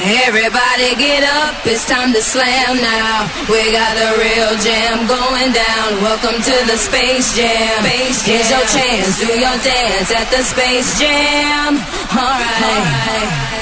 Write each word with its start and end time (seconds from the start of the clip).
Everybody 0.00 0.94
get 0.94 1.24
up, 1.24 1.66
it's 1.66 1.84
time 1.84 2.12
to 2.12 2.22
slam 2.22 2.76
now. 2.76 3.26
We 3.50 3.72
got 3.72 3.98
the 3.98 4.14
real 4.22 4.54
jam 4.62 5.08
going 5.08 5.50
down. 5.50 6.00
Welcome 6.00 6.40
to 6.40 6.56
the 6.70 6.76
Space 6.76 7.36
Jam. 7.36 7.82
Space 7.82 8.24
jam. 8.24 8.36
Here's 8.36 8.50
your 8.50 8.66
chance, 8.70 9.18
do 9.18 9.34
your 9.34 9.58
dance 9.58 10.12
at 10.14 10.30
the 10.30 10.44
Space 10.44 11.00
Jam. 11.00 11.74
Alright. 12.14 12.62
All 12.62 13.50
right. 13.50 13.57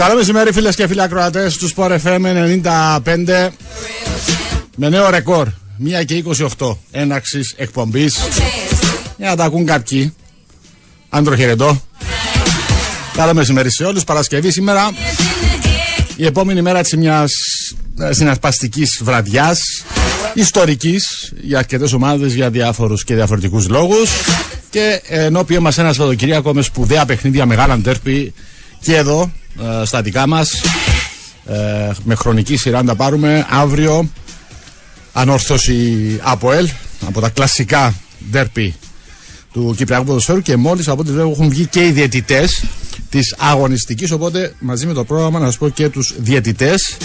Καλό 0.00 0.14
μεσημέρι 0.14 0.52
φίλες 0.52 0.74
και 0.74 0.86
φίλοι 0.86 1.02
ακροατές 1.02 1.56
του 1.56 1.70
Sport 1.76 1.98
FM 2.04 2.20
95 3.04 3.48
με 4.76 4.88
νέο 4.88 5.10
ρεκόρ 5.10 5.48
1 6.00 6.04
και 6.04 6.24
28 6.58 6.76
έναξης 6.90 7.54
εκπομπής. 7.56 8.18
Για 9.16 9.28
να 9.28 9.36
τα 9.36 9.44
ακούν 9.44 9.66
κάποιοι. 9.66 10.14
Άντρο 11.08 11.36
χαιρετώ 11.36 11.82
Καλό 13.14 13.34
μεσημέρι 13.34 13.70
σε 13.70 13.84
όλους. 13.84 14.04
Παρασκευή 14.04 14.50
σήμερα. 14.50 14.90
Η 16.16 16.26
επόμενη 16.26 16.62
μέρα 16.62 16.82
της 16.82 16.96
μιας 16.96 17.32
ε, 18.00 18.12
συνασπαστικής 18.12 19.00
βραδιάς 19.02 19.60
ιστορικής 20.34 21.32
για 21.40 21.58
αρκετές 21.58 21.92
ομάδες 21.92 22.34
για 22.34 22.50
διάφορους 22.50 23.04
και 23.04 23.14
διαφορετικούς 23.14 23.68
λόγους. 23.68 24.10
Και 24.70 25.02
ενώπιον 25.08 25.62
μας 25.62 25.78
ένα 25.78 25.92
Σαββατοκυριακό 25.92 26.54
με 26.54 26.62
σπουδαία 26.62 27.04
παιχνίδια 27.04 27.46
μεγάλα 27.46 27.78
ντέρπι. 27.78 28.34
Και 28.80 28.96
εδώ 28.96 29.30
ε, 29.58 29.84
στα 29.84 30.02
δικά 30.02 30.26
μας. 30.26 30.62
Ε, 31.46 31.90
με 32.04 32.14
χρονική 32.14 32.56
σειρά 32.56 32.82
να 32.82 32.86
τα 32.86 32.94
πάρουμε 32.94 33.46
αύριο 33.50 34.10
ανόρθωση 35.12 36.18
από 36.22 36.52
ΕΛ 36.52 36.68
από 37.06 37.20
τα 37.20 37.28
κλασικά 37.28 37.94
ντέρπι 38.30 38.74
του 39.52 39.74
Κυπριακού 39.76 40.04
Ποδοσφαίρου 40.04 40.40
και 40.40 40.56
μόλις 40.56 40.88
από 40.88 41.00
ό,τι 41.00 41.10
βλέπω 41.12 41.30
έχουν 41.30 41.48
βγει 41.48 41.66
και 41.66 41.86
οι 41.86 41.90
διαιτητές 41.90 42.64
της 43.10 43.34
αγωνιστικής 43.38 44.10
οπότε 44.10 44.54
μαζί 44.58 44.86
με 44.86 44.92
το 44.92 45.04
πρόγραμμα 45.04 45.38
να 45.38 45.46
σας 45.46 45.58
πω 45.58 45.68
και 45.68 45.88
τους 45.88 46.14
διαιτητές. 46.18 46.96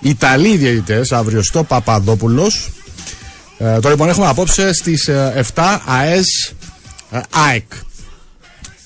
Ιταλοί 0.00 0.56
διαιτητές 0.56 1.12
αύριο 1.12 1.42
στο 1.42 1.64
Παπαδόπουλος. 1.64 2.70
Ε, 3.58 3.80
το 3.80 3.88
λοιπόν 3.88 4.08
έχουμε 4.08 4.26
απόψε 4.26 4.72
στις 4.72 5.10
7 5.54 5.80
ΑΕΣ 5.84 6.52
ΑΕΚ. 7.30 7.72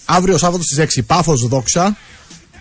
Αύριο 0.05 0.39
Σάββατο 0.39 0.63
στις 0.63 0.79
6 0.79 1.03
Πάφος 1.07 1.49
Δόξα 1.49 1.97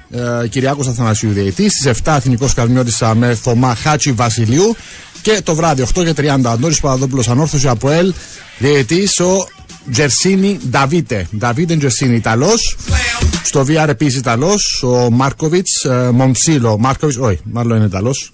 ε, 0.10 0.48
Κυριάκος 0.48 0.88
Αθανασίου 0.88 1.32
Διαιτή. 1.32 1.70
Στις 1.70 1.92
7 2.04 2.14
Εθνικό 2.16 2.50
Καρμιώτησα 2.56 3.16
με 3.16 3.36
Θωμά 3.36 3.76
Χάτσι 3.76 4.12
Βασιλείου. 4.12 4.76
Και 5.22 5.42
το 5.44 5.56
βράδυ 5.56 5.86
8 5.96 6.04
και 6.04 6.14
30 6.18 6.40
Αντώνης 6.46 6.80
Παπαδόπουλος 6.80 7.28
Ανόρθωσης 7.28 7.66
από 7.66 7.90
ΕΛ. 7.90 8.14
Διαιτή 8.58 9.04
ο 9.24 9.48
Τζερσίνη 9.92 10.60
Νταβίτε. 10.70 11.28
Νταβίτε 11.38 11.76
Τζερσίνη 11.76 12.16
Ιταλός. 12.16 12.78
Στο 13.44 13.66
VR 13.68 13.88
επίσης 13.88 14.20
Ιταλός. 14.20 14.84
Ο 14.84 15.10
Μάρκοβιτς 15.12 15.84
ε, 15.84 16.10
Μοντσίλο. 16.14 16.78
Μάρκοβιτς, 16.78 17.18
όχι, 17.18 17.40
μάλλον 17.44 17.78
είναι 17.78 17.86
Ιταλός. 17.86 18.32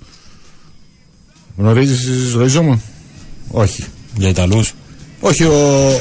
Γνωρίζεις, 1.57 2.31
γνωρίζω 2.31 2.61
μου. 2.61 2.83
Όχι. 3.47 3.83
Για 4.17 4.29
Ιταλούς; 4.29 4.73
Όχι, 5.19 5.43
ο, 5.43 5.53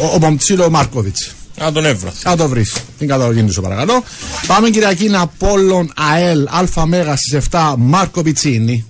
ο, 0.03 0.13
ο 0.15 0.19
Μοντσίλο 0.19 0.71
Μάρκοβιτς. 0.71 1.35
Να 1.63 1.73
τον 1.73 1.85
έβρα. 1.85 2.13
Να 2.25 2.37
το 2.37 2.49
βρεις. 2.49 2.77
Την 2.99 3.09
καταγωγή 3.09 3.43
του, 3.43 3.63
παρακαλώ. 3.63 4.05
Πάμε 4.47 4.71
Κυριακή 4.71 5.11
Απόλλων 5.15 5.93
ΑΕΛ 5.97 6.47
ΑΜΕΓΑ 6.51 6.87
Μέγας 6.87 7.21
στις 7.21 7.49
7 7.51 7.75
Μάρκο 7.79 8.23
Πιτσίνη. 8.23 8.85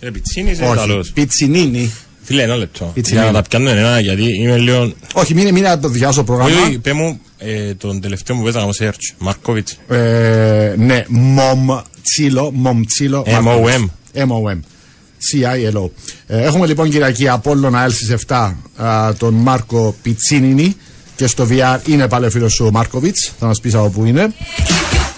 Ε, 0.00 0.10
Πιτσίνη 0.10 0.50
είναι 0.50 0.70
Ιταλό. 0.72 1.04
Πιτσινίνη. 1.14 1.92
Φίλε, 2.22 2.42
ένα 2.42 2.56
λεπτό. 2.56 2.92
Για 2.94 3.24
να 3.24 3.32
τα 3.32 3.42
πιάνω 3.42 3.70
ένα, 3.70 4.00
γιατί 4.00 4.22
είμαι 4.22 4.56
λίγο. 4.56 4.92
Όχι, 5.12 5.34
μην, 5.34 5.54
μην 5.54 5.64
το 5.80 5.88
διάσω 5.88 6.24
πρόγραμμα. 6.24 6.62
Όχι, 6.66 6.78
πέ 6.78 6.92
μου 6.92 7.20
ε, 7.38 7.74
τον 7.74 8.00
τελευταίο 8.00 8.36
μου 8.36 8.42
παίζα 8.42 8.58
να 8.58 8.64
μου 8.64 8.72
σέρτσο. 8.72 9.14
Μάρκοβιτς. 9.18 9.78
Ε, 9.88 10.74
ναι, 10.78 11.04
Μομτσίλο. 11.08 12.50
Μομτσίλο. 12.54 13.24
M-O-M. 13.26 13.84
M-O-M. 14.14 14.58
C-I-L-O. 15.18 15.90
Ε, 16.26 16.42
έχουμε 16.42 16.66
λοιπόν 16.66 16.90
Κυριακή 16.90 17.28
Απόλλων 17.28 17.74
ΑΕΛ 17.74 17.92
στις 17.92 18.14
7 18.26 18.52
α, 18.76 19.14
τον 19.14 19.34
Μάρκο 19.34 19.94
Πιτσίνινη 20.02 20.76
και 21.18 21.26
στο 21.26 21.46
VR 21.50 21.78
είναι 21.86 22.08
πάλι 22.08 22.26
ο 22.26 22.30
φίλος 22.30 22.60
ο 22.60 22.70
Μάρκοβιτς. 22.70 23.32
Θα 23.38 23.46
μας 23.46 23.60
πεις 23.60 23.74
από 23.74 23.88
πού 23.88 24.04
είναι. 24.04 24.32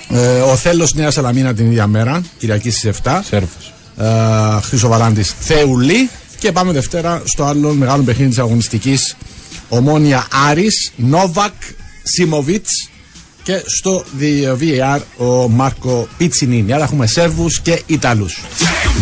Ε, 0.09 0.41
ο 0.41 0.57
Θέλος 0.57 0.95
Νέας 0.95 1.15
Σαλαμίνα 1.15 1.55
την 1.55 1.67
ίδια 1.67 1.87
μέρα, 1.87 2.23
Κυριακή 2.39 2.71
στις 2.71 2.85
7. 2.85 3.23
Σέρβος. 3.25 3.73
Ε, 3.97 4.61
Χρυσό 4.61 4.89
Βαλάντη 4.89 5.23
Θεουλή. 5.23 6.11
Και 6.39 6.53
πάμε 6.53 6.73
Δευτέρα 6.73 7.23
στο 7.25 7.45
άλλο 7.45 7.73
μεγάλο 7.73 8.03
παιχνίδι 8.03 8.29
της 8.29 8.39
αγωνιστικής 8.39 9.17
Ομόνια 9.69 10.27
Άρης, 10.49 10.93
Νόβακ 10.97 11.53
Σίμοβιτ 12.03 12.67
και 13.43 13.63
στο 13.67 14.05
VAR 14.21 15.01
ο 15.17 15.49
Μάρκο 15.49 16.09
Πιτσινίνη. 16.17 16.73
Άρα 16.73 16.85
έχουμε 16.85 17.07
Σέρβους 17.07 17.61
και 17.61 17.83
Ιταλούς. 17.87 18.41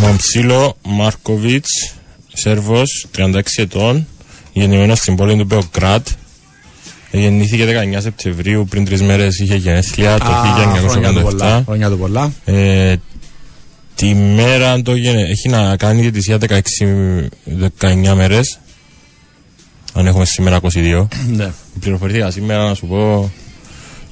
Μομψίλο 0.01 0.77
Μάρκοβιτς, 0.85 1.95
Σέρβος, 2.33 3.07
36 3.11 3.63
ετών, 3.63 4.07
γεννημένος 4.53 4.99
στην 4.99 5.17
πόλη 5.17 5.37
του 5.37 5.45
Μπεοκράτ. 5.45 6.07
Γεννήθηκε 7.11 7.67
19 7.95 7.97
Σεπτεμβρίου, 8.01 8.67
πριν 8.71 8.85
τρεις 8.85 9.03
μέρες 9.03 9.39
είχε 9.39 9.55
γενέθλια 9.57 10.19
το 10.19 10.27
1987. 11.39 11.63
Χρόνια 11.65 11.89
του 11.91 11.99
πολλά. 11.99 12.33
Ε, 12.45 12.95
τη 13.95 14.15
μέρα 14.15 14.83
το 14.83 14.95
γενε... 14.95 15.23
έχει 15.23 15.49
να 15.49 15.77
κάνει 15.77 15.97
τη 15.97 16.01
διετησία 16.01 16.39
16-19 17.81 18.15
μέρες. 18.15 18.59
Αν 19.93 20.07
έχουμε 20.07 20.25
σήμερα 20.25 20.61
22. 20.63 21.07
ναι. 21.29 21.51
Πληροφορήθηκα 21.81 22.31
σήμερα 22.31 22.69
να 22.69 22.75
σου 22.75 22.87
πω 22.87 23.31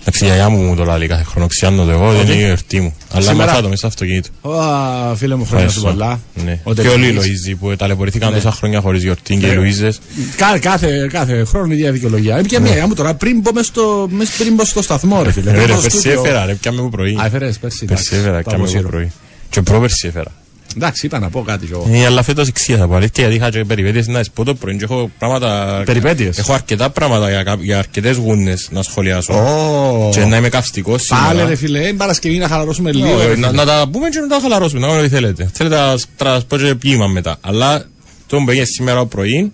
Εντάξει, 0.08 0.24
η 0.24 0.26
γιαγιά 0.26 0.48
μου 0.48 0.62
μου 0.62 0.76
το 0.76 0.84
λέει 0.84 1.08
κάθε 1.08 1.22
χρόνο. 1.22 1.46
Ξιάνω 1.46 1.84
το 1.84 1.90
εγώ, 1.90 2.12
δεν 2.12 2.26
είναι 2.26 2.42
η 2.42 2.42
εορτή 2.42 2.80
μου. 2.80 2.94
Αλλά 3.12 3.26
Σήμερα... 3.26 3.46
μαθάτο 3.46 3.68
μέσα 3.68 3.76
στο 3.76 3.86
αυτοκίνητο. 3.86 4.28
Ω, 4.40 5.14
φίλε 5.14 5.34
μου, 5.34 5.44
χρόνια 5.44 5.68
σου 5.68 5.80
πολλά. 5.80 6.20
Ναι. 6.44 6.60
Και 6.74 6.88
όλοι 6.88 7.06
οι 7.06 7.10
Λοίζοι 7.10 7.54
που 7.54 7.76
ταλαιπωρηθήκαν 7.76 8.30
ναι. 8.30 8.36
τόσα 8.36 8.50
χρόνια 8.50 8.80
χωρίς 8.80 9.02
γιορτή 9.02 9.36
και 9.36 9.46
οι 9.46 9.56
Λοίζε. 9.56 9.92
Κάθε, 10.36 10.58
κάθε, 10.58 11.08
κάθε 11.12 11.44
χρόνο 11.44 11.72
η 11.72 11.76
ίδια 11.76 11.92
δικαιολογία. 11.92 12.38
Είναι 12.38 12.48
και 12.48 12.60
μία 12.60 12.74
ναι. 12.74 12.86
μου 12.86 12.94
τώρα 12.94 13.14
πριν 13.14 13.40
μπω 13.40 13.52
μέσα 13.52 13.66
στο, 13.66 14.08
πριν 14.38 14.54
μπω 14.54 14.64
στο 14.64 14.82
σταθμό, 14.82 15.22
ρε 15.22 15.32
φίλε. 15.32 15.50
Ρε, 15.50 15.66
πέρσι 15.66 16.08
έφερα, 16.08 16.44
ρε, 16.44 16.54
πιάμε 16.54 16.82
μου 16.82 16.88
πρωί. 16.88 17.18
Α, 17.20 17.26
έφερες 17.26 17.58
πέρσι. 17.58 17.84
Πέρσι 17.84 18.16
έφερα, 18.16 18.42
πιάμε 18.42 18.70
μου 18.74 18.82
πρωί. 18.82 19.12
Και 19.50 19.62
πρόπερσι 19.62 20.06
έφερα. 20.06 20.32
Εντάξει, 20.76 21.06
είπα 21.06 21.18
να 21.18 21.30
πω 21.30 21.42
κάτι 21.42 21.68
εγώ. 21.72 21.88
Ε, 21.92 22.04
αλλά 22.04 22.22
φέτος 22.22 22.48
εξία 22.48 22.76
θα 22.76 22.88
πω 22.88 22.94
αλήθεια, 22.94 23.28
γιατί 23.28 23.34
είχα 23.34 23.50
και 23.50 23.64
περιπέτειες 23.64 24.06
να 24.06 24.24
πω 24.34 24.44
το 24.44 24.54
πρωί 24.54 24.78
έχω 24.82 25.10
πράγματα... 25.18 25.82
Περιπέτειες; 25.84 26.38
Έχω 26.38 26.52
αρκετά 26.52 26.90
πράγματα 26.90 27.30
για, 27.30 27.56
για 27.60 27.78
αρκετές 27.78 28.16
γούνες 28.16 28.68
να 28.70 28.82
σχολιάσω. 28.82 29.34
Oh. 29.34 30.10
Και 30.10 30.24
να 30.24 30.36
είμαι 30.36 30.48
καυστικός 30.48 31.02
σήμερα. 31.02 31.26
Πάλε 31.26 31.44
ρε 31.44 31.54
φίλε, 31.54 31.78
είναι 31.78 31.92
Παρασκευή 31.92 32.38
να 32.38 32.48
χαλαρώσουμε 32.48 32.92
λίγο. 32.92 33.08
Oh, 33.32 33.38
να, 33.38 33.52
να, 33.52 33.64
τα 33.64 33.88
πούμε 33.92 34.08
και 34.08 34.20
να 34.20 34.26
τα 34.26 34.38
χαλαρώσουμε, 34.42 34.80
να 34.80 34.86
κάνουμε 34.86 35.06
ό,τι 35.06 35.14
θέλετε. 35.14 35.50
Θέλετε 35.52 35.76
να 35.76 35.96
σας 36.16 36.44
πω 36.44 36.56
και 36.56 36.74
ποίημα 36.74 37.06
μετά. 37.06 37.36
Αλλά 37.40 37.84
το 38.26 38.36
που 38.36 38.50
έγινε 38.50 38.64
σήμερα 38.64 39.06
πρωί, 39.06 39.52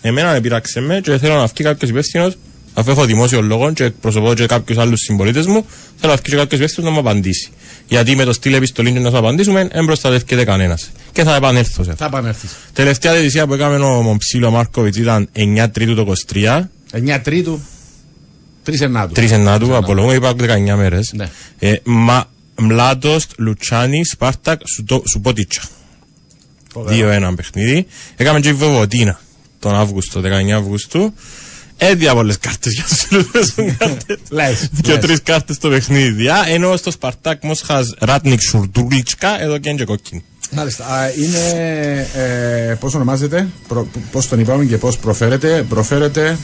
εμένα 0.00 0.32
με 0.32 0.40
πειράξε 0.40 0.80
με 0.80 1.00
και 1.02 1.18
θέλω 1.18 1.34
να 1.34 1.46
βγει 1.46 1.64
κάποιος 1.64 1.90
υπεύθυνος 1.90 2.36
αφού 2.74 2.90
έχω 2.90 3.04
δημόσιο 3.04 3.42
λόγο 3.42 3.72
και 3.72 3.84
εκπροσωπώ 3.84 4.34
και 4.34 4.46
κάποιους 4.46 4.78
άλλους 4.78 5.00
συμπολίτες 5.00 5.46
μου, 5.46 5.64
θέλω 5.96 6.12
να 6.12 6.20
βγει 6.24 6.36
κάποιος 6.36 6.60
υπεύθυνος 6.60 6.90
να 6.90 6.94
μου 6.94 7.08
απαντήσει. 7.08 7.50
Γιατί 7.88 8.16
με 8.16 8.24
το 8.24 8.32
στυλ 8.32 8.54
επιστολή 8.54 8.92
να 8.92 9.10
σου 9.10 9.16
απαντήσουμε, 9.18 9.68
δεν 9.72 9.84
προστατεύεται 9.84 10.44
κανένας. 10.44 10.90
Και 11.12 11.24
θα 11.24 11.34
επανέλθω 11.34 11.82
σε 11.84 11.90
αυτό. 11.90 11.94
Θα 12.02 12.04
επανέλθεις. 12.04 12.50
Τελευταία 12.72 13.12
διαιτησία 13.12 13.46
που 13.46 13.54
έκαμε 13.54 13.76
ο 13.76 14.02
Μομψίλο 14.02 14.50
Μάρκοβιτς 14.50 14.96
ήταν 14.96 15.28
9 15.36 15.70
Τρίτου 15.72 15.94
το 15.94 16.12
23. 16.32 16.70
9 16.92 17.18
Τρίτου. 17.22 17.60
3 18.66 18.80
Ενάτου. 18.80 19.12
3 19.20 19.30
Ενάτου, 19.30 19.76
απολογούμε, 19.76 20.14
είπα 20.14 20.34
19 20.38 20.76
μέρες. 20.76 21.12
Ναι. 21.14 21.28
Ε, 21.58 21.74
μα 21.84 22.24
Μλάτοστ, 22.56 23.30
Λουτσάνι, 23.36 24.04
Σπάρτακ, 24.04 24.60
Σουτο- 24.74 25.02
Σουπότιτσα. 25.10 25.62
2-1 26.74 27.34
παιχνίδι. 27.36 27.86
Έκαμε 28.16 28.40
και 28.40 28.48
η 28.48 28.52
Βεβοτίνα 28.52 29.20
τον 29.58 29.74
Αύγουστο, 29.74 30.20
19 30.20 30.56
Αυγούστου. 30.56 31.14
Έδια 31.82 32.14
πολλές 32.14 32.38
κάρτες 32.38 32.72
για 32.72 32.84
τους 32.88 33.00
φίλους 33.04 33.26
που 33.26 33.30
παίζουν 33.32 33.76
κάρτες. 33.76 34.18
Λες, 34.30 34.68
Και 34.82 34.92
λες. 34.92 35.00
τρεις 35.00 35.22
κάρτες 35.22 35.56
στο 35.56 35.68
παιχνίδι. 35.68 36.28
Α, 36.28 36.44
Ενώ 36.48 36.76
στο 36.76 36.90
Σπαρτάκ 36.90 37.44
Μόσχας 37.44 37.94
Ράτνικ 37.98 38.40
Σουρτούλιτσκα, 38.40 39.42
εδώ 39.42 39.58
και 39.58 39.68
είναι 39.68 39.78
και 39.78 39.84
κόκκινη. 39.84 40.24
Μάλιστα. 40.50 40.84
Α, 40.86 41.08
είναι. 41.18 42.06
Ε, 42.14 42.74
πώς 42.74 42.94
ονομάζεται, 42.94 43.48
προ, 43.68 43.88
πώς 44.12 44.28
τον 44.28 44.40
είπαμε 44.40 44.64
και 44.64 44.76
πώς 44.78 44.98
προφέρεται; 44.98 45.64
Προφέρεται. 45.68 46.38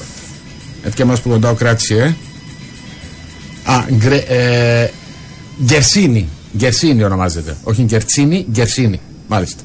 Έτσι 0.83 0.97
και 0.97 1.05
μα 1.05 1.15
που 1.15 1.29
κοντά 1.29 1.51
ο 1.51 1.55
κράτησε. 1.55 1.95
Ε. 1.95 3.73
Α, 3.73 3.85
γκρε, 3.93 4.17
ε, 4.17 4.91
Γκερσίνη. 5.65 6.29
Γκερσίνη 6.57 7.05
ονομάζεται. 7.05 7.57
Όχι 7.63 7.83
Γκερτσίνη, 7.83 8.47
Γκερσίνη. 8.51 9.01
Μάλιστα. 9.29 9.63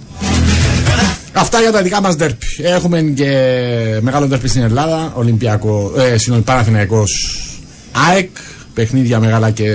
Αυτά 1.34 1.60
για 1.62 1.72
τα 1.72 1.82
δικά 1.82 2.02
μας 2.02 2.16
ντέρπι. 2.16 2.46
Έχουμε 2.62 3.02
και 3.02 3.30
μεγάλο 4.02 4.28
ντέρπι 4.28 4.48
στην 4.48 4.62
Ελλάδα. 4.62 5.12
Ολυμπιακό, 5.16 5.94
ε, 5.98 6.18
συγγνώμη, 6.18 6.42
Παναθηναϊκός 6.44 7.40
ΑΕΚ. 7.92 8.30
Παιχνίδια 8.74 9.20
μεγάλα 9.20 9.52
και 9.52 9.72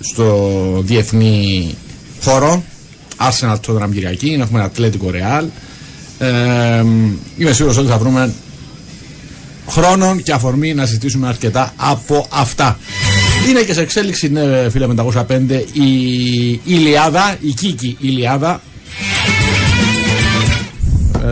στο 0.00 0.80
διεθνή 0.84 1.74
χώρο. 2.22 2.62
Arsenal 3.18 3.56
Tottenham 3.66 3.90
Κυριακή. 3.92 4.36
Έχουμε 4.40 4.62
Ατλέτικο 4.62 5.10
Ρεάλ. 5.10 5.44
Ε, 6.18 6.84
είμαι 7.36 7.52
σίγουρος 7.52 7.76
ότι 7.78 7.88
θα 7.88 7.98
βρούμε 7.98 8.32
χρόνο 9.68 10.16
και 10.22 10.32
αφορμή 10.32 10.74
να 10.74 10.86
συζητήσουμε 10.86 11.28
αρκετά 11.28 11.72
από 11.76 12.26
αυτά. 12.30 12.78
Είναι 13.48 13.60
και 13.62 13.72
σε 13.72 13.80
εξέλιξη, 13.80 14.28
ναι, 14.28 14.70
φίλε 14.70 14.86
505, 14.86 15.64
η 15.72 16.60
Ηλιάδα, 16.64 17.36
η 17.40 17.48
Κίκη 17.52 17.96
Ηλιάδα, 18.00 18.52
ε, 18.54 18.73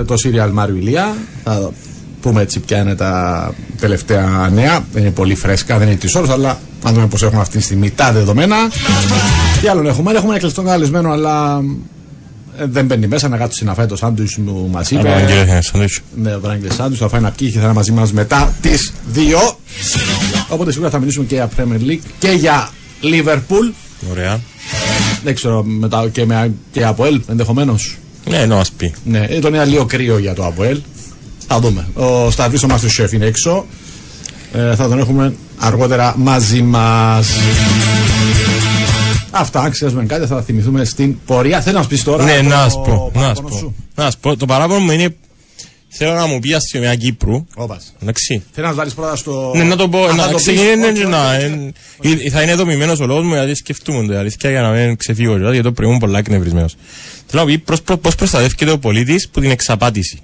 το 0.06 0.14
Serial 0.24 0.50
Μάριο 0.52 0.74
Ηλία. 0.74 1.16
Θα 1.44 1.72
πούμε 2.20 2.42
έτσι 2.42 2.60
ποια 2.60 2.78
είναι 2.78 2.94
τα 2.94 3.54
τελευταία 3.80 4.50
νέα. 4.52 4.84
Δεν 4.92 5.02
είναι 5.02 5.10
πολύ 5.10 5.34
φρέσκα, 5.34 5.78
δεν 5.78 5.88
είναι 5.88 5.96
της 5.96 6.14
ώρας, 6.14 6.30
αλλά 6.30 6.60
να 6.84 6.92
δούμε 6.92 7.06
πώς 7.06 7.22
έχουμε 7.22 7.40
αυτή 7.40 7.56
τη 7.56 7.62
στιγμή 7.62 7.90
τα 7.90 8.12
δεδομένα. 8.12 8.56
Τι 9.60 9.68
άλλο 9.68 9.88
έχουμε, 9.88 10.12
έχουμε 10.12 10.30
ένα 10.30 10.38
κλειστό 10.38 10.62
καλεσμένο, 10.62 11.10
αλλά 11.10 11.62
ε, 12.58 12.66
δεν 12.66 12.86
μπαίνει 12.86 13.06
μέσα 13.06 13.28
να 13.28 13.36
κάτσει 13.36 13.64
να 13.64 13.74
φάει 13.74 13.86
το 13.86 13.96
σάντουιτς 13.96 14.38
που 14.44 14.68
μας 14.72 14.90
είπε. 14.90 15.10
Αλλά 15.10 15.20
κύριε 15.20 15.44
Θένες, 15.44 15.66
σαντουίτσο. 15.66 16.00
Ναι, 16.14 16.34
ο 16.34 16.40
Βράγκε 16.40 16.72
Σάντου 16.72 16.96
θα 16.96 17.08
φάει 17.08 17.20
ένα 17.20 17.30
πιει 17.30 17.50
και 17.50 17.58
θα 17.58 17.64
είναι 17.64 17.72
μαζί 17.72 17.92
μας 17.92 18.12
μετά 18.12 18.52
τις 18.60 18.92
2. 19.14 19.56
Οπότε 20.48 20.72
σίγουρα 20.72 20.90
θα 20.90 20.98
μιλήσουμε 20.98 21.24
και 21.24 21.34
για 21.34 21.50
Premier 21.56 21.90
League 21.90 22.04
και 22.18 22.28
για 22.28 22.68
Liverpool. 23.02 23.72
Ωραία. 24.10 24.40
Δεν 25.24 25.34
ξέρω 25.34 25.62
μετά 25.62 26.08
και, 26.12 26.26
με, 26.26 26.54
και 26.72 26.84
από 26.84 27.04
ΕΛ 27.04 27.20
ενδεχομένως. 27.28 27.96
Ναι, 28.28 28.46
να 28.46 28.54
μας 28.54 28.70
πει. 28.70 28.94
Ναι, 29.04 29.26
ε, 29.28 29.38
τον 29.38 29.54
είναι 29.54 29.64
λίγο 29.64 29.84
κρύο 29.84 30.18
για 30.18 30.34
το 30.34 30.44
ΑΠΟΕΛ. 30.44 30.80
Θα 31.46 31.60
δούμε. 31.60 31.86
Ο 31.94 32.30
Σταυρή 32.30 32.56
ο 32.56 32.68
Master 32.70 33.04
Chef 33.04 33.12
είναι 33.12 33.24
έξω. 33.26 33.66
Ε, 34.52 34.74
θα 34.74 34.88
τον 34.88 34.98
έχουμε 34.98 35.34
αργότερα 35.58 36.14
μαζί 36.18 36.62
μας. 36.62 37.28
Αυτά, 39.30 39.60
αν 39.60 39.70
ξέρουμε 39.70 40.04
κάτι, 40.04 40.26
θα 40.26 40.34
τα 40.34 40.42
θυμηθούμε 40.42 40.84
στην 40.84 41.16
πορεία. 41.26 41.60
Θέλω 41.60 41.76
να 41.76 41.82
σου 41.82 41.88
πεις 41.88 42.04
τώρα. 42.04 42.24
Ναι, 42.24 42.36
το 42.36 42.42
να 42.42 42.68
σου 42.68 42.80
πω. 42.80 43.10
Να 43.14 43.34
σου 43.34 43.42
παράπονο 43.42 43.48
πω. 43.48 43.56
σου; 43.56 43.74
Να 43.94 44.10
σου 44.10 44.18
πω. 44.20 44.36
Το 44.36 44.46
παράπονο 44.46 44.80
μου 44.80 44.90
είναι. 44.90 45.16
Θέλω 45.94 46.12
να 46.14 46.26
μου 46.26 46.38
πεις 46.38 46.54
αστυνομία 46.54 46.94
Κύπρου. 46.94 47.46
Όπας. 47.54 47.94
Εντάξει. 48.02 48.42
Θέλω 48.52 48.66
να 48.66 48.72
του 48.72 48.78
βάλεις 48.78 48.94
πρώτα 48.94 49.16
στο. 49.16 49.52
Ναι, 49.56 49.62
να 49.62 49.76
το 49.76 49.88
πω. 49.88 50.04
Α, 50.04 50.08
θα 50.08 50.14
Να 50.14 50.26
το 50.28 50.34
πεις. 50.34 50.42
ξεκινήσει 50.42 50.68
Όχι, 50.70 50.78
ναι, 50.80 50.86
όχι, 50.88 51.04
να. 51.06 51.36
όχι. 51.36 51.44
εν- 51.44 51.74
ε, 52.26 52.30
Θα 52.30 52.42
είναι 52.42 52.54
δομημένος 52.54 53.00
ο 53.00 53.06
λόγος 53.06 53.24
μου 53.24 53.32
γιατί 53.34 53.54
σκεφτούμε 53.54 54.06
το. 54.06 54.18
Αλήθεια 54.18 54.50
για 54.50 54.60
να 54.60 54.70
μην 54.70 54.96
ξεφύγω. 54.96 55.32
Δηλαδή 55.34 55.52
γιατί 55.52 55.66
το 55.68 55.72
πρωί 55.74 55.86
ήμουν 55.88 55.98
πολλά 56.00 56.18
εκνευρισμένος. 56.18 56.76
Θέλω 57.26 57.42
να 57.42 57.48
πεις 57.48 57.60
πώς- 57.64 57.82
πώς- 57.82 57.98
πώς 57.98 58.14
προστατεύεται 58.14 58.70
ο 58.70 58.78
πολίτης 58.78 59.28
που 59.28 59.40
την 59.40 59.50
εξαπάτηση; 59.50 60.18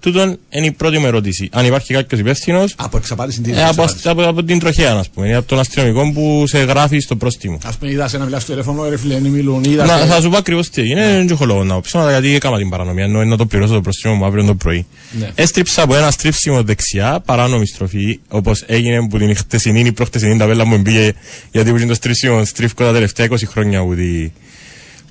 Τούτον 0.00 0.38
είναι 0.50 0.66
η 0.66 0.70
πρώτη 0.72 0.98
μου 0.98 1.06
ερώτηση. 1.06 1.48
Αν 1.52 1.66
υπάρχει 1.66 1.94
κάποιος 1.94 2.20
υπεύθυνος 2.20 2.74
Από 2.76 2.96
εξαπάτηση 2.96 3.40
τι 3.40 3.52
ε, 3.52 3.64
από, 3.64 3.84
από, 4.04 4.22
από 4.28 4.42
την 4.44 4.58
τροχέα, 4.58 4.92
ας 4.92 5.08
πούμε, 5.08 5.28
ή 5.28 5.34
από 5.34 5.48
τον 5.48 5.58
αστυνομικό 5.58 6.12
που 6.12 6.44
σε 6.46 6.58
γράφει 6.58 6.98
στο 6.98 7.16
πρόστιμο. 7.16 7.58
Α 7.64 7.70
πούμε, 7.78 7.90
είδα 7.90 8.08
σε 8.08 8.16
ένα 8.16 8.24
μιλά 8.24 8.38
στο 8.40 8.50
τηλέφωνο, 8.50 8.88
ρε 8.88 8.96
φίλε, 8.96 9.18
δεν 9.20 9.30
μιλούν. 9.30 9.64
Είδα. 9.64 9.84
Να, 9.86 9.98
σε- 9.98 10.06
θα 10.06 10.20
σου 10.20 10.30
πω 10.30 10.36
ακριβώς 10.36 10.68
τι 10.70 10.80
έγινε. 10.80 11.06
Δεν 11.10 11.28
έχω 11.30 11.44
λόγο 11.44 11.64
να 11.64 11.74
πω 11.74 11.80
ψέματα 11.82 12.10
γιατί 12.10 12.34
έκανα 12.34 12.56
την 12.56 12.68
παρανομία. 12.68 13.04
Ενώ 13.04 13.24
να 13.24 13.36
το 13.36 13.46
πληρώσω 13.46 13.72
το 13.72 13.80
προστίμο 13.80 14.14
μου 14.14 14.24
αύριο 14.24 14.44
το 14.44 14.54
πρωί. 14.54 14.86
Ναι. 15.18 15.30
Έστριψα 15.34 15.82
από 15.82 15.94
ένα 15.96 16.10
στρίψιμο 16.10 16.62
δεξιά, 16.62 17.22
παράνομη 17.24 17.66
στροφή, 17.66 18.20
όπως 18.28 18.62
έγινε 18.66 19.08
που 19.08 19.18
την 19.18 19.36
χτεσινή 19.36 19.80
ή 19.80 19.92
προχτεσινή 19.92 20.36
ταβέλα 20.38 20.64
μου 20.66 20.78
μπήκε. 20.78 21.12
Γιατί 21.50 21.70
που 21.70 21.76
είναι 21.76 21.86
το 21.86 21.94
στρίψιμο 21.94 22.44
στρίφκο 22.44 22.84
τα 22.84 22.92
τελευταία 22.92 23.26
20 23.30 23.34
χρόνια 23.46 23.82
που, 23.84 23.94
τη, 23.94 24.30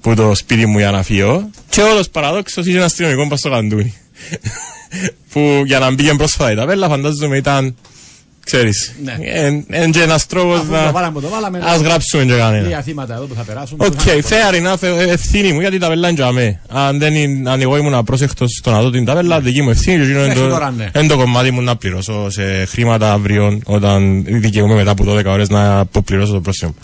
που 0.02 0.16
το 0.16 0.36
σπίτι 0.36 0.66
μου 0.66 0.78
για 0.78 0.92
να 0.92 1.04
φύγω. 1.04 1.50
Και 1.70 1.82
όλος 1.82 2.10
παραδόξως 2.10 2.66
είχε 2.66 2.76
ένας 2.78 2.86
αστυνομικός 2.92 3.28
πας 3.28 3.40
στο 3.40 3.50
καντούνι. 3.50 3.94
Που 5.34 5.64
για 5.66 5.80
να 5.80 5.92
μπήκε 5.92 6.14
πρόσφατα 6.14 6.52
η 6.52 6.56
ταβέλα 6.56 6.88
φαντάζομαι 6.90 7.38
ήταν. 7.38 7.76
Ξέρεις, 8.46 8.96
Ναι. 9.04 9.18
εν, 9.22 9.66
εν 9.70 9.92
και 9.92 10.02
ένας 10.02 10.26
τρόπος 10.26 10.60
Αφού 10.60 10.72
να... 10.72 10.86
το 10.86 10.92
βάλαμε 10.92 11.14
που 11.14 11.22
το 11.22 11.30
βάλαμε. 11.30 11.60
Ας 11.64 11.82
γράψουμε 11.82 12.24
και 12.26 12.34
κανένα. 12.34 12.64
Λίγα 12.68 12.82
θύματα 12.82 13.14
εδώ 13.14 13.26
που 13.26 13.34
θα 13.36 13.42
περάσουν. 13.44 13.78
Οκ, 13.82 13.92
που 13.92 14.02
θα 14.02 14.12
είναι 14.14 14.24
fair 14.30 14.74
enough, 14.74 14.82
ε, 14.84 15.12
ευθύνη 15.12 15.52
μου 15.54 15.60
γιατί 15.60 15.76
η 15.76 15.80
ταμπέλα 15.80 16.10
είναι 16.10 16.22
για 16.22 16.32
μέ. 16.32 16.60
Αν, 16.70 17.00
δεν 17.00 17.16
είναι, 17.16 17.50
αν 17.50 17.62
εγώ 17.62 17.78
ήμουν 17.78 17.94
απρόσεκτος 17.94 18.52
στο 18.60 18.72
να 18.72 18.82
δω 18.82 18.90
την 18.90 19.06
ταμπέλα, 19.06 19.40
δική 19.40 19.62
μου 19.62 19.70
ευθύνη 19.70 19.98
και 19.98 20.04
εκείνο 20.04 20.18
είναι 20.20 20.28
Μέχρι 20.28 20.42
το, 20.44 20.50
τώρα, 20.50 20.72
ναι. 20.78 20.90
είναι 20.96 21.08
το 21.08 21.18
κομμάτι 21.18 21.52
μου 21.52 21.62
να 21.62 21.76
πληρώσω 21.76 22.30
σε 22.30 22.66
χρήματα 22.66 23.12
αύριο 23.12 23.60
όταν 23.66 24.24
δικαιούμαι 24.28 24.74
μετά 24.76 24.92
από 24.92 25.04
12 25.08 25.26
ώρες 25.26 25.50
να 25.50 25.80
αποπληρώσω 25.80 26.34
το 26.34 26.42
πρόστιμο. 26.42 26.76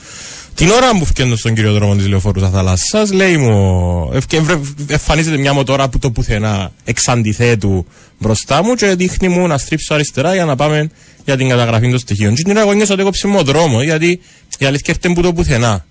Την 0.55 0.69
ώρα 0.69 0.97
που 0.99 1.05
φτιάχνω 1.05 1.35
στον 1.35 1.53
κύριο 1.53 1.73
δρόμο 1.73 1.95
της 1.95 2.07
λεωφόρου 2.07 2.39
στα 2.39 2.49
θάλασσας, 2.49 3.11
λέει 3.11 3.37
μου, 3.37 4.09
ευκαι- 4.13 4.41
βρε- 4.41 4.59
εμφανίζεται 4.87 5.37
μια 5.37 5.53
μοτόρα 5.53 5.89
που 5.89 5.99
το 5.99 6.11
πουθενά 6.11 6.71
εξ 6.83 7.07
αντιθέτου 7.07 7.85
μπροστά 8.19 8.63
μου 8.63 8.73
και 8.73 8.95
δείχνει 8.95 9.27
μου 9.27 9.47
να 9.47 9.57
στρίψω 9.57 9.93
αριστερά 9.93 10.33
για 10.33 10.45
να 10.45 10.55
πάμε 10.55 10.89
για 11.25 11.37
την 11.37 11.49
καταγραφή 11.49 11.89
των 11.89 11.99
στοιχείων. 11.99 12.35
Και 12.35 12.41
την 12.41 12.51
ώρα 12.51 12.61
εγώ 12.61 12.73
νιώσα 12.73 12.93
ότι 12.93 13.01
έκοψε 13.01 13.27
μου 13.27 13.37
ο 13.39 13.43
δρόμο, 13.43 13.81
γιατί 13.81 14.19
η 14.57 14.65
αλήθεια 14.65 14.93
έρχεται 14.93 15.13
που 15.13 15.21
το 15.21 15.33
πουθενά. 15.33 15.85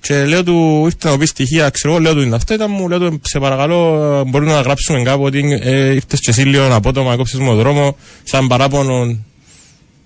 Και 0.00 0.24
λέω 0.24 0.42
του, 0.44 0.82
ήρθε 0.84 0.96
να 1.02 1.10
μου 1.10 1.16
πει 1.18 1.26
στοιχεία, 1.26 1.70
ξέρω 1.70 1.92
εγώ, 1.92 2.02
λέω 2.02 2.14
του 2.14 2.20
την 2.20 2.30
ταυτότητα 2.30 2.68
μου, 2.68 2.88
λέω 2.88 2.98
του, 2.98 3.20
σε 3.22 3.38
παρακαλώ, 3.38 4.02
ε, 4.26 4.30
μπορούμε 4.30 4.52
να 4.52 4.60
γράψουμε 4.60 5.02
κάπου 5.02 5.22
ότι 5.22 5.58
ε, 5.62 5.94
ήρθες 5.94 6.20
και 6.20 6.30
εσύ 6.30 6.42
λίγο 6.42 6.74
απότομα, 6.74 7.16
κόψεις 7.16 7.38
μου 7.38 7.50
ο 7.50 7.54
δρόμο, 7.54 7.96
σαν 8.22 8.46
παράπονο. 8.46 9.18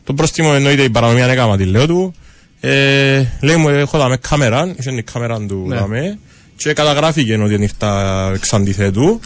Το 0.05 0.15
πρόστιμο 0.15 0.51
εννοείται 0.55 0.83
η 0.83 0.91
παρανομία 0.91 1.27
έκαμα, 1.27 1.57
τη 1.57 1.65
λέω 1.65 1.87
του. 1.87 2.15
Ε, 2.61 3.25
λέει 3.41 3.57
μου, 3.57 3.69
έχω 3.69 3.99
δάμε 3.99 4.17
κάμερα, 4.17 4.75
είχε 4.79 4.91
η 4.91 5.03
κάμερα 5.03 5.41
του 5.41 5.65
Ναι. 5.69 5.77
δάμε, 5.77 6.19
και 6.57 6.73
καταγράφηκε 6.73 7.37
ότι 7.37 7.55
ήρθα 7.55 8.31
εξ 8.35 8.53
αντιθέτου, 8.53 9.21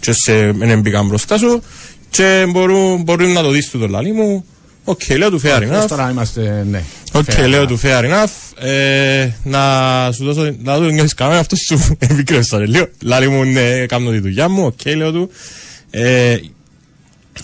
και 0.00 0.12
σε 0.12 0.52
δεν 0.52 0.80
μπήκαν 0.80 1.06
μπροστά 1.06 1.38
σου, 1.38 1.62
και 2.10 2.46
μπορούν, 2.48 3.02
μπορούν 3.02 3.32
να 3.32 3.42
το 3.42 3.50
δεις 3.50 3.70
του 3.70 3.78
το 3.78 3.86
λαλί 3.86 4.12
μου. 4.12 4.44
Οκ, 4.84 5.00
λέω 5.18 5.30
του 5.30 5.40
fair 5.40 5.62
Ως 5.62 5.68
enough. 5.84 5.86
Τώρα 5.88 6.10
είμαστε, 6.10 6.66
ναι. 6.70 6.82
Οκ, 7.12 7.24
Fair 7.24 7.48
λέω 7.48 7.62
enough. 7.62 7.66
του 7.66 7.80
fair 7.82 8.04
enough. 8.04 8.64
Ε, 8.68 9.28
να 9.42 9.60
σου 10.12 10.24
δώσω, 10.24 10.54
να 10.62 10.76
του 10.76 10.82
νιώθεις 10.84 11.14
κανένα, 11.14 11.38
αυτός 11.38 11.58
σου 11.58 11.80
επικρέψα 11.98 12.58
ρε, 12.58 12.66
λέω. 12.66 12.86
Λάλη 13.02 13.28
μου, 13.28 13.44
ναι, 13.44 13.86
κάνω 13.86 14.10
τη 14.10 14.18
δουλειά 14.18 14.48
μου, 14.48 14.64
οκ, 14.66 14.94
λέω 14.96 15.12
του. 15.12 15.30
Ε, 15.90 16.36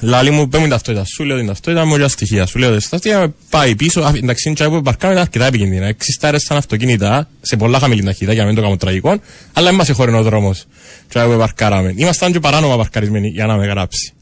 Λάλη 0.01 0.31
μου, 0.31 0.49
πέμουν 0.49 0.69
την 0.69 0.77
ταυτότητα 0.77 1.05
σου, 1.05 1.25
λέω 1.25 1.37
την 1.37 1.47
ταυτότητα 1.47 1.85
μου, 1.85 1.97
για 1.97 2.09
στοιχεία 2.09 2.47
σου, 2.47 2.59
λέω 2.59 2.73
τα 2.73 2.81
στοιχεία, 2.81 3.35
πάει 3.51 3.75
πίσω, 3.77 4.01
Α, 4.01 4.13
εντάξει, 4.17 4.49
είναι 4.49 4.57
τσάι 4.57 4.69
που 4.69 4.83
παρκάμε 4.83 5.13
ήταν 5.13 5.25
αρκετά 5.25 5.47
επικίνδυνα, 5.47 5.87
εξιστάρες 5.87 6.43
σαν 6.43 6.57
αυτοκίνητα, 6.57 7.29
σε 7.41 7.57
πολλά 7.57 7.79
χαμηλή 7.79 8.03
ταχύτητα, 8.03 8.33
για 8.33 8.41
να 8.43 8.47
μην 8.47 8.57
το 8.57 8.63
κάνω 8.63 8.77
τραγικό, 8.77 9.21
αλλά 9.53 9.67
δεν 9.67 9.75
μας 9.75 9.89
εχωρινό 9.89 10.19
ο 10.19 10.23
δρόμος, 10.23 10.65
τσάι 11.09 11.27
που 11.27 11.37
παρκάραμε. 11.39 11.95
Ήμασταν 11.97 12.33
και 12.33 12.41
παράνομα 12.41 12.77
παρκαρισμένοι, 12.77 13.29
για 13.29 13.47
να 13.47 13.57
με 13.57 13.67
γράψει. 13.67 14.13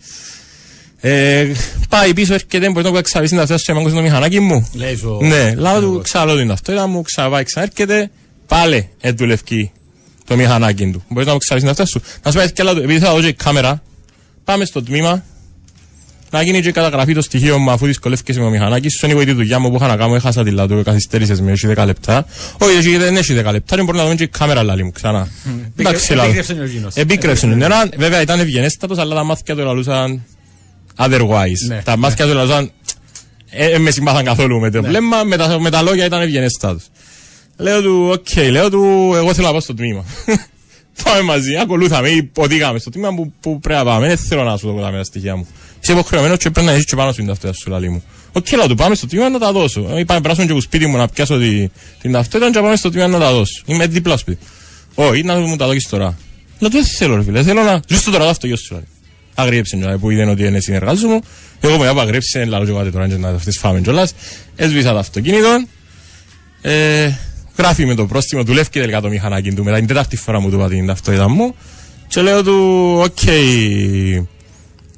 Ε, 1.00 1.52
πάει 1.88 2.14
πίσω, 2.14 2.34
έρχεται, 2.34 2.70
μπορεί 2.70 2.90
να 2.90 2.98
εξαβήσει 2.98 3.30
την 3.30 3.38
ταυτότητα 3.38 3.58
σου 3.58 3.64
και 3.64 3.72
μάγκωσε 3.72 3.94
το 3.94 4.00
μηχανάκι 4.02 4.40
μου. 4.40 4.68
Λέει 4.74 4.96
σου. 4.96 5.18
Ναι, 5.22 5.54
λάβω 5.54 5.80
του 5.80 6.00
ξαναλώ 6.02 6.36
την 6.36 6.48
ταυτότητα 6.48 6.86
μου, 6.86 7.02
ξαναπάει, 7.02 7.44
ξανέρχεται, 7.44 8.10
πάλι 8.46 8.88
εντουλευκεί 9.00 9.70
το 10.24 10.36
μηχανάκι 10.36 10.90
του. 10.90 11.04
Μπορείς 11.08 11.26
να 11.26 11.32
μου 11.32 11.38
ξαβείς 11.38 11.64
την 11.64 11.74
ταυτότητα 11.74 11.98
σου. 11.98 12.20
Να 12.22 12.30
σου 12.30 12.38
πει 12.38 12.52
και 12.52 12.62
άλλο, 12.62 12.82
επειδή 12.82 12.98
θα 12.98 13.14
δω 13.14 13.20
και 13.20 13.26
η 13.26 13.32
κάμερα, 13.32 13.82
πάμε 14.44 14.64
στο 14.64 14.82
τμήμα, 14.82 15.24
να 16.30 16.42
γίνει 16.42 16.60
και 16.60 16.68
η 16.68 16.72
καταγραφή 16.72 17.14
το 17.14 17.22
στοιχείο 17.22 17.58
μου 17.58 17.70
αφού 17.70 17.87
δυσκολεύκεσαι 17.87 18.38
με 18.38 18.44
το 18.44 18.50
μηχανάκι 18.50 18.88
σου. 18.88 19.06
Είναι 19.06 19.14
εγώ 19.14 19.25
τη 19.25 19.32
δουλειά 19.32 19.58
μου 19.58 19.70
που 19.70 19.76
είχα 19.76 19.87
να 19.87 19.96
κάνω, 19.96 20.14
έχασα 20.14 20.42
τη 20.44 20.50
λάδου, 20.50 20.82
καθυστέρησες 20.82 21.40
με, 21.40 21.52
έχει 21.52 21.66
10 21.76 21.84
λεπτά. 21.87 22.26
Όχι, 22.58 22.76
έχει- 22.76 22.96
δεν 22.96 23.16
έχει 23.16 23.34
10 23.34 23.50
λεπτά, 23.52 23.76
δεν 23.76 23.84
μπορεί 23.84 23.96
να 23.99 24.02
δούμε 24.04 24.14
και 24.14 24.22
η 24.22 24.28
κάμερα 24.28 24.62
λάλη 24.62 24.84
μου 24.84 24.90
ξανά. 24.92 25.28
Εντάξει, 25.76 26.14
λάλο. 26.14 26.30
Επίκρεψε 26.30 26.52
ο 26.62 26.64
Γίνος. 26.66 26.94
Επίκρεψε 26.94 27.46
ο 27.46 27.49
Νεράν, 27.49 27.90
βέβαια 27.96 28.20
ήταν 28.20 28.40
ευγενέστατος, 28.40 28.99
αλλά 28.99 29.14
τα 29.14 29.25
μάθηκια 29.25 29.54
του 29.56 29.62
λαλούσαν 29.64 30.22
otherwise. 30.99 31.66
Ναι, 31.68 31.82
τα 31.84 31.96
μάθηκια 31.96 32.26
του 32.26 32.34
λαλούσαν, 32.34 32.70
ε, 33.50 33.70
ε, 33.70 33.78
με 33.78 33.90
συμπάθαν 33.90 34.25
καθόλου 34.25 34.60
με 34.60 34.68
Ναι. 34.68 34.80
το 34.80 34.82
βλέμμα, 34.82 35.25
με 35.25 35.37
τα, 35.37 35.60
με 35.60 35.70
τα 35.70 35.82
λόγια 35.82 36.04
ήταν 36.04 36.20
ευγενέστατος. 36.20 36.82
Λέω 37.56 37.82
του, 37.82 38.08
οκ, 38.12 38.44
λέω 38.50 38.70
του, 38.70 39.12
εγώ 39.14 39.34
θέλω 39.34 39.46
να 39.46 39.52
πάω 39.52 39.60
στο 39.60 39.75
τμήμα. 39.75 40.04
Πάμε 41.04 41.22
μαζί, 41.22 41.56
ακολούθαμε 41.56 42.08
ή 42.08 42.30
οδήγαμε 42.37 42.78
στο 42.78 42.90
τμήμα 42.90 43.14
που, 43.14 43.32
που 43.40 43.60
πρέπει 43.60 43.78
να 43.78 43.84
πάμε. 43.84 44.06
Δεν 44.06 44.16
θέλω 44.16 44.42
να 44.44 44.56
σου 44.56 44.72
δω 44.72 44.80
τα 44.80 44.90
με 44.90 44.96
τα 44.96 45.04
στοιχεία 45.04 45.37
μου. 45.37 45.46
Είσαι 45.82 45.92
υποχρεωμένος 45.92 46.38
και 46.38 46.50
πρέπει 46.50 46.66
να 46.66 46.72
έχεις 46.72 46.84
και 46.84 46.96
πάνω 46.96 47.10
σου 47.10 47.16
την 47.16 47.26
ταυτότητα 47.26 47.58
σου, 47.62 47.70
λαλή 47.70 47.88
μου. 47.88 48.02
Οκ, 48.32 48.50
να 48.50 48.68
του 48.68 48.75
πάμε 48.75 48.94
στο 48.94 49.06
τμήμα 49.06 49.28
να 49.28 49.38
τα 49.38 49.52
δώσω. 49.52 49.88
Ε, 49.94 49.99
Είπαμε 49.99 50.20
πράσινο 50.20 50.46
και 50.46 50.52
από 50.52 50.60
σπίτι 50.60 50.87
μου 50.87 50.96
να 50.96 51.08
πιάσω 51.08 51.38
τη, 51.38 51.68
την 52.00 52.12
ταυτότητα 52.12 52.50
και 52.50 52.56
να 52.56 52.62
πάμε 52.62 52.76
στο 52.76 52.90
τμήμα 52.90 53.06
να 53.06 53.18
τα 53.18 53.32
δώσω. 53.32 53.62
Είμαι 53.66 53.87
δίπλα 53.87 54.16
σπίτι. 54.16 54.38
Όχι, 54.94 55.22
να 55.22 55.38
μου 55.38 55.56
τα 55.56 55.66
δώσεις 55.66 55.88
τώρα. 55.88 56.18
Να 56.58 56.68
του 56.68 56.76
δεν 56.76 56.84
θέλω, 56.84 57.16
ρε 57.16 57.22
φίλε. 57.22 57.42
Θέλω 57.42 57.62
να. 57.62 57.80
Ζήσω 57.88 58.10
τώρα 58.10 58.28
αυτό, 58.28 58.46
γιο 58.46 58.56
σου. 58.56 58.82
Αγρίεψε 59.34 59.76
δηλαδή, 59.76 59.99
που 59.99 60.10
είδαν 60.10 60.28
ότι 60.28 60.46
είναι 60.46 60.60
συνεργάζομαι 60.60 61.14
μου. 61.14 61.20
Εγώ 61.60 61.76
μου 61.76 61.84
είπα 61.84 62.02
αγρίεψε, 62.02 62.44
λαλό 62.44 62.64
και 62.66 62.72
πάτε 62.72 62.90
τώρα 62.90 63.06
να 63.06 63.28
αυτές 63.28 63.58
φάμε 63.58 63.80
κιόλας. 63.80 64.14
Έσβησα 64.56 64.92
το 64.92 64.99
αυτοκίνητο. 64.99 65.64
Ε, 66.60 67.10
γράφει 67.56 67.87
με 67.87 67.94
το 67.94 68.06
πρόστιμο, 68.06 68.42
δουλεύει 68.42 68.68
και 68.68 68.80
τελικά 68.80 69.00
το 69.00 69.08
μηχανάκι 69.08 69.52
του. 69.52 69.64
Μετά 69.64 69.76
την 69.76 69.87
τέταρτη 69.87 70.16
φορά 70.16 70.40
μου 70.40 70.50
του 70.50 70.56
είπα 70.56 70.68
την 70.68 70.87
ταυτότητα 70.87 71.28
μου. 71.28 71.54
Και 72.08 72.20
λέω 72.20 72.42
του, 72.42 72.99
οκ, 73.04 73.18
okay, 73.26 74.26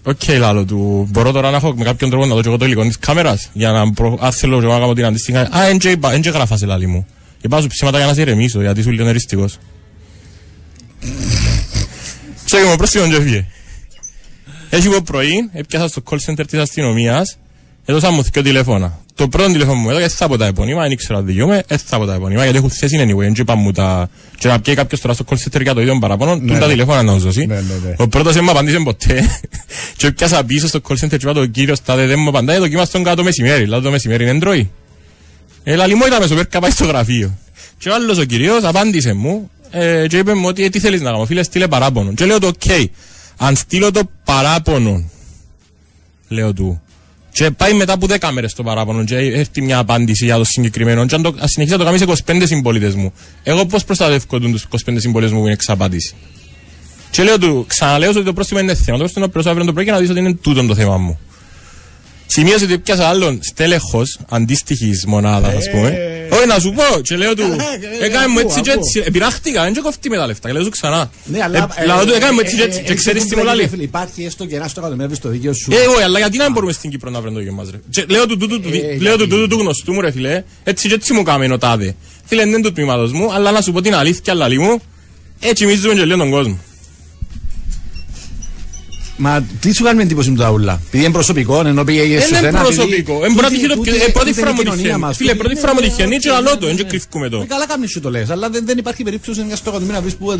Οκ, 0.04 0.20
okay, 0.26 0.38
λάλο 0.38 0.64
του. 0.64 1.08
Μπορώ 1.10 1.32
τώρα 1.32 1.50
να 1.50 1.56
έχω 1.56 1.74
με 1.76 1.84
κάποιον 1.84 2.10
τρόπο 2.10 2.26
να 2.26 2.34
δω 2.34 2.40
και 2.40 2.48
εγώ 2.48 2.56
το 2.56 2.64
υλικό 2.64 2.82
της 2.82 2.98
κάμερας 2.98 3.48
για 3.52 3.70
να 3.70 3.92
προ... 3.92 4.18
αν 4.20 4.32
θέλω 4.32 4.58
και 4.58 4.64
εγώ 4.64 4.74
να 4.74 4.80
κάνω 4.80 4.92
την 4.92 5.04
αντίστοιχα. 5.04 5.40
Α, 5.40 5.66
εν 6.12 6.20
και 6.20 6.30
γράφα 6.30 6.56
σε 6.56 6.66
λάλη 6.66 6.86
μου. 6.86 7.06
Υπάζω 7.40 7.66
ψήματα 7.66 7.98
για 7.98 8.06
να 8.06 8.14
σε 8.14 8.20
ηρεμήσω 8.20 8.60
γιατί 8.60 8.80
είσαι 8.80 8.90
λίγο 8.90 9.04
νεριστικός. 9.04 9.58
Και 12.44 12.56
μου 12.70 12.76
πρόσφυγον 12.76 13.10
και 13.10 13.16
έφυγε. 13.16 13.46
Έχει 14.70 14.86
εγώ 14.86 15.02
πρωί, 15.02 15.50
έπιασα 15.52 15.88
στο 15.88 16.02
call 16.10 16.16
center 16.26 16.44
της 16.46 16.60
αστυνομίας, 16.60 17.38
έδωσα 17.84 18.10
μου 18.10 18.22
δύο 18.22 18.42
τηλέφωνα. 18.42 19.00
Το 19.14 19.28
πρώτο 19.28 19.52
τηλέφωνο 19.52 19.74
μου 19.80 19.90
έδωσα, 19.90 20.08
θα 20.08 20.24
από 20.24 20.36
τα 20.36 20.46
επωνύμα, 20.46 20.82
δεν 20.82 20.90
ήξερα 20.90 21.18
να 21.18 21.24
δικαιούμαι, 21.24 21.62
δεν 21.66 21.78
θα 21.78 21.96
από 21.96 22.06
τα 22.06 22.14
επωνύμα, 22.14 22.42
γιατί 22.42 22.58
έχουν 22.58 22.70
θέση 22.70 22.96
anyway, 23.00 23.16
δεν 23.16 23.34
είπα 23.36 23.54
μου 23.54 23.72
τα... 23.72 24.10
Και 24.38 24.48
να 24.48 24.60
πιέει 24.60 24.74
κάποιος 24.74 25.00
τώρα 25.00 25.14
στο 25.14 25.24
call 25.28 25.34
center 25.34 25.62
για 25.62 25.74
το 25.74 25.80
ίδιο 25.80 25.98
παραπάνω, 25.98 26.36
ναι, 26.36 26.58
τα 26.58 26.66
ναι. 26.66 26.72
τηλέφωνα 26.72 27.02
να 27.02 27.16
δώσει. 27.16 27.46
Ναι, 27.46 27.60
Ο 27.96 28.08
πρώτος 28.08 28.34
δεν 28.34 28.44
μου 28.44 28.50
απαντήσε 28.50 28.78
ποτέ. 28.84 29.40
και 29.96 30.06
έπιασα 30.06 30.44
πίσω 30.44 30.66
στο 30.66 30.80
call 30.88 30.92
center 30.92 31.08
και 31.08 31.14
είπα 31.14 31.32
το 31.32 31.46
κύριος 31.46 31.78
στάδε 31.78 32.06
δεν 32.06 32.18
μου 32.18 32.28
απαντάει, 32.28 32.58
δοκίμας 32.58 32.90
τον 32.90 33.02
κάτω 33.02 33.22
μεσημέρι, 33.22 33.62
δηλαδή 33.62 33.84
το 33.84 33.90
μεσημέρι 33.90 34.28
είναι 34.28 34.38
τρώει. 34.38 34.70
Έλα 35.64 35.86
λιμό 35.86 36.06
ήταν 36.06 36.20
μεσοπέρ 36.20 36.46
καπάει 36.46 36.70
στο 36.70 36.84
γραφείο. 36.84 37.38
Και 37.78 37.88
ο 37.88 37.94
άλλος 37.94 38.18
ο 38.18 38.24
κυρίος 38.24 38.64
απάντησε 38.64 39.12
μου 39.12 39.50
ε, 39.70 40.06
και 40.08 40.18
είπε 40.18 40.34
μου 40.34 40.46
ότι 40.46 40.64
ε, 40.64 40.68
τι 40.68 40.80
θέλεις 40.80 41.00
να 41.00 41.10
κάνω, 41.10 41.24
φίλε 41.24 41.42
στείλε 41.42 41.68
παράπονο. 41.68 42.12
Και 42.12 42.24
λέω 42.24 42.38
το 42.38 42.50
ok, 42.58 42.84
αν 43.36 43.56
στείλω 43.56 43.90
το 43.90 44.00
παράπονο, 44.24 45.10
λέω 46.28 46.52
του, 46.52 46.81
και 47.32 47.50
πάει 47.50 47.72
μετά 47.74 47.92
από 47.92 48.06
10 48.10 48.30
μέρες 48.32 48.54
το 48.54 48.62
παράπονο 48.62 49.04
και 49.04 49.16
έρθει 49.16 49.62
μια 49.62 49.78
απάντηση 49.78 50.24
για 50.24 50.36
το 50.36 50.44
συγκεκριμένο 50.44 51.06
και 51.06 51.14
αν, 51.14 51.22
το, 51.22 51.34
συνεχίσει 51.42 51.76
να 51.76 51.78
το 51.78 51.84
κάνει 51.84 51.98
σε 51.98 52.24
25 52.26 52.42
συμπολίτες 52.44 52.94
μου. 52.94 53.12
Εγώ 53.42 53.66
πώς 53.66 53.84
προστατεύω 53.84 54.38
τους 54.38 54.66
25 54.86 54.94
συμπολίτες 54.96 55.32
μου 55.32 55.38
που 55.38 55.44
είναι 55.44 55.54
εξαπάντηση. 55.54 56.14
Και 57.10 57.22
λέω 57.22 57.38
του, 57.38 57.64
ξαναλέω 57.68 58.10
ότι 58.10 58.22
το 58.22 58.32
πρόστιμο 58.32 58.60
είναι 58.60 58.74
θέμα. 58.74 58.98
Το 58.98 59.02
πρόστιμο 59.02 59.24
είναι 59.34 59.50
αύριο 59.50 59.64
το 59.64 59.72
πρωί 59.72 59.84
και 59.84 59.90
να 59.90 59.98
δεις 59.98 60.10
ότι 60.10 60.18
είναι 60.18 60.34
τούτο 60.34 60.66
το 60.66 60.74
θέμα 60.74 60.96
μου. 60.96 61.18
Σημείωσε 62.34 62.64
ότι 62.64 62.78
πιάσα 62.78 63.08
άλλον 63.08 63.38
στέλεχος 63.42 64.18
αντίστοιχης 64.28 65.04
μονάδας, 65.06 65.54
ας 65.54 65.70
πούμε. 65.70 65.88
Ε, 65.88 66.34
όχι 66.34 66.46
να 66.46 66.58
σου 66.58 66.72
πω, 66.72 67.00
και 67.00 67.16
λέω 67.16 67.34
του, 67.34 67.56
έκανε 68.02 68.26
μου 68.26 68.38
έτσι 68.38 68.60
και 68.60 68.70
έτσι, 68.70 69.02
επειράχτηκα, 69.04 69.62
δεν 69.62 69.82
κοφτεί 69.82 70.08
με 70.08 70.16
τα 70.16 70.26
λεφτά, 70.26 70.48
και 70.48 70.54
λέω 70.54 70.64
του 70.64 70.70
ξανά. 70.70 71.10
Ναι, 71.24 71.42
αλλά 71.42 71.58
ε, 72.02 72.04
του, 72.06 72.12
έκανε 72.12 72.32
μου 72.32 72.40
έτσι 72.40 72.56
και 72.56 72.62
έτσι, 72.62 72.82
και 72.82 72.94
ξέρεις 72.94 73.26
τι 73.26 73.36
μου 73.36 73.44
λέει. 73.44 73.70
Υπάρχει 73.78 74.24
έστω 74.24 74.46
και 74.46 74.56
ένα 74.56 74.68
στο 74.68 74.80
εκατομμύριο 74.80 75.14
στο 75.14 75.28
δίκαιο 75.28 75.52
σου. 75.52 75.72
Ε, 75.72 75.86
όχι, 75.86 76.02
αλλά 76.02 76.18
γιατί 76.18 76.36
να 76.36 76.50
μπορούμε 76.50 76.72
στην 76.72 76.90
Κύπρο 76.90 77.10
να 77.10 77.20
βρούμε 77.20 77.34
το 77.34 77.40
δίκαιο 77.40 77.54
μας, 77.54 77.70
ρε. 77.70 78.04
Λέω 78.08 78.26
του 78.26 78.38
τούτου 79.26 79.48
του 79.48 79.58
γνωστού 79.58 79.92
μου, 79.92 80.00
ρε 80.00 80.10
φίλε, 80.10 80.42
έτσι 80.64 80.88
και 80.88 80.94
έτσι 80.94 81.12
μου 81.12 81.22
κάμε 81.22 81.52
ο 81.52 81.58
τάδε. 81.58 81.94
Φίλε, 82.24 82.40
δεν 82.42 82.50
είναι 82.50 82.62
τους 82.62 82.72
τμήματος 82.72 83.12
μου, 83.12 83.32
αλλά 83.32 83.50
να 83.50 83.60
σου 83.60 83.72
πω 83.72 83.80
την 83.80 83.94
αλήθεια, 83.94 84.32
αλλά 84.32 84.60
μου, 84.60 84.80
έτσι 85.40 85.66
μίζουμε 85.66 85.94
και 85.94 86.04
λέω 86.04 86.16
τον 86.16 86.30
κόσμο. 86.30 86.58
Μα 89.24 89.44
τι 89.60 89.72
σου 89.74 89.84
κάνει 89.84 90.02
εντύπωση 90.02 90.30
με 90.30 90.38
τα 90.38 90.50
ούλα. 90.50 90.80
Επειδή 90.86 91.04
είναι 91.04 91.12
προσωπικό, 91.12 91.66
ενώ 91.66 91.84
πήγε 91.84 92.20
στο 92.20 92.36
Είναι 92.38 92.50
προσωπικό. 92.50 93.20
Είναι 93.24 94.12
πρώτη 94.12 94.32
φορά 94.32 94.52
μου 94.52 94.62
τυχαίνει. 94.62 95.14
Φίλε, 95.14 95.34
πρώτη 95.34 95.54
φορά 95.54 95.74
μου 95.74 95.80
τυχαίνει 95.80 96.16
και 96.16 96.30
άλλο 96.30 96.58
το, 96.58 96.66
δεν 96.66 96.88
κρυφκούμε 96.88 97.28
το. 97.28 97.44
Καλά 97.48 97.66
κάνεις 97.66 97.90
σου 97.90 98.00
το 98.00 98.10
λες, 98.10 98.30
αλλά 98.30 98.48
δεν 98.64 98.78
υπάρχει 98.78 99.02
περίπτωση 99.02 99.42
μια 99.42 99.56
στο 99.56 99.70
εκατομμύριο 99.70 100.00
να 100.00 100.02
βρεις 100.02 100.14
που 100.14 100.36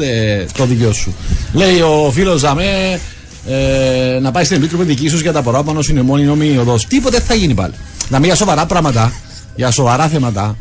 το 0.56 0.66
δικαιό 0.66 0.92
σου. 0.92 1.14
Λέει 1.52 1.80
ο 1.80 2.10
φίλος 2.12 2.40
Ζαμέ, 2.40 3.00
ε, 3.46 4.18
να 4.20 4.30
πάει 4.30 4.44
στην 4.44 4.56
επίτροπη 4.56 4.84
δική 4.84 5.08
σου 5.08 5.18
για 5.18 5.32
τα 5.32 5.42
παράπονο 5.42 5.82
σου 5.82 5.90
είναι 5.90 6.02
μόνη 6.02 6.24
νόμη 6.24 6.56
οδός. 6.58 6.86
Τίποτε 6.86 7.20
θα 7.20 7.34
γίνει 7.34 7.54
πάλι. 7.54 7.74
Να 8.08 8.18
μην 8.18 8.26
για 8.26 8.36
σοβαρά 8.36 8.66
πράγματα, 8.66 9.12
για 9.54 9.70
σοβαρά 9.70 10.08
θέματα 10.08 10.56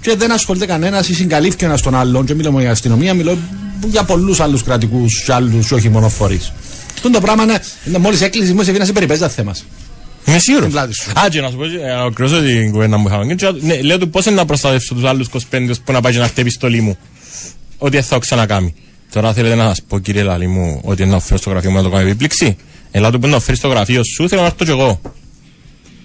και 0.00 0.14
δεν 0.16 0.32
ασχολείται 0.32 0.66
κανένας 0.66 1.08
ή 1.08 1.14
συγκαλύφθηκε 1.14 1.64
ένας 1.64 1.82
τον 1.82 1.94
άλλον. 1.94 2.24
Και 2.26 2.34
μιλώ 2.34 2.60
για 2.60 2.70
αστυνομία, 2.70 3.14
μιλώ 3.14 3.38
για 3.86 4.02
πολλούς 4.02 4.40
άλλους 4.40 4.62
κρατικούς 4.62 5.22
και 5.22 5.32
άλλους, 5.32 5.72
όχι 5.72 5.88
μόνο 5.88 6.08
φορείς. 6.08 6.52
Αυτό 6.98 7.10
το 7.10 7.20
πράγμα 7.20 7.42
είναι 7.42 7.98
μόλις 7.98 8.20
έκλεισε 8.20 8.46
η 8.46 8.50
δημόσια 8.50 8.84
σε 8.84 8.92
περιπέζει 8.92 9.20
τα 9.20 9.28
θέμα. 9.28 9.54
Είμαι 10.26 10.38
σίγουρος. 10.38 10.74
Α, 10.74 10.88
και 11.30 11.40
να 11.40 11.50
σου 11.50 11.56
πω, 11.56 11.64
ακρόσο 12.06 12.40
την 12.40 12.72
κουβέντα 12.72 12.96
μου 12.96 13.08
είχαμε. 13.08 13.36
Ναι, 13.60 13.80
λέω 13.82 13.98
του 13.98 14.10
πώς 14.10 14.26
είναι 14.26 14.34
να 14.34 14.44
προστατεύσω 14.44 14.94
τους 14.94 15.04
άλλους 15.04 15.28
25 15.50 15.70
που 15.84 15.92
να 15.92 16.00
πάει 16.00 16.12
και 16.12 16.18
να 16.18 16.26
χτυπήσει 16.26 16.54
στολή 16.54 16.80
μου. 16.80 16.98
Ότι 17.78 18.02
θα 18.02 18.14
το 18.14 18.18
ξανακάμει. 18.18 18.74
Τώρα 19.12 19.32
θέλετε 19.32 19.54
να 19.54 19.64
σας 19.64 19.82
πω, 19.88 19.98
κύριε 19.98 20.22
Λαλή 20.22 20.46
μου, 20.46 20.80
ότι 20.84 21.04
να 21.06 21.20
φέρω 21.20 21.38
στο 21.38 21.50
γραφείο 21.50 21.70
μου 21.70 21.76
να 21.76 21.82
το 21.82 21.90
κάνω 21.90 22.06
επίπληξη. 22.08 22.56
Ελά 22.90 23.10
του 23.10 23.18
που 23.18 23.26
να 23.26 23.40
φέρεις 23.40 23.58
στο 23.58 23.68
γραφείο 23.68 24.02
σου, 24.04 24.28
θέλω 24.28 24.40
να 24.40 24.46
έρθω 24.46 24.64
κι 24.64 24.70
εγώ. 24.70 25.00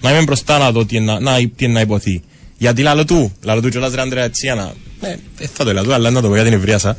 Να 0.02 0.10
είμαι 0.12 0.22
μπροστά 0.24 0.58
να 0.58 0.72
δω 0.72 0.86
τι 0.86 0.96
είναι 0.96 1.20
να, 1.20 1.36
τι 1.36 1.66
είναι 1.66 1.74
να 1.74 1.82
υποθεί. 1.82 2.22
Γιατί 2.58 2.82
λαλό 2.82 3.06
του, 3.06 3.34
λαλό 3.44 3.62
του 3.62 3.70
κιόλας 3.70 3.94
ρε 3.94 4.02
Αντρέα 4.02 4.30
Τσιάνα, 4.30 4.74
ε, 5.02 5.16
θα 5.54 5.64
το 5.64 5.74
λέω 5.74 5.84
του, 5.84 5.94
αλλά 5.94 6.10
να 6.10 6.22
το 6.22 6.28
πω 6.28 6.34
για 6.34 6.44
την 6.44 6.54
ευρεία 6.54 6.80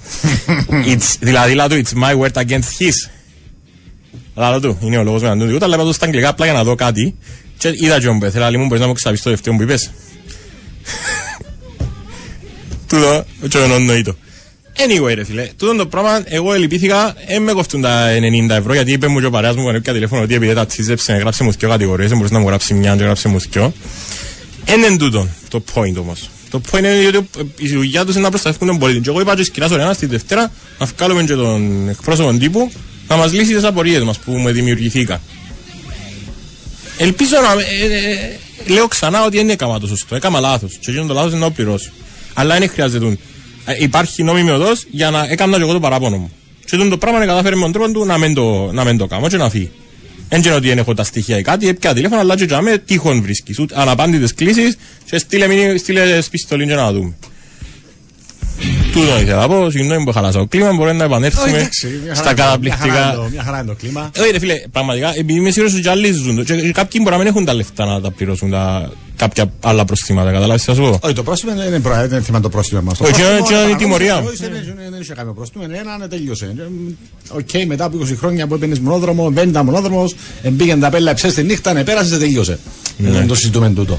δηλαδή 1.21 1.55
λαλό 1.55 1.75
του, 1.75 1.83
it's 1.85 2.03
my 2.03 2.21
word 2.21 2.45
against 2.45 2.79
his. 2.79 3.11
Αλλά 4.35 4.61
του, 4.61 4.79
είναι 4.81 4.99
ο 4.99 5.03
λόγος 5.03 5.23
με 5.23 5.29
τον 5.29 5.49
τούτο, 5.49 5.65
αλλά 5.65 5.75
είπα 5.75 5.85
το 5.85 5.93
στα 5.93 6.07
αγγλικά 6.07 6.29
απλά 6.29 6.45
για 6.45 6.55
να 6.55 6.65
δω 6.65 6.75
κάτι 6.75 7.15
και 7.59 7.73
είδα 7.75 8.01
και 8.01 8.09
όμπε, 8.09 8.31
θέλω 8.31 8.59
μου 8.59 8.67
μπορείς 8.67 8.81
να 8.81 8.87
μου 8.87 8.93
ξαπείς 8.93 9.23
το 9.23 9.31
δεύτερο 9.31 9.57
που 9.57 9.63
είπες. 9.63 9.91
Τούτο, 12.89 13.25
και 13.49 13.59
δεν 13.59 13.71
εννοείτο. 13.71 14.17
Anyway 14.77 15.15
ρε 15.15 15.25
φίλε, 15.25 15.49
τούτο 15.57 15.77
το 15.77 15.87
πράγμα 15.87 16.23
εγώ 16.25 16.55
ελυπήθηκα, 16.55 17.15
δεν 17.29 17.43
με 17.43 17.53
κοφτούν 17.53 17.81
τα 17.81 18.07
90 18.49 18.51
ευρώ 18.51 18.75
γιατί 18.75 18.93
είπε 18.93 19.07
μου 19.07 19.21
και 19.21 19.27
ο 19.27 19.31
παρέας 19.31 19.57
μου 19.57 19.73
που 19.73 19.81
τηλέφωνο 19.81 20.23
ότι 20.23 20.35
επειδή 20.35 20.55
τα 20.55 20.67
τσίζεψε 20.67 21.13
να 21.13 21.19
γράψει 21.19 21.43
μου 21.43 21.51
δυο 21.51 21.69
κατηγορίες, 21.69 22.09
δεν 22.09 22.17
μπορούσε 22.17 22.35
να 22.35 22.41
μου 22.41 22.47
γράψεις 22.47 22.77
μια 22.77 22.97
και 22.97 23.03
γράψει 23.03 23.29
μου 23.29 23.39
δυο. 23.39 23.73
Είναι 24.69 24.97
τούτο 24.97 25.29
το 25.49 25.63
point 25.75 25.97
όμως. 25.99 26.31
Το 26.51 26.61
point 26.71 26.79
είναι 26.79 27.07
ότι 27.07 27.29
η 27.57 27.69
δουλειά 27.69 28.05
τους 28.05 28.15
είναι 28.15 28.25
να 28.25 28.31
προστατεύουν 28.31 28.69
τον 28.69 28.79
πολίτη. 28.79 29.01
Και 29.01 29.09
εγώ 29.09 29.21
είπα 29.21 29.37
και 29.37 29.45
σκηνάς 29.45 29.71
ωραία 29.71 29.93
στη 29.93 30.07
Δευτέρα 30.07 30.53
να 30.79 30.87
βγάλουμε 30.87 31.23
και 31.23 31.35
τον 31.35 31.89
εκπρόσωπο 31.89 32.33
τύπου 32.33 32.71
να 33.09 33.17
μας 33.17 33.33
λύσει 33.33 33.55
τις 33.55 33.65
απορίες 33.65 34.03
μας 34.03 34.19
που 34.19 34.33
μου 34.33 34.51
δημιουργηθήκαν. 34.51 35.21
Ελπίζω 36.99 37.37
να... 37.41 37.53
Ε, 37.63 37.95
ε, 37.95 38.13
ε, 38.67 38.73
λέω 38.73 38.89
ξανά 38.89 39.25
ότι 39.25 39.37
δεν 39.37 39.51
έκανα 39.51 39.81
το 39.81 39.87
σωστό, 39.87 40.15
έκανα 40.15 40.41
λάθος 40.41 40.79
και 40.81 40.91
εκείνο 40.91 41.07
το 41.07 41.15
λάθος 41.15 41.31
είναι 41.31 41.41
να 41.41 41.47
το 41.47 41.53
πληρώσω. 41.53 41.91
Αλλά 42.35 42.59
δεν 42.59 42.69
χρειάζεται. 42.69 43.19
Ε, 43.65 43.75
υπάρχει 43.79 44.23
νόμιμη 44.23 44.51
οδός 44.51 44.87
για 44.91 45.11
να 45.11 45.27
έκανα 45.29 45.57
και 45.57 45.63
εγώ 45.63 45.73
το 45.73 45.81
παράπονο 45.81 46.17
μου. 46.17 46.33
Και 46.65 46.77
το 46.77 46.99
πράγμα 46.99 47.19
είναι 47.19 47.27
καταφέρει 47.27 47.57
με 47.57 47.63
τον 47.63 47.73
τρόπο 47.73 47.93
του 47.93 48.05
να 48.05 48.19
μην 48.19 48.35
το, 48.35 48.73
να 48.73 48.85
μην 48.85 48.97
το 48.97 49.07
κάνω 49.07 49.29
και 49.29 49.37
να 49.37 49.51
φύγει. 49.51 49.71
Δεν 50.29 50.41
ξέρω 50.41 50.57
ότι 50.57 50.69
δεν 50.69 50.79
έχω 50.79 50.95
τα 50.95 51.05
στοιχεία 51.05 51.39
ή 51.39 51.43
κάτι, 51.43 51.69
έπια 51.69 51.95
τηλέφωνο, 51.95 52.21
αλλά 52.21 52.37
και 52.37 52.61
με 52.61 52.79
τύχον 52.79 53.23
βρίσκεις. 53.23 53.61
Αναπάντητες 53.73 54.35
κλήσεις 54.35 54.77
και 55.11 55.19
στείλε, 55.19 55.79
στείλες 55.79 56.29
πιστολή 56.29 56.67
και 56.67 56.75
να 56.75 56.93
δούμε. 56.93 57.15
Τούτο 58.93 59.21
ήθελα 59.21 59.41
να 59.41 59.49
πω, 59.49 59.71
συγγνώμη 59.71 60.05
που 60.05 60.13
χαλάσα 60.13 60.39
το 60.39 60.47
κλίμα, 60.47 60.73
μπορεί 60.73 60.95
να 60.95 61.05
επανέλθουμε 61.05 61.69
στα 62.13 62.35
καταπληκτικά. 62.35 63.29
Μια 63.33 63.43
χαρά 63.43 63.59
είναι 63.59 63.67
το 63.67 63.75
κλίμα. 63.75 64.11
Όχι 64.21 64.31
ρε 64.31 64.39
φίλε, 64.39 64.55
πραγματικά, 64.73 65.13
επειδή 65.17 65.39
είμαι 65.39 65.51
σίγουρος 65.51 65.75
ότι 65.75 65.89
άλλοι 65.89 66.13
ζουν, 66.13 66.45
και 66.45 66.73
κάποιοι 66.73 67.01
μπορεί 67.03 67.11
να 67.11 67.19
μην 67.19 67.27
έχουν 67.27 67.45
τα 67.45 67.55
λεφτά 67.55 67.85
να 67.85 68.01
τα 68.01 68.11
πληρώσουν 68.11 68.51
τα 68.51 68.91
κάποια 69.17 69.53
άλλα 69.61 69.85
προστήματα, 69.85 70.33
καταλάβεις 70.33 70.65
θα 70.65 70.75
σου 70.75 70.81
πω; 70.81 70.99
Όχι, 71.03 71.15
το 71.15 71.23
πρόστιμο 71.23 71.53
δεν 71.55 72.07
είναι 72.09 72.21
θέμα 72.21 72.41
το 72.41 72.49
πρόστιμο 72.49 72.83
μας. 72.83 73.01
Όχι, 73.01 73.21
είναι 73.21 73.71
η 73.71 73.75
τιμωρία. 73.75 74.23
Δεν 74.91 75.01
είχε 75.01 75.15
κάποιο 75.15 75.33
πρόστιμο, 75.33 75.65
ένα 75.97 76.09
τελείωσε. 76.09 76.55
Οκ, 77.29 77.65
μετά 77.67 77.85
από 77.85 77.99
20 77.99 78.17
χρόνια 78.19 78.47
που 78.47 78.55
έπαιρνες 78.55 78.79
μονόδρομο, 78.79 79.31
μπαίνει 79.31 79.53
τα 79.53 79.65
μονόδρομος, 79.65 80.15
μπήκαν 80.43 80.81
τα 80.81 80.91
πέλα, 80.91 81.15
ψες 81.15 81.35
τη 81.35 81.43
νύχτα, 81.43 81.83
πέρασε, 81.85 82.19
τελείωσε. 82.19 82.59
Δεν 82.99 83.27
το 83.27 83.35
συζητούμε 83.35 83.71
τούτο. 83.71 83.99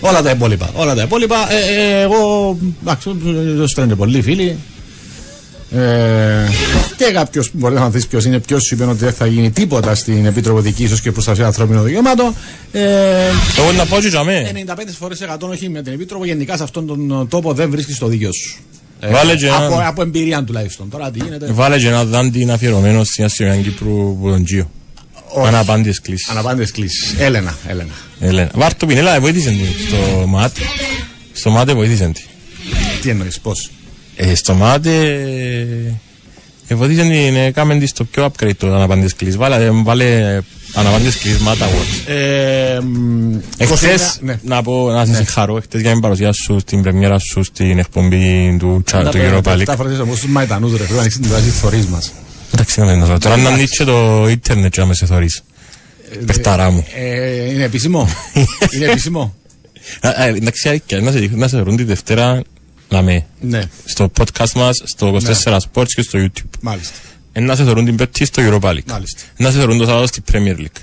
Όλα 0.00 0.22
τα 0.22 0.30
υπόλοιπα. 0.30 0.70
Όλα 0.74 0.94
τα 0.94 1.02
υπόλοιπα. 1.02 1.36
Ε, 1.52 1.80
ε, 1.80 2.00
εγώ. 2.00 2.56
Εντάξει, 2.82 3.10
δεν 3.56 3.68
φαίνεται 3.68 3.94
πολλοί 3.94 4.22
φίλοι. 4.22 4.56
Ε, 5.70 6.48
και 6.96 7.04
κάποιος 7.12 7.50
μπορεί 7.52 7.74
να 7.74 7.90
δεις 7.90 8.06
ποιος 8.06 8.24
είναι, 8.24 8.38
ποιος 8.38 8.64
σου 8.64 8.74
είπε 8.74 8.84
ότι 8.84 9.04
δεν 9.04 9.12
θα 9.12 9.26
γίνει 9.26 9.50
τίποτα 9.50 9.94
στην 9.94 10.26
Επίτροπο 10.26 10.60
Διοικήσεως 10.60 11.00
και 11.00 11.12
Προστασία 11.12 11.46
Ανθρώπινων 11.46 11.84
Δικαιωμάτων. 11.84 12.34
Ε, 12.72 12.80
Εγώ 13.58 13.72
να 13.76 13.86
πω 13.86 13.98
για 13.98 14.24
μέ. 14.24 14.52
95 14.66 14.94
φορές 14.98 15.20
100 15.20 15.48
όχι 15.48 15.68
με 15.68 15.82
την 15.82 15.92
Επίτροπο, 15.92 16.24
γενικά 16.24 16.56
σε 16.56 16.62
αυτόν 16.62 16.86
τον 16.86 17.28
τόπο 17.28 17.52
δεν 17.52 17.70
βρίσκεις 17.70 17.98
το 17.98 18.06
δίκιο 18.06 18.30
σου. 18.32 18.58
Ε, 19.00 19.10
Βάλε 19.10 19.32
από, 19.32 19.80
από 19.86 20.02
εμπειρία 20.02 20.44
τουλάχιστον. 20.44 20.88
Τώρα 20.90 21.10
τι 21.10 21.18
γίνεται. 21.24 21.52
Βάλε 21.52 21.78
και 21.78 21.88
ένα 21.88 22.04
δάντι 22.04 22.50
αφιερωμένο 22.50 23.04
στην 23.04 23.24
Αστυνομία 23.24 23.62
Κύπρου 23.62 24.18
που 24.20 24.28
τον 24.28 24.44
Τζίο. 24.44 24.70
Αναπάντητες 25.44 26.00
κλήσεις. 26.00 26.28
Αναπάντητες 26.28 26.70
κλήσεις. 26.70 27.14
Έλενα, 27.18 27.56
Έλενα. 27.66 27.92
Έλενα. 28.20 28.50
Βάρτο 28.54 28.86
Πινέλα, 28.86 29.20
βοήθησε 29.20 29.48
την 29.48 29.66
στο 29.88 30.26
ΜΑΤ. 30.26 30.56
Στο 31.32 31.50
ΜΑΤ 31.50 31.70
βοήθησε 31.70 32.04
την. 32.04 32.24
Τι 33.02 33.08
εννοείς, 33.08 33.40
πώς; 33.40 33.70
Ε, 34.16 34.34
στο 34.34 34.54
ΜΑΤ 34.54 34.86
ε, 34.86 36.74
βοήθησε 36.74 37.02
την, 37.02 37.36
έκαμε 37.36 37.78
την 37.78 37.86
στο 37.86 38.04
πιο 38.04 38.24
upgrade 38.24 38.56
το 38.56 38.74
αναπάντητες 38.74 39.14
κλήσεις. 39.14 39.36
Βάλε, 39.36 39.70
βάλε 39.70 40.40
Αναβάντης 40.74 41.16
και 41.16 41.28
Smart 41.44 41.62
Awards. 41.62 42.10
Ε, 42.12 42.78
μ, 42.80 43.34
Εχθές, 43.56 44.18
29, 44.20 44.20
ναι. 44.20 44.38
να 44.42 44.62
πω, 44.62 44.90
να 44.90 45.04
σε 45.04 45.14
συγχαρώ, 45.14 45.56
εχθές 45.56 45.80
για 45.80 45.90
την 45.90 46.00
παρουσία 46.00 46.32
σου 46.32 46.58
στην 46.60 46.82
πρεμιέρα 46.82 47.18
σου 47.18 47.42
στην 47.42 47.78
εκπομπή 47.78 48.56
του, 48.58 48.82
Chat- 48.90 49.08
του 49.10 49.18
Europa 49.18 49.52
League. 49.52 49.62
Τα 49.64 49.76
φορές 49.76 49.98
όπως 49.98 50.20
τους 50.20 50.28
μαϊτανούς 50.30 50.70
ρε, 50.70 50.76
πρέπει 50.76 50.92
να 50.92 50.98
ανοίξει 50.98 51.18
την 51.20 51.30
βάση 51.30 51.44
της 51.44 51.58
θωρής 51.58 51.86
μας. 51.86 52.12
Εντάξει, 52.56 52.80
να 52.80 53.06
δω. 53.06 53.18
Τώρα 53.18 53.36
να 53.36 53.48
ανοίξει 53.48 53.84
το 53.84 54.26
ίντερνετ 54.28 54.72
και 54.72 54.80
να 54.80 54.86
με 54.86 54.94
σε 54.94 55.06
θωρείς. 55.06 55.42
Πεχταρά 56.26 56.70
μου. 56.70 56.86
Ε, 56.94 57.50
είναι 57.50 57.64
επίσημο; 57.64 58.08
είναι 58.74 58.84
επίσημο; 58.84 59.34
Α, 60.00 60.08
α, 60.08 60.26
Εντάξει, 60.26 60.68
αλήθεια, 60.68 61.00
να 61.00 61.10
σε- 61.12 61.30
να 61.32 61.48
σε 61.48 61.62
βρουν 61.62 61.76
τη 61.76 61.84
Δευτέρα 61.84 62.42
να 62.88 63.02
με 63.02 63.24
ναι, 63.40 63.62
στο 63.84 64.10
podcast 64.20 64.50
μας, 64.54 64.82
στο 64.84 65.16
24 65.44 65.58
Sports 65.72 65.88
και 65.94 66.02
στο 66.02 66.18
YouTube. 66.18 66.50
μάλιστα. 66.60 66.94
Ε, 67.32 67.40
Να 67.40 67.56
σε 67.56 67.64
θεωρούν 67.64 67.84
την 67.84 67.96
Πέμπτη 67.96 68.24
στο 68.24 68.42
Europa 68.46 68.68
League. 68.70 68.84
Μάλιστα. 68.86 69.20
Να 69.36 69.50
σε 69.50 69.56
θεωρούν 69.58 69.78
το 69.78 69.84
Σάββατο 69.84 70.06
στη 70.06 70.22
Premier 70.32 70.56
League. 70.60 70.80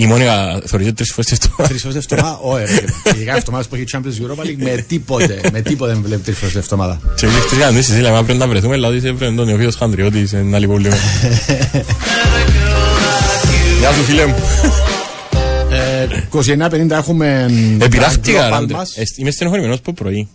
Η 0.00 0.06
Μόνικα 0.06 0.60
θεωρείται 0.66 0.92
τρεις 0.92 1.12
φορές 1.12 1.38
το 1.38 1.48
Τρεις 1.68 1.82
φορές 1.82 1.96
εβδομάδα, 1.96 2.38
όχι 2.42 2.64
ρε. 2.80 3.10
Ειδικά 3.14 3.36
εβδομάδες 3.36 3.66
που 3.66 3.74
έχει 3.74 3.84
Champions 3.92 3.96
Europa 4.22 4.44
League 4.46 4.56
με 4.56 4.84
τίποτε, 4.88 5.40
με 5.52 5.60
τίποτε 5.60 5.92
δεν 5.92 6.02
βλέπει 6.02 6.22
τρεις 6.22 6.38
φορές 6.38 6.54
εβδομάδα. 6.54 7.00
Και 7.16 7.26
εμείς 7.26 7.38
χτες 7.38 7.58
κάνουμε 7.58 7.80
συζήτηση, 7.80 8.02
λέμε 8.04 8.16
αύριο 8.16 8.36
να 8.36 8.48
βρεθούμε, 8.48 8.74
δηλαδή 8.74 9.00
σε 9.00 9.12
βρε 9.12 9.32
τον 9.32 9.46
Νεοφύος 9.46 9.74
Χανδριώτης, 9.76 10.32
ένα 10.32 10.56
άλλη 10.56 10.66
πολύ. 10.66 10.88
Γεια 13.78 13.92
σου 13.92 14.02
φίλε 14.02 14.26
μου. 14.26 14.34
Ε, 15.70 16.06
29-50 16.86 16.90
έχουμε 16.90 17.50
Επειράχτηκα, 17.80 18.48
τα 18.48 18.58
ρε, 18.58 18.64
global 18.64 18.70
μας. 18.70 18.96
ε, 18.96 19.02
είμαι 19.16 19.30
στενοχωρημένος 19.30 19.78
από 19.78 19.92
πρωί. 19.92 20.28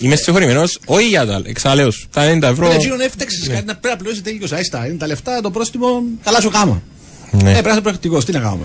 Είμαι 0.00 0.16
στενοχωρημένος, 0.16 0.78
όχι 0.86 1.06
για 1.08 1.26
τα, 1.26 1.42
ξαναλέω 1.52 1.90
σου, 1.90 2.08
τα 2.12 2.32
90 2.38 2.42
ευρώ. 2.42 2.68
Ρε 2.68 2.76
Τζίρον 2.76 3.00
έφταξες 3.00 3.48
κάτι 3.48 3.64
να 3.66 3.76
πρέπει 3.76 3.88
να 3.88 3.96
πληρώσεις 3.96 4.22
τέλειος 4.22 4.52
αίστα. 4.52 4.86
Είναι 4.86 4.96
τα 4.96 5.06
λεφτά, 5.06 5.40
το 5.40 5.50
πρόστιμο, 5.50 6.02
καλά 6.24 6.40
σου 6.40 6.50
κάμα. 6.50 6.82
Ναι. 7.30 7.50
Ε, 7.50 7.52
πρέπει 7.52 7.66
να 7.66 7.72
είσαι 7.72 7.80
πρακτικός, 7.80 8.24
τι 8.24 8.32
να 8.32 8.38
κάνουμε. 8.38 8.64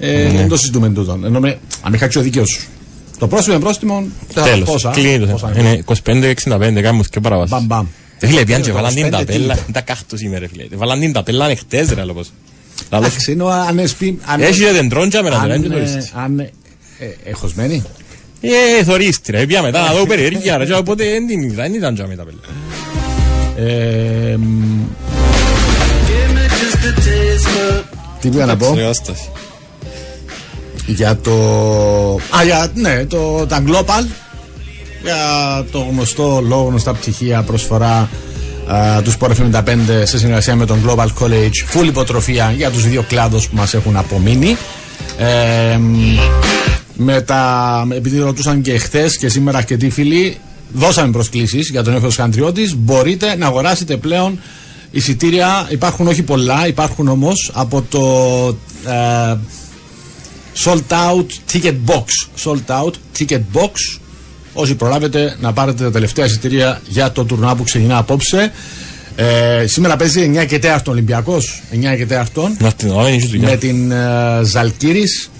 Ε, 0.00 0.28
Δεν 0.30 0.48
το 0.48 0.56
συζητούμε 0.56 0.88
τούτον. 0.90 1.24
Ενώ 1.24 1.40
με, 1.40 1.58
αν 1.82 1.92
με 1.92 1.98
χάξει 1.98 2.18
ο 2.18 2.22
δίκαιος 2.22 2.48
σου. 2.50 2.60
Το 3.18 3.28
πρόστιμο 3.28 3.54
είναι 3.56 3.64
πρόστιμο, 3.64 4.04
θα- 4.32 4.42
Τέλος, 4.42 4.68
πόσα, 4.68 4.90
κλείνει 4.90 5.18
το 5.18 5.26
πόσα 5.26 5.48
θέμα. 5.48 5.68
Είναι 5.70 5.82
25-65, 5.84 6.80
κάνουμε 6.82 7.04
και 7.10 7.20
παραβάσεις. 7.20 7.50
Μπαμ, 7.50 7.64
μπαμ. 7.66 7.86
Ε, 8.18 8.26
Φίλε, 8.26 8.44
πιάνε 8.44 8.62
και 8.62 8.68
το 8.70 8.74
βάλαν 8.74 8.94
την 8.94 9.06
25 9.06 9.10
ταπέλα, 9.10 9.54
τι; 9.54 9.72
τα 9.72 9.80
κάχτος 9.80 10.20
είμαι 10.20 10.38
ρε 10.38 10.48
φίλε. 10.48 10.64
Βάλαν 10.74 11.00
την 11.00 11.12
ταπέλα 11.12 11.44
ανοιχτές 11.44 11.88
ρε 11.92 12.04
λόγος. 12.04 12.32
Λαλός, 12.90 13.08
Εντάξει, 13.08 13.30
ενώ 13.32 13.46
αν 13.46 13.78
έσπει... 13.78 14.18
αν- 14.24 14.40
Έχεις 14.42 14.58
ρε 14.64 14.72
δεντρόν 14.72 15.08
και 15.08 15.16
αμένα, 15.16 15.36
αν, 15.40 15.48
δεν 15.48 15.62
είναι 15.62 15.74
ε, 15.74 15.86
θωρείς. 15.86 16.12
αν, 16.14 16.38
ε, 16.38 16.50
ε, 16.98 17.06
εχωσμένη. 17.24 17.82
Ε, 18.40 18.84
θωρείς 18.84 19.20
τη, 19.20 19.30
ρε, 19.32 19.46
πια 19.46 19.62
μετά 19.62 19.82
να 19.86 19.92
δω 19.94 20.06
περιέργεια 20.06 20.56
ρε, 20.56 20.64
και 20.66 20.74
οπότε 20.74 21.04
δεν 21.04 21.26
την 21.26 21.42
είδα, 21.42 21.62
δεν 21.62 21.74
ήταν 21.74 21.94
και 21.94 22.02
με 22.06 22.14
ταπέλα. 22.16 22.38
Ε, 28.24 28.28
μ, 28.28 28.30
Τι 28.30 28.36
πήγα 28.36 28.46
να 28.46 28.56
πω; 28.56 28.74
Ρε, 28.74 28.84
άσταση. 28.86 29.28
για 30.86 31.16
το. 31.16 31.32
Α, 32.36 32.44
για, 32.44 32.70
ναι, 32.74 33.04
το, 33.04 33.46
τα 33.48 33.62
Global. 33.66 34.06
Για 35.02 35.64
το 35.72 35.78
γνωστό 35.90 36.42
λόγο, 36.48 36.62
γνωστά 36.68 36.92
πτυχία 36.94 37.42
προσφορά 37.42 38.08
α, 38.66 39.02
τους 39.02 39.16
Sport 39.20 39.30
FM 39.30 39.50
55 39.62 39.62
σε 40.04 40.18
συνεργασία 40.18 40.56
με 40.56 40.66
τον 40.66 40.78
Global 40.86 41.06
College. 41.22 41.78
Full 41.80 41.86
υποτροφία 41.86 42.52
για 42.56 42.70
τους 42.70 42.88
δύο 42.88 43.02
κλάδους 43.08 43.48
που 43.48 43.56
μας 43.56 43.74
έχουν 43.74 43.96
απομείνει. 43.96 44.56
Ε, 45.18 45.76
μ, 45.76 46.16
με 46.96 47.20
τα, 47.20 47.86
επειδή 47.90 48.18
ρωτούσαν 48.18 48.62
και 48.62 48.78
χθες 48.78 49.16
και 49.16 49.28
σήμερα 49.28 49.58
αρκετοί 49.58 49.90
φίλοι, 49.90 50.36
δώσαμε 50.72 51.12
προσκλήσεις 51.12 51.68
για 51.70 51.82
τον 51.82 51.94
Έφεο 51.94 52.10
Χαντριώτης. 52.10 52.76
Μπορείτε 52.76 53.36
να 53.36 53.46
αγοράσετε 53.46 53.96
πλέον 53.96 54.38
εισιτήρια. 54.94 55.66
Υπάρχουν 55.70 56.06
όχι 56.06 56.22
πολλά, 56.22 56.66
υπάρχουν 56.66 57.08
όμως 57.08 57.50
από 57.54 57.82
το 57.88 58.02
ε, 58.90 59.36
Sold 60.64 60.82
out 60.88 61.26
ticket 61.52 61.74
box. 61.86 62.04
Sold 62.44 62.82
out 62.82 62.92
ticket 63.18 63.40
box. 63.52 63.98
Όσοι 64.52 64.74
προλάβετε 64.74 65.36
να 65.40 65.52
πάρετε 65.52 65.84
τα 65.84 65.90
τελευταία 65.90 66.24
εισιτήρια 66.24 66.80
για 66.88 67.12
το 67.12 67.24
τουρνουά 67.24 67.54
που 67.54 67.62
ξεκινά 67.62 67.96
απόψε. 67.98 68.52
Ε, 69.16 69.66
σήμερα 69.66 69.96
παίζει 69.96 70.32
9 70.42 70.46
και 70.46 70.60
4 70.62 70.78
Ολυμπιακός. 70.88 71.62
9 71.72 71.96
και 71.96 72.06
4 72.34 72.56
Να 72.58 72.72
την 72.72 72.90
ώρα 72.90 73.08
είναι 73.08 73.26
δουλειά. 73.26 73.48
με 73.48 73.56
την 73.56 73.90
ε, 73.90 74.40
Ζαλκύρης 74.42 75.30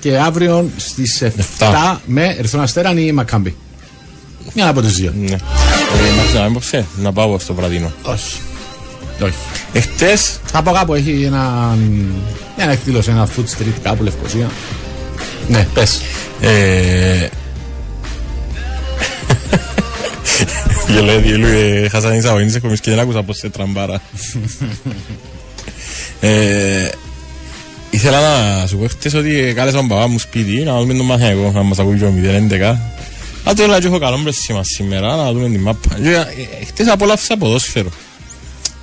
και 0.00 0.16
αύριο 0.18 0.70
στις 0.76 1.22
7 1.24 1.26
Εφτά. 1.36 2.00
με 2.06 2.34
Ερυθρόν 2.38 2.62
Αστέραν 2.62 2.98
ή 2.98 3.12
Μακάμπι. 3.12 3.54
Μια 4.54 4.68
από 4.68 4.80
τις 4.80 4.92
δύο. 4.92 5.12
Ναι. 5.16 5.32
Ε, 5.32 5.36
Να 6.16 6.24
ξέρω, 6.28 6.44
έμπαψε, 6.44 6.86
να 7.02 7.12
πάω 7.12 7.38
στο 7.38 7.54
βραδινό. 7.54 7.92
Όχι. 8.02 8.36
Όχι. 9.22 9.34
Εχθές, 9.72 10.40
Κάπου 10.52 10.72
κάπου 10.72 10.94
έχει 10.94 11.22
ένα, 11.22 11.76
μια 12.56 12.70
εκδήλωση, 12.70 13.10
ένα 13.10 13.28
food 13.36 13.44
street 13.58 13.74
κάπου 13.82 14.02
Λευκοσία. 14.02 14.50
Ναι, 15.48 15.66
πες. 15.74 16.00
ε... 16.40 17.28
Γελέ, 20.92 21.16
διελού, 21.16 21.46
ε, 21.46 21.88
χάσανε 21.88 22.16
τις 22.16 22.26
αγωνίες, 22.26 22.54
έχω 22.54 22.68
και 22.68 22.90
δεν 22.90 22.98
άκουσα 22.98 23.22
πως 23.22 23.36
σε 23.36 23.48
τραμπάρα. 23.48 24.00
Ε, 26.24 26.90
Ήθελα 27.90 28.20
να 28.60 28.66
σου 28.66 28.76
πω 28.76 28.86
χτες 28.88 29.14
ότι 29.14 29.52
κάλεσα 29.56 29.76
τον 29.76 29.88
παπά 29.88 30.06
μου 30.06 30.18
σπίτι 30.18 30.62
να 30.62 30.78
δούμε 30.80 30.94
τον 30.94 31.06
μαθηματικό, 31.06 31.50
να 31.54 31.62
μας 31.62 31.78
ακούει 31.78 31.98
και 31.98 32.04
ο 32.04 32.12
011. 32.50 32.62
Α, 33.48 33.54
τώρα 33.54 33.80
και 33.80 33.86
έχω 33.86 33.98
καλό 33.98 34.18
μπρεσίμα 34.20 34.64
σήμερα, 34.64 35.16
να 35.16 35.32
δούμε 35.32 35.48
την 35.48 35.60
μάπα. 35.60 35.94
Και, 36.02 36.10
ε, 36.10 36.64
Χτες 36.64 36.88
απολαύσα 36.88 37.36
ποδόσφαιρο. 37.36 37.88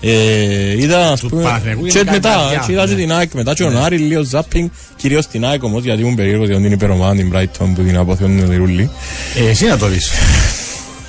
Ε, 0.01 0.81
είδα, 0.81 1.12
ας 1.12 1.21
πούμε, 1.21 1.43
Παναθηναϊκού 1.43 1.81
είναι 1.81 1.91
και 1.91 1.97
κάτι 1.97 2.12
μετά, 2.12 2.29
καρδιά, 2.29 2.63
και 2.65 2.71
είδα 2.71 2.85
και 2.85 2.93
ναι. 2.93 2.95
την 2.99 3.12
ΑΕΚ, 3.12 3.33
μετά 3.33 3.53
και 3.53 3.63
ο 3.63 3.79
Άρη, 3.83 3.97
λίγο 3.97 4.23
ζάπινγκ, 4.23 4.69
κυρίως 4.95 5.27
την 5.27 5.45
ΑΕΚ 5.45 5.63
όμως, 5.63 5.83
γιατί 5.83 6.01
ήμουν 6.01 6.15
περίεργος 6.15 6.47
για 6.47 6.57
την 6.57 6.71
υπερομάδα, 6.71 7.15
την 7.15 7.31
Brighton 7.35 7.71
που 7.75 7.81
την 7.81 7.97
αποθεώνουν 7.97 8.51
οι 8.51 8.55
ρούλοι. 8.55 8.89
Ε, 9.35 9.49
εσύ 9.49 9.65
να 9.65 9.77
το 9.77 9.88
δεις. 9.88 10.12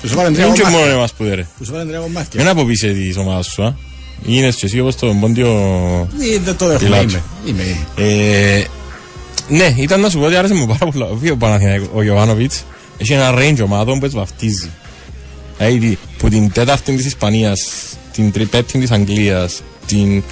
Του 0.01 0.07
σου 0.07 0.15
βάλουν 0.15 0.33
τρία 0.33 0.45
Δεν 0.45 0.53
είναι 0.53 0.63
και 0.63 0.63
κομμάτια. 0.63 0.85
μόνο 0.87 0.97
εμάς 0.97 1.13
που 1.13 1.23
δέρε. 1.23 1.45
Του 1.57 1.65
σου 1.65 1.71
βάλουν 1.71 1.87
τρία 1.87 1.99
κομμάτια. 1.99 2.39
Μην 2.41 2.49
αποπείσαι 2.49 2.87
της 2.87 3.17
ομάδας 3.17 3.45
σου, 3.45 3.63
α. 3.63 3.73
Γίνεσαι 4.23 4.57
και 4.59 4.65
εσύ 4.65 4.79
όπως 4.79 4.95
το 4.95 5.15
πόντιο... 5.19 5.49
Ε, 6.35 6.39
Δεν 6.39 6.55
το 6.57 6.67
δέχομαι. 6.67 6.85
Πιλάτσο. 6.89 7.19
Είμαι. 7.45 7.63
Είμαι. 7.63 7.77
είμαι. 7.97 8.57
Ε, 8.57 8.63
ναι, 9.47 9.75
ήταν 9.77 9.99
να 9.99 10.09
σου 10.09 10.19
πω 10.19 10.25
ότι 10.25 10.35
άρεσε 10.35 10.53
μου 10.53 10.65
πάρα 10.65 10.91
πολύ. 10.91 11.29
Ο 11.29 11.37
Παναθηναϊκός, 11.37 11.87
ο 11.93 12.01
Γιωβάνοβιτς, 12.01 12.63
έχει 12.97 13.13
ένα 13.13 13.33
range 13.37 13.59
ομάδων 13.63 13.99
που 13.99 14.05
έτσι 14.05 14.17
βαφτίζει. 14.17 14.69
Δηλαδή, 15.57 15.97
που 16.17 16.29
την 16.29 16.51
τέταρτη 16.51 16.95
της 16.95 17.05
Ισπανίας, 17.05 17.59
την 18.13 18.31
τρυπέτη 18.31 18.79
της 18.79 18.91
Αγγλίας, 18.91 19.61
την 19.87 20.23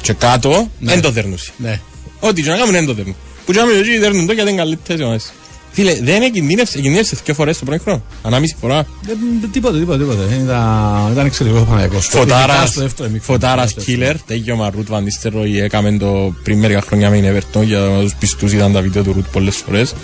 και 0.00 0.12
κάτω, 0.12 0.70
δεν 0.80 1.00
το 1.00 1.10
δέρνουσε. 1.10 1.50
Ναι. 1.56 1.80
Ό,τι 2.20 2.42
και 2.42 2.50
να 2.50 2.56
κάνουν 2.56 2.72
δεν 2.72 2.86
το 2.86 2.94
δέρνουν. 2.94 3.14
Που 3.46 3.52
και 3.52 3.58
να 3.58 3.64
μην 3.66 3.76
το 3.76 4.00
δέρνουν 4.00 4.26
το 4.26 4.32
γιατί 4.32 4.50
είναι 4.50 4.58
καλύτερες 4.58 5.02
ομάδες. 5.02 5.32
Φίλε, 5.72 5.98
δεν 6.02 6.22
εκινδύνευσε, 6.22 6.78
εκινδύνευσε 6.78 7.16
δύο 7.24 7.34
φορές 7.34 7.58
το 7.58 7.64
πρώτο 7.64 7.82
χρόνο. 7.82 8.02
Ανάμιση 8.22 8.56
φορά. 8.60 8.86
Δεν- 9.02 9.50
Τίποτε, 9.52 9.78
τίποτε, 9.78 9.98
τίποτε. 9.98 10.22
Ήταν, 10.34 11.08
ήταν 11.12 11.26
εξαιρετικό 11.26 11.62
Παναγιακός. 11.62 12.04
Ειδικά 12.06 12.18
Φωτάρας, 12.20 12.68
στο 12.68 12.80
δεύτερο 12.80 13.08
ημίχρονο. 13.08 13.38
φωτάρας 13.40 13.70
Στο 13.70 13.80
δεύτερο. 13.86 14.12
killer, 14.12 14.16
τέγιο 14.26 14.70
Ρουτ 14.74 14.88
Βανίστεροι 14.88 15.58
έκαμε 15.60 15.96
το 15.98 16.34
πριν 16.42 16.58
μερικά 16.58 16.80
χρόνια 16.80 17.10
με 17.10 17.20
την 17.20 17.36
Everton 17.36 17.64
για 17.64 17.80
τους 18.00 18.14
πιστούς 18.14 18.52
ήταν 18.52 18.72
τα 18.72 18.80
βίντεο 18.80 19.02
του 19.02 19.12
Ρουτ 19.12 19.26
πολλές 19.32 19.56
φορές. 19.56 19.94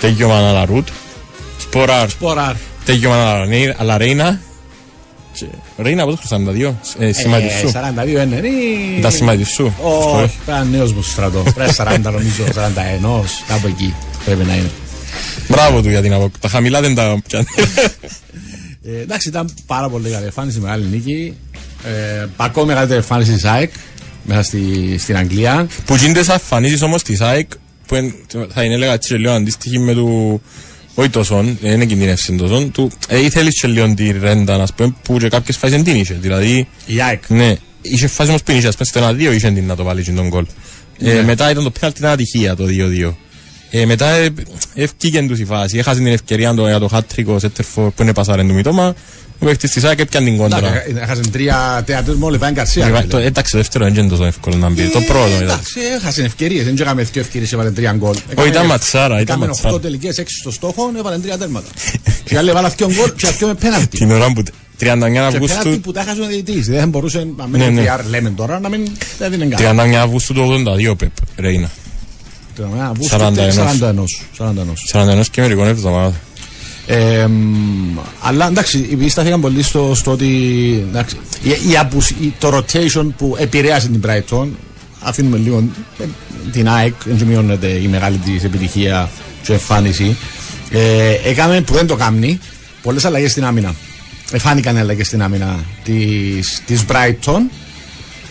Τέγιο 0.00 0.28
Μανάλα 0.28 0.64
Ρουτ, 0.64 0.88
Σποράρ, 1.58 2.10
Σποράρ. 2.10 2.54
τέγιο 2.84 3.08
Μανάλα 3.10 3.96
Ρέινα, 3.98 4.40
και- 5.38 5.44
Ρέινα 5.82 6.04
πόσο 6.04 6.16
χρυσάνε 6.16 6.44
τα 6.44 6.52
δύο, 6.52 6.80
ε, 6.98 7.12
σημαντή 7.12 7.46
Ε, 7.46 7.50
σου. 7.60 7.68
42 7.68 8.22
είναι. 8.22 8.36
είναι- 8.36 9.00
Τα 9.02 9.10
σημαντή 9.10 9.44
σου. 9.44 9.74
Όχι, 9.82 10.38
ήταν 10.44 10.68
νέος 10.70 10.92
μου 10.92 11.02
στο 11.02 11.10
στρατό. 11.12 11.42
Πρέπει 11.54 11.72
40 11.74 12.00
νομίζω, 12.10 12.44
41, 12.54 13.24
κάπου 13.48 13.66
εκεί 13.66 13.94
πρέπει 14.24 14.44
να 14.44 14.54
είναι. 14.54 14.70
Μπράβο 15.48 15.82
του 15.82 15.88
για 15.90 16.02
την 16.02 16.12
απόκριση. 16.12 16.40
Τα 16.40 16.48
χαμηλά 16.48 16.80
δεν 16.80 16.94
τα 16.94 17.20
πιάνει. 17.28 17.46
Ε, 18.84 19.00
εντάξει, 19.00 19.28
ήταν 19.28 19.54
πάρα 19.66 19.88
πολύ 19.88 20.10
καλή 20.10 20.24
εμφάνιση, 20.24 20.58
μεγάλη 20.58 20.86
νίκη. 20.86 21.34
Ε, 21.84 22.26
ακόμα 22.36 22.66
μεγαλύτερη 22.66 22.98
εμφάνιση 22.98 23.32
της 23.32 23.44
ΑΕΚ 23.44 23.70
μέσα 24.24 24.42
στη, 24.42 24.94
στην 24.98 25.16
Αγγλία. 25.16 25.66
Που 25.84 25.94
γίνονται 25.94 26.22
σαν 26.22 26.34
εμφανίσεις 26.40 26.82
όμως 26.82 27.02
της 27.02 27.20
ΑΕΚ 27.20 27.50
που 27.86 27.94
εν- 27.94 28.14
θα 28.54 28.62
είναι 28.62 28.74
έλεγα 28.74 28.92
έτσι 28.92 29.14
λίγο 29.14 29.32
αντίστοιχη 29.32 29.78
με 29.78 29.94
του 29.94 30.42
όχι 31.00 31.10
τόσο, 31.10 31.44
δεν 31.60 31.72
είναι 31.72 31.84
κινδυνεύση 31.84 32.36
τόσο 32.36 32.68
του 32.72 32.90
ε, 33.08 33.18
ήθελες 33.24 33.60
και 33.60 33.68
λίγο 33.68 33.94
τη 33.94 34.10
ρέντα 34.10 34.56
να 34.56 34.66
πούμε 34.76 34.94
που 35.02 35.18
και 35.18 35.28
κάποιες 35.28 35.56
φάσεις 35.56 35.76
δεν 35.76 35.84
την 35.84 35.96
είχε. 35.96 36.14
Δηλαδή 36.14 36.68
Η 36.86 37.00
ΑΕΚ. 37.00 37.22
ναι 37.28 37.56
είχε 37.82 38.06
φάση 38.06 38.28
όμως 38.28 38.42
που 38.42 38.50
είχε 38.50 38.68
ας 38.68 38.76
πούμε 38.76 38.88
στο 39.16 39.30
1-2 39.30 39.34
είχε 39.34 39.50
την 39.50 39.66
να 39.66 39.76
το 39.76 39.84
βάλει 39.84 40.02
και 40.02 40.10
τον 40.10 40.28
γκολ. 40.28 40.46
Ε, 40.98 41.22
μετά 41.22 41.50
ήταν 41.50 41.64
το 41.64 41.70
πέναλτι 41.70 41.98
ήταν 41.98 42.10
ατυχία 42.10 42.56
το 42.56 42.64
2-2 43.08 43.12
ε, 43.70 43.86
μετά 43.86 44.06
ε, 44.08 44.28
ευκήγεν 44.74 45.28
τους 45.28 45.38
η 45.38 45.44
φάση 45.44 45.78
έχασε 45.78 45.98
την 45.98 46.06
ευκαιρία 46.06 46.54
το- 46.54 46.66
για 46.68 46.78
το 46.78 46.88
hat-trick 46.92 47.24
ο 47.26 47.38
Σέτερφορ 47.38 47.90
που 47.90 48.02
είναι 48.02 48.12
πασάρεν 48.12 48.48
του 48.48 48.54
μητώμα 48.54 48.94
ο 49.42 49.44
παίχτης 49.46 49.70
της 49.70 49.84
ΑΕΚ 49.84 49.98
έπιαν 49.98 50.24
την 50.24 50.36
κόντρα 50.36 50.58
Εντάξει, 50.58 50.94
Έχασε 51.00 51.20
τρία 51.32 51.82
τέατρους 51.86 52.16
με 52.18 52.30
Λιβάιν 52.30 52.54
Καρσία. 52.54 52.82
Ε, 52.82 52.86
δηλαδή. 52.86 53.06
το- 53.06 53.16
Εντάξει 53.18 53.52
το 53.52 53.58
δεύτερο 53.58 53.84
δεν 53.84 53.94
είναι 53.94 54.08
τόσο 54.08 54.24
εύκολο 54.24 54.56
να 54.56 54.70
μπει 54.70 54.82
το 54.88 55.00
πρώτο 55.00 55.28
ήταν 55.28 55.42
Εντάξει, 55.42 55.78
έχασε 56.00 56.22
ευκαιρίες. 56.22 56.64
Δεν 56.64 56.74
είχαμε 56.74 57.02
δύο 57.02 57.20
ευκαιρίες, 57.22 57.52
έβαλε 57.52 57.70
τρία 57.70 57.92
γκολ. 57.92 58.16
Όχι, 58.34 58.48
ήταν 58.48 58.66
ματσάρα, 58.66 59.20
ήταν 59.20 59.20
Έκαμε 59.20 59.46
ματσάρα. 59.46 59.74
8 59.74 59.80
τελικές, 59.82 60.18
6 60.18 60.24
στο 60.40 60.50
στόχο, 60.50 60.90
έβαλε 60.98 61.18
τρία 61.18 61.38
τέρματα. 61.38 61.68
Και 62.24 62.38
άλλοι 62.38 62.48
έβαλαν 62.50 62.72
δύο 62.76 62.86
γκολ 62.94 63.12
και 63.16 63.26
δύο 63.38 63.46
με 63.46 63.54
πέναλτι. 63.54 63.98
την 63.98 64.10
ώρα 64.10 64.32
που 64.32 64.42
39 64.42 64.50
Και 64.78 65.12
πέρα 65.12 65.26
Αυγούστου, 65.26 65.80
που 65.80 65.92
τα 65.92 66.00
έχασε 66.00 66.20
ο 66.20 66.26
διαιτητής. 66.26 66.66
Δεν 66.66 66.88
μπορούσε 66.88 67.26
να 67.36 67.46
μην 67.46 67.60
Ναι, 67.60 67.66
είναι 67.66 67.80
ναι. 67.80 67.94
VR 67.96 68.00
λέμε 68.10 68.30
τώρα, 68.30 68.60
να 68.60 68.68
μην 68.68 68.88
δεν 69.18 69.30
δίνει 69.30 69.48
39 69.48 69.74
κάτι. 69.76 69.96
Αυγούστου 69.96 70.32
του 70.34 70.40
82 70.90 70.94
Πεπ, 70.96 71.10
Ρέινα. 71.36 71.70
41. 73.10 73.32
41. 73.78 74.04
41. 74.38 75.20
41 75.20 75.26
και 75.30 75.40
μερικών 75.40 75.66
εβδομάδα. 75.66 76.14
Ε, 76.86 77.26
μ, 77.26 77.98
αλλά 78.20 78.46
εντάξει, 78.46 78.98
στάθηκαν 79.08 79.40
πολύ 79.40 79.62
στο, 79.62 79.92
στο 79.94 80.10
ότι 80.10 80.26
εντάξει, 80.88 81.16
η, 81.42 81.70
η, 81.70 81.76
απουσ- 81.76 82.10
η- 82.20 82.34
το 82.38 82.56
rotation 82.56 83.06
που 83.16 83.36
επηρέασε 83.38 83.88
την 83.88 84.00
Brighton 84.06 84.46
αφήνουμε 85.00 85.36
λίγο 85.36 85.64
ε, 85.98 86.04
την 86.52 86.68
ΑΕΚ, 86.68 86.94
δεν 87.04 87.26
μειώνεται 87.26 87.66
η 87.66 87.86
μεγάλη 87.88 88.16
της 88.16 88.44
επιτυχία 88.44 89.10
και 89.42 89.52
εμφάνιση. 89.52 90.16
Ε, 90.70 91.12
έκαμε 91.24 91.60
που 91.60 91.72
δεν 91.74 91.86
το 91.86 91.96
κάνει 91.96 92.38
πολλές 92.82 93.04
αλλαγές 93.04 93.30
στην 93.30 93.44
άμυνα. 93.44 93.74
Εφάνηκαν 94.32 94.76
οι 94.76 94.78
αλλαγές 94.80 95.06
στην 95.06 95.22
άμυνα 95.22 95.58
της 95.84 96.62
της 96.66 96.84
Brighton. 96.88 97.40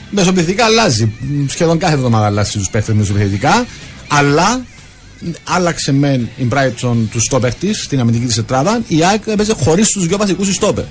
Μεσοπιθετικά 0.09 0.65
αλλάζει. 0.65 1.11
Μ, 1.19 1.45
Σχεδόν 1.47 1.77
κάθε 1.77 1.93
εβδομάδα 1.93 2.25
αλλάζει 2.25 2.59
του 2.59 2.65
παίχτες 2.71 2.95
μεσοπιθετικά. 2.95 3.65
Αλλά 4.09 4.65
άλλαξε 5.43 5.91
μεν 5.91 6.29
η 6.37 6.47
Brighton 6.53 6.95
του 7.11 7.19
στόπερ 7.19 7.53
της 7.53 7.83
στην 7.83 7.99
αμυντική 7.99 8.25
της 8.25 8.35
τετράδα. 8.35 8.81
Η 8.87 9.03
ΑΕΚ 9.03 9.23
έπαιζε 9.25 9.53
χωρίς 9.53 9.89
τους 9.91 10.07
δύο 10.07 10.17
βασικούς 10.17 10.55
στόπερ. 10.55 10.83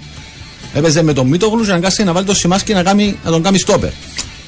Έπαιζε 0.74 1.02
με 1.02 1.12
τον 1.12 1.26
Μίτογλου 1.26 1.64
και 1.64 1.70
αναγκάστηκε 1.70 2.04
να 2.04 2.12
βάλει 2.12 2.26
το 2.26 2.34
Σιμάσκι 2.34 2.72
να, 2.72 2.82
κάνει, 2.82 3.18
να 3.24 3.30
τον 3.30 3.42
κάνει 3.42 3.58
στόπερ. 3.58 3.90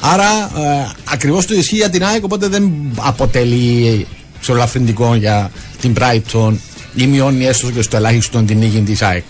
Άρα 0.00 0.50
ε, 0.56 0.90
ακριβώς 1.04 1.46
το 1.46 1.54
ισχύει 1.54 1.76
για 1.76 1.90
την 1.90 2.04
ΑΕΚ, 2.04 2.24
οπότε 2.24 2.48
δεν 2.48 2.72
αποτελεί 2.96 4.06
ξέρω, 4.40 4.58
ελαφρυντικό 4.58 5.14
για 5.14 5.50
την 5.80 5.94
Brighton 5.98 6.52
ή 6.94 7.06
μειώνει 7.06 7.46
έστω 7.46 7.70
και 7.70 7.82
στο 7.82 7.96
ελάχιστο 7.96 8.42
την 8.42 8.58
νίκη 8.58 8.80
της 8.80 9.02
ΑΕΚ. 9.02 9.24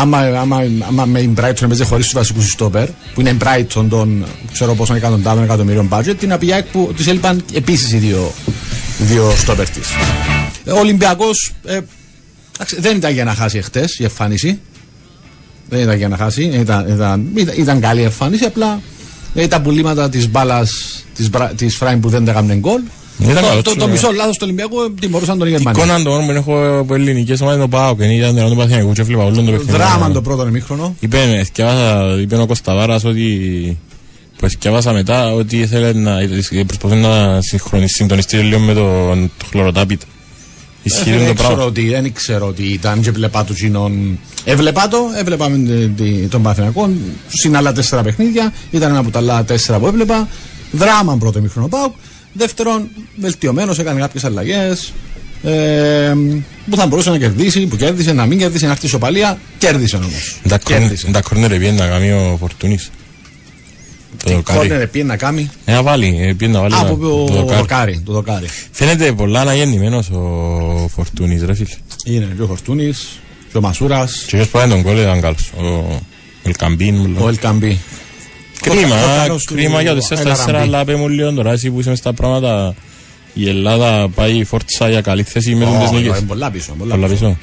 Άμα, 0.00 0.18
άμα, 0.18 0.62
άμα 0.88 1.04
με 1.04 1.20
την 1.20 1.34
Brighton 1.40 1.62
έπαιζε 1.62 1.84
χωρίς 1.84 2.04
τους 2.04 2.14
βασικούς 2.14 2.50
στόπερ, 2.50 2.88
που 3.14 3.20
είναι 3.20 3.30
η 3.30 3.36
Brighton 3.40 3.86
των 3.88 4.24
ξέρω 4.52 4.74
πόσων 4.74 4.96
εκατοντάδων 4.96 5.44
εκατομμυρίων 5.44 5.88
budget, 5.92 6.14
την 6.18 6.32
ΑΠΙΑΚ 6.32 6.66
που 6.66 6.92
τη 6.96 7.10
έλειπαν 7.10 7.44
επίσης 7.52 7.92
οι 7.92 7.96
δύο, 7.96 8.32
οι 9.00 9.02
δύο 9.02 9.32
στόπερ 9.36 9.68
της. 9.68 9.88
Ο 10.66 10.78
Ολυμπιακός 10.78 11.52
ε, 11.64 11.80
εντάξει, 12.54 12.80
δεν 12.80 12.96
ήταν 12.96 13.12
για 13.12 13.24
να 13.24 13.34
χάσει 13.34 13.58
εχθές 13.58 13.98
η 13.98 14.02
εμφάνιση. 14.02 14.60
Δεν 15.68 15.80
ήταν 15.80 15.96
για 15.96 16.08
να 16.08 16.16
χάσει. 16.16 16.42
Ήταν, 16.42 16.88
ήταν, 16.88 17.30
ήταν, 17.36 17.52
ήταν 17.56 17.80
καλή 17.80 18.02
εμφάνιση. 18.02 18.44
Απλά 18.44 18.80
ε, 19.34 19.48
τα 19.48 19.60
πουλήματα 19.60 20.08
της 20.08 20.28
μπάλας 20.28 21.02
της 21.14 21.30
της 21.56 21.76
Φράιν 21.76 22.00
που 22.00 22.08
δεν 22.08 22.24
τα 22.24 22.30
έκαναν 22.30 22.58
γκολ. 22.58 22.80
Ήταν 23.22 23.34
Το, 23.34 23.48
καλό, 23.48 23.62
το, 23.62 23.74
το 23.76 23.86
ναι. 23.86 23.92
μισό 23.92 24.10
λάθος 24.12 24.32
του 24.36 24.40
Ολυμπιακού 24.44 24.80
ε, 24.82 24.90
τιμωρούσαν 25.00 25.38
τον 25.38 25.46
Η 25.46 25.50
Γερμανία. 25.50 25.82
εικόνα 25.84 26.02
των 26.02 26.26
που 26.26 26.30
έχω 26.32 26.78
από 26.78 26.94
ελληνικές 26.94 27.40
ομάδες 27.40 27.60
το 27.60 27.68
πάω 27.68 27.96
και 27.96 28.04
ήταν 28.04 28.34
το 28.48 28.54
Παθηναϊκού 28.54 28.92
και 28.92 29.00
έβλεπα 29.00 29.22
όλον 29.24 29.44
το 29.44 29.50
παιχνίδι. 29.50 29.72
Δράμα 29.72 30.10
το 30.10 30.22
πρώτο 30.22 30.46
ημίχρονο. 30.46 30.94
Είπε, 31.00 31.42
θκιάβασα- 31.44 32.20
είπε 32.20 32.36
ο 32.36 32.46
Κωνσταβάρας 32.46 33.04
ότι 33.04 33.78
που 34.38 34.48
θκιάβασα 34.48 34.92
μετά 34.92 35.32
ότι 35.32 35.58
ήθελε 35.58 35.92
να 35.92 36.12
προσπαθούν 36.66 36.98
να 37.00 37.40
συγχρονιστεί, 37.40 37.94
συντονιστεί 37.96 38.36
λίγο 38.36 38.58
με 38.60 38.74
τον 38.74 39.30
το 39.38 39.44
χλωροτάπητο. 39.50 40.06
Ισχύει 40.82 41.10
Ε, 41.10 41.12
το 41.12 41.18
δεν 41.24 41.34
ξέρω 41.34 41.48
πράγμα. 41.48 41.64
ότι, 41.64 41.88
δεν 41.88 42.12
ξέρω 42.12 42.46
ότι 42.46 42.62
ήταν 42.62 43.00
και 43.00 43.10
βλέπα 43.10 43.44
τους 43.44 43.56
Τζινών. 43.56 44.18
Έβλεπα 44.44 44.88
το, 44.88 44.98
έβλεπα 45.18 45.48
με 45.48 45.56
τη- 45.58 46.02
τη- 46.02 46.26
τον 46.26 46.42
Παθηνακό. 46.42 46.90
Συν 47.28 47.56
άλλα 47.56 47.72
τέσσερα 47.72 48.02
παιχνίδια. 48.02 48.52
Ήταν 48.70 48.90
ένα 48.90 48.98
από 48.98 49.10
τα 49.10 49.18
άλλα 49.18 49.44
τέσσερα 49.44 49.78
που 49.78 49.86
έβλεπα. 49.86 50.28
Δράμα 50.72 51.16
πρώτο 51.16 51.38
ημίχρονο 51.38 51.68
Πάουκ. 51.68 51.92
Δεύτερον, 52.32 52.88
βελτιωμένος, 53.16 53.78
έκανε 53.78 54.00
κάποιες 54.00 54.24
αλλαγές. 54.24 54.92
Ε, 55.42 56.12
που 56.70 56.76
θα 56.76 56.86
μπορούσε 56.86 57.10
να 57.10 57.18
κερδίσει, 57.18 57.66
που 57.66 57.76
κέρδισε, 57.76 58.12
να 58.12 58.26
μην 58.26 58.38
κερδίσει, 58.38 58.64
να 58.64 58.70
έρθει 58.70 58.86
ισοπαλία. 58.86 59.38
Κέρδισε 59.58 59.96
όμως. 59.96 60.40
Τα 61.12 61.20
κόρνερ 61.22 61.50
πήγαινε 61.50 61.78
να 61.78 61.86
κάνει 61.86 62.10
ο 62.12 62.36
Φορτούνης. 62.40 62.90
Το 64.24 64.30
δοκάρι. 64.34 64.58
Κόρνερ 64.68 64.86
πήγε 64.88 65.04
να 65.04 65.16
κάνει; 65.16 65.50
Ε, 65.64 65.72
να 65.72 65.82
βάλει, 65.82 66.06
ε, 66.20 66.32
πήγαινε 66.34 66.56
να 66.58 66.60
βάλει 66.62 66.74
Από 66.74 66.86
ένα- 66.86 66.96
το 66.96 67.24
το 67.26 67.34
δοκάρι. 67.34 67.56
δοκάρι. 67.60 68.02
Το 68.06 68.12
δοκάρι. 68.12 68.46
Φαίνεται 68.70 69.12
πολλά 69.12 69.40
αναγεννημένος 69.40 70.10
ο 70.10 70.88
Φορτούνης 70.94 71.42
ρε 71.42 71.54
φίλε. 71.54 71.68
Είναι 72.04 72.32
και 72.36 72.42
ο 72.42 72.46
Χορτούνη, 72.46 72.92
και 73.52 73.58
ο 73.58 73.60
Μασούρας, 73.60 74.24
Και 74.26 74.36
ποιος 74.36 74.48
πάει 74.48 74.68
τον 74.68 74.82
κόλλο 74.82 75.00
ήταν 75.00 75.20
καλός. 75.20 75.50
Ο 75.58 75.98
Ελκαμπίν. 76.42 77.16
ο 77.20 77.28
Ελκαμπή. 77.28 77.78
Κρίμα, 78.60 78.96
ο 79.04 79.06
Κάρος 79.16 79.44
του 79.44 79.54
κρίμα 79.54 79.82
για 79.82 79.94
το 79.94 80.06
4-4, 80.10 80.18
Ελαραμπή. 80.18 80.52
αλλά 80.56 80.84
πέ 80.84 80.94
μου 80.94 81.08
λίγο 81.08 81.32
τώρα 81.32 81.52
εσύ 81.52 81.70
που 81.70 81.80
είσαι 81.80 81.88
μες 81.88 81.98
στα 81.98 82.12
πράγματα. 82.12 82.74
Η 83.34 83.48
Ελλάδα 83.48 84.08
πάει 84.14 84.44
φόρτσα 84.44 84.88
για 84.88 85.00
καλή 85.00 85.22
θέση 85.22 85.54
με 85.54 85.64
τις 85.64 85.88
Ω, 85.88 85.92
νίκες. 85.92 86.18
είναι 86.18 86.26
Πολλά 86.26 86.50
πίσω. 86.50 86.72
Πολλά 86.78 86.94
Πολλά 86.94 87.06
πίσω. 87.08 87.18
πίσω. 87.24 87.36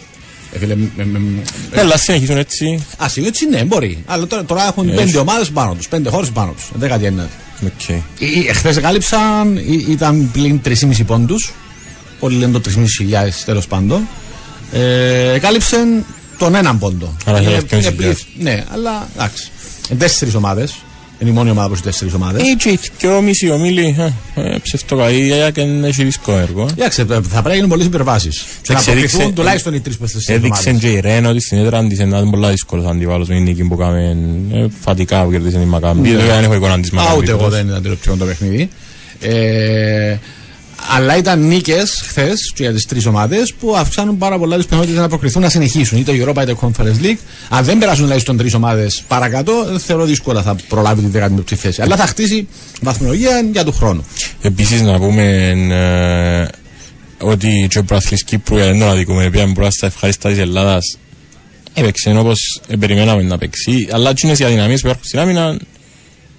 Ε, 0.53 0.59
φίλε, 0.59 0.75
με- 0.75 0.89
με- 0.95 1.05
με- 1.05 1.41
Ε, 1.71 1.79
Αλλά 1.79 1.97
συνεχίζουν 1.97 2.37
έτσι. 2.37 2.83
Α, 3.03 3.09
σίγουρα 3.09 3.31
έτσι 3.35 3.49
ναι, 3.49 3.63
μπορεί. 3.63 4.03
Αλλά 4.05 4.27
τώρα, 4.27 4.43
τώρα 4.45 4.67
έχουν 4.67 4.87
Ε, 4.87 4.91
πέντε 4.91 5.01
έχει. 5.01 5.17
ομάδες 5.17 5.49
πάνω 5.49 5.73
τους, 5.73 5.87
πέντε 5.87 6.09
χώρες 6.09 6.29
πάνω 6.29 6.51
τους. 6.51 6.69
Δεν 6.73 6.89
κάτι 6.89 7.05
είναι. 7.05 7.27
Οκ. 7.65 8.01
Εχθέ 8.47 8.81
κάλυψαν, 8.81 9.55
ή- 9.57 9.85
ήταν 9.89 10.29
πλην 10.33 10.61
3,5 10.61 11.03
πόντους. 11.03 11.53
Πολλοί 12.19 12.37
λένε 12.37 12.51
το 12.51 12.59
3.500 12.59 13.43
τέλος 13.45 13.67
πάντων. 13.67 14.07
Ε, 14.73 15.37
κάλυψαν 15.41 16.05
τον 16.37 16.55
έναν 16.55 16.79
πόντο. 16.79 17.15
Άρα 17.25 17.37
Ε, 17.37 17.41
είχε 17.41 17.51
2.500. 17.51 17.85
ε, 17.87 17.91
πληθ- 17.91 18.21
Ναι, 18.39 18.63
αλλά 18.73 19.07
εντάξει. 19.15 19.49
Τέσσερις 19.97 20.35
ομάδες. 20.35 20.75
Είναι 21.19 21.29
η 21.29 21.33
μόνη 21.33 21.49
ομάδα 21.49 21.67
που 21.67 21.73
έχει 21.73 21.83
τέσσερις 21.83 22.13
ομάδες. 22.13 22.41
Έτσι, 22.49 22.79
και 22.97 23.07
ο 23.07 23.21
μισή 23.21 23.49
ομίλη, 23.51 23.95
ψευτοκαΐα 24.35 25.51
και 25.53 25.61
έχει 25.83 26.03
δύσκολο 26.03 26.37
έργο. 26.37 26.67
Εντάξει, 26.77 27.05
θα 27.05 27.21
πρέπει 27.21 27.47
να 27.47 27.53
γίνουν 27.53 27.69
πολλές 27.69 27.85
υπερβάσεις. 27.85 28.37
Και 28.37 28.47
να 28.47 28.73
Εντάξει, 28.73 28.89
αποκριθούν 28.89 29.19
έδειξε- 29.19 29.35
τουλάχιστον 29.35 29.73
οι 29.73 29.79
τρεις 29.79 29.97
πέστε 29.97 30.33
Έδειξε 30.33 30.71
και 30.73 30.87
η 30.87 30.99
Ρέν 30.99 31.25
ότι 31.25 31.41
στην 31.41 31.57
έδρα 31.57 31.87
της 31.87 31.99
είναι 31.99 32.29
πολλά 32.29 32.49
δύσκολος 32.49 32.85
αντιβάλλος 32.85 33.27
με 33.27 33.35
την 33.35 33.43
νίκη 33.43 33.63
που 33.63 33.75
κάμε 33.75 34.17
ε, 34.53 34.65
φατικά 34.81 35.23
που 35.23 35.31
κερδίσε 35.31 35.59
η 35.59 35.65
Μακάμπη. 35.65 36.09
Ναι. 36.09 36.17
Δεν 36.17 36.43
έχω 36.43 36.53
εικόνα 36.55 36.79
της 36.79 36.89
Α, 36.91 36.95
Μακάμπη. 36.95 37.17
ούτε 37.17 37.31
εγώ 37.31 37.49
δεν 37.49 37.67
ήταν 37.67 37.81
τηλεοπτικό 37.81 38.15
το 38.15 38.25
παιχνίδι. 38.25 38.69
Ε, 40.91 40.95
αλλά 40.95 41.17
ήταν 41.17 41.47
νίκες 41.47 42.01
χθες 42.07 42.53
για 42.55 42.73
τις 42.73 42.85
τρεις 42.85 43.05
ομάδες 43.05 43.53
που 43.53 43.75
αυξάνουν 43.75 44.17
πάρα 44.17 44.37
πολλά 44.37 44.55
τις 44.55 44.65
πιθανότητες 44.65 44.99
να 44.99 45.07
προκριθούν 45.07 45.41
να 45.41 45.49
συνεχίσουν 45.49 45.97
είτε 45.99 46.11
Europa 46.11 46.41
είτε 46.41 46.55
Conference 46.61 47.03
League. 47.05 47.17
Αν 47.49 47.63
δεν 47.63 47.77
περάσουν 47.77 48.03
τουλάχιστον 48.03 48.37
τρεις 48.37 48.53
ομάδες 48.53 49.03
παρακάτω, 49.07 49.53
θεωρώ 49.77 50.05
δύσκολα 50.05 50.41
θα 50.41 50.55
προλάβει 50.67 51.01
τη 51.01 51.19
15η 51.19 51.53
θέση. 51.55 51.81
Αλλά 51.81 51.95
θα 51.95 52.05
χτίσει 52.05 52.47
βαθμολογία 52.81 53.49
για 53.51 53.63
του 53.63 53.71
χρόνου. 53.71 54.05
Επίσης 54.41 54.81
να 54.81 54.97
πούμε 54.99 55.23
ε, 55.69 56.47
ότι 57.25 57.67
και 57.69 57.79
ο 57.79 57.83
Προαθλής 57.83 58.23
Κύπρου 58.23 58.55
για 58.55 58.65
δεν 58.65 58.79
τον 58.79 58.89
αδικούμε, 58.89 59.29
πήγαμε 59.29 59.53
πρώτα 59.53 59.71
στα 59.71 59.85
ευχάριστα 59.85 60.29
της 60.29 60.39
Ελλάδας 60.39 60.97
έπαιξε 61.73 62.17
όπως 62.17 62.61
ε, 62.67 62.75
περιμέναμε 62.75 63.21
να 63.21 63.37
παίξει, 63.37 63.87
αλλά 63.91 64.09
εκείνες 64.09 64.39
οι 64.39 64.43
αδυναμίες 64.43 64.81
που 64.81 64.87
υπάρχουν 64.87 65.05
στην 65.07 65.19
άμυνα 65.19 65.57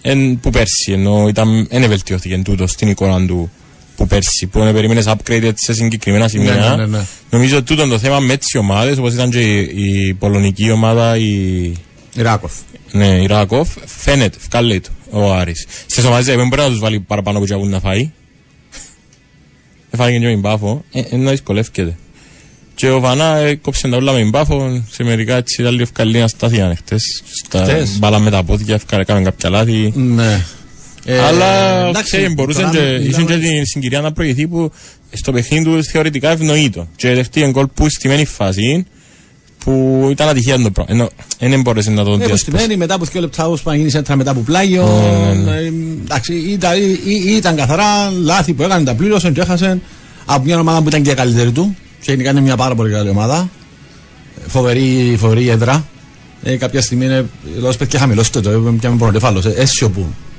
εν, 0.02 0.40
που 0.40 0.50
πέρσι, 0.50 0.92
ενώ 0.92 1.28
ήταν, 1.28 1.66
δεν 1.70 1.88
βελτιώθηκε 1.88 2.42
τούτο 2.44 2.66
στην 2.66 2.88
εικόνα 2.88 3.26
του 3.26 3.50
που 3.96 4.06
πέρσι, 4.06 4.46
που 4.46 4.60
δεν 4.60 4.74
περιμένεις 4.74 5.04
upgrade 5.06 5.42
έτσι 5.42 5.64
σε 5.64 5.74
συγκεκριμένα 5.74 6.28
σημεία. 6.28 6.54
Ναι, 6.54 6.68
ναι, 6.68 6.76
ναι, 6.76 6.86
ναι. 6.86 7.04
Νομίζω 7.30 7.56
ότι 7.56 7.66
τούτο 7.66 7.82
είναι 7.82 7.92
το 7.92 7.98
θέμα 7.98 8.18
με 8.20 8.36
τις 8.36 8.54
ομάδες, 8.54 8.98
όπως 8.98 9.12
ήταν 9.12 9.30
και 9.30 9.40
η, 9.40 9.68
η 10.08 10.14
πολωνική 10.14 10.70
ομάδα, 10.70 11.16
η, 11.16 11.72
Ράκοφ. 12.16 12.52
ναι, 12.92 13.06
η 13.06 13.26
Ράκοφ, 13.26 13.68
φαίνεται, 13.84 14.38
βγάλει 14.50 14.80
το 14.80 14.88
ο 15.10 15.32
Άρης. 15.32 15.66
Στις 15.86 16.04
ομάδες 16.04 16.24
δεν 16.24 16.48
μπορεί 16.48 16.62
να 16.62 16.68
τους 16.68 16.78
βάλει 16.78 17.00
παραπάνω 17.00 17.38
που 17.38 17.46
έχουν 17.50 17.68
να 17.68 17.80
φάει. 17.80 18.10
Έφαγε 19.90 20.18
και 20.18 20.26
με 20.26 20.34
μπάφο, 20.36 20.84
ε, 20.92 21.00
ε, 21.10 21.16
να 21.16 21.30
δυσκολεύκεται. 21.30 21.96
Και 22.74 22.90
ο 22.90 23.00
Βανά 23.00 23.36
ε, 23.36 23.54
κόψε 23.54 23.88
τα 23.88 23.96
όλα 23.96 24.12
με 24.12 24.24
μπάφο, 24.24 24.82
σε 24.90 25.04
μερικά 25.04 25.36
έτσι 25.36 25.60
ήταν 25.60 25.72
λίγο 25.72 25.82
ευκαλή 25.82 26.18
να 26.18 26.28
στάθει 26.28 26.60
αν 26.60 26.76
χτες. 26.76 27.22
Στα 27.44 27.62
Χτες. 27.64 27.98
μπάλα 27.98 28.18
με 28.18 28.30
τα 28.30 28.42
πόδια, 28.42 28.74
ευκαλή, 28.74 29.02
έκαμε 29.02 29.22
κάποια 29.22 29.50
λάθη. 29.50 29.92
Ναι. 29.94 30.44
Ε, 31.08 31.18
Αλλά 31.20 31.78
εντάξει, 31.88 32.02
ξέρει, 32.16 32.34
μπορούσε 32.34 32.58
τώρα 32.60 32.70
και, 32.72 32.78
μιλάμε- 32.80 33.06
είχε 33.06 33.22
και 33.22 33.36
την 33.36 33.66
συγκυρία 33.66 34.00
να 34.00 34.12
προηγηθεί 34.12 34.46
που 34.46 34.70
στο 35.12 35.32
παιχνίδι 35.32 35.64
του 35.64 35.84
θεωρητικά 35.84 36.30
ευνοεί 36.30 36.70
το. 36.70 36.88
Και 36.96 37.14
δεχτεί 37.14 37.48
γκολ 37.50 37.66
που 37.74 37.88
στη 37.88 38.08
μένη 38.08 38.24
φάση 38.24 38.86
που 39.64 40.06
ήταν 40.10 40.28
ατυχία 40.28 40.58
το 40.58 40.70
πράγμα. 40.70 40.94
Ενώ 41.38 41.50
δεν 41.50 41.60
μπορούσε 41.60 41.90
να 41.90 42.04
τον 42.04 42.12
Ναι, 42.12 42.16
διασπάσει. 42.24 42.44
υποστημένη 42.48 42.76
μετά 42.76 42.94
από 42.94 43.04
δύο 43.04 43.20
λεπτά 43.20 43.46
όπως 43.46 43.62
πάνε 43.62 43.76
γίνει 43.78 43.90
σέντρα 43.90 44.16
μετά 44.16 44.30
από 44.30 44.40
πλάγιο. 44.40 44.86
Ναι, 45.44 45.50
Ε, 45.50 45.72
Εντάξει, 46.04 46.34
ήταν, 46.34 46.78
ή- 46.78 47.00
ή- 47.04 47.34
ήταν 47.36 47.56
καθαρά 47.56 48.10
λάθη 48.22 48.52
που 48.52 48.62
έκανε, 48.62 48.84
τα 48.84 48.94
πλήρωσε 48.94 49.30
και 49.30 49.40
έχασε 49.40 49.80
από 50.24 50.44
μια 50.44 50.58
ομάδα 50.58 50.82
που 50.82 50.88
ήταν 50.88 51.02
και 51.02 51.10
η 51.10 51.14
καλύτερη 51.14 51.50
του. 51.50 51.76
Και 52.00 52.10
γενικά 52.10 52.30
είναι 52.30 52.40
μια 52.40 52.56
πάρα 52.56 52.74
πολύ 52.74 52.92
καλή 52.92 53.08
ομάδα. 53.08 53.48
Φοβερή, 54.46 55.16
φοβερή 55.18 55.48
έδρα. 55.48 55.86
Ε, 56.42 56.56
κάποια 56.56 56.80
στιγμή 56.82 57.04
είναι 57.04 57.24
λόγω 57.60 57.72
παιδιά 57.78 57.98
χαμηλώστε 57.98 58.40
το, 58.40 58.50
ε, 58.50 58.58
πια 58.80 58.90
με 58.90 58.96
πονοτεφάλος. 58.96 59.44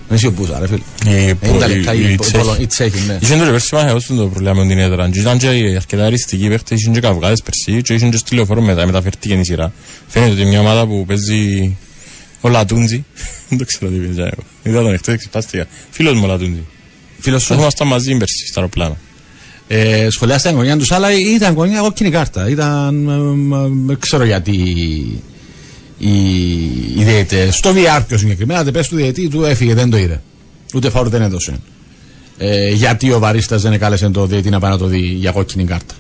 Ε, 0.10 0.14
εσιωπού. 0.14 0.44
Εσιωπού, 0.44 0.60
ρε 0.62 0.68
φίλε. 0.68 0.82
Ε, 1.18 1.30
Ε, 1.30 1.34
πο- 1.34 1.58
τα 1.58 1.66
οι- 1.66 1.76
λεπτά, 1.76 1.94
οι 1.94 2.12
οι- 2.12 2.16
Τσέχοι. 2.18 2.62
οι 2.62 2.66
Τσέχοι, 2.66 3.00
ναι. 3.08 3.18
Είχε 3.22 3.36
το 3.36 3.52
πέρσι 3.52 3.76
μας 3.76 3.84
έδωσαν 3.86 4.18
το 4.18 4.28
πρόβλημα 4.28 4.54
με 4.54 4.68
την 4.68 4.78
έδρα. 4.80 5.10
Και 5.10 5.20
ήταν 5.20 5.38
και 5.38 5.48
αρκετά 5.76 6.06
αριστικοί 6.06 6.48
παίχτες, 6.48 6.82
είχαν 6.82 6.94
και 6.94 7.00
καυγάδες 7.00 7.42
πέρσι 7.42 7.82
και 7.82 7.94
είχαν 7.94 8.10
και 8.12 8.18
στη 8.18 8.36
λεωφόρο 8.36 8.62
μετά, 8.62 8.86
μεταφέρθηκε 8.86 9.34
η 9.34 9.44
σειρά. 9.44 9.72
Φαίνεται 10.08 10.32
ότι 10.32 10.46
μια 10.46 10.60
ομάδα 10.60 10.88
που 10.88 11.06
παίζει 11.08 11.76
ο 12.42 12.50
Λατούντζι. 12.50 13.06
Δεν 13.50 13.58
το 13.58 13.66
ξέρω 13.66 13.92
τι 13.92 13.98
παίζει 13.98 14.20
εγώ. 14.20 14.44
Είδα 14.64 14.82
τον 14.82 14.94
εχθές, 14.94 15.18
ξεπάστηκα. 15.18 15.66
Φίλος 15.90 16.14
μου 16.14 16.22
ο 16.24 16.28
Λατούντζι. 16.28 16.64
Φίλος 17.20 17.44
σου. 17.44 17.54
Ήμασταν 17.54 17.88
μαζί 17.88 18.18
πέρσι 18.18 18.48
στα 18.48 18.60
αεροπλάνα. 18.60 18.98
Ε, 19.68 20.08
σχολιάσατε 20.10 20.50
την 20.50 20.58
γωνιά 20.58 20.78
του, 20.78 20.96
αλλά 20.96 21.08
ήταν 21.36 21.54
γωνιά 21.54 21.80
κόκκινη 21.80 22.10
κάρτα. 22.10 22.50
Ήταν. 22.50 23.08
ε, 23.10 23.56
ε, 23.56 23.70
Δεν 23.86 24.00
ξέρω 24.00 24.24
γιατί. 24.26 24.54
Οι, 25.98 26.62
οι 26.96 27.04
διαιτητέ. 27.04 27.52
Στο 27.52 27.72
VR 27.76 28.02
πιο 28.08 28.18
συγκεκριμένα, 28.18 28.64
δεν 28.64 28.74
πες 28.74 28.88
του 28.88 28.96
διαιτή 28.96 29.28
του 29.28 29.44
έφυγε, 29.44 29.74
δεν 29.74 29.90
το 29.90 29.98
είδε. 29.98 30.22
Ούτε 30.74 30.90
φόρο 30.90 31.10
δεν 31.10 31.22
έδωσε. 31.22 31.60
Ε, 32.38 32.70
γιατί 32.70 33.12
ο 33.12 33.20
Βαρίστας 33.20 33.62
δεν 33.62 33.74
έκαλεσε 33.74 34.10
το 34.10 34.26
διαιτή 34.26 34.50
να 34.50 34.60
πάει 34.60 34.72
να 34.72 34.78
το 34.78 34.86
δει 34.86 35.00
για 35.00 35.32
κόκκινη 35.32 35.64
κάρτα. 35.64 35.94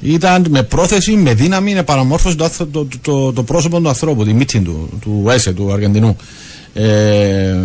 Ήταν 0.00 0.46
με 0.50 0.62
πρόθεση, 0.62 1.12
με 1.12 1.34
δύναμη 1.34 1.72
να 1.74 1.84
παραμόρφωσε 1.84 2.36
το, 2.36 2.50
το, 2.58 2.66
το, 2.66 2.88
το, 3.02 3.32
το 3.32 3.42
πρόσωπο 3.42 3.80
του 3.80 3.88
ανθρώπου, 3.88 4.24
τη 4.24 4.32
μίτσιν 4.32 4.64
του, 4.64 4.88
του 5.00 5.26
Έσε, 5.30 5.52
του 5.52 5.72
Αργεντινού. 5.72 6.16
Ε, 6.74 7.56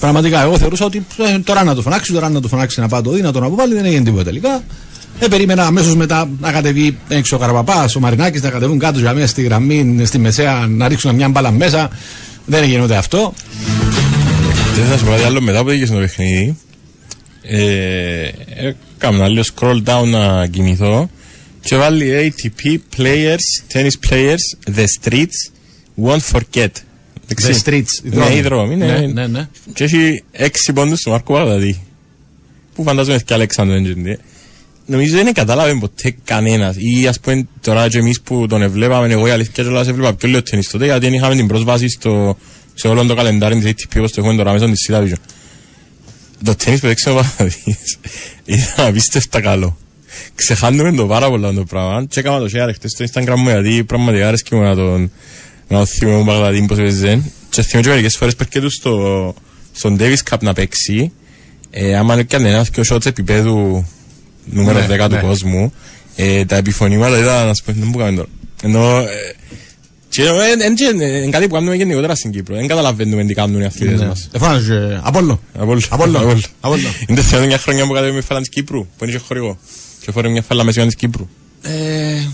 πραγματικά, 0.00 0.42
εγώ 0.42 0.58
θεωρούσα 0.58 0.84
ότι 0.84 1.06
ε, 1.34 1.38
τώρα 1.38 1.64
να 1.64 1.74
το 1.74 1.82
φωνάξει, 1.82 2.12
τώρα 2.12 2.28
να 2.28 2.40
το 2.40 2.48
φωνάξει 2.48 2.80
να 2.80 2.88
πάει 2.88 3.02
το 3.02 3.10
δει, 3.10 3.20
να 3.20 3.32
τον 3.32 3.42
αποβάλει, 3.44 3.74
δεν 3.74 3.84
έγινε 3.84 4.04
τίποτα 4.04 4.24
τελικά. 4.24 4.62
Ε, 5.22 5.28
περίμενα 5.28 5.66
αμέσως 5.66 5.96
μετά 5.96 6.30
να 6.40 6.52
κατεβεί 6.52 6.98
έξω 7.08 7.36
ο 7.36 7.38
Καραπαπάς, 7.38 7.96
ο 7.96 8.00
Μαρινάκης 8.00 8.42
να 8.42 8.50
κατεβούν 8.50 8.78
κάτω 8.78 8.98
για 8.98 9.14
μέσα 9.14 9.26
στη 9.26 9.42
γραμμή, 9.42 10.00
στη 10.04 10.18
μεσαία, 10.18 10.66
να 10.68 10.88
ρίξουν 10.88 11.14
μια 11.14 11.28
μπάλα 11.28 11.50
μέσα. 11.50 11.90
Δεν 12.46 12.62
έγινε 12.62 12.82
ούτε 12.82 12.96
αυτό. 12.96 13.34
Δεν 14.74 14.86
θα 14.86 14.98
σου 14.98 15.04
πω 15.04 15.10
κάτι 15.10 15.22
άλλο 15.22 15.40
μετά 15.40 15.62
που 15.62 15.68
έγινε 15.68 15.86
στο 15.86 15.96
παιχνίδι. 15.96 16.56
Ε, 17.42 18.28
έκανα 18.96 19.28
λίγο 19.28 19.42
scroll 19.54 19.82
down 19.84 20.04
να 20.06 20.46
κοιμηθώ 20.46 21.10
και 21.60 21.76
βάλει 21.76 22.34
ATP 22.38 22.78
players, 22.96 23.72
tennis 23.72 24.10
players, 24.10 24.74
the 24.76 24.84
streets 25.00 25.50
won't 26.02 26.36
forget. 26.36 26.70
The 27.28 27.54
streets. 27.64 28.02
Ναι, 28.02 28.34
οι 28.34 28.40
δρόμοι. 28.40 28.76
Ναι, 28.76 28.98
ναι, 29.12 29.26
ναι. 29.26 29.48
Και 29.74 29.84
έχει 29.84 30.24
έξι 30.32 30.72
πόντους 30.72 31.02
του 31.02 31.10
Μάρκο 31.10 31.32
Παπαδαδί. 31.32 31.80
Που 32.74 32.82
φαντάζομαι 32.82 33.18
και 33.24 33.34
Αλέξανδρος 33.34 33.82
δεν 33.82 34.18
Νομίζω 34.90 35.16
δεν 35.16 35.32
κατάλαβε 35.32 35.74
ποτέ 35.74 36.14
κανένας. 36.24 36.76
Ή 36.78 37.06
ας 37.06 37.20
πούμε 37.20 37.46
τώρα 37.60 37.88
και 37.88 37.98
εμείς 37.98 38.20
που 38.20 38.46
τον 38.46 38.62
εβλέπαμε, 38.62 39.12
εγώ 39.12 39.26
η 39.26 39.30
αλήθεια 39.30 39.52
και 39.54 39.62
όλας 39.62 39.84
σε 39.84 39.90
έβλεπα 39.90 40.14
πιο 40.14 40.28
λίγο 40.28 40.42
τένις 40.42 40.68
τότε, 40.68 40.84
γιατί 40.84 41.00
δεν 41.04 41.14
είχαμε 41.14 41.34
την 41.34 41.46
πρόσβαση 41.46 41.88
στο, 41.88 42.36
σε 42.74 42.88
όλο 42.88 43.06
το 43.06 43.14
καλεντάρι 43.14 43.58
της 43.58 43.70
ATP 43.70 43.98
όπως 43.98 44.12
το 44.12 44.20
έχουμε 44.20 44.36
τώρα 44.36 44.52
μέσα 44.52 44.66
στη 44.74 44.92
CW. 44.92 45.12
Το 46.44 46.54
τένις 46.54 46.80
που 46.80 46.86
δέξαμε 46.86 47.18
ο 47.18 47.22
Παπαδής 47.22 47.98
ήταν 48.44 48.86
απίστευτα 48.86 49.40
καλό. 49.40 49.78
Ξεχάνουμε 50.34 50.92
το 50.92 51.06
πάρα 51.06 51.28
πολλά 51.28 51.52
το 51.52 51.64
πράγμα 51.64 52.04
και 52.04 52.20
έκανα 52.20 52.38
το 52.38 52.44
share 52.44 52.70
χτες 52.74 52.90
στο 52.90 53.04
Instagram 53.04 53.36
μου 53.36 53.48
γιατί 53.48 53.84
πραγματικά 53.84 54.28
άρεσκε 54.28 54.54
μου 54.54 54.62
να 54.62 54.74
τον 54.74 55.10
να 55.68 55.78
το 55.78 55.86
θυμώ 55.86 56.18
μου 56.18 56.24
Παγδατή 56.24 56.64
πως 56.68 56.78
έπαιζε 56.78 57.22
και 57.50 57.62
θυμώ 57.62 57.82
και 57.82 57.88
μερικές 57.88 58.16
φορές 58.16 58.34
perquè 58.34 58.60
του 58.60 58.70
στο, 58.70 59.34
στον 59.72 59.96
Davis 60.00 60.30
Cup 60.30 60.38
να 60.40 60.52
παίξει 60.52 61.12
ε, 61.70 61.96
άμα 61.96 62.14
είναι 62.14 62.22
κανένας 62.22 62.70
και 62.70 62.80
ο 62.80 62.84
σώτς 62.84 63.06
επίπεδου 63.06 63.86
νούμερο 64.44 64.78
Ναι, 64.78 65.04
10 65.04 65.08
του 65.08 65.14
ναι. 65.14 65.20
κόσμου 65.20 65.72
ε, 66.16 66.44
τα 66.44 66.56
επιφωνήματα 66.56 67.18
ήταν 67.18 67.46
να 67.46 67.54
σου 67.54 67.64
πω 67.64 67.72
δεν 67.72 67.86
μου 67.86 67.98
κάνουμε 67.98 68.16
τώρα 68.16 68.28
ενώ 68.62 68.98
ε, 68.98 69.34
και 70.08 70.22
είναι 70.22 71.28
κάτι 71.30 71.46
που 71.48 71.54
κάνουμε 71.54 71.74
γενικότερα 71.74 72.14
στην 72.14 72.30
Κύπρο 72.30 72.54
δεν 72.54 72.66
καταλαβαίνουμε 72.66 73.24
τι 73.24 73.34
κάνουν 73.34 73.60
οι 73.60 73.64
αθλητές 73.64 74.00
μας 74.02 74.28
Εφάνωσε. 74.32 75.00
Απόλλω. 75.02 75.40
Απόλλω. 75.58 75.80
Απόλλω. 75.90 76.18
Απόλλω. 76.18 76.40
Απόλλω. 76.60 76.88
Είναι 77.06 77.22
τα 77.30 77.38
μια 77.38 77.58
χρόνια 77.58 77.86
που 77.86 77.92
κατέβη 77.92 78.12
με 78.12 78.20
φάλα 78.20 78.40
της 78.40 78.48
Κύπρου 78.48 78.86
που 78.98 79.04
είναι 79.04 79.12
και 79.12 79.18
χορηγό 79.18 79.58
και 80.00 80.10
φορέ 80.12 80.28
μια 80.28 80.42
φάλα 80.42 80.64
μεσιόν 80.64 80.86
της 80.86 80.94
Κύπρου 80.94 81.28
Ε, 81.62 81.70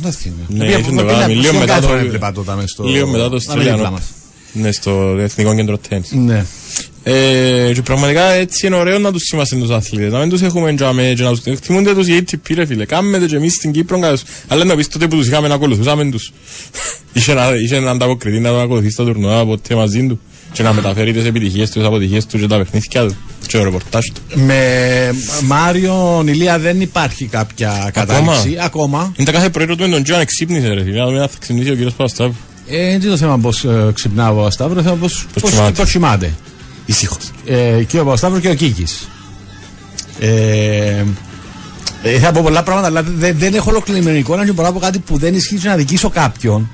δεν 0.02 0.12
θυμάμαι. 0.12 0.42
Ναι, 0.48 0.64
Οποία- 0.64 0.78
ήσουν 0.78 0.96
το 0.96 1.02
οποία- 1.02 1.12
κάναμε. 1.14 1.32
Λίγο 1.32 1.42
σχεδόν 1.42 1.60
μετά 1.60 1.72
κάθε 1.72 1.80
το- 1.80 1.88
φορά 1.88 2.00
έβλεπα 2.00 2.32
τότε 2.32 2.54
μες 2.54 2.70
στο- 2.70 2.84
Λίγο 2.84 3.06
μετά 3.08 3.28
το 3.28 3.40
να 3.46 3.56
μην 3.56 3.66
Australian 3.66 3.70
δίπλα 3.74 3.88
Open. 3.88 3.92
μας. 3.92 4.02
Ναι, 4.52 4.72
στο 4.72 5.16
Εθνικό 5.18 5.54
Κέντρο 5.54 5.78
Τέννις. 5.78 6.10
Ναι. 7.06 7.12
Ε, 7.68 7.72
και 7.72 7.82
πραγματικά 7.82 8.30
έτσι 8.32 8.66
είναι 8.66 8.76
ωραίο 8.76 8.98
να 8.98 9.12
τους 9.12 9.30
είμαστε 9.30 9.56
τους 9.56 9.70
αθλητές, 9.70 10.12
να 10.12 10.18
μην 10.18 10.28
τους 10.28 10.42
έχουμε 10.42 10.74
τζάμε 10.74 11.12
και 11.16 11.22
να 11.22 11.30
τους 11.30 11.40
εκτιμούνται 11.44 11.94
τους 11.94 12.06
για 12.06 12.18
ATP 12.18 12.54
ρε 12.54 12.66
φίλε. 12.66 12.84
Κάμε 12.84 13.18
το 13.18 13.26
και 13.26 13.36
εμείς 13.36 13.54
στην 13.54 13.72
Κύπρο, 13.72 13.98
καθώς- 14.00 14.22
αλλά 14.48 14.64
να 14.64 14.76
πεις 14.76 14.88
τότε 14.88 15.06
που 15.08 15.16
τους 15.16 15.26
είχαμε 15.26 15.48
να 15.48 15.54
ακολουθούσαμε 15.54 16.04
τους. 16.10 16.32
Είχε 17.12 17.34
να- 17.34 17.54
Είχε 17.64 17.78
να 17.80 17.90
ανταποκριθεί 17.90 18.38
να 18.40 18.48
τον 18.48 18.60
ακολουθεί 18.60 18.90
στο 18.90 19.04
τουρνουά 19.04 19.44
ποτέ 19.46 19.74
μαζί 19.74 20.06
του 20.06 20.20
και 20.52 20.62
να 20.62 20.72
μεταφέρει 20.72 21.12
τις 21.12 21.24
επιτυχίες 21.24 21.70
του, 21.70 21.78
τις 21.78 21.88
αποτυχίες 21.88 22.26
του 22.26 22.38
και 22.38 22.46
τα 22.46 22.56
παιχνίδια 22.58 23.00
του 23.06 23.16
και 23.46 23.56
το 23.58 23.64
ρεπορτάζ 23.64 24.04
του. 24.14 24.40
Με 24.40 24.60
Μάριο 25.44 26.24
Ηλία 26.26 26.58
δεν 26.58 26.80
υπάρχει 26.80 27.24
κάποια 27.24 27.90
κατάληξη. 27.92 28.56
Ακόμα. 28.60 29.12
Είναι 29.16 29.26
τα 29.26 29.32
κάθε 29.32 29.48
πρωί 29.50 29.66
ρωτούμε 29.66 29.88
τον 29.88 30.02
Τζον 30.02 30.20
εξύπνησε 30.20 30.68
ρε 30.68 30.82
φίλε, 30.82 30.98
να 30.98 31.06
δούμε 31.06 31.20
αν 31.20 31.28
θα 31.28 31.36
ξυπνήσει 31.38 31.70
ο 31.70 31.74
κύριος 31.74 31.92
Παπαστάβου. 31.92 32.34
Ε, 32.68 32.76
δεν 32.76 33.00
είναι 33.00 33.10
το 33.10 33.16
θέμα 33.16 33.38
πώς 33.38 33.66
ξυπνάω 33.94 34.44
ο 34.44 34.50
Σταύρο, 34.50 34.74
το 34.74 34.82
θέμα 34.82 34.94
πώ 34.94 35.06
Πώς 35.76 35.90
κοιμάται. 35.90 36.32
Πώς 36.86 36.96
κοιμάται. 36.96 37.20
Ήσυχος. 37.26 37.30
Ε, 37.78 37.82
και 37.84 38.00
ο 38.00 38.04
Παπασταύρο 38.04 38.40
και 38.40 38.48
ο 38.48 38.54
Κίκης. 38.54 39.08
Ε, 40.20 41.04
ε, 42.02 42.18
θα 42.18 42.32
πω 42.32 42.42
πολλά 42.42 42.62
πράγματα, 42.62 42.86
αλλά 42.86 43.02
δεν, 43.02 43.38
δεν 43.38 43.54
έχω 43.54 43.70
ολοκληρωμένη 43.70 44.18
εικόνα 44.18 44.44
και 44.44 44.52
μπορώ 44.52 44.66
να 44.68 44.72
πω 44.74 44.80
κάτι 44.80 44.98
που 44.98 45.18
δεν 45.18 45.34
ισχύει 45.34 45.56
και 45.56 45.68
να 45.68 45.76
αδικήσω 45.76 46.08
κάποιον. 46.08 46.68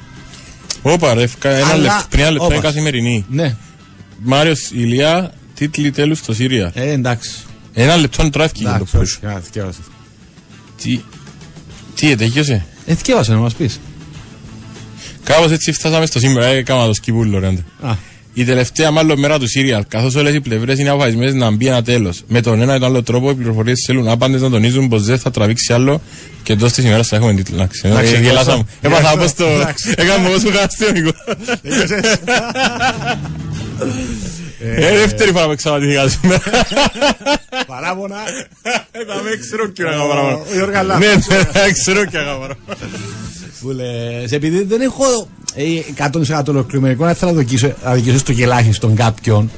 Όπα 0.83 1.15
ρε, 1.15 1.27
φκα- 1.27 1.51
ένα 1.57 1.67
Αλλά- 1.67 1.77
λεπτό, 1.77 2.05
πριν 2.09 2.21
ένα 2.23 2.31
λεπτό 2.31 2.45
όπα. 2.45 2.55
είναι 2.55 2.63
καθημερινή. 2.65 3.25
Ναι, 3.31 3.57
Μάριος 4.23 4.71
Ηλιά, 4.73 5.33
τίτλοι 5.55 5.91
τέλους 5.91 6.19
στο 6.19 6.35
Σύρια. 6.35 6.71
ε, 6.75 6.91
εντάξει. 6.91 7.31
Ένα 7.73 7.97
λεπτό 7.97 8.31
τράφηκε 8.31 8.61
για 8.61 8.71
το 8.71 8.75
Εντάξει, 8.75 8.97
push. 8.97 9.01
όχι, 9.27 9.35
α, 9.37 9.41
θκιάβασε. 9.45 9.79
Τι, 10.83 11.01
τι 11.95 12.11
ετέχιωσε. 12.11 12.65
Ε, 12.87 12.95
θκιάβασε 12.95 13.33
να 13.33 13.39
μας 13.39 13.55
πεις. 13.55 13.81
Κάπως 15.25 15.51
έτσι 15.51 15.73
φτάσαμε 15.73 16.07
στο 16.07 16.19
σήμερα, 16.19 16.47
έκανα 16.47 16.87
το 16.87 16.95
σκυπούλο 16.95 17.39
ρε. 17.39 17.47
άντε. 17.47 17.65
Α, 17.83 17.93
Η 18.35 18.45
τελευταία 18.45 18.91
μάλλον 18.91 19.19
μέρα 19.19 19.39
του 19.39 19.49
Σύριαλ, 19.49 19.85
καθώς 19.89 20.15
όλες 20.15 20.35
οι 20.35 20.41
πλευρές 20.41 20.79
είναι 20.79 20.89
αποφασισμένες 20.89 21.35
να 21.35 21.51
μπει 21.51 21.67
ένα 21.67 21.83
τέλος. 21.83 22.23
Με 22.27 22.41
τον 22.41 22.61
ένα 22.63 22.75
ή 22.75 22.79
τον 22.79 22.89
άλλο 22.89 23.03
τρόπο 23.03 23.31
οι 23.31 23.35
πληροφορίες 23.35 23.83
θέλουν 23.87 24.09
άπαντες 24.09 24.41
να 24.41 24.51
τονίζουν 24.51 24.89
πως 24.89 25.03
δεν 25.03 25.19
θα 25.19 25.31
τραβήξει 25.31 25.73
άλλο 25.73 26.01
και 26.43 26.53
εντός 26.53 26.73
της 26.73 26.85
ημέρας 26.85 27.09
θα 27.09 27.17
έχουμε 27.17 27.35
τίτλο. 27.35 27.55
Εντάξει, 27.57 27.81
Εντάξει, 27.85 28.15
ε, 28.15 28.19
γελάσα 28.21 28.57
μου. 28.57 28.69
ευχαριστώ. 28.81 29.09
Έπαθα 29.09 29.13
όπως 29.13 29.35
το... 29.35 29.45
Εντάξει. 29.61 29.95
Έκανα 29.97 30.29
όπως 30.29 30.43
το 30.43 30.51
χαστιόνικο. 30.53 31.11
Ε, 34.65 34.97
δεύτερη 34.99 35.31
φορά 35.33 35.45
που 35.45 35.51
εξαπατήθηκα 35.53 36.09
σήμερα. 36.09 36.41
παράπονα. 37.67 38.17
Ε, 38.63 39.05
Θα 39.09 39.23
με 39.23 39.31
ξέρω 39.41 39.67
και 39.69 39.83
να 39.83 39.91
κάνω 39.91 40.07
παραπάνω. 40.07 40.37
Ο 40.51 40.55
Γιώργα 40.55 40.83
Ναι, 40.83 40.89
Λάφος. 40.89 41.27
ναι, 41.27 41.37
θα 41.45 41.71
ξέρω 41.73 42.05
και 42.05 42.17
να 42.19 42.23
κάνω 42.25 42.39
παραπάνω. 42.39 42.79
Που 43.63 43.71
λες, 43.71 44.33
επειδή 44.33 44.65
δεν 44.65 44.81
έχω 44.81 45.05
ε, 45.55 45.65
100% 46.29 46.43
ολοκληρωμένο 46.49 46.95
εικόνα, 46.95 47.15
θέλω 47.15 47.33
να 47.33 47.39
δικήσω, 47.39 47.73
να 47.85 47.95
δικήσω 47.95 48.19
στο 48.19 48.33
κελάχιστον 48.33 48.95
κάποιον 48.95 49.51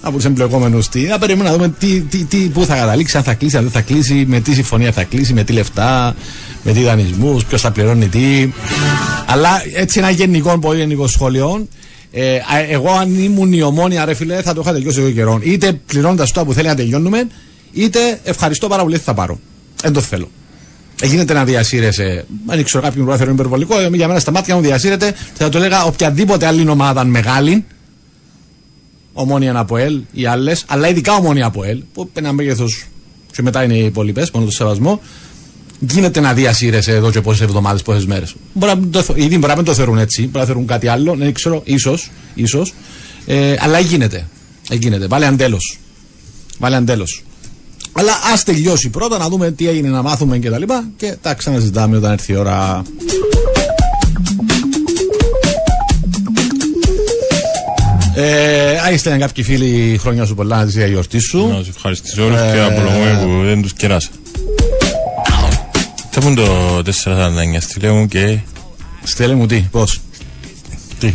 από 0.00 0.18
του 0.18 0.26
εμπλεκόμενου 0.26 0.78
τι. 0.90 1.00
Να 1.00 1.18
περιμένουμε 1.18 1.50
να 1.50 1.56
δούμε 1.56 1.74
τι, 1.78 2.00
τι, 2.00 2.24
τι, 2.24 2.38
πού 2.38 2.64
θα 2.64 2.76
καταλήξει, 2.76 3.16
αν 3.16 3.22
θα 3.22 3.34
κλείσει, 3.34 3.56
αν 3.56 3.62
δεν 3.62 3.72
θα 3.72 3.80
κλείσει, 3.80 4.24
με 4.28 4.40
τι 4.40 4.54
συμφωνία 4.54 4.92
θα 4.92 5.04
κλείσει, 5.04 5.32
με 5.32 5.44
τι 5.44 5.52
λεφτά, 5.52 6.14
με 6.62 6.72
τι 6.72 6.82
δανεισμούς, 6.82 7.44
ποιος 7.44 7.60
θα 7.60 7.70
πληρώνει 7.70 8.08
τι. 8.08 8.52
Αλλά 9.26 9.62
έτσι 9.74 9.98
ένα 9.98 10.10
γενικό, 10.10 10.58
πολύ 10.58 10.78
γενικό 10.78 11.06
σχόλιο. 11.06 11.66
Ε, 12.12 12.36
α, 12.36 12.42
εγώ, 12.68 12.90
αν 12.90 13.18
ήμουν 13.18 13.52
η 13.52 13.62
ομόνια, 13.62 14.04
ρε 14.04 14.14
φιλέ, 14.14 14.42
θα 14.42 14.54
το 14.54 14.60
είχα 14.60 14.72
τελειώσει 14.72 15.00
εδώ 15.00 15.10
καιρό. 15.10 15.40
Είτε 15.42 15.72
πληρώνοντας 15.86 16.32
το 16.32 16.44
που 16.44 16.52
θέλει 16.52 16.66
να 16.68 16.74
τελειώνουμε, 16.74 17.26
είτε 17.72 18.20
ευχαριστώ 18.24 18.68
πάρα 18.68 18.82
πολύ, 18.82 18.98
τι 18.98 19.04
θα 19.04 19.14
πάρω. 19.14 19.38
Δεν 19.82 19.92
το 19.92 20.00
θέλω. 20.00 20.28
Ε, 21.02 21.06
γίνεται 21.06 21.32
να 21.32 21.44
διασύρεσαι. 21.44 22.24
Αν 22.46 22.64
ξέρω 22.64 22.82
κάποιον 22.82 23.06
που 23.06 23.16
θεωρώ 23.16 23.32
υπερβολικό, 23.32 23.78
ε, 23.80 23.88
για 23.92 24.08
μένα 24.08 24.20
στα 24.20 24.30
μάτια 24.30 24.54
μου 24.54 24.60
διασύρεται. 24.60 25.14
Θα 25.34 25.48
το 25.48 25.58
έλεγα 25.58 25.84
οποιαδήποτε 25.84 26.46
άλλη 26.46 26.68
ομάδα 26.68 27.04
μεγάλη, 27.04 27.64
ομόνια 29.12 29.58
από 29.58 29.76
ΕΛ 29.76 30.00
ή 30.12 30.26
άλλες, 30.26 30.64
αλλά 30.68 30.88
ειδικά 30.88 31.14
ομόνια 31.14 31.46
από 31.46 31.64
ΕΛ, 31.64 31.82
που 31.92 32.10
ένα 32.14 32.32
μέγεθος 32.32 32.84
και 33.32 33.42
μετά 33.42 33.64
είναι 33.64 33.74
οι 33.74 33.84
υπόλοιπες, 33.84 34.30
μόνο 34.30 34.44
το 34.46 34.50
σεβασμό, 34.52 35.00
γίνεται 35.80 36.20
να 36.20 36.34
διασύρεσαι 36.34 36.92
εδώ 36.92 37.10
και 37.10 37.20
πόσες 37.20 37.40
εβδομάδες, 37.40 37.82
πόσες 37.82 38.06
μέρες. 38.06 38.34
Μπορεί 38.52 38.72
να 38.72 38.78
μην 38.78 38.90
το, 38.90 39.02
θε- 39.02 39.16
ήδη 39.18 39.34
μπορεί 39.36 39.48
να 39.48 39.56
μην 39.56 39.64
το 39.64 39.74
θεωρούν 39.74 39.98
έτσι, 39.98 40.22
μπορεί 40.22 40.38
να 40.38 40.44
θεωρούν 40.44 40.66
κάτι 40.66 40.88
άλλο, 40.88 41.14
δεν 41.18 41.32
ξέρω, 41.32 41.60
ίσως, 41.64 42.10
ίσως, 42.34 42.74
ε, 43.26 43.54
αλλά 43.58 43.78
γίνεται. 43.78 44.26
Ε, 44.70 44.74
γίνεται. 44.74 45.06
Βάλε 45.06 45.26
αν 45.26 45.36
τέλο. 45.36 45.58
Βάλε 46.58 46.76
αν 46.76 46.84
τέλος. 46.86 47.22
Αλλά 47.98 48.12
ας 48.32 48.44
τελειώσει 48.44 48.88
πρώτα 48.88 49.18
να 49.18 49.28
δούμε 49.28 49.50
τι 49.50 49.68
έγινε 49.68 49.88
να 49.88 50.02
μάθουμε 50.02 50.38
και 50.38 50.50
τα 50.50 50.58
λοιπά 50.58 50.88
και 50.96 51.16
τα 51.22 51.34
ξαναζητάμε 51.34 51.96
όταν 51.96 52.12
έρθει 52.12 52.32
η 52.32 52.36
ώρα. 52.36 52.82
Ε, 58.14 58.78
αν 58.86 58.94
είστε 58.94 59.16
κάποιοι 59.16 59.44
φίλοι 59.44 59.98
χρόνια 60.00 60.24
σου 60.24 60.34
πολλά 60.34 60.56
να 60.56 60.64
ζήσει 60.64 60.86
η 60.86 60.90
γιορτή 60.90 61.18
σου. 61.18 61.48
Να 61.48 61.62
σε 61.62 61.70
ευχαριστήσω 61.70 62.24
όλους 62.24 62.40
και 62.40 62.58
Ε, 62.58 62.64
απολογούμε 62.64 63.20
που 63.22 63.44
δεν 63.44 63.62
τους 63.62 63.72
κεράσα. 63.72 64.08
Θα 66.10 66.20
πούν 66.20 66.34
το 66.34 66.78
449, 66.78 66.82
στείλε 67.60 67.90
μου 67.90 68.06
και... 68.06 68.38
Στείλε 69.02 69.34
μου 69.34 69.46
τι, 69.46 69.64
πώς; 69.70 70.00
Τι; 70.98 71.14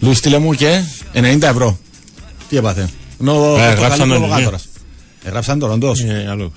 Λου 0.00 0.14
στείλε 0.14 0.38
μου 0.38 0.54
και 0.54 0.80
90 1.14 1.42
ευρώ. 1.42 1.78
Τι 2.48 2.56
έπαθε; 2.56 2.88
Νο, 3.18 3.56
Ε, 3.58 3.72
γράψαν 3.72 4.08
το, 4.08 4.60
ναι. 5.22 5.28
Εγράψαν 5.28 5.58
το 5.58 5.66
ροντό. 5.66 5.92
Ε, 6.06 6.30
άλλο. 6.30 6.52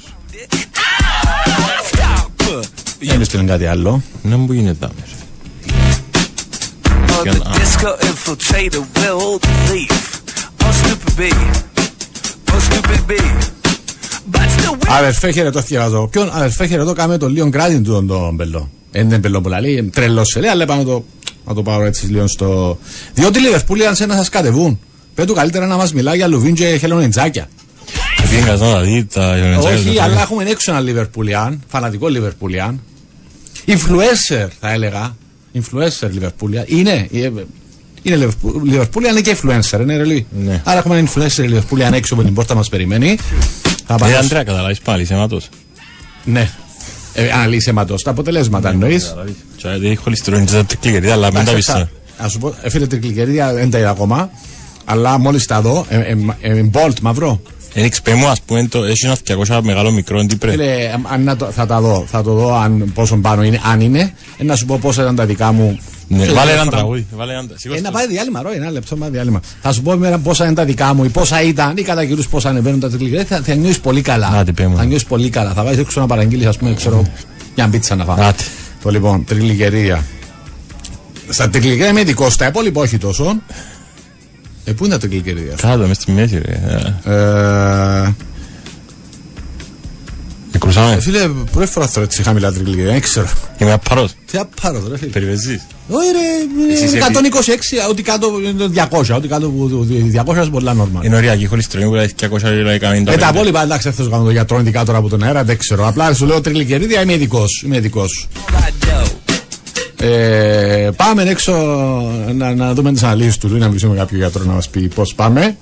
Δεν 2.99 3.15
μου 3.17 3.23
στείλουν 3.23 3.47
κάτι 3.47 3.65
άλλο. 3.65 4.02
Να 4.21 4.38
μου 4.38 4.54
γίνεται 4.54 4.86
άμεσα. 4.86 5.15
Uh, 7.26 7.26
the 7.26 7.39
disco 7.60 7.91
infiltrator 8.10 8.84
will 8.97 9.39
leave. 9.69 10.04
Oh, 10.65 10.71
stupid 10.82 11.13
B. 11.19 11.21
Oh, 12.52 12.60
stupid 12.67 13.02
B. 13.10 13.13
But 14.32 14.47
still 14.56 14.73
we 14.73 14.88
Αδερφέ 14.89 15.32
χαιρετώ 15.32 15.62
θυκευάζω. 15.62 16.08
Ποιον 16.08 16.30
αδερφέ 16.34 16.67
χαιρετώ 16.67 16.93
κάμε 16.93 17.17
το 17.17 17.30
λίγο 17.30 17.49
κράτη 17.49 17.82
του 17.82 17.91
τον 17.91 18.08
τον 18.08 18.36
μπελό. 18.36 18.69
Δεν 18.91 19.06
είναι 19.06 19.17
μπελό 19.17 19.41
που 19.41 19.49
λέει, 19.49 19.89
τρελός 19.93 20.28
σε 20.28 20.39
λέει, 20.39 20.49
αλλά 20.49 20.65
πάνω 20.65 20.84
το 20.84 21.04
Να 21.45 21.54
το 21.54 21.62
πάω 21.62 21.84
έτσι 21.84 22.06
λίγο 22.06 22.28
στο. 22.28 22.78
Διότι 23.13 23.39
οι 23.39 23.41
Λιβερπούλιαν 23.41 23.95
σε 23.95 24.06
να 24.06 24.15
σας 24.15 24.30
κατεβούν. 24.30 24.80
Πέτου 25.15 25.34
καλύτερα 25.34 25.67
να 25.67 25.76
μας 25.76 25.93
μιλά 25.93 26.15
για 26.15 26.28
Λουβίν 26.28 26.54
και 26.54 26.78
χελονιτζάκια. 26.78 27.47
Πήγα 28.36 28.56
να 28.56 28.80
δει 28.82 29.06
τα 29.13 29.36
Όχι, 29.62 30.00
αλλά 30.00 30.22
έχουμε 30.22 30.43
έξω 30.43 30.72
ένα 30.72 30.80
Λιβερπούλιαν, 30.82 31.62
φανατικό 31.67 32.08
Λιβερπούλιαν. 32.08 32.82
Influencer 33.67 34.48
θα 34.60 34.72
έλεγα. 34.72 35.15
Influencer 35.56 36.10
Λιβερπούλια. 36.12 36.63
Είναι. 36.67 37.08
ε, 37.13 37.30
Είναι 38.02 38.15
Λιβερπούλια, 38.63 39.10
είναι 39.10 39.22
και 39.22 39.38
influencer, 39.41 39.80
είναι 39.82 39.98
ρελί. 39.98 40.26
Ναι. 40.43 40.62
Άρα 40.63 40.78
έχουμε 40.80 40.98
ένα 40.98 41.10
influencer 41.13 41.38
Λιβερπούλια 41.43 41.89
έξω 41.93 42.13
από 42.13 42.24
την 42.24 42.34
πόρτα 42.34 42.56
μας 42.56 42.69
περιμένει. 42.69 43.15
Θα 43.86 43.93
Ε, 43.93 43.98
πάμε. 44.00 44.15
Αντρέα, 44.17 44.43
καταλάβεις 44.43 44.80
πάλι, 44.80 45.02
είσαι 45.02 45.13
αίματος. 45.13 45.50
Ναι. 46.26 46.50
Ε, 47.13 47.32
αναλύσει 47.32 47.69
αιματό. 47.69 47.96
Τα 47.96 48.10
αποτελέσματα 48.12 48.69
εννοείς. 48.69 49.13
Και 49.56 49.67
έχει 49.67 49.96
χολυστερόνι 49.96 50.46
και 50.46 50.52
τα 50.52 50.65
τρικλικερίδια, 50.65 51.13
αλλά 51.13 51.32
μην 51.34 51.46
τα 51.46 51.52
πεις. 51.54 51.67
ε. 51.67 51.89
Α 52.24 52.28
σου 52.30 52.39
πω, 52.39 52.56
ε, 52.62 52.69
φίλε 52.69 52.88
τρικλικερίδια 52.88 53.54
δεν 53.54 53.69
τα 53.72 53.78
είδα 53.80 53.89
ακόμα. 53.89 54.30
Αλλά 54.86 55.17
μόλις 55.17 55.46
τα 55.46 55.62
δω, 55.62 55.86
ε, 55.89 55.98
ε, 55.98 56.15
ε, 56.41 56.58
ε, 56.58 56.69
bolt 56.74 57.00
μαυρό. 57.02 57.41
Εν 57.74 57.84
εξπέ 57.84 58.14
μου, 58.14 58.28
ας 58.28 58.42
πούμε, 58.42 58.68
το- 58.68 58.84
έχει 58.84 59.06
ένα 59.06 59.16
200 59.48 59.60
μεγάλο 59.64 59.92
μικρό, 59.92 60.26
τι 60.26 60.36
πρέπει. 60.36 60.58
Φίλε, 60.58 60.72
ε, 60.74 60.96
αν 61.12 61.24
να 61.24 61.36
το, 61.36 61.46
θα 61.46 61.66
τα 61.66 61.82
δω, 61.82 62.06
θα 62.08 62.24
το 62.24 62.34
δω 62.34 62.56
αν, 62.56 62.92
πόσο 62.94 63.16
πάνω 63.18 63.44
είναι, 63.44 63.60
αν 63.72 63.82
είναι. 63.82 64.14
Ε, 64.38 64.44
να 64.44 64.56
σου 64.56 64.66
πω 64.66 64.78
πόσα 64.82 65.02
ήταν 65.02 65.16
τα 65.16 65.26
δικά 65.26 65.52
μου. 65.52 65.80
Ναι, 66.08 66.24
Φίλε, 66.24 66.34
Βάλε 66.34 66.52
ε, 66.52 66.54
έναν 66.54 66.66
φρα- 66.66 66.78
τραγούδι. 66.78 67.06
βάλε 67.16 67.32
έναν- 67.32 67.50
Ε, 67.54 67.60
σήκωσε 67.60 67.82
να 67.82 67.88
το. 67.88 67.94
πάει 67.94 68.08
διάλειμμα, 68.08 68.42
ρώει, 68.42 68.56
ένα 68.56 68.72
λεπτό, 68.72 68.96
πάει 68.96 69.10
διάλειμμα. 69.10 69.42
Θα 69.62 69.72
σου 69.74 69.82
πω 69.82 69.92
εμένα 69.92 70.20
πόσα 70.20 70.46
είναι 70.46 70.54
τα 70.54 70.66
δικά 70.66 70.94
μου, 70.94 71.04
ή 71.04 71.10
πόσα 71.10 71.42
ήταν, 71.42 71.78
ή 71.78 71.82
κατά 71.82 72.06
καιρούς 72.06 72.28
πόσα 72.28 72.50
ανεβαίνουν 72.50 72.80
τα 72.80 72.90
τρικλικερίδια. 72.90 73.38
Θα, 73.38 73.44
θα 73.44 73.54
νιώσεις 73.56 73.80
πολύ 73.80 74.02
καλά. 74.02 74.28
Άντε, 74.28 74.52
πέ 74.52 74.68
μου. 74.68 74.78
θα 74.78 74.84
νιώσεις 74.84 75.08
πολύ 75.08 75.30
καλά. 75.30 75.54
Θα 75.54 75.64
βάζεις 75.64 75.80
έξω 75.80 76.00
να 76.00 76.08
παραγγείλεις, 76.08 76.46
ας 76.46 76.58
πούμε, 76.58 76.74
ξέρω, 76.74 77.06
μια 77.56 77.68
πίτσα 77.70 77.96
να 77.96 78.06
φάμε. 78.06 78.26
Άντε. 78.26 78.44
Το 78.84 78.90
λοιπόν, 78.90 79.24
τρικλικερίδια. 79.26 80.04
Στα 81.30 81.50
τρικλικερίδια 81.50 81.90
είμαι 81.90 82.00
ειδικός, 82.00 82.34
στα 82.34 82.48
υπόλοιπα 82.48 82.82
όχι 82.82 82.98
τόσο. 82.98 83.36
Ε, 84.65 84.71
πού 84.71 84.86
είναι 84.86 84.93
τα 84.93 84.99
τρικλικερίδια. 84.99 85.56
Κάτω, 85.62 85.88
μες 85.88 85.97
στη 85.97 86.12
μέση, 86.12 86.41
ρε. 86.45 86.52
Ε, 87.06 87.13
Ε, 87.13 88.13
Με 90.52 90.60
κρουσάμε. 90.60 90.93
ε, 90.93 90.99
φίλε, 91.02 91.28
πρώτη 91.52 91.71
φορά 91.71 91.88
θέλω 91.88 92.06
έτσι 92.06 92.23
χαμηλά 92.23 92.52
τρικλικερίδια, 92.52 92.91
δεν 92.91 93.02
ξέρω. 93.02 93.28
Είμαι 93.58 93.71
απαρός. 93.71 94.12
Τι 94.32 94.38
απάρω 94.38 94.80
τώρα, 94.80 94.97
φίλε. 94.97 95.10
Περιβεζείς. 95.12 95.62
Όχι 95.89 96.08
ρε, 96.12 96.73
Εσύ 96.73 96.84
είσαι 96.86 96.97
126, 96.97 97.89
ό,τι 97.89 98.02
κάτω 98.02 98.39
είναι 98.43 98.52
το 98.52 98.71
200, 98.91 99.15
ό,τι 99.15 99.28
κάτω 99.28 99.45
από 99.45 99.67
το 99.69 99.86
200 99.89 100.43
είναι 100.43 100.49
πολλά 100.52 100.73
νόρμα. 100.73 101.02
Είναι 101.04 101.15
ωριακή 101.15 101.45
χολυστερόνι 101.45 101.89
που 101.89 101.95
λέει 101.95 102.12
200 102.21 102.30
λεπτά 102.54 102.78
κάνει 102.78 103.04
Ε, 103.08 103.15
τα 103.17 103.30
υπόλοιπα 103.34 103.62
εντάξει, 103.63 103.84
δεν 103.84 103.93
θέλω 103.93 104.08
να 104.08 104.13
κάνω 104.13 104.26
το 104.26 104.32
γιατρό 104.32 104.60
ειδικά 104.60 104.86
τώρα 104.86 104.97
από 104.97 105.10
τον 105.10 105.23
αέρα, 105.23 105.43
δεν 105.43 105.58
ξέρω. 105.58 105.88
Απλά 105.88 106.13
σου 106.13 106.26
λέω 106.26 106.41
τριλικερίδια 106.41 107.02
είμαι 107.02 107.13
ειδικός. 107.13 107.62
Είμαι 107.65 107.78
ειδικός. 107.78 108.28
Ε, 110.06 110.89
πάμε 110.96 111.24
έξω 111.24 111.54
να, 112.34 112.56
να 112.56 112.74
δούμε 112.74 112.92
τις 112.92 113.04
αναλύσει 113.04 113.39
του 113.39 113.48
Λουί, 113.50 113.60
να 113.60 113.68
μιλήσουμε 113.68 113.94
με 113.94 114.00
κάποιο 114.00 114.18
γιατρό 114.18 114.44
να 114.44 114.54
μας 114.54 114.70
πει 114.70 114.88
πώς 114.88 115.13
πάμε. 115.16 115.58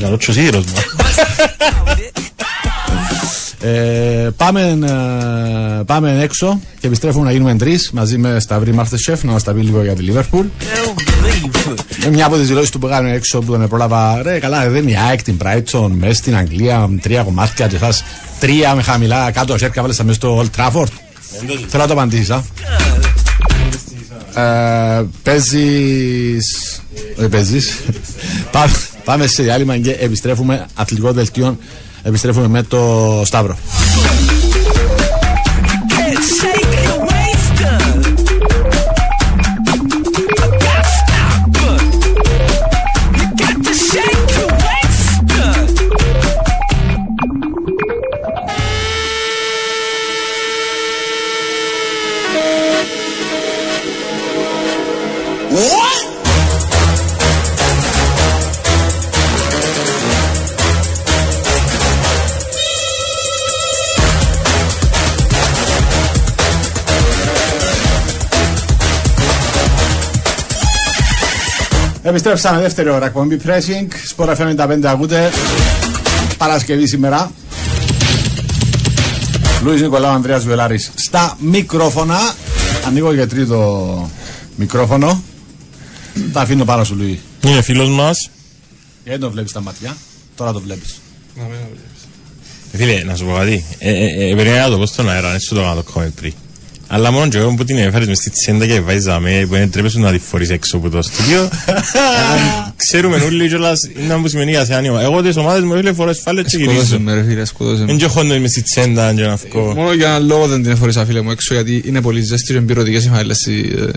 Καλό 0.00 0.16
τσοσίρος 0.16 0.64
μου. 0.64 0.72
Ε, 3.60 4.28
πάμε, 4.36 4.78
ε, 5.80 5.82
πάμε 5.86 6.22
έξω 6.22 6.60
και 6.80 6.86
επιστρέφουμε 6.86 7.24
να 7.24 7.32
γίνουμε 7.32 7.56
τρεις 7.56 7.90
μαζί 7.92 8.18
με 8.18 8.40
Σταυρή 8.40 8.72
Μάρθες 8.72 9.00
Σεφ 9.00 9.22
να 9.24 9.32
μας 9.32 9.42
τα 9.42 9.52
πει 9.52 9.60
λίγο 9.60 9.82
για 9.82 9.94
τη 9.94 10.02
Λίβερπουλ. 10.02 10.46
Με 12.04 12.10
μια 12.10 12.26
από 12.26 12.36
τις 12.36 12.48
δηλώσεις 12.48 12.70
του 12.70 12.78
που 12.78 12.86
έκανε 12.86 13.12
έξω 13.12 13.38
που 13.38 13.52
τον 13.52 13.68
πρόλαβα. 13.68 14.22
Ρε, 14.22 14.38
καλά, 14.38 14.68
δεν 14.68 14.82
είναι 14.82 14.90
η 14.90 14.96
ΑΕΚ 15.08 15.22
την 15.22 15.38
Brighton 15.42 15.90
μέσα 15.90 16.14
στην 16.14 16.36
Αγγλία. 16.36 16.90
Τρία 17.02 17.22
κομμάτια 17.22 17.66
και 17.66 17.76
εσά 17.76 17.92
τρία 18.40 18.74
με 18.74 18.82
χαμηλά 18.82 19.30
κάτω 19.30 19.58
σέρκα 19.58 19.82
βάλε 19.82 19.94
μέσα 20.02 20.12
στο 20.12 20.42
Old 20.44 20.60
Trafford. 20.60 21.05
Θέλω 21.68 21.82
να 21.82 21.86
το 21.86 21.92
απαντήσει, 21.92 22.32
α. 22.32 22.44
Ε, 24.42 25.06
Παίζει. 25.22 26.36
Όχι, 27.18 27.28
παίζεις. 27.28 27.80
Πάμε 29.04 29.26
σε 29.26 29.42
διάλειμμα 29.42 29.78
και 29.78 29.90
επιστρέφουμε. 29.90 30.66
Αθλητικό 30.74 31.12
δελτίο. 31.12 31.58
Επιστρέφουμε 32.02 32.48
με 32.48 32.62
το 32.62 33.22
Σταύρο. 33.24 33.58
Επιστρέψαμε 72.16 72.60
δεύτερη 72.60 72.88
ώρα 72.88 73.06
εκπομπή 73.06 73.40
Pressing. 73.46 73.86
Σπορ 74.06 74.36
FM 74.38 74.56
95 74.56 74.84
ακούτε. 74.84 75.30
Παρασκευή 76.38 76.86
σήμερα. 76.86 77.30
Λουίς 79.62 79.80
Νικολάου 79.80 80.10
Ανδρέας 80.12 80.44
Βιολάρης 80.44 80.90
στα 80.94 81.36
μικρόφωνα. 81.40 82.18
Ανοίγω 82.86 83.12
για 83.12 83.28
τρίτο 83.28 84.10
μικρόφωνο. 84.56 85.22
Τα 86.32 86.40
αφήνω 86.40 86.64
πάνω 86.64 86.84
σου 86.84 86.94
Λουί. 86.96 87.20
Είναι 87.40 87.62
φίλος 87.62 87.88
μας. 87.88 88.30
Γιατί 89.04 89.20
το 89.20 89.30
βλέπεις 89.30 89.52
τα 89.52 89.60
μάτια. 89.60 89.96
Τώρα 90.36 90.52
το 90.52 90.60
βλέπεις. 90.60 91.00
Φίλε, 92.72 93.02
να 93.04 93.16
σου 93.16 93.24
πω 93.24 93.32
κάτι. 93.32 93.64
Ε, 93.78 93.90
ε, 93.90 94.30
ε, 94.30 94.34
Περίμενα 94.34 94.64
να 94.64 94.70
το 94.70 94.78
πω 94.78 94.86
στον 94.86 95.10
αέρα, 95.10 95.30
δεν 95.30 95.40
σου 96.86 96.94
το 96.94 96.94
έκανα 96.94 96.94
το 96.94 96.94
comment 96.94 96.94
πριν. 96.94 96.96
Αλλά 96.96 97.10
μόνο 97.10 97.28
και 97.28 97.38
εγώ 97.38 97.54
που 97.54 97.64
την 97.64 97.76
έφερες 97.78 98.06
μες 98.06 98.16
στη 98.18 98.30
τσέντα 98.30 98.66
και 98.66 98.80
βάζαμε 98.80 99.46
που 99.48 99.54
δεν 99.54 99.70
τρέπεσαι 99.70 99.98
να 99.98 100.12
τη 100.12 100.18
φορείς 100.18 100.50
έξω 100.50 100.76
από 100.76 100.90
το 100.90 101.02
στούντιο. 101.02 101.42
Ε, 101.42 101.72
Ξέρουμε 102.76 103.16
όλοι 103.16 103.48
κιόλας 103.48 103.80
είναι 104.02 104.14
που 104.22 104.28
σημαίνει 104.28 104.50
για 104.50 104.64
σε 104.64 104.74
άνοιγμα. 104.74 105.02
Εγώ 105.02 105.22
τις 105.22 105.36
ομάδες 105.36 105.62
μου 105.62 105.74
φίλε 105.76 105.92
φορές 105.92 106.20
φάλε 106.24 106.42
και 106.42 106.48
Σκοτώσε 106.48 106.72
γυρίζω. 106.74 106.98
με 107.00 107.14
ρε 107.14 107.22
φίλε, 107.24 107.44
σκοτώσε 107.44 107.76
Δεν 107.84 107.94
με. 107.94 108.00
και 108.00 108.06
χώνω 108.06 108.38
μες 108.38 108.50
στη 108.50 108.62
τσέντα 108.62 109.12
και 109.14 109.22
να 109.22 109.36
βγω. 109.36 109.72
Μόνο 109.74 109.92
για 109.92 110.08
έναν 110.08 110.26
λόγο 110.26 110.46
δεν 110.46 110.62
την 110.62 110.70
εφορήσα 110.72 111.04
φίλε 111.04 111.20
μου 111.20 111.30
έξω 111.30 111.54
γιατί 111.54 111.82
είναι 111.86 112.00
πολύ 112.00 112.20
ζέστη 112.20 112.52
και 112.52 112.58
εμπειρωτικές 112.58 113.04
οι 113.04 113.08
φάλες 113.08 113.46
ε, 113.46 113.52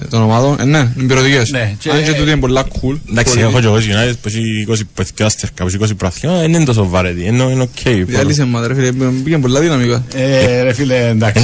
των 0.09 0.21
ομάδων. 0.21 0.57
Ε, 0.59 0.63
ναι, 0.63 0.87
εμπειρωτικές. 0.99 1.49
Ναι, 1.49 1.73
και- 1.79 1.89
Αν 1.91 2.03
και 2.03 2.13
τούτη 2.13 2.31
είναι 2.31 2.39
πολλά 2.39 2.63
cool. 2.81 2.97
Εντάξει, 3.11 3.33
Πολύ. 3.33 3.45
έχω 3.45 3.59
και 3.59 3.65
εγώ 3.65 3.75
United 3.75 4.13
που 4.21 4.27
έχει 4.27 4.41
20 4.69 4.75
παιδιά 4.95 5.25
άστερκα, 5.25 5.63
που 5.65 5.67
έχει 5.67 5.77
20 5.93 5.97
πραθιό, 5.97 6.37
δεν 6.39 6.53
είναι 6.53 6.63
τόσο 6.63 6.87
βαρετή, 6.89 7.25
είναι 7.25 7.43
είναι 7.43 7.61
οκ. 7.61 8.05
Διάλυσε 8.05 8.45
μα 8.45 8.67
ρε 8.67 8.73
φίλε, 8.75 8.91
πήγαινε 9.23 9.41
πολλά 9.41 9.59
δυναμικά. 9.59 10.03
Ε, 10.15 10.61
ρε 10.61 10.73
φίλε, 10.73 10.93
Δεν 10.99 11.09
εντάξει. 11.09 11.41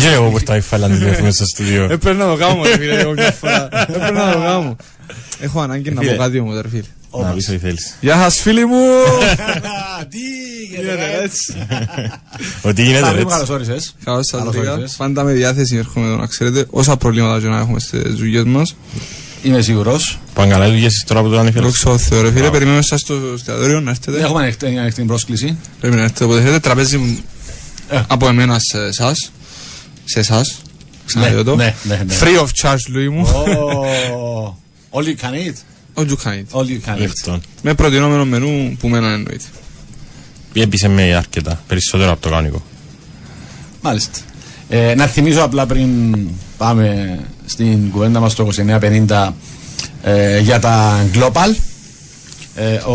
Ξέρω 1.36 1.76
εγώ 1.76 1.84
πώς 1.84 1.84
τα 1.84 1.84
φάλα 1.84 1.84
να 1.84 1.84
τηλέφωνο 1.84 1.84
στο 1.84 1.84
στούντιο. 1.84 1.84
Έπρεπε 1.84 2.14
να 2.14 2.26
το 2.26 2.36
κάνω 2.36 2.64
ρε 2.64 2.78
φίλε, 2.78 3.00
εγώ 3.00 3.12
μια 3.12 3.32
φορά. 3.32 3.68
Έπρεπε 3.72 4.12
να 4.12 4.32
το 4.32 4.40
κάνω. 4.40 4.76
Έχω 5.40 5.62
ανάγκη 5.62 5.90
να 5.90 5.96
πω 6.02 6.08
Φίλε. 6.08 6.18
κάτι 6.18 6.40
όμως 6.40 6.62
ρε 6.62 6.70
φίλε. 6.70 6.84
Να 7.22 7.30
πεις 7.32 7.50
ό,τι 7.50 7.58
θέλεις. 7.58 7.96
Γεια 8.02 8.16
σας 8.16 8.40
φίλοι 8.42 8.66
μου! 8.66 8.78
Τι 10.12 10.18
Γίνεται 10.76 11.20
έτσι. 11.24 11.54
Ότι 12.62 12.82
γίνεται 12.84 13.00
Σταύρη 13.04 13.22
μου 13.22 13.28
έτσι. 13.28 13.34
καλώς 13.34 13.50
όρισες. 13.50 13.96
Καλώς 14.04 14.28
σας 14.28 14.40
Καλώς 14.40 14.56
βρήκα. 14.56 14.72
όρισες. 14.74 14.96
Πάντα 14.98 15.24
με 15.24 15.32
διάθεση 15.32 15.76
έρχομαι 15.76 16.06
εδώ 16.06 16.16
να 16.16 16.26
ξέρετε 16.26 16.66
όσα 16.70 16.98
προβλήματα 16.98 17.40
και 17.40 17.48
να 17.48 17.58
έχουμε 17.60 17.80
στις 17.80 18.14
δουλειές 18.14 18.44
μας. 18.44 18.76
Είμαι 19.44 19.62
σίγουρος. 19.62 20.20
Πάνε 20.34 20.52
καλά 20.52 20.68
οι 20.68 20.70
δουλειές 20.70 20.94
σας 20.94 21.04
τώρα 21.08 21.22
που 21.22 21.30
το 21.30 21.40
ανέφερες. 21.40 21.66
Δόξα 21.68 21.90
τω 21.90 21.98
Θεώ 21.98 22.22
ρε 22.22 22.32
φίλε, 22.32 22.50
περιμένουμε 22.50 22.82
σας 22.82 23.00
στο 23.00 23.14
εστιατόριο 23.36 23.80
να 23.80 23.90
έρθετε. 23.90 24.20
Έχουμε 24.20 24.42
ανοιχτή 24.42 24.78
ανοιχτή 24.78 25.04
πρόσκληση. 25.04 25.58
Πρέπει 25.80 25.96
να 25.96 26.02
έρθετε 26.04 26.24
όποτε 26.24 26.40
θέλετε. 26.40 26.60
Τραπέζι 26.60 26.98
μου 26.98 27.18
Ε. 27.90 28.02
από 28.08 28.28
εμένα 28.28 28.60
σε 28.60 28.78
εσάς. 28.80 29.32
Σε 30.06 30.20
εσάς. 30.20 30.62
Ξαναλέω 31.06 31.44
το. 31.44 31.56
ναι, 31.56 31.76
ναι, 31.84 32.02
ναι. 32.08 32.16
Free 32.22 32.40
of 32.42 32.48
charge, 32.62 32.78
Λουί 32.90 33.10
μου. 33.10 33.28
Oh, 33.28 35.00
All 35.00 35.04
you 35.04 35.16
can 35.22 35.34
eat. 35.34 35.56
All 35.98 36.06
you 36.08 36.16
can 36.24 36.34
eat. 36.34 36.46
All 36.52 36.66
you 36.68 36.80
can 36.90 36.96
eat. 36.96 37.00
Λεφτών. 37.00 37.42
Με 37.62 37.74
προτινόμενο 37.74 38.26
μενού 38.26 38.76
που 38.80 38.88
μένα 38.88 39.08
εννοείται. 39.12 39.46
Έπεισε 40.54 40.88
με 40.88 41.16
αρκετά, 41.16 41.64
περισσότερο 41.68 42.12
από 42.12 42.22
το 42.22 42.30
κανονικό. 42.30 42.64
Μάλιστα. 43.82 44.20
Ε, 44.70 44.96
να 44.96 45.06
θυμίσω 45.08 45.42
απλά 45.42 45.66
πριν 45.66 45.90
πάμε 46.58 47.20
στην 47.46 47.90
κουβέντα 47.92 48.20
μας 48.20 48.34
το 48.36 48.48
2950 49.08 49.30
ε, 50.04 50.40
για 50.40 50.60
τα 50.60 51.06
Global. 51.14 51.56
Ε, 52.56 52.74
ο, 52.76 52.94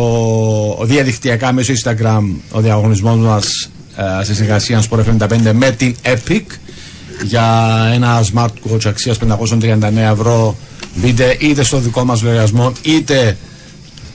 ο 0.78 0.84
διαδικτυακά 0.84 1.52
μέσω 1.52 1.72
Instagram 1.82 2.22
ο 2.50 2.60
διαγωνισμός 2.60 3.16
μας 3.16 3.70
ε, 4.20 4.24
σε 4.24 4.34
συνεργασία 4.34 4.82
Sport 4.90 4.98
FM55 5.04 5.52
με 5.52 5.70
την 5.70 5.94
Epic 6.02 6.42
για 7.22 7.76
ένα 7.92 8.24
smartwatch 8.34 8.86
αξίας 8.86 9.18
539 9.18 9.96
ευρώ 9.96 10.56
μπείτε 10.94 11.36
είτε 11.40 11.62
στο 11.62 11.78
δικό 11.78 12.04
μας 12.04 12.22
λογαριασμό 12.22 12.72
είτε 12.82 13.36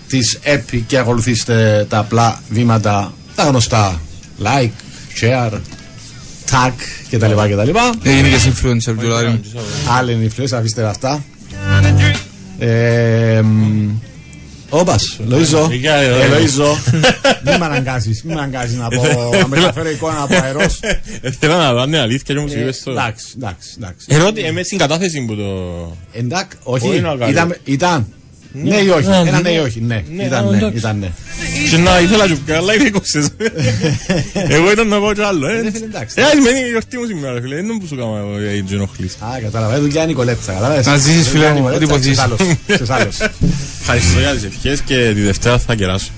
της 0.07 0.39
Epic 0.43 0.81
και 0.87 0.97
ακολουθήστε 0.97 1.85
τα 1.89 1.97
απλά 1.97 2.41
βήματα 2.49 3.13
τα 3.35 3.43
γνωστά 3.43 4.01
like, 4.43 4.71
share 5.21 5.51
tag 6.51 6.73
κτλ. 7.09 7.31
κτλ. 7.31 7.69
Έγινε 8.03 8.29
και 8.29 8.51
influencer 8.53 8.95
του 8.99 9.07
Λάρη. 9.07 9.41
Άλλη 9.97 10.13
είναι 10.13 10.31
influencer, 10.35 10.53
αφήστε 10.57 10.87
αυτά. 10.87 11.23
Ε, 12.59 13.41
μ, 14.75 14.79
Όπας, 14.79 15.19
Λοΐζο, 15.29 15.69
Για, 15.71 15.95
ε, 15.95 16.05
ε, 16.07 16.27
Λοΐζο, 16.29 16.93
μην 17.45 17.57
με 17.59 17.65
αναγκάσεις, 17.65 18.23
μην 18.23 18.35
με 18.35 18.41
αναγκάσεις 18.41 18.77
να 18.77 18.87
πω, 18.87 19.29
να 19.39 19.47
μεταφέρω 19.47 19.89
εικόνα 19.89 20.21
από 20.21 20.35
αερός. 20.43 20.79
Ε, 21.21 21.31
Θέλω 21.31 21.55
να 21.55 21.73
δω 21.73 21.79
αν 21.79 21.87
είναι 21.87 21.99
αλήθεια 21.99 22.23
και 22.33 22.39
όμως 22.39 22.53
Ε, 22.53 22.59
είπες 22.59 22.83
το. 22.83 22.91
Εντάξει, 22.91 23.25
εντάξει, 23.35 23.69
εντάξει. 23.77 24.05
Ερώτη, 24.09 24.41
είμαι 24.41 24.63
στην 24.63 24.77
κατάθεση 24.77 25.25
που 25.25 25.35
το... 25.35 25.43
Εντάξει, 26.11 26.57
όχι, 26.63 26.87
Όχι, 26.87 26.99
να 26.99 27.15
κάνει. 27.15 27.31
ήταν, 27.31 27.57
ήταν, 27.63 28.07
ναι 28.63 28.75
ή 28.77 28.89
όχι, 28.89 29.07
ναι, 29.07 29.15
ένα 29.15 29.31
ναι. 29.31 29.39
ναι 29.39 29.49
ή 29.49 29.57
όχι, 29.57 29.81
ναι, 29.81 30.03
Ναι, 30.15 30.23
ήταν 30.23 30.47
α, 30.47 30.49
ναι, 30.51 30.57
εντάξει. 30.57 30.77
ήταν 30.77 30.97
ναι. 30.99 31.11
Και 31.71 31.77
να 31.77 31.99
ήθελα 31.99 32.27
και 32.27 32.33
καλά 32.45 32.73
είναι 32.73 32.83
είκοσες. 32.87 33.27
Εγώ 34.33 34.71
ήταν 34.71 34.87
να 34.87 34.99
πω 34.99 35.13
κι 35.13 35.21
άλλο, 35.21 35.47
ε. 35.47 35.61
Ναι, 35.61 35.71
φίλε, 35.71 35.85
εντάξει. 35.85 36.15
Ε, 36.19 36.23
ας 36.23 36.33
μένει 36.43 36.59
η 36.59 36.69
γιορτή 36.69 36.97
μου 36.97 37.05
σήμερα, 37.05 37.41
φίλε. 37.41 37.55
Δεν 37.55 37.77
που 37.79 37.87
σου 37.87 37.95
κάμα 37.95 38.17
εγώ 38.17 38.39
για 38.39 38.63
την 38.63 38.75
ενοχλής. 38.77 39.13
Α, 39.19 39.27
κατάλαβα, 39.41 39.75
ε, 39.75 39.79
δουλειά 39.79 40.01
είναι 40.01 40.11
η 40.11 40.15
κολέτσα, 40.15 40.51
καταλάβες. 40.53 40.85
Να 40.85 40.97
ζήσεις, 40.97 41.27
φίλε 41.27 41.47
μου, 41.49 41.53
Νικολέτσα, 41.53 41.75
ό,τι 41.75 41.85
υποθείς. 41.85 42.01
ξέρεις 42.01 42.19
άλλος, 42.19 42.39
ξέρεις 42.67 42.89
άλλος. 42.89 43.15
Ευχαριστώ 43.81 44.19
για 44.19 44.31
τις 44.33 44.43
ευχές 44.43 44.79
και 44.81 45.11
τη 45.15 45.21
Δευτέρα 45.21 45.57
θα 45.59 45.75
κεράσω. 45.75 46.09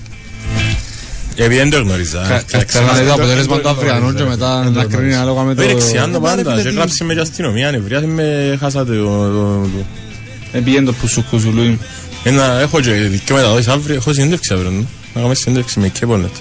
Επειδή 1.36 1.56
δεν 1.56 1.70
το 1.70 1.78
γνωρίζα. 1.80 2.42
Θέλω 2.66 2.86
να 2.86 2.92
δει 2.92 3.06
το 3.06 3.12
αποτέλεσμα 3.12 3.58
του 3.58 3.68
Αφριανού 3.68 4.14
και 4.14 4.22
μετά 4.24 4.70
να 4.70 4.84
κρίνει 4.84 5.14
ανάλογα 5.14 5.42
με 5.42 5.54
το... 5.54 5.62
Το 5.62 5.68
δεξιάν 5.68 6.12
το 6.12 6.20
Μα, 6.20 6.34
ρε, 6.34 6.42
πάντα. 6.42 6.50
φίλε, 6.50 6.62
Και 6.62 6.68
τι- 6.68 6.74
έγραψε 6.74 7.04
με 7.04 7.14
και 7.14 7.20
αστυνομία, 7.20 7.70
νευρίασε 7.70 8.06
με, 8.06 8.56
χάσα 8.60 8.84
το... 8.84 8.94
το- 8.94 9.60
το- 9.62 9.84
Επήγαινε 10.52 10.86
το 10.86 10.92
πουσουκουζουλούι. 10.92 11.78
Ένα, 12.24 12.58
έχω 12.60 12.80
και 12.80 12.90
δικαίω 12.92 13.36
μεταδόσεις 13.36 13.68
αύριο, 13.68 13.94
έχω 13.94 14.12
συνέντευξη 14.12 14.52
αύριο. 14.52 14.70
ναι. 14.70 14.78
Να 14.78 14.84
κάνουμε 15.14 15.34
συνέντευξη 15.34 15.80
με 15.80 15.88
Κέπολνετ. 15.88 16.32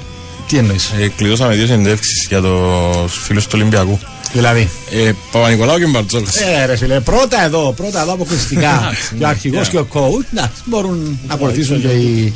Τι 0.48 0.58
εννοείς, 0.58 0.92
Ε, 1.00 1.08
Κλειδώσαμε 1.18 1.56
δύο 1.56 1.66
συνέντευξεις 1.66 2.26
για 2.28 2.42
τους 2.42 3.18
φίλους 3.24 3.44
του 3.44 3.52
Ολυμπιακού. 3.56 4.00
δηλαδή; 4.34 4.70
Ε, 4.92 5.12
Παπα-Νικολάου 5.32 5.78
και 5.78 5.86
Μπαρτζόκας. 5.86 6.36
Ε, 6.36 6.66
ρε 6.66 6.76
φίλε, 6.78 7.00
πρώτα 7.00 7.44
εδώ, 7.44 7.74
πρώτα 7.78 8.02
εδώ 8.02 8.14
αποκλειστικά. 8.14 8.94
και 9.18 9.24
ο 9.24 9.28
αρχηγός 9.28 9.70
και 9.70 9.78
ο 9.78 9.88
coach, 9.94 10.26
να 10.32 10.52
μπορούν 10.66 11.20
να 11.28 11.34
ακολουθήσουν 11.34 11.82
και 11.82 11.88
οι, 11.88 12.34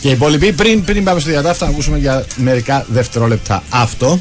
και 0.00 0.08
οι 0.08 0.10
υπόλοιποι. 0.10 0.52
Πριν, 0.52 0.84
πριν 0.84 1.04
πάμε 1.04 1.20
στο 1.20 1.30
διατάφτα, 1.30 1.64
να 1.64 1.70
ακούσουμε 1.70 1.98
για 1.98 2.24
μερικά 2.36 2.86
δευτερόλεπτα 2.88 3.62
αυτό. 3.68 4.20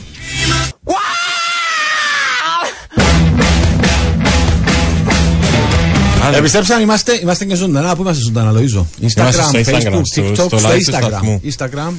Επιστρέψαμε, 6.35 6.81
είμαστε, 6.81 7.19
είμαστε 7.21 7.45
και 7.45 7.55
ζωντανά. 7.55 7.95
Πού 7.95 8.01
είμαστε 8.01 8.23
ζωντανά, 8.23 8.51
Λοίζο. 8.59 8.87
Instagram, 9.01 9.29
στο 9.31 9.49
Instagram, 9.53 9.93
Facebook, 9.93 10.01
στο- 10.03 10.23
TikTok, 10.23 10.33
στο 10.33 10.57
στο 10.57 10.69
live 10.69 10.79
του 10.85 10.91
Instagram. 10.91 11.07
σταθμού. 11.07 11.41
Instagram, 11.57 11.91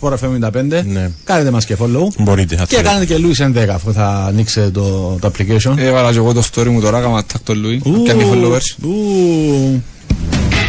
Sport 0.00 0.12
FM 0.12 0.38
95. 0.38 0.82
Ναι. 0.86 1.10
Κάνετε 1.24 1.50
μας 1.50 1.64
και 1.64 1.76
follow. 1.80 2.06
Μπορείτε, 2.18 2.56
θα 2.56 2.64
Και 2.64 2.74
θέλετε. 2.74 2.88
κάνετε 2.88 3.14
και 3.14 3.20
Louis 3.26 3.44
11 3.64 3.74
αφού 3.74 3.92
θα 3.92 4.24
ανοίξετε 4.28 4.70
το, 4.70 5.16
το 5.20 5.30
application. 5.32 5.74
Έβαλα 5.78 6.10
και 6.12 6.16
εγώ 6.16 6.32
το 6.32 6.42
story 6.54 6.66
μου 6.66 6.80
τώρα, 6.80 7.00
κάμα 7.00 7.22
tag 7.32 7.36
το 7.44 7.54
Λουί. 7.54 7.80
Ου, 7.84 8.02
Κάνει 8.06 8.24
followers. 8.32 8.84
ου. 8.84 9.82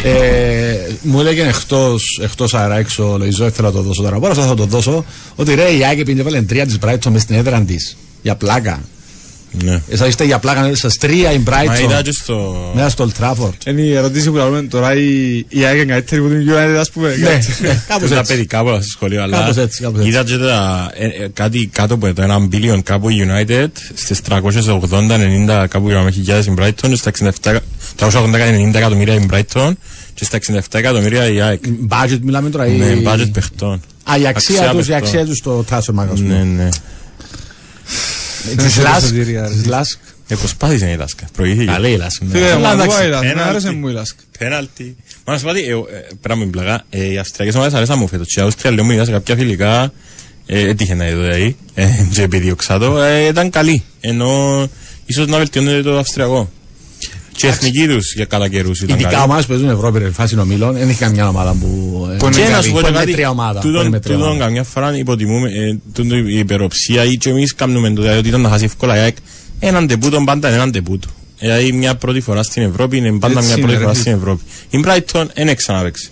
Ε, 0.03 0.75
μου 1.01 1.19
έλεγε 1.19 1.41
εκτός 1.47 2.19
εκτός 2.23 2.53
αέρα 2.53 2.77
έξω, 2.77 3.15
Λοϊζό, 3.19 3.49
θέλω 3.49 3.67
να 3.67 3.73
το 3.73 3.81
δώσω 3.81 4.01
τώρα. 4.01 4.19
Μπορώ 4.19 4.33
θα 4.33 4.53
το 4.53 4.65
δώσω. 4.65 5.05
Ότι 5.35 5.53
ρε, 5.53 5.69
η 5.71 5.85
Άκη 5.85 6.03
πήγε 6.03 6.21
βάλε 6.23 6.41
τρία 6.41 6.65
της 6.65 6.77
Brighton 6.85 7.09
μες 7.11 7.21
στην 7.21 7.35
έδρα 7.35 7.61
της. 7.61 7.97
Για 8.21 8.35
πλάκα. 8.35 8.79
Ναι. 9.63 9.81
Εσάς 9.89 10.07
είστε 10.07 10.23
για 10.23 10.39
πλάκα, 10.39 10.75
σας 10.75 10.97
τρία 10.97 11.31
η 11.31 11.37
Μα 11.39 11.63
είδα 11.63 11.99
Brighton. 11.99 12.03
και 12.03 12.11
στο... 12.11 12.71
Μέσα 12.75 12.89
στο 12.89 13.07
Old 13.09 13.23
Trafford. 13.23 13.67
Είναι 13.67 13.81
η 13.81 13.93
ερώτηση 13.95 14.29
που 14.29 14.35
λέμε 14.35 14.61
τώρα 14.61 14.95
η 14.95 15.37
η 15.49 15.63
ΑΕΚ 15.65 15.75
είναι 15.75 15.85
καλύτερη 15.85 16.21
που 16.21 16.27
την 16.27 16.49
United 16.49 16.77
ας 16.79 16.89
πούμε. 16.89 17.15
Ναι, 17.15 17.39
ναι, 17.61 17.81
κάπως 17.87 18.09
τα 18.09 18.17
έτσι. 18.19 18.33
παιδικά 18.33 18.63
πολλά 18.63 18.81
στο 18.81 18.89
σχολείο, 18.89 19.21
αλλά 19.23 19.37
Κάπως 19.39 19.57
έτσι, 19.57 19.81
κάπως 19.81 19.97
έτσι. 19.99 20.09
είδα 20.09 20.23
και 20.23 20.37
τα, 20.37 20.89
ε, 20.93 21.05
ε, 21.05 21.27
κάτι 21.33 21.69
κάτω 21.71 21.93
από 21.93 22.13
το 22.13 22.21
ένα 22.21 22.47
billion 22.51 22.79
κάπου 22.83 23.09
η 23.09 23.27
United 23.29 23.67
στις 23.93 24.21
380-90 24.29 25.65
κάπου 25.69 25.87
γύρω 25.87 26.01
με 26.03 26.11
χιλιάδες 26.11 26.45
η 26.45 26.53
Brighton 26.59 26.89
και 26.89 26.95
στα 26.95 27.11
67 27.43 27.55
380-90 27.99 28.73
εκατομμύρια 28.75 29.13
η 29.13 29.25
Brighton 29.31 29.71
και 30.13 30.25
στα 30.25 30.39
67 30.47 30.59
εκατομμύρια 30.71 31.29
η 31.31 31.41
ΑΕΚ. 31.41 31.63
Budget 31.89 32.19
μιλάμε 32.21 32.49
τώρα. 32.49 32.65
Ναι, 32.67 32.85
η- 32.85 33.03
budget 33.07 33.29
παιχτών. 33.33 33.81
Α, 34.03 34.17
η 34.17 34.27
αξία 34.27 34.55
Αξία 34.59 34.71
τους, 34.71 34.87
η 34.87 34.89
παιχτών. 34.91 35.07
αξία 35.07 35.25
τους 35.25 35.37
στο 35.37 35.65
transfer 35.69 35.99
market. 36.01 36.07
ας 36.13 36.19
Ναι, 36.19 36.27
πούμε. 36.39 36.43
ναι. 36.55 36.69
Της 38.57 38.73
σε 38.73 38.81
Lask, 38.81 39.03
εισιτήρια, 39.03 39.41
ρε. 39.41 39.47
της 39.49 39.63
Lask. 39.69 39.97
Ε, 40.27 40.35
προσπάθησε 40.35 40.89
η 40.91 40.95
Λάσκα. 40.95 41.25
Προηγήθηκε. 41.33 41.71
Καλή 41.71 41.89
η 41.91 41.97
Lask. 42.01 42.17
ναι. 42.27 42.37
Φίλε, 42.37 42.51
Αλλά 42.51 42.75
μου 42.75 42.81
εντάξει, 42.81 42.97
αρέσει 42.97 43.07
η 43.07 43.09
Λάσκ, 43.09 43.21
πέναλτι. 43.23 43.37
μου 43.43 43.49
άρεσε 43.49 43.71
μου 43.71 43.87
η 43.87 43.91
Λάσκ. 43.91 44.15
Πέναλτι. 44.39 44.95
Μα 45.25 45.33
να 45.33 45.39
σου 45.39 45.45
πω 45.45 45.51
ότι, 45.51 45.59
ε, 45.63 45.71
ε, 45.71 46.07
πέρα 46.21 46.35
μου 46.35 46.41
την 46.41 46.51
πλαγά, 46.51 46.83
ε, 46.89 47.11
οι 47.11 47.17
Αυστριακές 47.17 47.55
ομάδες 47.55 47.73
αρέσαν 47.73 47.97
μου 47.99 48.07
φέτος. 48.07 48.27
Και 48.27 48.39
η 48.39 48.43
Αυστρία 48.43 48.71
λέω 48.71 48.83
μου 48.83 48.91
είδα 48.91 49.05
σε 49.05 49.11
κάποια 49.11 49.35
φιλικά, 49.35 49.91
ε, 50.45 50.59
έτυχε 50.69 50.93
να 50.95 51.07
είδω 51.07 51.21
δηλαδή, 51.21 51.55
ε, 51.73 51.87
και 52.11 52.21
επιδίωξα 52.21 52.79
το, 52.79 53.01
ε, 53.01 53.25
ήταν 53.27 53.49
καλή. 53.49 53.83
Ενώ 54.01 54.67
ίσως 55.05 55.27
να 55.27 55.37
βελτιώνεται 55.37 55.81
το 55.81 55.97
Αυστριακό. 55.97 56.49
Και 57.35 57.45
η 57.45 57.49
εθνική 57.49 57.87
τους 57.87 58.13
για 58.13 58.25
καλά 58.25 58.47
καιρούς 58.49 58.81
ήταν 58.81 58.95
Ειδικά 58.95 59.09
καλή. 59.11 59.23
ομάδες 59.23 59.45
που 59.45 59.51
παίζουν 59.51 59.69
Ευρώπη, 59.69 59.99
ρε, 59.99 60.09
φάση 60.09 60.39
ομίλων, 60.39 60.73
δεν 60.73 60.89
έχει 60.89 60.99
καμιά 60.99 61.27
ομάδα 61.27 61.51
που. 61.61 61.67
ε, 62.13 62.17
Που 62.17 62.25
είναι 62.25 62.35
Και 62.35 62.41
να 62.43 62.49
καλή. 62.49 62.63
σου 62.63 62.71
πω 62.71 62.75
που 62.77 62.81
και 62.83 62.89
είναι 62.89 62.97
κάτι, 62.99 63.11
τρία 63.11 63.29
ομάδα, 63.29 63.59
που 63.59 63.67
είναι 63.67 63.75
τούτον, 63.77 63.91
με 63.91 63.99
τρία 63.99 64.15
τούτον 64.15 64.29
ομάδα. 64.29 64.45
καμιά 64.45 64.63
φορά 64.63 64.97
υποτιμούμε 64.97 65.49
ε, 65.49 65.77
τούτο 65.93 66.15
η 66.15 66.37
υπεροψία 66.37 67.03
ή 67.05 67.17
και 67.17 67.29
εμείς 67.29 67.55
κάνουμε 67.55 67.89
το 67.93 68.01
δηλαδή 68.01 68.19
ότι 68.19 68.27
ήταν 68.27 68.41
να 68.41 68.49
χάσει 68.49 68.63
εύκολα 68.63 68.95
η 68.95 68.99
ΑΕΚ. 68.99 69.15
Έναν 69.59 69.87
τεπούτο 69.87 70.21
πάντα 70.25 70.47
είναι 70.47 70.57
έναν 70.57 70.71
τεπούτο. 70.71 71.07
Δηλαδή 71.39 71.71
μια 71.71 71.95
πρώτη 71.95 72.19
φορά 72.21 72.43
στην 72.43 72.63
Ευρώπη 72.63 72.97
είναι 72.97 73.11
πάντα 73.19 73.39
Έτσι 73.39 73.45
μια 73.45 73.55
είναι, 73.57 73.61
πρώτη 73.61 73.73
ρε 73.77 73.81
φορά 73.83 73.93
φίλε. 73.93 74.01
στην 74.01 74.13
Ευρώπη. 74.13 74.41
Η 74.69 74.83
Brighton 74.85 75.25
δεν 75.45 75.55
ξαναπαίξει. 75.55 76.09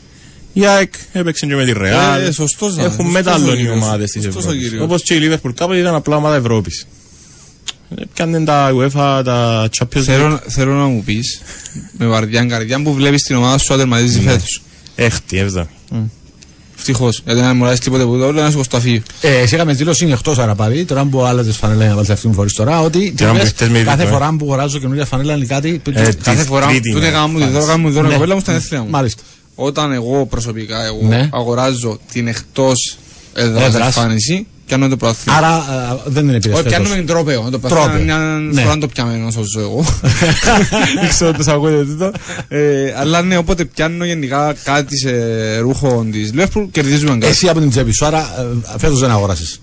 Η 0.53 0.65
ΑΕΚ 0.65 0.93
έπαιξε 1.11 1.45
και 1.45 1.55
με 1.55 1.65
τη 1.65 1.71
Ε, 1.71 1.73
Real. 1.77 2.33
σωστός, 2.33 2.75
ναι. 2.75 2.83
Έχουν 2.83 2.91
Σωστός 2.95 3.07
ο 3.07 3.11
μετάλλων 3.11 3.53
οι 3.53 3.57
κύριος. 3.57 3.75
ομάδες 3.75 4.11
της 4.11 4.23
Σωστός 4.23 4.43
ο 4.43 4.47
Ευρώπης. 4.47 4.63
κύριος. 4.67 4.83
Όπως 4.85 5.01
και 5.03 5.13
η 5.13 5.19
Liverpool 5.21 5.51
κάποτε 5.55 5.79
ήταν 5.79 5.95
απλά 5.95 6.15
ομάδα 6.15 6.35
Ευρώπης. 6.35 6.87
Ε, 7.97 8.03
Πιάνε 8.13 8.43
τα 8.43 8.71
UEFA, 8.73 9.21
τα 9.25 9.69
Champions 9.77 9.97
League. 9.97 10.01
Θέλω, 10.03 10.39
θέλω 10.47 10.73
να 10.73 10.85
μου 10.85 11.03
πεις, 11.03 11.41
με 11.97 12.05
βαρδιά 12.05 12.45
καρδιά 12.45 12.81
που 12.81 12.93
βλέπεις 12.93 13.23
την 13.23 13.35
ομάδα 13.35 13.57
σου 13.57 13.75
τερματίζει 13.77 14.19
φέτος. 14.19 14.61
Έχτη, 14.95 15.37
έβδομη. 15.37 15.67
Ευτυχώς, 16.77 17.21
γιατί 17.25 17.39
δεν 17.39 17.55
μου 17.55 17.65
αρέσει 17.65 17.81
τίποτε 17.81 18.03
που 18.03 18.17
το 18.17 18.31
λέω, 18.31 18.43
να 18.43 18.49
σου 18.51 18.57
κοσταφεί. 18.57 19.01
Ε, 19.21 19.37
εσύ 19.37 19.55
είχαμε 19.55 19.73
δηλώσει 19.73 20.07
εκτός 20.11 20.37
Αραπαδί, 20.39 20.85
τώρα 20.85 21.05
που 21.05 21.21
άλλαζε 21.23 21.51
φανέλα 21.51 21.87
να 21.87 21.93
βάλεις 21.95 22.09
αυτή 22.09 22.21
την 22.25 22.33
φορή 22.33 22.51
τώρα, 22.51 22.81
ότι 22.81 23.13
Τώρα 23.17 23.31
τι 23.31 23.37
μου 23.37 23.43
λες, 23.43 23.49
χτες 23.53 23.69
με 23.69 23.79
κάθε 23.79 24.01
ειδικό, 24.01 24.17
φορά 24.17 24.29
που 24.37 24.45
αγοράζω 24.45 24.79
καινούργια 24.79 25.05
φανέλα 25.05 25.35
είναι 25.35 25.45
κάτι. 25.45 25.69
Ε, 25.69 25.91
τι- 26.09 26.15
Κάθε 26.15 26.37
Της 26.39 26.45
φορά 26.47 26.67
τρίτη 26.67 26.89
που 26.91 26.99
δεν 26.99 27.09
μέρα. 27.09 27.17
κάνουμε 27.21 27.45
τη 27.45 27.51
δώρα, 27.51 27.65
κάνουμε 27.65 27.89
τη 27.89 27.95
δώρα 27.95 28.07
Ναι. 28.07 28.13
κοπέλα 28.13 28.33
μου 28.35 28.39
στα 28.39 28.53
εθνία 28.53 28.81
μου. 28.83 28.89
Μάλιστα. 28.89 29.21
Όταν 29.55 29.91
εγώ 29.91 30.25
προσωπικά 30.25 30.85
εγώ 30.85 30.99
Ναι. 31.07 31.29
αγοράζω 31.33 31.99
την 32.11 32.27
εκτός 32.27 32.97
έδρας 33.33 33.63
Έδρας. 33.67 33.95
εμφάνιση, 33.97 34.47
πιάνω 34.65 34.87
το 34.87 34.97
προαθλήμα. 34.97 35.37
Άρα 35.37 35.55
ε, 35.55 35.97
δεν 36.05 36.23
είναι 36.27 36.39
πειρασμένο. 36.39 36.57
Όχι, 36.59 36.67
πιάνουμε 36.67 36.95
την 36.95 37.05
τρόπαιο. 37.05 37.41
Το 37.51 37.59
Τρόπαιο. 37.59 37.69
παθαίνω 37.75 38.03
μια 38.03 38.17
Ναι. 38.51 38.61
φορά 38.61 38.77
το 38.77 38.87
πιάμε 38.87 39.25
όσο 39.27 39.41
ζω 39.53 39.59
εγώ. 39.59 39.85
Δεν 40.99 41.09
ξέρω 41.09 41.31
τι 41.31 41.43
σας 41.43 41.53
ακούτε 41.53 41.85
τούτο. 41.85 42.11
Ε, 42.47 42.93
Αλλά 42.97 43.21
ναι, 43.21 43.37
όποτε 43.37 43.65
πιάνω 43.65 44.05
γενικά 44.05 44.55
κάτι 44.63 44.97
σε 44.97 45.11
ρούχο 45.57 46.05
της 46.11 46.31
Liverpool, 46.35 46.67
κερδίζουμε 46.71 47.11
κάτι. 47.11 47.25
Εσύ 47.25 47.47
από 47.49 47.59
την 47.59 47.69
τσέπη 47.69 47.91
σου, 47.91 48.05
άρα 48.05 48.25
φέτος 48.77 48.99
δεν 48.99 49.11
αγοράσει. 49.11 49.59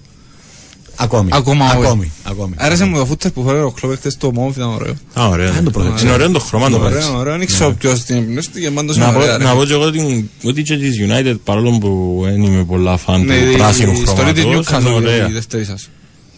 Ακόμη. 1.03 1.29
Ακόμα 1.33 1.65
όχι. 1.65 1.77
Ακόμη. 1.87 2.11
ακόμη. 2.23 2.55
Άρεσε 2.57 2.85
μου 2.85 2.97
το 2.99 3.07
φούτερ 3.07 3.31
που 3.31 3.45
φέρε 3.45 3.61
ο 3.63 3.71
Κλόπερ 3.71 3.97
χτες 3.99 4.17
το 4.17 4.33
μόβ, 4.33 4.57
ήταν 4.57 4.69
ωραίο. 4.69 4.95
Α, 5.15 5.29
ωραίο. 5.29 5.53
Δεν 5.53 5.65
το 5.65 5.71
πρόσεξα. 5.71 6.05
Είναι 6.05 6.13
ωραίο 6.13 6.31
το 6.31 6.39
χρώμα 6.41 6.71
το 6.71 6.77
Ωραίο, 6.77 6.89
παίρνεις. 6.89 7.09
ωραίο. 7.09 7.37
Δεν 7.39 7.47
ξέρω 7.47 7.73
ποιος 7.73 8.03
την 8.05 8.17
εμπνεύσει 8.17 8.51
του 8.51 8.59
και 8.61 8.71
πάντως 8.71 8.97
είναι 8.97 9.05
Να 9.05 9.13
πω, 9.13 9.19
ωραία, 9.19 9.37
ρε. 9.37 9.45
να 9.45 9.55
πω 9.55 9.65
και 9.65 9.73
εγώ 9.73 9.91
την- 9.91 10.29
ότι 10.45 10.63
και 10.63 10.77
της 10.77 10.97
United 11.09 11.35
παρόλο 11.45 11.79
που 11.79 12.21
δεν 12.25 12.43
είμαι 12.43 12.65
πολλά 12.65 12.97
φαν 12.97 13.25
Ναι, 13.25 13.39
του 13.45 13.51
η- 13.51 13.57
πράσινου 13.57 13.93
η 13.93 14.01
ιστορία 14.01 14.33
της 14.33 14.43
χρώματος 14.43 14.69
είναι 14.69 14.79
Newcastle, 14.91 14.95
ωραία. 14.95 15.29
η 15.29 15.33
δεύτερη 15.33 15.65
σας. 15.65 15.89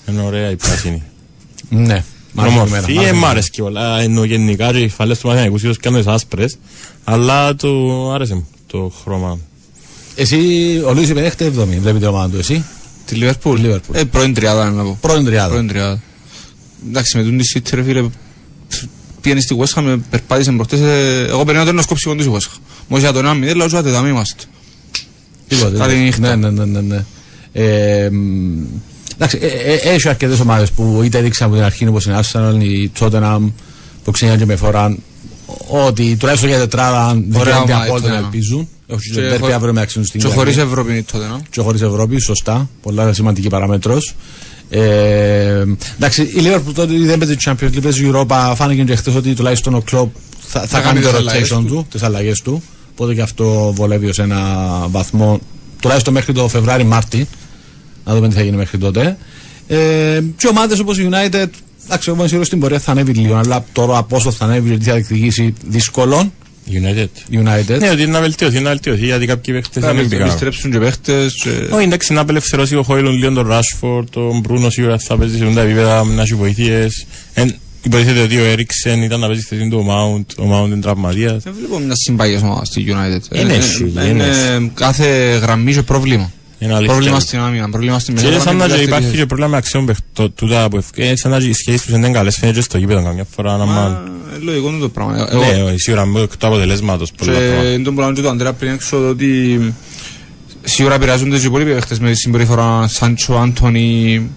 Είναι 0.09 0.23
ωραία 0.23 0.51
η 0.51 0.57
πράσινη. 0.57 1.03
Ναι. 1.69 2.05
Μ' 2.33 2.41
άρεσε 2.41 2.57
Ομορφή, 2.59 2.75
εμένα, 2.75 2.89
μ' 2.89 2.95
άρεσε 2.95 3.09
ε, 3.09 3.13
μ' 3.13 3.17
εμένα. 3.17 3.29
άρεσε 3.29 3.49
και 3.53 3.63
όλα. 3.63 4.01
Ενώ 4.01 4.25
γενικά 4.25 4.71
και 4.73 4.79
οι 4.79 4.89
φαλές 4.89 5.19
του 5.19 5.27
Μαθηναϊκού 5.27 5.57
ίσως 5.57 5.79
και 5.79 5.89
αν 5.89 5.95
είναι 5.95 6.13
άσπρες, 6.13 6.59
αλλά 7.05 7.55
το 7.55 7.69
άρεσε 8.13 8.35
μου 8.35 8.49
το 8.67 8.93
χρώμα. 9.03 9.39
Εσύ, 10.17 10.37
ο 10.87 10.93
Λούι 10.95 11.05
υπενέχεται 11.05 11.45
7η, 11.47 11.79
βλέπει 11.81 11.99
την 11.99 12.09
ομάδα 12.09 12.29
του. 12.29 12.39
Εσύ, 12.39 12.65
Τη 13.13 13.19
Liverpool. 13.21 13.57
Liverpool. 13.59 13.93
Ε, 13.93 14.05
πρώην 14.05 14.35
τριάδα 14.35 14.71
να 14.71 14.83
πω. 14.83 14.99
πρώην 15.01 15.25
τριάδα. 15.25 15.49
Πρώην 15.49 15.69
τριάδα. 15.69 16.03
Εντάξει, 16.89 17.17
με 17.17 17.23
τον 17.23 17.39
τη 17.39 17.53
City 17.55 17.71
ρε 17.75 17.83
φίλε, 17.83 18.05
πήγαινε 19.21 19.41
στη 19.41 19.57
West 19.59 19.79
Ham, 19.79 19.99
περπάτησε 20.11 20.53
προχτές, 20.53 20.81
ε, 20.81 21.27
εγώ 21.29 21.45
περνάω 21.45 21.65
το 21.65 21.71
ένα 21.71 21.83
σκόψιμο 21.83 22.15
της 22.15 22.27
West 22.27 22.33
Ham. 22.33 22.59
Μόλις 22.89 23.05
για 23.05 23.13
τον 23.13 23.43
1-0, 23.43 23.55
λέω 23.57 23.69
«Ζάτε, 23.69 23.91
δαμ' 23.91 24.07
είμαστε». 24.07 24.43
Τίποτε. 25.49 25.79
Καλή 25.79 25.95
ναι. 25.95 26.01
νύχτα. 26.01 26.37
Ναι, 26.37 26.51
ναι, 26.51 26.65
ναι, 26.65 26.81
ναι. 26.81 26.81
ναι. 26.81 27.05
Ε, 27.53 28.11
μ, 28.11 28.65
εντάξει, 29.15 29.39
ε, 29.41 29.47
ε, 29.47 29.95
έχει 29.95 30.09
αρκετές 30.09 30.41
ομάδες 30.41 30.71
που 30.71 31.01
είτε 31.05 31.19
έδειξαν 31.19 31.47
από 31.47 31.57
την 31.57 31.65
αρχή 31.65 31.87
όπως 31.87 32.07
η 32.07 32.11
Arsenal, 32.15 32.63
η 32.63 32.91
Tottenham 32.99 33.53
που 34.05 34.11
ξεκινάνε 34.11 34.39
και 34.39 34.47
με 34.47 34.57
φοράν 34.57 34.99
ότι 35.69 36.17
τουλάχιστον 36.17 36.49
για 36.51 36.59
τετράδα 36.59 37.15
δικαιούνται 37.15 37.51
ομάδα 37.51 37.73
η 37.73 37.87
απόλυτα 37.89 38.09
να 38.09 38.15
Tottenham. 38.21 38.23
ελπίζουν. 38.25 38.69
Έχει 38.87 39.01
Και 39.11 39.15
και 39.15 39.21
τέρπι 39.21 39.43
χω- 39.43 39.53
αύριο 39.53 39.73
με 39.73 39.81
αξιούν 39.81 40.05
στην 40.05 40.21
Και 40.21 40.27
Κυριακή. 40.27 40.51
χωρίς 40.53 40.65
Ευρώπη 40.71 40.93
είναι 40.93 41.05
τότε, 41.13 41.27
να. 41.27 41.41
και 41.51 41.61
χωρίς 41.61 41.81
Ευρώπη, 41.83 42.21
σωστά. 42.21 42.69
Πολλά 42.83 43.13
σημαντική 43.13 43.49
παράμετρο. 43.49 43.99
Ε, 44.71 45.65
εντάξει, 45.97 46.23
η 46.23 46.35
Liverpool 46.45 46.73
τότε 46.75 46.93
δεν 46.99 47.19
παίζει 47.19 47.37
Champions 47.45 47.65
League, 47.77 47.83
παίζει 47.83 48.11
Europa. 48.13 48.53
Φάνηκε 48.57 48.83
και 48.83 48.97
χθες 48.97 49.15
ότι 49.15 49.35
τουλάχιστον 49.35 49.75
ο 49.75 49.83
Klopp 49.93 50.09
θα, 50.41 50.61
θα, 50.61 50.67
Θα 50.67 50.81
κάνει 50.81 51.01
κάνει 51.01 51.01
το 51.01 51.09
τις 51.23 51.29
αλλαγές 51.29 51.53
rotation 51.53 51.57
του. 51.67 51.75
του, 51.75 51.87
τις 51.91 52.03
αλλαγές 52.03 52.41
του. 52.41 52.63
Οπότε 52.93 53.15
και 53.15 53.23
αυτό 53.23 53.73
βολεύει 53.77 54.07
ως 54.09 54.19
ένα 54.19 54.41
βαθμό, 54.91 55.41
τουλάχιστον 55.81 56.13
μέχρι 56.13 56.33
το 56.33 56.49
Φεβράρι-Μάρτι. 56.49 57.29
Να 58.05 58.15
δούμε 58.15 58.29
τι 58.29 58.35
θα 58.35 58.43
γίνει 58.43 58.57
μέχρι 58.57 58.79
τότε. 58.79 59.17
Ε, 59.67 60.21
και 60.37 60.47
ομάδες 60.47 60.79
όπως 60.79 60.99
η 60.99 61.09
United, 61.11 61.47
εντάξει, 61.85 62.09
εγώ 62.09 62.19
είμαι 62.19 62.27
σίγουρο 62.29 62.47
στην 62.47 62.61
πορεία 62.61 62.79
θα 62.79 62.91
ανέβει 62.91 63.13
λίγο, 63.13 63.35
αλλά 63.37 63.65
τώρα 63.73 64.03
πόσο 64.03 64.31
θα 64.31 64.45
ανέβει, 64.45 64.69
γιατί 64.69 64.85
θα 64.85 64.93
διεκδικήσει 64.93 65.55
δύσκολο. 65.67 66.33
United. 66.71 67.09
United. 67.35 67.79
Ναι, 67.79 67.91
ότι 67.91 68.07
να 68.07 68.21
βελτιωθεί, 68.21 68.61
να 68.61 68.69
βελτιωθεί, 68.69 69.05
γιατί 69.05 69.27
κάποιοι 69.27 69.55
παίχτες 69.55 69.83
Θα 69.85 69.93
δεν 69.95 70.09
πήγαν. 70.09 70.27
επιστρέψουν 70.27 70.71
και 70.71 70.79
παίχτες. 70.79 71.35
και- 71.43 71.75
Όχι, 71.75 71.85
εντάξει, 71.85 72.13
να 72.13 72.21
απελευθερώσει 72.21 72.77
ο 72.77 72.83
Χόιλον 72.83 73.15
λίγο 73.15 73.33
τον 73.33 73.47
Ράσφορ, 73.47 74.05
τον 74.11 74.39
Μπρούνο 74.41 74.71
σίγουρα 74.71 74.99
θα 74.99 75.17
παίζει 75.17 75.37
σε 75.39 75.45
τα 75.55 75.61
επίπεδα, 75.61 76.05
να 76.05 76.23
έχει 76.23 76.35
βοηθείες. 76.35 77.07
Εν, 77.35 77.55
υποτίθεται 77.83 78.21
ότι 78.21 78.37
ο 78.39 78.45
Έριξεν 78.45 79.03
ήταν 79.03 79.21
να 79.21 79.27
παίζει 79.27 79.43
στη 79.43 79.57
θέση 79.57 79.69
του 79.69 79.79
ο 79.79 79.83
Μάουντ, 79.83 80.25
ο 80.39 80.45
Μάουντ 80.45 80.73
είναι 80.73 80.81
τραυματίας. 80.81 81.43
Δεν 81.43 81.55
βλέπω 81.59 81.79
μια 81.79 81.95
συμπαγής 81.95 82.43
ομάδα 82.43 82.65
στη 82.65 82.85
United. 82.89 83.37
Είναι 83.39 83.53
Ε, 83.53 83.57
εσύ, 83.57 83.93
ε, 83.97 84.09
είναι 84.09 84.25
είναι 84.59 84.71
Κάθε 84.75 85.39
γραμμή 85.43 85.73
και 85.75 85.83
πρόβλημα. 85.83 86.33
Είναι 86.63 86.75
αλήθεια. 86.75 86.93
Πρόβλημα 86.95 87.21
στην 87.21 87.39
άμυνα, 87.39 87.69
πρόβλημα 87.71 87.99
στην 87.99 88.15
Και 88.15 88.21
σαν 88.21 88.31
μεσογραμμή, 88.31 88.59
να 88.59 88.65
και 88.65 88.71
δεύτερη 88.71 88.89
υπάρχει 88.89 89.07
θέση. 89.07 89.17
και 89.19 89.27
πρόβλημα 89.27 89.51
με 89.51 89.57
αξιών 89.57 89.87
παιχτών, 89.87 90.33
τούτα 90.35 90.69
που 90.69 90.77
ευ- 90.77 90.99
ε, 90.99 91.17
σαν 91.17 91.31
να 91.31 91.39
και 91.39 91.47
οι 91.49 91.53
σχέσεις 91.53 91.83
τους 91.83 91.95
είναι 91.95 92.11
καλές, 92.11 92.37
φαίνεται 92.39 92.59
και 92.59 92.65
στο 92.65 92.79
γήπεδο 92.79 93.03
καμιά 93.03 93.27
φορά 93.35 93.57
να 93.57 93.65
Μα, 93.65 93.73
μάλλον. 93.73 94.11
ε, 94.35 94.39
Λογικό 94.43 94.69
είναι 94.69 94.79
το 94.79 94.89
πράγμα. 94.89 95.27
Εγώ- 95.31 95.45
Ναι, 95.45 95.63
όχι, 95.63 95.79
σίγουρα 95.79 96.07
με 96.07 96.27
το 96.39 96.47
αποτελέσματος 96.47 97.13
πολλά 97.13 97.33
Και 97.33 97.39
πράγματα. 97.39 97.73
είναι 97.73 97.83
το 97.85 97.93
πράγμα 97.93 98.15
και 98.15 98.21
του 98.23 98.29
Αντρέα 98.29 98.53
πριν 98.53 98.73
έξω 98.73 99.09
ότι 99.09 99.61
σίγουρα 100.63 100.95
επηρεάζονται 100.95 101.37
και 101.37 101.43
οι 101.43 101.47
υπόλοιποι 101.47 101.73
παίχτες 101.73 101.99
με 101.99 102.11
τη 102.11 102.17
συμπεριφορά 102.17 102.87
Σάντσο, 102.89 103.35
Άντωνη, 103.35 104.31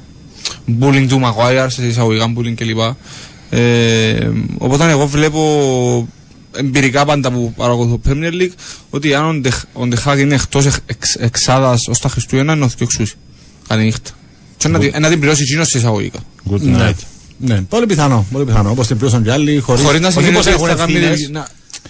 bullying 0.81 1.05
του 1.09 1.19
Μαγουάιαρ, 1.19 1.71
σε 1.71 1.87
εισαγωγικά 1.87 2.33
bullying 2.37 2.53
κλπ. 2.55 2.79
Ε, 3.49 4.29
οπότε 4.57 4.89
εγώ 4.89 5.07
βλέπω 5.07 5.41
εμπειρικά 6.57 7.05
πάντα 7.05 7.31
που 7.31 7.53
παρακολουθώ 7.55 7.99
Premier 8.09 8.31
League 8.41 8.53
ότι 8.89 9.13
αν 9.13 9.25
ο 9.29 9.33
Ντεχ- 9.33 9.63
ο 9.73 9.85
Ντεχάκ 9.87 10.19
είναι 10.19 10.35
εκτός 10.35 10.65
εξ, 10.65 10.77
εξ, 10.85 11.15
εξάδας 11.15 11.87
ως 11.87 11.99
τα 11.99 12.09
Χριστούγεννα 12.09 12.53
είναι 12.53 12.65
ο 12.65 12.69
εξούσι. 12.79 13.13
Καλή 13.67 13.83
νύχτα. 13.83 14.09
Και 14.57 14.67
να, 14.67 14.79
την- 14.79 14.93
να 14.99 15.09
την 15.09 15.19
πληρώσει 15.19 15.41
εκείνος 15.41 15.67
σε 15.67 15.77
εισαγωγικά. 15.77 16.19
Good 16.51 16.59
Ναι. 16.59 16.89
night. 16.89 16.95
ναι, 17.37 17.61
πολύ 17.61 17.85
πιθανό. 17.85 18.25
Πολύ 18.31 18.45
πιθανό. 18.45 18.69
Όπως 18.69 18.87
την 18.87 18.97
πλήρωσαν 18.97 19.23
και 19.23 19.31
άλλοι, 19.31 19.59
χωρί 19.59 19.81
Χωρίς 19.81 20.01
να 20.01 20.11
σημαίνει 20.11 20.37
ότι 20.37 20.49
έχουν 20.49 20.67
θα 20.67 20.73
κάνεις 20.75 20.95
ευθύνες. 20.95 21.29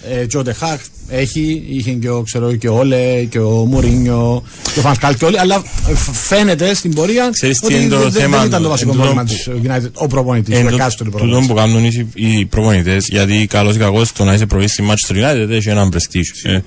Να- 0.04 0.14
Ε, 0.20 0.26
και 0.26 0.36
ο 0.38 0.42
Ντεχάκ 0.42 0.80
έχει, 1.08 1.62
είχε 1.68 1.90
και 1.92 2.08
ο, 2.10 2.22
ξέρω, 2.22 2.54
και 2.56 2.68
ο 2.68 2.74
Όλε 2.78 3.24
και 3.30 3.38
ο 3.38 3.50
Μουρίνιο 3.50 4.42
και 4.72 4.78
ο 4.78 4.82
Φανσκάλ 4.82 5.16
και 5.16 5.24
όλοι, 5.24 5.38
αλλά 5.38 5.54
ε, 5.88 5.94
φ- 5.94 6.14
φαίνεται 6.14 6.74
στην 6.74 6.94
πορεία 6.94 7.28
Ξέρεις 7.32 7.58
τι 7.60 7.66
ότι 7.66 7.74
είναι 7.74 7.88
το 7.88 7.98
δεν, 7.98 8.10
δεν 8.10 8.22
θέμα, 8.22 8.44
ήταν 8.44 8.62
το 8.62 8.68
βασικό 8.68 8.90
εν 8.90 8.96
πρόβλημα 8.96 9.24
τούτο 9.24 9.34
της 9.34 9.48
United, 9.70 9.90
ο 9.94 10.06
προπονητής, 10.06 10.54
ο 10.54 10.58
Εν 10.58 10.68
τω- 10.68 10.74
εκάστοτε 10.74 11.10
τούτον 11.10 11.20
προπονητής. 11.28 11.48
που 11.48 11.54
κάνουν 11.54 11.84
οι, 11.84 12.10
οι 12.38 12.44
προπονητές, 12.46 13.08
γιατί 13.08 13.46
καλώς 13.46 13.74
ή 13.74 13.78
κακώς 13.78 14.12
το 14.12 14.24
να 14.24 14.34
είσαι 14.34 14.46
προβείς 14.46 14.72
στη 14.72 14.84
Manchester 14.88 15.14
United 15.14 15.50
έχει 15.50 15.68
έναν 15.68 15.92
prestige. 15.94 16.50
Ε, 16.50 16.58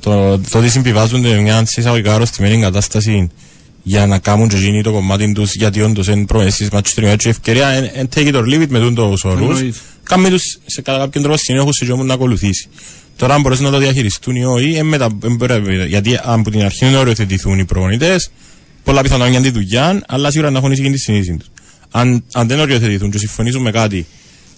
το, 0.00 0.38
το 0.50 0.58
ότι 0.58 0.68
συμβιβάζονται 0.68 1.28
με 1.28 1.40
μια 1.40 1.64
εισαγωγικά 1.76 2.14
αρρωστημένη 2.14 2.60
κατάσταση 2.62 3.30
για 3.82 4.06
να 4.06 4.18
κάνουν 4.18 4.48
και 4.48 4.56
εκείνοι 4.56 4.82
το 4.82 4.92
κομμάτι 4.92 5.32
τους 5.32 5.54
γιατί 5.54 5.80
όντως 5.82 6.06
είναι 6.08 6.24
προπονητές 6.26 6.56
της 6.56 6.68
Manchester 6.72 7.10
United 7.12 7.16
και 7.18 7.28
η 7.28 7.30
ευκαιρία 7.30 7.68
εν- 7.68 7.90
εν 7.94 8.08
take 8.14 8.28
it 8.28 8.34
or 8.34 8.42
leave 8.44 8.62
it 8.62 8.66
με 8.68 8.78
τούν 8.78 8.94
τους 8.94 9.24
όρους 9.24 9.62
Εννοείται. 10.08 10.08
κάνουμε 10.08 10.28
τους 10.30 10.58
σε 10.66 10.82
κατά 10.82 10.98
κάποιον 10.98 11.22
τρόπο 11.22 11.38
συνέχους 11.38 11.78
και 11.78 11.92
όμως 11.92 12.06
να 12.06 12.14
ακολουθήσει. 12.14 12.68
Τώρα 13.16 13.34
αν 13.34 13.40
μπορέσουν 13.40 13.64
να 13.64 13.70
το 13.70 13.78
διαχειριστούν 13.78 14.36
ή 14.36 14.44
όχι, 14.44 14.74
ε, 14.76 14.82
μετα, 14.82 15.04
ε, 15.24 15.28
μπορεί- 15.28 15.86
γιατί 15.88 16.18
από 16.22 16.50
την 16.50 16.62
αρχή 16.62 16.86
είναι 16.86 16.96
οριοθετηθούν 16.96 17.58
οι 17.58 17.64
προπονητές, 17.64 18.30
πολλά 18.84 19.02
πιθανόν 19.02 19.30
να 19.30 19.36
είναι 19.36 19.42
τη 19.46 19.50
δουλειά, 19.50 20.02
αλλά 20.06 20.30
σίγουρα 20.30 20.50
να 20.50 20.58
έχουν 20.58 20.72
εκείνη 20.72 20.90
τη 20.90 20.98
συνείδηση 20.98 21.36
τους. 21.36 21.48
Αν, 21.90 22.24
αν 22.32 22.46
δεν 22.48 22.58
οριοθετηθούν 22.60 23.10
και 23.10 23.18
συμφωνήσουν 23.18 23.62
με 23.62 23.70
κάτι 23.70 24.06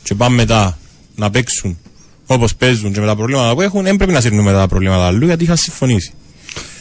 και 0.03 0.15
πάνε 0.15 0.35
μετά 0.35 0.79
να 1.17 1.31
παίξουν 1.31 1.79
όπως 2.27 2.55
παίζουν 2.55 2.93
και 2.93 3.01
με 3.01 3.07
τα 3.07 3.17
προβλήματα 3.17 3.55
που 3.55 3.61
έχουν, 3.61 3.83
δεν 3.83 3.97
πρέπει 3.97 4.13
να 4.13 4.21
σύρνουν 4.21 4.45
μετά 4.45 4.59
τα 4.59 4.69
προβλήματα 4.69 5.07
αλλού 5.07 5.27
γιατί 5.27 5.45
είχαν 5.45 5.57
συμφωνήσει. 5.57 6.13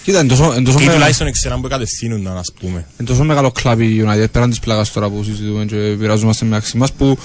Κοίτα, 0.03 0.20
είναι 0.20 0.28
τόσο, 0.28 0.43
είναι 0.43 0.55
τόσο 0.55 0.70
Ή 0.72 0.74
μεγάλο- 0.74 0.93
τουλάχιστον 0.93 1.32
ξέραν 1.32 1.61
που 1.61 1.68
κατευθύνουν, 1.68 2.28
ας 2.28 2.51
πούμε. 2.59 2.86
Είναι 2.99 3.07
τόσο 3.09 3.24
μεγάλο 3.24 3.51
κλαμπ 3.51 3.80
η 3.82 4.03
United 4.05 4.26
πέραν 4.32 4.49
της 4.49 4.59
πλάγας 4.59 4.91
τώρα 4.91 5.09
που 5.09 5.24
συζητούμε 5.24 5.66
και 5.66 5.76
πειράζομαστε 5.76 6.45
μεταξύ 6.45 6.78
μας 6.78 6.91
που 6.93 7.18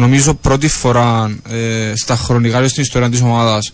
νομίζω 0.00 0.34
πρώτη 0.34 0.68
φορά 0.68 1.36
ε, 1.50 1.92
στα 1.96 2.16
χρονικά 2.16 2.62
και 2.62 2.68
στην 2.68 2.82
ιστορία 2.82 3.08
της 3.10 3.20
ομάδας 3.20 3.72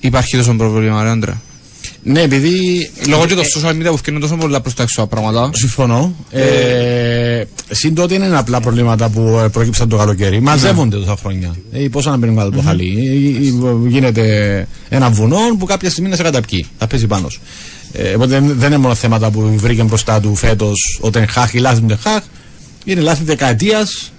υπάρχει 0.00 0.36
τόσο 0.36 0.54
πρόβλημα 0.54 1.02
ρε 1.02 1.08
Άντρε. 1.08 1.34
Ναι, 2.02 2.20
επειδή. 2.20 2.90
Λόγω 3.08 3.26
και 3.26 3.34
το 3.34 3.42
social 3.42 3.70
media 3.70 3.90
που 3.90 3.96
φτιάχνουν 3.96 4.20
τόσο 4.20 4.36
πολλά 4.36 4.60
προς 4.60 4.74
τα 4.74 4.82
έξω 4.82 5.00
τα 5.00 5.06
πράγματα. 5.06 5.50
Συμφωνώ. 5.52 6.14
Ε, 6.30 7.44
Συν 7.70 7.94
τότε 7.94 8.14
είναι 8.14 8.38
απλά 8.38 8.60
προβλήματα 8.60 9.08
που 9.08 9.40
ε, 9.44 9.48
προκύψαν 9.48 9.88
το 9.88 9.96
καλοκαίρι. 9.96 10.40
Μαζεύονται 10.40 10.96
τόσα 10.96 11.16
χρόνια. 11.20 11.54
Ε, 11.72 11.88
πόσα 11.90 12.10
να 12.10 12.16
μπαίνουν 12.16 12.36
κάτω 12.36 12.48
από 12.48 12.56
το 12.56 12.62
χαλί. 12.62 12.94
Ε, 13.08 13.68
ε, 13.68 13.88
γίνεται 13.88 14.66
ένα 14.88 15.10
βουνό 15.10 15.38
που 15.58 15.64
κάποια 15.64 15.90
στιγμή 15.90 16.08
να 16.08 16.16
σε 16.16 16.22
καταπιεί. 16.22 16.66
Θα 16.78 16.86
πέσει 16.86 17.06
πάνω 17.06 17.28
σου. 17.28 17.40
Ε, 17.92 18.14
οπότε 18.14 18.40
δεν, 18.40 18.54
δεν 18.58 18.68
είναι 18.68 18.80
μόνο 18.80 18.94
θέματα 18.94 19.30
που 19.30 19.54
βρήκε 19.56 19.82
μπροστά 19.82 20.20
του 20.20 20.34
φέτος 20.34 20.98
ο 21.00 21.10
Τενχάχ, 21.10 21.54
η 21.54 21.58
λάθη 21.58 21.80
του 21.80 21.86
Τενχάχ. 21.86 22.22
Είναι 22.84 23.00
λάθη 23.00 23.24
δεκαετίας 23.24 24.12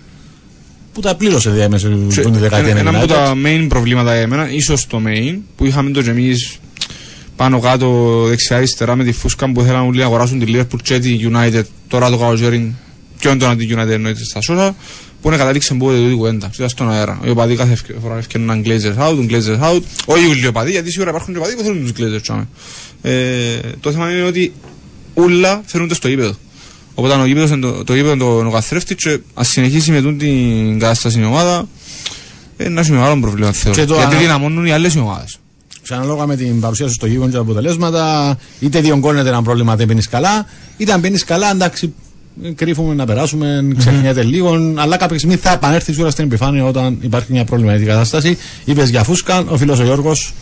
που 0.94 1.02
τα 1.02 1.16
πλήρωσε 1.16 1.50
διάμεσα 1.50 1.88
που 1.88 1.94
είναι 2.28 2.38
η 2.38 2.40
δεκαετία 2.40 2.76
Ένα 2.78 2.90
από 2.90 3.04
90. 3.04 3.08
τα 3.08 3.34
main 3.46 3.66
προβλήματα 3.70 4.18
για 4.18 4.28
μένα, 4.28 4.50
ίσως 4.52 4.88
το 4.88 5.02
main, 5.06 5.38
που 5.56 5.66
είχαμε 5.66 5.90
το 5.92 6.02
και 6.02 6.10
εμείς 6.10 6.58
πάνω 7.36 7.60
κάτω 7.60 8.20
δεξιά 8.28 8.58
αριστερά 8.58 8.96
με 8.96 9.04
τη 9.04 9.12
φούσκα 9.12 9.52
που 9.52 9.62
θέλαν 9.62 9.86
όλοι 9.88 9.98
να 10.00 10.06
αγοράσουν 10.06 10.40
τη 10.40 10.46
Liverpool 10.56 10.80
και 10.84 11.00
τη 11.00 11.20
United 11.34 11.64
τώρα 11.88 12.10
το 12.10 12.18
καλοκαίρι 12.18 12.76
και 13.20 13.28
όντω 13.30 13.48
να 13.48 13.56
τη 13.56 13.68
United 13.70 13.90
εννοείται 13.90 14.24
στα 14.24 14.42
σώσα 14.42 14.76
που 15.22 15.28
είναι 15.28 15.38
κατάληξε 15.38 15.74
που 15.74 15.92
είναι 15.92 16.14
κουβέντα 16.16 16.50
ήταν 16.56 16.70
στον 16.70 16.92
αέρα 16.92 17.20
οι 17.26 17.30
οπαδοί 17.30 17.56
κάθε 17.56 17.72
ευκαι- 17.72 17.96
φορά 18.02 18.18
ευκαιρνούν 18.18 18.64
Glazers 18.66 18.98
out, 19.10 19.16
τον 19.16 19.28
Glazers 19.30 19.60
out 19.74 19.82
όχι 20.06 20.40
οι 20.44 20.48
οπαδοί 20.48 20.72
γιατί 20.72 20.92
σίγουρα 20.92 21.10
υπάρχουν 21.10 21.34
και 21.34 21.40
οπαδοί 21.40 21.56
που 21.56 21.64
θέλουν 21.64 21.82
τους 21.82 21.92
Glazers 21.92 22.22
τσάμε. 22.22 22.48
ε, 23.02 23.12
το 23.80 23.92
θέμα 23.92 24.12
είναι 24.12 24.22
ότι 24.24 24.54
ούλα 25.14 25.62
φέρνονται 25.66 25.94
στο 25.94 26.08
γήπεδο 26.08 26.36
οπότε 26.96 27.14
ο 27.14 27.26
γήπεδος, 27.26 27.50
είναι 27.50 27.60
το, 27.62 27.84
το 27.84 27.94
γήπεδο 27.96 28.14
είναι 28.14 28.24
το- 28.24 28.48
ο 28.48 28.52
καθρέφτης 28.52 28.96
και 28.96 29.20
ας 29.34 29.48
συνεχίσει 29.48 29.92
με 29.92 30.02
τούτη 30.02 30.18
την 30.18 30.80
κατάσταση 30.80 31.20
η 31.20 31.24
ομάδα 31.24 31.68
ε, 32.58 32.70
να 32.70 32.80
έχει 32.82 32.92
μεγάλο 32.92 33.20
πρόβλημα 33.20 33.52
θεωρώ. 33.52 33.80
Και 33.80 33.86
το 33.86 33.94
γιατί 33.96 34.10
ανα- 34.14 34.22
δυναμώνουν 34.22 34.66
οι 34.66 34.72
άλλες 34.72 34.94
οι 34.94 35.00
ομάδες 35.00 35.38
Σε 35.82 35.94
ανάλογα 35.96 36.26
με 36.26 36.36
την 36.36 36.60
παρουσία 36.60 36.88
σου 36.88 36.94
στο 36.94 37.06
γήπεδο 37.08 37.26
και 37.26 37.32
τα 37.32 37.40
αποτελέσματα, 37.40 38.38
είτε 38.60 38.80
διονγκώνεται 38.82 39.30
ένα 39.30 39.42
πρόβλημα, 39.42 39.76
δεν 39.76 39.88
μπαίνει 39.88 40.02
καλά, 40.02 40.46
είτε 40.78 40.94
αν 40.94 41.00
μπαίνει 41.00 41.18
καλά, 41.18 41.52
εντάξει, 41.52 41.94
κρύφουμε 42.56 42.94
να 42.94 43.06
περάσουμε, 43.06 43.68
ξεχνιέται 43.78 44.24
λίγο, 44.24 44.74
αλλά 44.76 44.98
κάποια 44.98 45.18
στιγμή 45.18 45.36
θα 45.36 45.52
επανέλθεις 45.52 45.94
σίγουρα 45.94 46.12
στην 46.12 46.26
επιφάνεια 46.26 46.66
όταν 46.66 46.98
υπάρχει 47.02 47.32
μια 47.32 47.44
προβληματική 47.46 47.86
κατάσταση. 47.86 48.38
Είπες 48.66 48.90
για 48.90 49.04
Φούσκα, 49.04 49.44
ο 49.48 49.58
φίλος 49.58 49.80
ο 49.80 49.84
Γιώργος, 49.84 50.34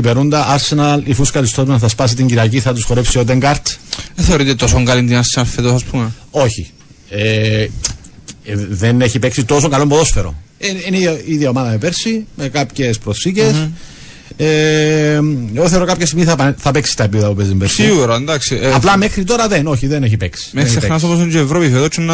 Κυπερούντα, 0.00 0.58
Arsenal, 0.58 1.00
η 1.04 1.14
Φούσκα 1.14 1.42
τη 1.42 1.50
Τότμαν 1.50 1.78
θα 1.78 1.88
σπάσει 1.88 2.14
την 2.14 2.26
Κυριακή, 2.26 2.60
θα 2.60 2.72
τους 2.74 2.84
χορέψει 2.84 3.18
ο 3.18 3.24
Ντεγκάρτ. 3.24 3.66
δεν 4.14 4.24
θεωρείτε 4.24 4.54
τόσο 4.54 4.82
καλή 4.82 5.04
την 5.04 5.20
Arsenal 5.20 5.42
φέτος 5.46 5.72
ας 5.72 5.84
πούμε; 5.84 6.12
Όχι. 6.30 6.70
Ε, 7.10 7.62
ε, 7.62 7.68
δεν 8.68 9.00
έχει 9.00 9.18
παίξει 9.18 9.44
τόσο 9.44 9.68
καλό 9.68 9.86
ποδόσφαιρο. 9.86 10.34
Ε, 10.58 10.68
είναι 10.68 10.96
η 10.96 11.00
ίδια- 11.00 11.20
η 11.24 11.32
ίδια 11.32 11.48
ομάδα 11.48 11.70
με 11.70 11.78
πέρσι, 11.78 12.26
με 12.36 12.48
κάποιες 12.48 12.98
Ε, 14.36 15.20
εγώ 15.54 15.68
θεωρώ 15.68 15.84
κάποια 15.84 16.06
στιγμή 16.06 16.24
θα, 16.24 16.36
πα- 16.36 16.54
θα 16.58 16.70
παίξει 16.70 16.96
τα 16.96 17.04
επίπεδα 17.04 17.28
που 17.28 17.34
παίζει 17.34 17.54
πέρσι. 17.54 17.82
Σίγουρα, 17.82 18.14
εντάξει. 18.14 18.58
Ε, 18.62 18.72
Απλά 18.72 18.96
μέχρι 18.96 19.24
τώρα 19.24 19.48
δεν, 19.48 19.66
όχι, 19.66 19.86
δεν 19.86 20.02
έχει 20.02 20.16
παίξει. 20.16 20.50
με 20.52 20.60
Δεν 20.60 20.68
έχει 20.70 20.78
ξεχνάς 20.78 21.00
παίξει. 21.00 21.14
όπως 21.14 21.24
είναι 21.24 21.32
και 21.32 21.38
η 21.38 21.44
Ευρώπη 21.44 21.68
φέτος 21.68 21.88
και 21.88 22.00
είναι 22.02 22.12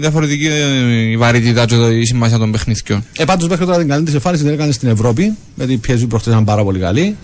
διαφορετική 0.00 0.46
ε, 0.46 1.10
η 1.10 1.16
βαρύτητα 1.16 1.64
και 1.64 1.74
το- 1.76 1.90
η 1.90 2.04
σημασία 2.06 2.38
των 2.38 2.50
παιχνιδιών. 2.52 3.04
Ε, 3.18 3.24
πάντως 3.24 3.48
μέχρι 3.48 3.64
τώρα 3.64 3.78
την 3.78 3.88
καλή 3.88 4.04
τη 4.04 4.12
εμφάνιση 4.12 4.42
την 4.44 4.52
έκανε 4.52 4.72
στην 4.72 4.88
Ευρώπη, 4.88 5.32
γιατί 5.54 5.72
η 5.72 5.80
PSG 5.88 6.04
προχθές 6.08 6.32
ήταν 6.32 6.44
πάρα 6.44 6.62
πολύ 6.62 6.78
καλή. 6.78 7.16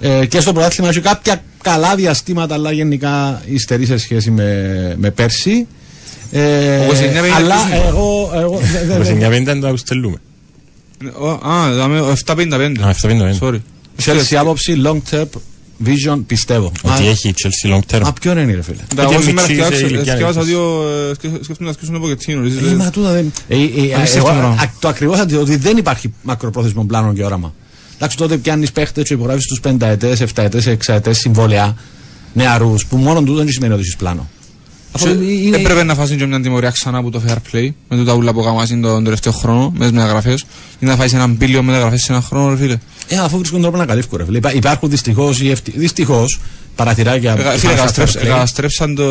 Ε, 0.00 0.26
και 0.26 0.40
στο 0.40 0.52
πρωτάθλημα 0.52 0.88
έχει 0.90 1.00
κάποια 1.00 1.42
καλά 1.62 1.94
διαστήματα, 1.94 2.54
αλλά 2.54 2.72
γενικά 2.72 3.42
υστερεί 3.46 3.86
σε 3.86 3.96
σχέση 3.98 4.30
με, 4.30 4.94
με 4.98 5.10
πέρσι. 5.10 5.66
Ε, 6.30 6.78
Ο 6.78 6.86
Κωνσταντινιάδη 6.86 7.28
είναι 7.28 7.36
αλλά 7.36 7.54
επίσημο. 7.54 7.84
εγώ. 7.88 8.30
εγώ 8.34 8.60
δε- 8.72 8.84
δε- 8.86 8.94
Όπως 8.94 9.06
δε- 9.06 9.12
είναι 9.12 9.28
μια 9.28 9.44
πέντα 9.44 9.70
το 9.70 9.76
στελούμε. 9.76 10.16
Ε, 11.04 11.08
ο- 13.98 14.02
Α, 14.02 14.14
δάμε 14.14 14.20
ο 14.20 14.24
755. 14.24 14.24
Α, 14.24 14.24
755. 14.24 14.30
Sorry. 14.30 14.34
Chelsea 14.34 14.40
άποψη, 14.40 14.82
long 14.84 14.98
term 15.10 15.24
vision, 15.86 16.22
πιστεύω. 16.26 16.72
Ότι 16.82 17.02
Α, 17.02 17.08
έχει 17.08 17.28
η 17.28 17.34
Chelsea 17.42 17.74
long 17.74 17.80
term. 17.96 18.00
Μα 18.02 18.12
ποιον 18.12 18.38
είναι, 18.38 18.54
ρε 18.54 18.62
φίλε; 18.62 18.76
Τα 18.96 19.02
Εγώ 19.02 19.10
και 19.14 19.22
σήμερα 19.22 19.46
μητσί 19.48 19.54
σε 19.62 19.64
σκέφασα- 19.66 19.86
ηλικία 19.86 20.14
σκέφασα 20.14 20.40
είναι. 20.40 20.48
δύο, 20.48 20.82
ε, 21.10 21.14
σκέφ- 21.14 21.44
σκέφτομαι 21.44 21.68
να 21.68 21.74
σκέφτομαι 21.74 21.98
τον 21.98 22.08
Ποκετίνο. 22.08 22.70
Ε, 22.70 22.74
μα 22.74 22.90
τούτα 22.90 23.12
δεν. 23.12 23.32
Ε, 23.48 23.56
ε, 23.56 23.58
ε, 23.58 23.64
Απίστευτο 23.94 24.16
εγώ, 24.16 24.26
πράγμα. 24.26 24.48
α, 24.62 24.70
το 24.78 24.88
ακριβώς 24.88 25.18
αντίθετο, 25.18 25.42
ότι 25.44 25.56
δεν 25.56 25.76
υπάρχει 25.76 26.12
μακροπρόθεσμο 26.22 26.84
πλάνο 26.84 27.12
και 27.12 27.24
όραμα. 27.24 27.54
Εντάξει, 27.96 28.16
τότε 28.16 28.36
πιάνεις 28.36 28.72
παίχτες 28.72 29.04
και 29.08 29.14
υπογράφεις 29.14 29.46
τους 29.46 29.60
5 29.60 29.86
ετές, 29.86 30.20
7 30.20 30.42
ετές, 30.42 30.66
6 30.66 30.92
ετές 30.92 31.18
συμβόλαια 31.18 31.76
νεαρούς 32.32 32.86
που 32.86 32.96
μόνο 32.96 33.20
τούτο 33.22 33.34
δεν 33.38 33.48
σημαίνει 33.48 33.72
ότι 33.72 33.82
έχεις 33.82 33.96
πλάνο. 33.96 34.28
Αυτό 34.94 35.08
είναι- 35.10 35.56
Έπρεπε 35.56 35.82
να 35.82 35.94
φάσει 35.94 36.16
και 36.16 36.26
μια 36.26 36.40
τιμωρία 36.40 36.70
ξανά 36.70 36.98
από 36.98 37.10
το 37.10 37.20
fair 37.28 37.36
play 37.52 37.68
με 37.88 37.96
τούτα 37.96 38.12
ούλα 38.12 38.32
που 38.32 38.40
έκαμε 38.40 38.80
τον 38.88 39.04
τελευταίο 39.04 39.32
χρόνο 39.32 39.72
μες 39.76 39.88
τις 39.88 39.96
μεταγραφές 39.98 40.44
ή 40.80 40.86
να 40.86 40.96
φάσει 40.96 41.16
έναν 41.16 41.30
μπίλιο 41.34 41.62
μεταγραφές 41.62 42.00
σε 42.02 42.06
έναν 42.12 42.22
χρόνο 42.22 42.50
ρε 42.50 42.56
φίλε. 42.56 42.76
Ε, 43.08 43.16
αφού 43.16 43.38
βρίσκουν 43.38 43.60
τρόπο 43.60 43.76
να 43.76 43.86
καλύφουν, 43.86 44.18
ρε 44.18 44.24
φίλε. 44.24 44.36
Υπά- 44.36 44.54
Υπάρχουν 44.54 44.90
δυστυχώς 44.90 45.40
ή 45.40 45.50
ευτι... 45.50 45.72
δυστυχώς 45.76 46.40
παραθυράκια. 46.74 47.32
Εγα- 47.38 47.52
που 47.52 47.58
Φίλε, 47.58 47.74
πάνε 47.74 47.88
στα 47.88 48.00
καταστρέψ- 48.02 48.16
fair 48.16 48.20
play. 48.20 48.26
καταστρέψαν 48.28 48.94
το. 48.94 49.04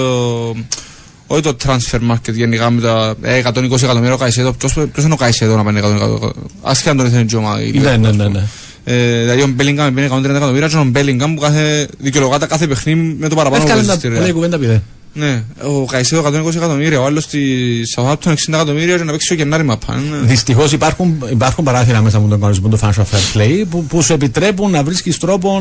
Όχι 1.27 1.41
το 1.41 1.55
transfer 1.65 1.99
market 2.11 2.34
γενικά 2.34 2.69
με 2.69 2.81
τα 2.81 3.15
ε, 3.21 3.41
120 3.45 3.81
εκατομμύρια 3.84 4.13
ο 4.13 4.17
Καϊσέδο. 4.17 4.53
Ποιος, 4.53 4.73
ποιος 4.93 5.05
είναι 5.05 5.13
ο 5.13 5.17
Καϊσέδο 5.17 5.55
να 5.55 5.63
παίρνει 5.63 5.79
120 5.84 5.95
εκατομμύρια. 5.95 6.31
Άσχετα 6.61 6.91
αν 6.91 6.97
τον 6.97 7.05
ήθελε 7.05 7.25
η 7.31 7.36
ομάδα. 7.36 7.61
η 7.61 7.71
Ναι, 7.71 7.79
Liverpool, 7.95 7.99
ναι, 7.99 8.07
ας 8.07 8.15
ναι. 8.15 8.23
πούμε. 8.25 8.39
ναι. 8.39 8.93
Ε, 8.93 9.19
δηλαδή 9.21 9.41
ο 9.41 9.47
Μπέλιγκαμ 9.47 9.93
παίρνει 9.93 10.09
130 10.21 10.29
εκατομμύρια 10.36 10.67
και 10.67 10.77
ο 10.77 10.84
Μπέλιγκαμ 10.84 11.34
που 11.34 11.41
κάθε, 11.41 11.88
δικαιολογάται 11.99 12.45
κάθε 12.45 12.67
παιχνίδι 12.67 13.15
με 13.19 13.27
το 13.27 13.36
παραπάνω 13.36 13.63
Έφκανε 13.63 13.81
που 13.81 13.88
τα 13.88 13.93
παίζει 13.97 14.07
στη 14.15 14.21
λέει 14.21 14.29
Real. 14.29 14.34
κουβέντα 14.34 14.57
πηδέ. 14.57 14.81
Ναι, 15.14 15.43
ο 15.64 15.86
Καϊσέδο 15.86 16.28
120 16.28 16.55
εκατομμύρια, 16.55 17.01
ο 17.01 17.05
άλλος 17.05 17.24
στη 17.24 17.82
Southampton 17.95 18.28
60 18.28 18.36
εκατομμύρια 18.47 18.97
και 18.97 19.03
να 19.03 19.11
παίξει 19.11 19.34
ο 19.34 19.36
Γενάρη 19.36 19.64
μαπά. 19.64 19.95
Ναι. 19.95 20.18
Δυστυχώς 20.28 20.72
υπάρχουν, 20.72 21.24
υπάρχουν 21.32 21.64
παράθυρα 21.64 22.01
μέσα 22.01 22.18
από 22.18 22.28
τον 22.28 22.39
κανονισμό 22.39 22.70
του 22.70 22.80
Financial 22.80 23.01
Fair 23.01 23.38
Play 23.38 23.64
που, 23.70 23.84
που 23.84 24.01
σου 24.01 24.14
επιτρέπουν 24.14 24.72
να 24.72 24.84
βρίσκεις 24.84 25.18
τρόπο 25.18 25.59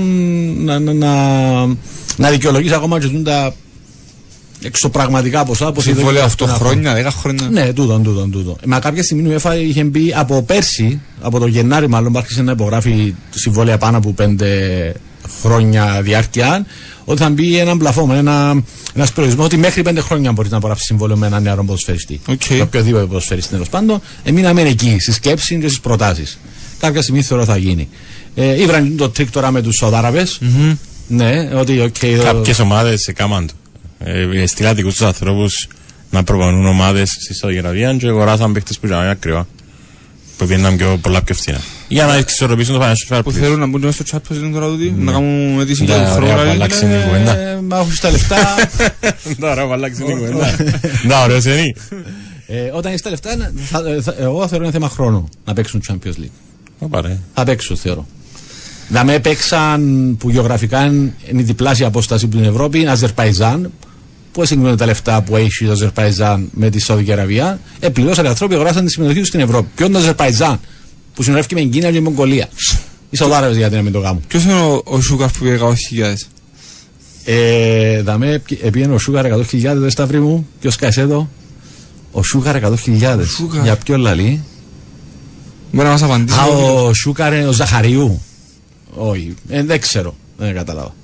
να, 0.58 0.78
να, 0.78 0.92
να, 0.92 1.14
να 2.16 2.30
δικαιολογείς 2.30 2.72
ακόμα 2.72 3.00
και 3.00 3.08
τα 3.08 3.54
εξωπραγματικά 4.62 5.44
ποσά. 5.44 5.66
όπως 5.66 5.86
είδε 5.86 5.94
Συμβόλαιο 5.94 6.20
και 6.20 6.26
8 6.26 6.30
αυτό 6.30 6.44
ένα 6.44 6.54
χρόνια, 6.54 7.08
10 7.08 7.12
χρόνια. 7.20 7.48
Ναι, 7.50 7.72
τούτο, 7.72 7.98
τούτο, 7.98 8.28
τούτο. 8.32 8.56
Μα 8.66 8.78
κάποια 8.78 9.02
στιγμή 9.02 9.34
η 9.34 9.36
UEFA 9.42 9.56
είχε 9.68 9.84
μπει 9.84 10.12
από 10.16 10.42
πέρσι, 10.42 11.00
από 11.20 11.38
το 11.38 11.46
Γενάρη 11.46 11.88
μάλλον, 11.88 12.16
άρχισε 12.16 12.42
να 12.42 12.52
υπογράφει 12.52 13.14
συμβόλαια 13.30 13.78
πάνω 13.78 13.96
από 13.96 14.12
πέντε 14.12 14.92
χρόνια 15.42 16.00
διάρκεια, 16.02 16.66
ότι 17.04 17.20
θα 17.22 17.30
μπει 17.30 17.58
έναν 17.58 17.78
πλαφό, 17.78 18.08
ένα 18.12 18.62
ένας 18.94 19.12
περιορισμό 19.12 19.44
ότι 19.44 19.56
μέχρι 19.56 19.82
πέντε 19.82 20.00
χρόνια 20.00 20.32
μπορεί 20.32 20.48
να 20.48 20.56
υπογράψει 20.56 20.84
συμβόλαιο 20.84 21.16
με 21.16 21.26
έναν 21.26 21.42
νεαρό 21.42 21.64
ποδοσφαιριστή. 21.64 22.20
Οκ. 22.26 22.40
Το 22.48 22.62
οποιοδήποτε 22.62 23.04
ποδοσφαιριστή 23.04 23.50
τέλος 23.50 23.68
πάντων. 23.68 24.00
Εμείναμε 24.24 24.62
εκεί, 24.62 24.96
στη 25.00 25.12
σκέψη 25.12 25.58
και 25.58 25.66
στις 25.66 25.80
προτάσεις. 25.80 26.38
Κάποια 26.78 27.02
στιγμή 27.02 27.22
θεωρώ 27.22 27.44
θα 27.44 27.56
γίνει. 27.56 27.88
Ε, 28.34 28.62
Ήβραν 28.62 28.96
το 28.96 29.08
τρίκ 29.10 29.30
τώρα 29.30 29.50
με 29.50 29.62
τους 29.62 29.76
Σαουδάραβε. 29.76 30.26
Ναι, 31.08 31.50
ότι 31.54 31.80
οκ. 31.80 31.98
το- 31.98 32.22
Κάποιες 32.22 32.58
ομάδες 32.58 33.00
σε 33.02 33.12
κάμαν 33.12 33.46
του. 33.46 33.54
Ε, 33.98 34.46
στείλα 34.46 34.74
δικούς 34.74 34.92
τους 34.96 35.06
ανθρώπους 35.06 35.68
να 36.10 36.24
προπονούν 36.24 36.66
ομάδες 36.66 37.10
στη 37.10 37.34
Σαουδική 37.34 37.60
Αραβία 37.60 37.94
και 37.96 38.06
αγοράσαν 38.06 38.52
παίκτες 38.52 38.78
που 38.78 38.86
ήταν 38.86 39.08
ακριβά. 39.08 39.46
Που 40.36 40.46
πήγαιναν 40.46 40.76
πιο, 40.76 40.98
πολλά 41.02 41.22
πιο 41.22 41.34
φθηνά. 41.34 41.60
Για 41.92 42.06
να 42.06 42.14
εξισορροπήσουν 42.14 42.78
το 42.78 42.84
financial 42.84 43.16
fair 43.16 43.20
Που 43.24 43.30
play. 43.30 43.34
θέλουν 43.34 43.58
να 43.58 43.66
μπουν 43.66 43.80
μέσα 43.84 44.04
στο 44.06 44.18
chat 44.30 44.36
είναι 44.36 44.52
τώρα 44.52 44.66
τούτοι, 44.66 44.94
να 44.98 45.12
κάνουν 45.12 45.60
αίτηση 45.60 45.80
Ναι, 45.84 45.86
για 45.86 45.94
τον 45.96 46.04
ωραία, 46.04 46.14
χρόνο. 46.14 46.32
που 46.32 46.38
δηλαδή. 46.40 46.50
αλλάξει 46.50 46.78
την 46.78 46.88
κουβέντα. 47.06 47.36
Ε, 47.38 47.60
Μα 47.68 47.78
όχι 47.80 48.00
τα 48.00 48.10
λεφτά. 48.10 48.36
Τώρα 49.40 49.66
που 49.66 49.72
αλλάξει 49.72 50.02
την 50.02 50.16
κουβέντα. 50.16 50.56
Να, 51.06 51.22
ωραίος 51.22 51.44
είναι. 51.44 51.72
ε, 52.46 52.70
όταν 52.72 52.92
είσαι 52.92 53.02
τα 53.02 53.10
λεφτά, 53.10 53.32
είναι- 53.32 53.52
θα, 53.70 53.82
ε, 53.96 54.00
θα- 54.02 54.14
εγώ 54.18 54.48
θεωρώ 54.48 54.64
είναι 54.64 54.72
θέμα 54.72 54.88
χρόνου 54.88 55.28
να 55.44 55.52
παίξουν 55.52 55.82
Champions 55.88 56.20
League. 56.20 56.30
Ωπα, 56.78 57.00
ρε. 57.00 57.18
Θα 57.34 57.44
παίξουν, 57.44 57.76
θεωρώ. 57.76 58.06
Να 58.88 59.04
με 59.04 59.18
παίξαν 59.18 59.80
που 60.18 60.30
γεωγραφικά 60.30 60.84
είναι 60.84 61.12
η 61.30 61.42
διπλάσια 61.42 61.86
απόσταση 61.86 62.24
από 62.24 62.36
την 62.36 62.44
Ευρώπη, 62.44 62.80
είναι 62.80 62.90
Αζερπαϊζάν. 62.90 63.70
Πώ 64.32 64.44
συγκρίνονται 64.44 64.76
τα 64.76 64.86
λεφτά 64.86 65.22
που 65.22 65.36
έχει 65.36 65.64
το 65.64 65.70
Αζερπαϊζάν 65.72 66.48
με 66.52 66.70
τη 66.70 66.78
Σαουδική 66.80 67.12
Αραβία. 67.12 67.60
Ε, 67.80 67.88
πληρώσαν 67.88 68.24
οι 68.24 68.28
άνθρωποι 68.28 68.54
αγοράσαν 68.54 68.84
τη 68.84 68.90
συμμετοχή 68.90 69.18
τους 69.18 69.28
στην 69.28 69.40
Ευρώπη. 69.40 69.68
Ποιο 69.74 69.84
είναι 69.86 69.94
το 69.94 70.00
Αζερπαϊζάν; 70.00 70.60
Που 71.14 71.22
συνορεύει 71.22 71.48
και 71.48 71.54
με 71.54 71.60
την 71.60 71.70
Κίνα 71.70 71.86
και 71.86 71.92
με 71.92 71.98
την 71.98 72.02
Μογγολία. 72.02 72.48
Οι 73.10 73.16
Σαουδάραβε 73.16 73.56
γιατί 73.56 73.74
να 73.74 73.82
μην 73.82 73.92
το 73.92 74.00
κάνουν. 74.00 74.22
Ποιος 74.28 74.44
είναι 74.44 74.60
ο, 74.60 74.82
ο 74.84 75.00
Σούκαρ 75.00 75.28
που 75.30 75.38
πήγε 75.38 75.58
100.000. 75.60 76.14
Ε, 77.24 78.02
δαμέ, 78.02 78.42
πήγαινε 78.72 78.94
ο 78.94 78.98
Σούγαρ 78.98 79.26
100.000 79.26 79.72
δες 79.74 79.92
σταυρί 79.92 80.20
μου. 80.20 80.48
Ποιος 80.60 80.76
κασέτο. 80.76 81.28
Ο 82.12 82.22
Σούγαρ 82.22 82.56
100.000. 82.62 83.26
Σούγαρ. 83.26 83.62
Για 83.62 83.76
ποιο 83.76 83.96
λαλή. 83.96 84.42
Μπορεί 85.72 85.86
να 85.86 85.92
μας 85.92 86.02
απαντήσει. 86.02 86.38
Α, 86.38 86.44
ο 86.44 86.94
Σούκαρ 86.94 87.32
είναι 87.32 87.46
ο 87.48 87.52
Ζαχαριού. 87.52 88.22
Όχι, 88.94 89.34
ε, 89.48 89.62
δεν 89.62 89.80
ξέρω. 89.80 90.16
Δεν 90.36 90.54
κατάλαβα. 90.54 90.94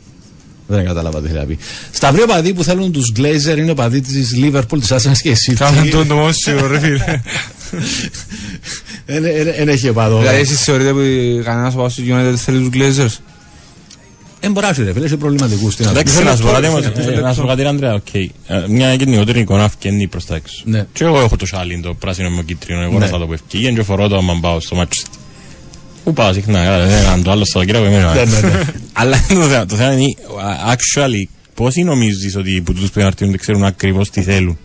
Δεν 0.67 0.85
κατάλαβα 0.85 1.21
τι 1.21 1.27
θέλει 1.27 1.39
να 1.39 1.45
πει. 1.45 1.59
Σταυροί 1.93 2.23
οπαδοί 2.23 2.55
που 2.55 2.63
θέλουν 2.65 2.93
τους 2.93 3.13
Glazer 3.17 3.59
είναι 3.59 3.71
οπαδοί 3.71 4.01
της 4.01 4.35
Liverpool, 4.43 4.79
της 4.81 4.93
Arsenal 4.93 5.17
και 5.23 5.31
η 5.31 5.55
Κάνε 5.55 5.81
City. 5.83 5.91
το 5.91 6.07
το 6.07 6.15
μόνο 6.15 6.33
σίγουρο 6.33 6.67
ρε 6.67 6.79
φίλε. 6.79 7.21
Δεν 9.57 9.69
έχει 9.69 9.89
οπαδό. 9.89 10.19
Δηλαδή 10.19 10.41
εσείς 10.41 10.61
θεωρείτε 10.65 10.93
που 10.93 11.01
κανένας 11.45 11.75
ο 11.75 11.87
του 11.87 12.03
United 12.09 12.35
θέλει 12.37 12.59
τους 12.59 12.69
Glazers; 12.73 13.17
Δεν 14.41 14.53
μπορεί 14.53 14.67
να 14.67 14.73
σου 14.73 14.85
ρε 14.85 14.93
φίλε, 14.93 15.05
έχει 15.05 15.17
προβληματικού. 15.17 15.69
Τι 15.75 15.83
να 15.85 15.91
Εντάξει, 15.91 16.15
σου 16.15 16.23
να 16.23 16.37
σου 16.37 16.43
πω 16.43 16.49
κάτι 16.49 16.61
λεπτό, 16.63 16.77
όμως, 16.77 16.87
μισό 16.97 17.01
ε, 17.09 17.13
λεπτό. 17.13 17.27
να 17.27 17.33
σου 17.35 17.41
πω 17.41 17.47
κάτι, 17.47 17.65
Ανδρέα, 17.65 17.95
οκ. 17.95 18.15
Ε, 18.15 18.31
Μια 18.69 18.95
γενικότερη 18.95 19.41
εικόνα 19.41 19.69
φκένει 19.69 20.07
προς 20.09 20.25
τα 20.27 20.35
έξω. 20.35 20.63
Ναι. 20.65 20.87
Και 20.93 21.05
εγώ 21.05 21.21
έχω 21.21 21.37
το 21.37 21.47
σάλι, 21.47 21.81
το 21.81 21.95
πράσινο 21.95 22.31
με 22.31 22.43
κίτρινο, 22.43 22.83
εγώ 22.83 22.99
Ναι. 22.99 23.07
θα 23.07 23.19
το 23.19 23.27
που 23.27 23.33
ευκήγεν 23.33 23.75
και 23.75 23.83
φορώ 23.83 24.09
το 24.09 24.17
άμα 24.17 24.39
πάω 24.41 24.61
στο 24.61 24.75
μάτσο. 24.75 25.03
Πού 26.05 26.13
πάω 26.13 26.33
συχνά, 26.33 26.61
ε, 26.61 26.87
δεν 26.87 26.99
έκανα 27.03 27.23
το 27.23 27.31
άλλο 27.31 27.45
στο 27.45 27.65
κύριο 27.65 27.85
εμένα. 27.85 28.15
Ναι, 28.15 28.25
ναι, 28.25 28.41
ναι. 28.41 28.63
Αλλά 28.93 29.25
το 29.29 29.35
θέμα- 29.35 29.67
το 29.67 29.77
θέμα 29.77 29.93
είναι, 29.93 30.15
α, 30.43 30.75
actually, 30.75 31.29
πόσοι 31.55 31.83
νομίζεις 31.83 32.37
ότι 32.37 32.63
που 32.65 32.73
τούτους 32.73 32.91
που 32.91 33.01
δεν 33.19 33.37
ξέρουν 33.39 33.65
ακριβώς 33.65 34.11
τι 34.11 34.23
θέλουν; 34.23 34.59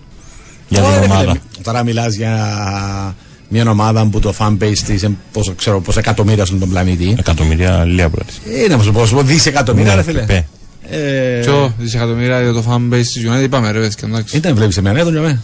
Για 0.80 0.88
Ωραία, 0.88 1.00
την 1.00 1.10
φίλε, 1.10 1.22
ομάδα. 1.22 1.38
Τώρα 1.64 1.84
μιλάς 1.84 2.14
για 2.16 3.16
μια 3.50 3.70
ομάδα 3.70 4.06
που 4.06 4.20
το 4.20 4.34
fan 4.38 4.58
base 4.62 4.78
της 4.86 5.02
είναι 5.02 5.16
πόσο, 5.32 5.54
ξέρω, 5.54 5.82
πόσα 5.82 6.00
εκατομμύρια 6.00 6.46
στον 6.46 6.70
πλανήτη. 6.70 7.16
Εκατομμύρια 7.20 7.84
λίγα 7.86 8.10
πρώτης. 8.10 8.40
Ε, 8.66 8.68
να 8.76 8.84
σου 8.84 8.92
πω, 8.92 9.06
σου 9.06 9.16
πω 9.16 9.22
δισεκατομμύρια, 9.22 9.90
Ναι, 9.90 9.96
ρε 9.96 10.04
φίλε. 10.04 10.22
πε. 10.22 10.46
Ε, 10.90 11.40
Ποιο 11.42 11.74
δισεκατομμύρια 11.78 12.42
για 12.42 12.54
το 12.54 12.64
fan 12.70 12.94
base 12.94 13.02
της 13.14 13.26
United 13.28 13.44
είπαμε 13.44 13.72
ρε 13.72 13.80
παιδιά 13.80 13.98
εντάξει. 14.08 14.38
Ήταν 14.38 14.56
βλέπεις 14.56 14.78
εμένα, 14.78 15.00
ήταν 15.00 15.12
για 15.12 15.22
μένα. 15.22 15.42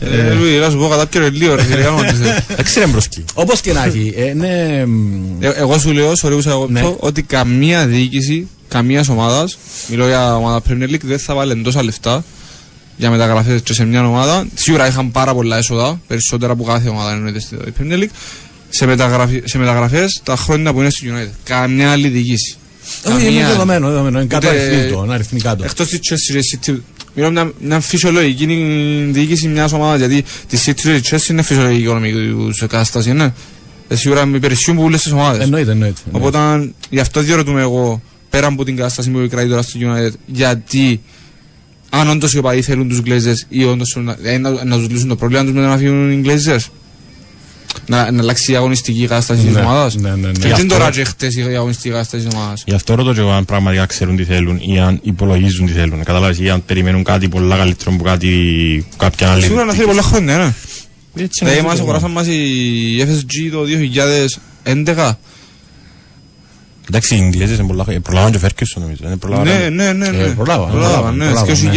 Ε, 0.00 0.32
Λουί, 0.32 0.58
να 0.58 0.70
σου 0.70 0.78
πω 0.78 0.88
κατά 0.88 1.06
πιο 1.06 1.28
λίγο 1.30 1.54
ρε 1.54 1.62
φίλε, 1.62 1.82
κάνω 1.82 1.96
ό,τι 1.96 2.12
θέλεις. 2.14 2.38
Εντάξει 2.48 2.78
ρε 2.78 2.86
μπροσκή. 2.86 3.24
Όπως 3.34 3.60
και 3.60 3.72
να 3.72 3.84
έχει, 3.84 4.14
ε, 4.16 4.32
ναι. 4.34 4.82
μ, 4.86 5.42
Ε, 5.42 5.48
Εγώ 5.56 5.78
σου 5.78 5.92
λέω, 5.92 6.10
sorry 6.12 6.30
που 6.30 6.40
σε 6.40 6.48
Ναι. 6.48 6.54
αγώψω, 6.54 6.96
ότι 7.00 7.22
καμία 7.22 7.86
διοίκηση, 7.86 8.48
καμίας 8.68 9.08
ομάδας, 9.08 9.58
μιλώ 9.90 10.06
για 10.06 10.36
ομάδα 10.36 10.60
Premier 10.68 10.88
League, 10.90 11.00
δεν 11.04 11.18
θα 11.18 11.34
βάλει 11.34 11.62
τόσα 11.62 11.82
λεφτά 11.84 12.24
για 13.02 13.10
μεταγραφές 13.10 13.62
και 13.62 13.72
σε 13.72 13.84
μια 13.84 14.06
ομάδα. 14.06 14.46
Σίγουρα 14.54 14.86
είχαν 14.86 15.10
πάρα 15.10 15.34
πολλά 15.34 15.56
έσοδα, 15.56 16.00
περισσότερα 16.06 16.52
από 16.52 16.64
κάθε 16.64 16.88
ομάδα 16.88 17.12
εννοείται 17.12 17.40
στη 17.40 17.56
Premier 17.78 17.98
League. 17.98 18.08
Σε, 18.68 18.86
μεταγραφή, 18.86 19.42
σε 19.44 19.58
μεταγραφές 19.58 20.20
τα 20.24 20.36
χρόνια 20.36 20.72
που 20.72 20.80
είναι 20.80 20.90
στη 20.90 21.12
United. 21.12 21.30
Καμιά 21.44 21.90
άλλη 21.90 22.08
διοίκηση. 22.08 22.56
Όχι, 23.04 23.26
είναι 23.26 23.46
δεδομένο, 23.46 23.88
δεδομένο. 23.88 24.18
Είναι 24.18 24.26
κάτω 24.28 24.48
Ούτε- 24.48 24.60
αριθμητικό, 24.60 25.04
είναι 25.04 25.14
αριθμικά 25.14 25.56
το. 25.56 25.64
Εκτός 25.64 25.88
της 25.88 25.98
Chelsea, 26.02 26.34
ρε, 26.34 26.40
City, 26.40 26.80
μιλώ 27.14 27.30
μια, 27.30 27.52
μια 27.60 27.80
φυσιολογική 27.80 28.46
διοίκηση 29.10 29.48
μιας 29.48 29.72
ομάδας, 29.72 29.98
γιατί 29.98 30.24
τη 30.48 30.58
City 30.66 30.74
και 30.74 30.94
η 30.94 31.02
Chelsea 31.10 31.28
είναι 31.30 31.42
φυσιολογική 31.42 31.82
οικονομική 31.82 32.12
τους 32.48 32.58
κατάσταση, 32.58 33.12
ναι. 33.12 33.32
Ε, 33.88 33.96
σίγουρα 33.96 34.26
με 34.26 34.38
περισσούν 34.38 34.76
που 34.76 34.82
όλες 34.82 35.02
τις 35.02 35.12
ομάδες. 35.12 35.42
Εννοείται, 35.42 35.70
εννοείται. 35.70 36.00
Οπότε 36.10 36.38
γι' 36.90 37.00
αυτό 37.00 37.20
διερωτούμε 37.20 37.60
εγώ, 37.60 38.02
πέρα 38.30 38.46
από 38.46 38.64
την 38.64 38.76
κατάσταση 38.76 39.10
που 39.10 39.26
κρατεί 39.30 39.48
τώρα 39.48 39.62
στο 39.62 39.78
United, 39.82 40.12
γιατί 40.26 41.00
αν 41.94 42.08
όντως 42.08 42.32
οι 42.34 42.38
οπαδοί 42.38 42.62
θέλουν 42.62 42.88
τους 42.88 43.00
Glazers 43.06 43.46
ή 43.48 43.64
όντως 43.64 43.96
να, 44.00 44.16
ε, 44.22 44.38
να, 44.38 44.64
να 44.64 44.76
τους 44.78 44.88
λύσουν 44.88 45.08
το 45.08 45.16
πρόβλημα 45.16 45.42
τους 45.42 45.52
με 45.52 45.60
το 45.60 45.66
να 45.66 45.76
φύγουν 45.76 46.10
οι 46.12 46.22
Glazers. 46.24 46.64
Να, 47.86 48.10
να 48.10 48.22
αλλάξει 48.22 48.52
η 48.52 48.56
αγωνιστική 48.56 49.00
κατάσταση 49.06 49.42
της 49.42 49.52
Ναι, 49.54 49.60
ομάδας. 49.60 49.94
ναι, 49.94 50.08
ναι, 50.10 50.16
ναι. 50.16 50.32
Και 50.32 50.38
Γι' 50.38 50.42
δεν 50.42 50.52
αυτό- 50.52 50.66
τώρα 50.66 50.90
και 50.90 51.04
χτες 51.04 51.36
η 51.36 51.42
αγωνιστική 51.42 51.88
κατάσταση 51.88 52.24
της 52.26 52.34
ομάδας; 52.34 52.62
Γι' 52.66 52.74
αυτό 52.74 52.94
ρωτώ 52.94 53.12
και 53.14 53.20
εγώ 53.20 53.30
αν 53.30 53.44
πραγματικά 53.44 53.86
ξέρουν 53.86 54.16
τι 54.16 54.24
θέλουν 54.24 54.60
ή 54.66 54.80
αν 54.80 54.98
υπολογίζουν 55.02 55.66
τι 55.66 55.72
θέλουν. 55.72 56.02
Καταλάβεις, 56.04 56.38
ή 56.38 56.48
αν 56.50 56.64
περιμένουν 56.64 57.04
κάτι 57.04 57.28
πολλά 57.28 57.56
καλύτερο 57.56 57.90
από 57.94 58.04
κάτι, 58.04 58.86
κάποια 58.96 59.30
άλλη. 59.30 59.42
Σίγουρα 59.42 59.64
να 59.64 59.72
θέλει 59.72 59.86
πολλά 59.86 60.02
χρόνια, 60.02 60.36
ναι. 60.36 60.52
Έτσι 61.22 61.38
Δηλαδή, 61.38 61.58
είναι 61.58 61.66
μας 61.66 61.76
το 61.76 61.82
αγοράσαν 61.82 62.10
μας 62.10 62.26
η 62.26 63.06
FSG 63.08 63.50
το 63.52 63.64
2011. 64.64 65.18
Εντάξει, 66.88 67.14
οι 67.14 67.18
Ιγγλέζες 67.24 67.58
είναι 67.58 67.66
πολλά. 67.66 67.84
Προλάβαν 68.02 68.30
και 68.30 68.36
ο 68.36 68.40
Φέρκεσον 68.40 68.82
νομίζω. 68.82 69.00
είναι 69.06 69.16
προλάβαν. 69.16 69.46
Ναι, 69.46 69.68
ναι, 69.68 69.92
ναι. 69.92 70.08
ναι. 70.08 70.22
Ε, 70.22 70.28
προλάβαν, 70.28 70.70
Προλάβαν, 70.70 70.70
προλάβαν, 70.70 71.16
ναι. 71.16 71.24
προλάβαν, 71.24 71.56
Στο 71.56 71.68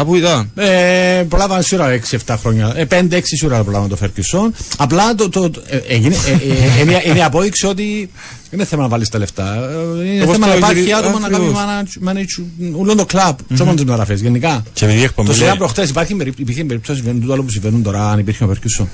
2007 0.00 0.04
που 0.06 0.14
ήταν. 0.16 0.50
Ε, 0.54 1.24
προλάβαν 1.28 1.62
σίγουρα 1.62 1.98
6-7 2.26 2.34
χρόνια. 2.40 2.72
Ε, 2.76 2.84
5-6 2.90 3.20
σίγουρα 3.22 3.62
προλάβαν 3.62 3.88
το 3.88 3.96
Φερκισόν. 3.96 4.54
Απλά 4.76 5.14
το, 5.14 5.28
το, 5.28 5.50
το- 5.50 5.62
ε, 5.68 5.76
έγινε, 5.76 6.14
ε, 6.14 6.30
ε, 6.30 6.80
είναι, 6.82 7.02
είναι 7.06 7.18
η 7.18 7.22
απόδειξη 7.22 7.66
ότι 7.66 8.10
δεν 8.50 8.58
είναι 8.58 8.64
θέμα 8.64 8.82
να 8.82 8.88
βάλεις 8.88 9.08
τα 9.08 9.18
λεφτά. 9.18 9.54
Ε, 10.02 10.06
Είναι 10.06 10.22
Όπως 10.22 10.34
θέμα 10.34 10.46
το 10.46 10.52
να 10.52 10.56
υπάρχει 10.58 10.78
γυρι- 10.80 10.94
άτομο 10.94 11.18
να 11.18 11.28
κάνει 11.28 11.44
ακριβώς. 11.44 11.62
manage- 11.62 12.08
manage 12.08 12.44
όλο 12.78 12.94
το 12.94 13.04
κλαμπ. 13.06 13.36
Τι 13.56 13.62
όμω 13.62 13.74
τι 13.74 13.84
μεταγραφές 13.84 14.20
γενικά. 14.20 14.62
Και 14.72 14.84
επειδή 14.84 15.00
η 15.00 15.04
εκπομπή 15.04 15.28
Το 15.28 15.34
λέει- 15.34 15.42
σειρά 15.44 15.56
προχτές 15.56 15.88
υπάρχει 15.88 16.14
περι- 16.14 16.38
υπήρχε 16.38 16.64
περίπτωση 16.64 16.96
συμβαίνουν 16.98 17.20
τούτο 17.20 17.32
άλλο 17.32 17.42
που 17.42 17.50
συμβαίνουν 17.50 17.82
τώρα 17.82 18.10
αν 18.10 18.18
υπήρχε 18.18 18.44
ο 18.44 18.46
Φερκισόν. 18.46 18.88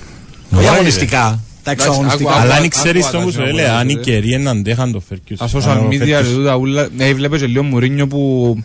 Όχι 0.51 0.59
Ωραία, 0.59 0.72
αγωνιστικά. 0.72 1.41
Τα 1.62 1.70
Εντάξει, 1.70 1.86
εξαγωνιστικά. 1.88 2.30
άκου- 2.30 2.42
Αλλά 2.42 2.52
άκου- 2.54 2.62
αν 2.64 2.68
ξέρεις 2.70 3.02
άκου- 3.04 3.12
το 3.12 3.18
που 3.18 3.22
άκου- 3.22 3.34
σου 3.34 3.42
άκου- 3.42 3.54
λέει, 3.54 3.64
άκου- 3.64 3.76
αν 3.78 3.88
οι 3.88 3.92
άκου- 3.92 4.04
καιροί 4.04 4.38
να 4.38 4.50
αντέχαν 4.50 4.92
το 4.92 4.98
Τα 4.98 5.04
Φέρκεσον. 5.08 5.48
social 5.62 5.78
media, 5.88 6.06
ρε, 6.22 6.22
τούτα 6.34 6.54
ούλα. 6.56 6.88
Ναι, 6.96 7.04
έβλεπε 7.06 7.38
και 7.38 7.46
λίγο 7.46 7.62
Μουρίνιο 7.62 8.06
που 8.06 8.56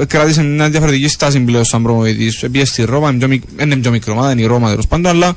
ε, 0.00 0.04
κράτησε 0.04 0.42
μια 0.42 0.70
διαφορετική 0.70 1.08
στάση 1.08 1.40
πλέον 1.40 1.64
σαν 1.64 1.82
προμηθητής. 1.82 2.44
Πήγε 2.52 2.64
στη 2.64 2.82
Ρώμα, 2.84 3.08
είναι 3.08 3.18
πιο 3.18 3.28
μικ- 3.28 3.60
είναι 3.60 3.76
πιο 3.76 3.90
μικρό 3.90 4.12
ομάδα, 4.12 4.30
είναι 4.32 4.40
η 4.42 4.46
Ρώμα 4.46 4.68
τέλος 4.68 4.86
πάντων, 4.86 5.06
αλλά 5.06 5.36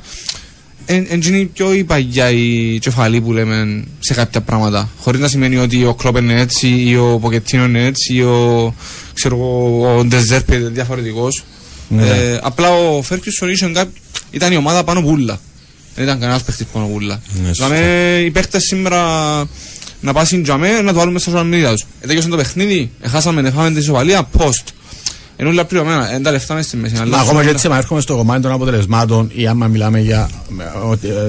εν 0.86 1.06
εν 1.10 1.20
είναι 1.22 1.44
πιο 1.44 1.72
η 1.72 1.84
παγιά 1.84 2.30
η 2.30 2.78
κεφαλή 2.78 3.20
που 3.20 3.32
λέμε 3.32 3.84
σε 3.98 4.14
κάποια 4.14 4.40
πράγματα. 4.40 4.88
Χωρίς 5.00 5.20
να 5.20 5.28
σημαίνει 5.28 5.56
ότι 5.56 5.84
ο 5.84 5.94
Κλόπ 5.94 6.16
είναι 6.16 6.40
έτσι 6.40 6.68
ή 6.68 6.96
ο 6.96 7.18
Ποκετίνο 7.20 7.64
είναι 7.64 7.84
έτσι 7.84 8.14
ή 8.14 8.22
ο, 8.22 8.74
ξέρω, 9.14 9.36
εγώ, 9.36 9.96
ο 9.98 10.04
Ντεζέρπ 10.04 10.48
είναι 10.52 10.68
διαφορετικός. 10.68 11.44
Ναι. 11.88 12.06
Ε, 12.06 12.38
απλά 12.42 12.70
ο 12.70 13.02
Φέρκιουσον 13.02 13.48
είχε 13.50 13.68
κά- 13.68 13.88
ήταν 14.30 14.52
η 14.52 14.56
ομάδα 14.56 14.84
πάνω 14.84 15.02
πουλα. 15.02 15.40
Δεν 15.98 16.06
ήταν 16.06 16.20
κανένας 16.20 16.42
παίχτης 16.42 16.66
πάνω 16.72 16.86
πουλα. 16.86 17.20
Ναι, 17.42 17.46
σωστά. 17.48 17.66
Δηλαδή 17.68 18.24
οι 18.24 18.30
παίχτες 18.30 18.62
σήμερα 18.62 19.02
να 20.00 20.12
πάσουν 20.12 20.42
τζαμέ 20.42 20.80
να 20.80 20.92
το 20.92 20.98
βάλουμε 20.98 21.18
στα 21.18 21.32
social 21.34 21.54
media 21.54 21.70
τους. 21.70 21.84
Ετέγιωσαν 22.00 22.30
το 22.30 22.36
παιχνίδι, 22.36 22.90
εχάσαμε, 23.00 23.48
εφάμε 23.48 23.70
τη 23.70 23.78
ισοπαλία, 23.78 24.28
post. 24.38 24.64
Ενώ 25.36 25.50
όλα 25.50 25.64
πληρωμένα, 25.64 26.10
είναι 26.10 26.20
τα 26.20 26.30
λεφτά 26.30 26.54
μες 26.54 26.64
στη 26.66 26.76
μέση. 26.76 26.94
αλλά 26.96 27.06
Μα 27.16 27.16
ακόμα 27.22 27.32
και 27.40 27.46
όλα- 27.46 27.50
έτσι, 27.50 27.68
μα 27.68 27.76
έρχομαι 27.76 28.00
στο 28.00 28.16
κομμάτι 28.16 28.42
των 28.42 28.52
αποτελεσμάτων 28.52 29.30
ή 29.34 29.46
άμα 29.46 29.66
μιλάμε 29.66 30.00
για 30.00 30.30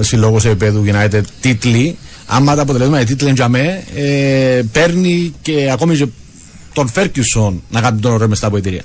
συλλόγους 0.00 0.44
επίπεδου 0.44 0.84
United 0.86 1.20
τίτλοι, 1.40 1.96
άμα 2.26 2.54
τα 2.54 2.62
αποτελέσματα 2.62 3.00
οι 3.02 3.04
τίτλοι 3.04 3.32
για 3.32 3.48
μέ, 3.48 3.84
ε, 3.94 4.62
παίρνει 4.72 5.34
και 5.42 5.70
ακόμη 5.72 5.96
και 5.96 6.06
τον 6.72 6.88
Φέρκιουσον 6.88 7.62
να 7.70 7.80
κάνει 7.80 8.00
τον 8.00 8.12
ωραίο 8.12 8.28
μες 8.28 8.38
στα 8.38 8.46
αποετήρια. 8.46 8.82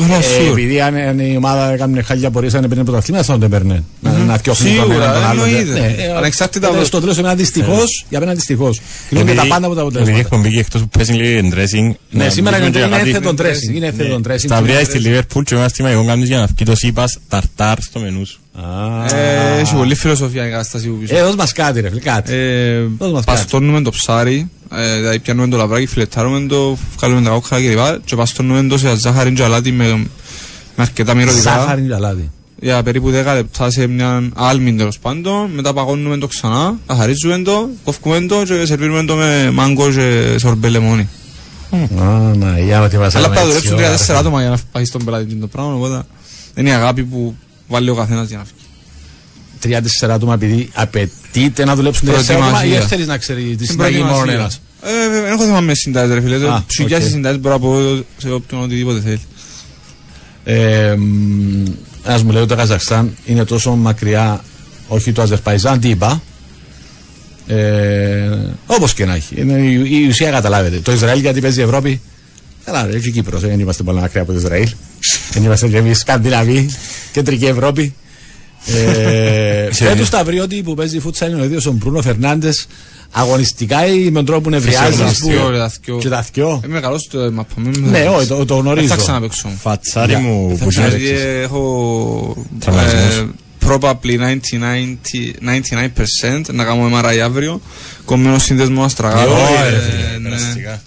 Καλά, 0.00 0.16
Ε, 0.18 0.22
σίγουρα. 0.22 0.50
επειδή 0.50 0.80
αν, 0.80 0.96
αν 0.96 1.18
η 1.18 1.36
ομάδα 1.36 1.72
έκανε 1.72 2.02
χάλια 2.02 2.30
πορεία, 2.30 2.50
αν 2.54 2.64
έπαιρνε 2.64 2.84
πρωταθλήματα, 2.84 3.24
θα 3.24 3.32
τον 3.32 3.42
έπαιρνε. 3.42 3.84
Να, 4.00 4.10
να 4.12 4.36
διώχνει 4.36 4.74
τον 4.74 4.84
Σίγουρα, 4.84 5.04
ένα 5.04 5.12
τον 5.14 5.24
άλλον. 5.24 5.44
εννοείται. 5.46 5.72
Ναι, 5.80 5.94
ε, 6.02 6.12
Ανεξάρτητα 6.16 6.66
ε, 6.66 6.70
από- 6.70 6.84
Στο 6.84 7.00
τέλο 7.00 7.12
εμένα 7.12 7.34
δυστυχώς, 7.34 8.04
για 8.08 8.20
μένα 8.20 8.34
δυστυχώς. 8.34 8.80
Κρίνονται 9.08 9.34
τα 9.34 9.46
πάντα 9.46 9.66
από 9.66 9.74
τα 9.74 9.80
Επειδή 9.80 9.96
αποτελέσματα. 9.98 10.18
έχουμε 10.36 10.48
μπει 10.48 10.58
εκτός 10.58 10.80
που 10.80 10.88
παίζει 10.88 11.12
λίγο 11.12 11.48
dressing. 11.52 11.94
Ναι, 12.10 12.24
να 12.24 12.30
σήμερα 12.30 12.56
είναι 12.56 12.66
μιλήσουμε 12.66 12.68
είναι 12.68 12.86
για 12.86 12.88
κάτι- 12.98 13.10
έθετον 13.10 13.36
dressing. 13.38 13.74
Είναι 13.74 13.86
έθετον 13.86 14.24
dressing. 14.28 14.38
Στα 14.38 14.56
αυριά 14.56 14.84
στη 14.84 14.98
Λίβερπουλ 14.98 15.42
και 15.42 15.54
ένας 15.54 15.70
στιγμή 15.70 15.90
εγώ 15.90 16.04
κάνεις 16.04 16.28
για 16.28 16.38
να 16.38 16.46
βγει 16.46 16.64
το 16.64 16.76
σίπας 16.76 17.18
ταρτάρ 17.28 17.80
στο 17.82 18.00
μενού 18.00 18.26
σου. 18.26 18.40
Ε, 19.12 19.60
Έχει 19.60 19.74
πολύ 19.74 19.94
φιλοσοφία 19.94 20.46
η 20.46 20.50
κατάσταση 20.50 20.88
που 20.88 20.96
πίσω. 20.96 21.16
Ε, 21.16 21.22
δώσ' 21.22 21.34
μας 21.34 21.52
κάτι 21.52 21.80
ρε 21.80 21.88
φίλε, 21.88 22.00
κάτι. 22.00 22.32
Ε, 22.32 22.80
Δώσ' 22.98 23.12
μας 23.12 23.24
κάτι. 23.24 23.38
Παστώνουμε 23.38 23.82
το 23.82 23.90
ψάρι, 23.90 24.50
ε, 24.74 24.96
δηλαδή 24.96 25.18
πιάνουμε 25.18 25.48
το 25.48 25.56
λαβράκι, 25.56 25.86
φιλετάρουμε 25.86 26.46
το, 26.46 26.76
βγάλουμε 26.96 27.22
τα 27.22 27.30
κόκκαλα 27.30 27.62
κλπ. 27.62 28.04
Και 28.04 28.16
παστώνουμε 28.16 28.62
το 28.68 28.78
σε 28.78 28.96
ζάχαρη 28.96 29.32
και 29.32 29.42
αλάτι 29.42 29.72
με, 29.72 29.84
με 30.76 30.82
αρκετά 30.82 31.14
μυρωδικά. 31.14 31.42
Ζάχαρη 31.58 31.82
και 31.82 31.94
αλάτι. 31.94 32.30
Για 32.60 32.82
περίπου 32.82 33.10
10 33.10 33.12
λεπτά 33.34 33.70
σε 33.70 33.86
μια 33.86 34.28
άλμη 34.34 34.74
τέλος 34.74 34.98
πάντων. 34.98 35.50
Μετά 35.54 35.72
παγώνουμε 35.72 36.16
το 36.16 36.26
ξανά, 36.26 36.78
καθαρίζουμε 36.86 37.38
το, 37.38 37.68
κόφκουμε 37.84 38.20
το 38.20 38.42
και 38.44 38.66
σερβίρουμε 38.66 39.04
το 39.04 39.14
με 39.14 39.50
μάγκο 39.52 39.90
και 39.90 40.36
σορμπέ 40.38 40.68
λεμόνι. 40.68 41.08
Α, 41.72 42.34
να, 42.34 42.58
για 42.58 42.78
να 42.78 42.88
τη 42.88 42.98
μας 42.98 43.14
Αλλά 43.14 43.26
έκαμε 43.26 43.40
πρέπει 43.40 43.50
να 43.50 43.56
έτσι 43.56 43.68
δουλέψουν 43.68 44.08
ώρα, 44.08 44.16
3-4 44.16 44.20
άτομα 44.20 44.40
για 44.40 44.50
να 44.50 44.58
πάει 44.72 44.84
στον 44.84 45.04
πελάτη 45.04 45.34
το 45.34 45.46
πράγμα, 45.46 45.74
οπότε 45.74 46.02
είναι 46.54 46.68
η 46.68 46.72
αγάπη 46.72 47.04
που 47.04 47.34
βάλει 47.68 47.90
ο 47.90 47.94
καθένας 47.94 48.28
για 48.28 48.36
να 48.38 48.44
φύγει. 48.44 48.60
Τρία-τέσσερα 49.60 50.14
άτομα 50.14 50.34
επειδή 50.34 50.70
απαιτείται 50.74 51.64
να 51.64 51.74
δουλέψουν 51.74 52.08
τέσσερα 52.08 52.38
άτομα 52.38 52.48
ή 52.48 52.52
Προετοιμασία. 52.52 52.86
θέλεις 52.88 53.06
να 53.06 53.16
ξέρει 53.18 53.42
τη 53.42 53.52
Στην 53.54 53.66
συνταγή 53.66 53.98
μόνο 53.98 54.08
προετοιμασία. 54.12 54.40
ένας. 54.40 54.60
Ε, 54.82 55.08
δεν 55.20 55.24
έχω 55.32 55.42
θέμα 55.44 55.60
με 55.60 55.74
συντάσεις 55.74 56.14
ρε 56.14 56.20
φίλε. 56.20 56.48
Α, 56.48 56.64
Ψυγιάσεις 56.66 57.06
οκ. 57.06 57.12
συντάσεις 57.12 57.40
μπορώ 57.40 57.54
να 57.54 57.60
πω 57.60 58.04
σε 58.18 58.30
όποιον 58.30 58.62
οτιδήποτε 58.62 59.00
θέλει. 59.00 59.20
Ε, 60.44 60.94
μ, 60.96 61.64
ένας 62.04 62.22
μου 62.22 62.30
λέει 62.30 62.40
ότι 62.42 62.50
το 62.50 62.56
Καζακστάν 62.56 63.16
είναι 63.26 63.44
τόσο 63.44 63.70
μακριά, 63.74 64.44
όχι 64.88 65.12
το 65.12 65.22
Αζερπαϊζάν, 65.22 65.80
τι 65.80 65.88
είπα. 65.88 66.22
Ε, 67.46 68.28
όπως 68.66 68.94
και 68.94 69.04
να 69.04 69.14
έχει. 69.14 69.40
Είναι 69.40 69.52
η, 69.52 70.02
η 70.04 70.06
ουσία 70.08 70.30
καταλάβετε. 70.30 70.76
Το 70.76 70.92
Ισραήλ 70.92 71.20
γιατί 71.20 71.40
παίζει 71.40 71.60
η 71.60 71.62
Ευρώπη. 71.62 72.00
Καλά, 72.64 72.86
ρε, 72.86 72.98
και 72.98 73.08
η 73.08 73.12
Κύπρος, 73.12 73.42
ε, 73.42 73.46
δεν 73.46 73.60
είμαστε 73.60 73.82
πολύ 73.82 74.00
μακριά 74.00 74.22
από 74.22 74.32
το 74.32 74.38
Ισραήλ. 74.38 74.68
δεν 75.32 75.44
είμαστε 75.44 75.68
και 75.68 75.76
εμείς 75.76 75.98
Σκανδιναβοί, 75.98 76.70
κεντρική 77.18 77.44
Ευρώπη. 77.46 77.94
Ε, 78.66 79.68
Σε- 79.72 79.84
Φέτος 79.84 80.08
τα 80.10 80.24
βρει 80.24 80.40
ότι 80.40 80.62
που 80.62 80.74
παίζει 80.74 80.98
φούτσα 81.00 81.26
είναι 81.28 81.40
ο 81.40 81.44
ίδιος 81.44 81.66
ο 81.66 81.72
Μπρούνο 81.72 82.02
Φερνάντες 82.02 82.66
αγωνιστικά 83.12 83.86
ή 83.86 83.98
με 84.04 84.10
τον 84.10 84.24
τρόπο 84.24 84.40
που 84.40 84.50
νευριάζεις. 84.50 85.00
Φυσιολογικό, 85.08 85.44
που- 85.46 85.50
ρε, 85.50 85.58
τα 85.58 85.68
θκυο. 85.68 85.98
Και 85.98 86.08
τα 86.08 86.22
θκυο. 86.22 86.60
Είμαι 86.68 86.80
καλός 86.80 87.02
στο 87.02 87.30
μαπα. 87.32 87.52
μην 87.56 87.78
με- 87.80 87.98
Ναι, 87.98 88.08
όχι, 88.08 88.26
το, 88.26 88.44
το 88.44 88.54
Δεν 88.54 88.62
γνωρίζω. 88.64 88.86
θα 88.86 88.96
ξαναπαίξω. 88.96 89.48
Φατσάρι 89.60 90.10
Για- 90.12 90.20
μου 90.20 90.56
θα 90.58 90.64
που 90.64 90.70
ξανά- 90.70 90.88
γίνεται. 90.88 91.14
Δηλαδή 91.16 91.40
έχω 91.42 92.46
Τραυματισμούς. 92.58 93.16
ε, 93.16 93.28
probably 93.66 94.18
99 94.18 94.98
99% 95.40 96.52
να 96.52 96.64
κάνω 96.64 96.90
MRI 96.98 97.18
αύριο 97.24 97.60
κομμένο 98.04 98.38
σύνδεσμο 98.38 98.84
αστραγάλο 98.84 99.32
Όχι, 99.32 99.52
ε, 99.66 99.70
ρε 99.70 99.78
φίλε, 99.80 100.18
ναι. 100.18 100.28
περαστικά. 100.28 100.82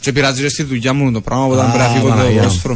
και 0.00 0.12
πειράζει 0.12 0.42
και 0.42 0.48
στη 0.48 0.62
δουλειά 0.62 0.92
μου 0.92 1.12
το 1.12 1.20
πράγμα 1.20 1.44
οπότε 1.44 1.60
Α, 1.62 1.64
πρέπει 1.64 1.78
να 1.78 1.88
φύγω 1.88 2.08
Παναγία 2.08 2.26
το 2.28 2.32
μου. 2.34 2.40
πρόσφυρο 2.40 2.74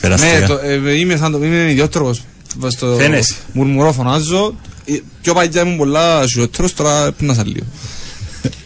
πίσω 0.00 0.12
ναι, 0.14 0.18
Περαστικά. 0.18 0.46
το, 0.46 0.60
ε, 0.88 0.98
είμαι 0.98 1.16
σαν 1.16 1.32
το 1.32 1.44
είμαι 1.44 1.70
ιδιότροπος 1.70 2.22
στο 2.68 2.96
Φαίνεσαι. 2.98 3.34
μουρμουρώ 3.52 3.92
φωνάζω 3.92 4.54
Ε, 4.84 4.92
πιο 5.22 5.34
παλιά 5.34 5.62
ήμουν 5.62 5.76
πολλά 5.76 6.26
χειρότερος 6.26 6.74
τώρα 6.74 7.12
πίνασα 7.12 7.44
λίγο 7.46 7.64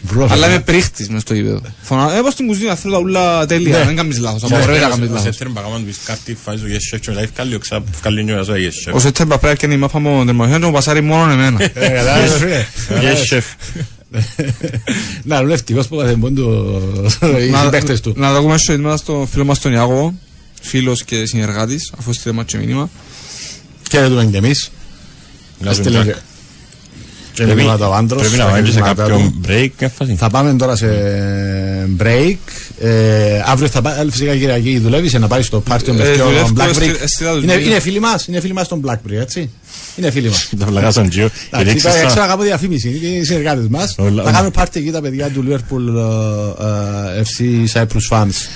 Μπρούνο 0.01 0.23
αλλά 0.25 0.35
είμαι 0.35 0.41
Φερνάντες. 0.45 0.63
πρίχτης 0.73 1.09
μες 1.09 1.21
στο 1.21 1.33
γήπεδο 1.33 1.61
Φωνα- 1.81 2.15
ε, 2.17 2.21
πως 2.21 2.33
στην 2.33 2.47
κουζίνα 2.47 2.75
θέλω 2.75 2.93
τα 2.93 2.99
ούλα 2.99 3.45
τέλεια 3.45 3.77
Ναι. 3.77 3.83
δεν 3.85 3.95
κάνεις 3.95 4.17
λάθος 4.19 4.43
απαγορεύεται 4.43 4.83
να 4.85 4.89
κάνεις 4.89 5.09
λάθος 5.09 5.23
Σε 5.35 5.37
τέρμα 5.43 5.61
κάνουμε 5.61 5.91
κάτι 6.05 6.37
φάεις 6.43 6.61
το 6.61 6.67
yes 6.67 6.95
chef 6.95 6.99
και 7.01 7.09
μετά 7.09 7.21
ευκάλλει 7.21 7.55
ο 7.55 7.59
ξα- 7.59 7.83
ευκάλλει 7.93 8.23
νιώνα 8.23 8.43
στο 8.43 8.53
yes 8.53 8.89
chef. 8.89 8.93
Ο 8.93 8.99
Σέττερ 8.99 9.25
πρέπει 9.25 9.45
να 9.45 9.55
είναι 9.63 9.73
η 9.73 9.77
μάπα 9.77 9.99
μου 9.99 10.25
τερμαχιόν 10.25 10.59
και 10.59 10.65
μου 10.65 10.71
πασάρει 10.71 11.01
μόνο 11.01 11.31
εμένα 11.31 11.63
Ε, 11.63 11.67
κατάλαβες, 11.67 12.31
φίλε. 12.37 12.65
Yes 12.89 13.33
chef. 13.33 13.43
Να, 15.23 15.37
είναι 15.37 15.53
ευτυχώς 15.53 15.87
που 15.87 15.95
καθεμβούν 15.95 16.35
το- 16.35 16.81
οι 17.37 17.53
συμπαίκτες 17.63 18.01
του. 18.01 18.13
Να 18.17 18.33
δούμε 18.41 18.57
στο 18.57 18.71
έτοιμα 18.73 18.97
στο 18.97 19.27
φίλο 19.31 19.45
μας 19.45 19.59
τον 19.59 19.71
Ιάκο, 19.73 20.13
φίλος 20.63 21.03
και 21.03 21.25
συνεργάτης, 21.25 21.91
αφού 21.97 22.13
στείλε 22.13 22.33
μας 22.33 22.45
και 22.45 22.57
μήνυμα. 22.57 22.89
Και 23.89 23.99
δεν 23.99 24.09
δούμε 24.09 24.25
και 24.25 24.37
εμείς. 24.37 24.71
Να 25.59 25.73
Στείλε 25.73 25.89
δούμε. 25.99 26.03
και- 26.11 26.15
και 27.33 27.43
μήνυμα 27.45 27.77
το 27.77 27.93
Άντρος. 27.93 28.21
Πρέπει 28.21 28.37
να 28.37 28.43
τα 28.43 28.49
πάμε 28.49 28.61
και 28.61 28.71
σε 28.71 28.79
μηνύματά 28.79 29.01
κάποιο 29.03 29.17
του. 29.17 29.41
break. 29.47 29.69
μια 29.79 29.89
φάση. 29.97 30.15
Θα 30.15 30.29
πάμε 30.29 30.53
τώρα 30.53 30.75
σε 30.75 30.87
break. 31.99 32.35
Ε, 32.79 33.41
αύριο 33.45 33.67
θα 33.67 33.81
πάει, 33.81 34.09
φυσικά 34.09 34.35
Κυριακή 34.35 34.77
δουλεύεις 34.79 35.13
να 35.13 35.27
πάει 35.27 35.41
στο 35.41 35.59
πάρτι 35.61 35.85
των 35.85 35.99
Ε, 35.99 36.03
παιδιών 36.03 36.27
δουλεύω, 36.27 36.47
Blackbrick. 36.57 36.69
έστειλα- 36.69 37.01
έστειλα 37.03 37.33
τους 37.33 37.43
Είναι, 37.43 37.57
δύο. 37.57 37.65
είναι 37.69 37.79
φίλοι 37.79 37.99
μας, 37.99 38.27
είναι 38.27 38.39
φίλοι 38.39 38.53
μας 38.53 38.67
των 38.67 38.81
Blackbrick, 38.87 39.11
έτσι. 39.21 39.49
Είναι 39.95 40.11
φίλοι 40.11 40.29
μας. 40.29 40.49
Τα 40.59 40.65
βλαγά 40.65 40.91
στον 40.91 41.09
Τζιο. 41.09 41.29
Γιατί 41.49 41.49
Εντάξει, 41.51 41.75
ξέρεις 41.75 41.95
είπα, 41.97 42.01
τα- 42.01 42.07
ξέρω 42.07 42.21
να 42.25 42.31
κάνω 42.31 42.43
διαφήμιση, 42.43 42.99
είναι 43.03 43.07
οι 43.17 43.23
συνεργάτες 43.23 43.67
μας. 43.67 43.95
Όλα. 43.97 44.23
Θα 44.23 44.31
κάνουμε 44.31 44.51
πάρτι 44.51 44.79
εκεί 44.79 44.91
τα 44.91 45.01
παιδιά 45.01 45.29
του 45.29 45.45
Liverpool 45.49 45.85
ε, 47.15 47.19
ε, 47.19 47.23
FC 47.23 47.67
Cyprus 47.73 48.07
Fans 48.17 48.47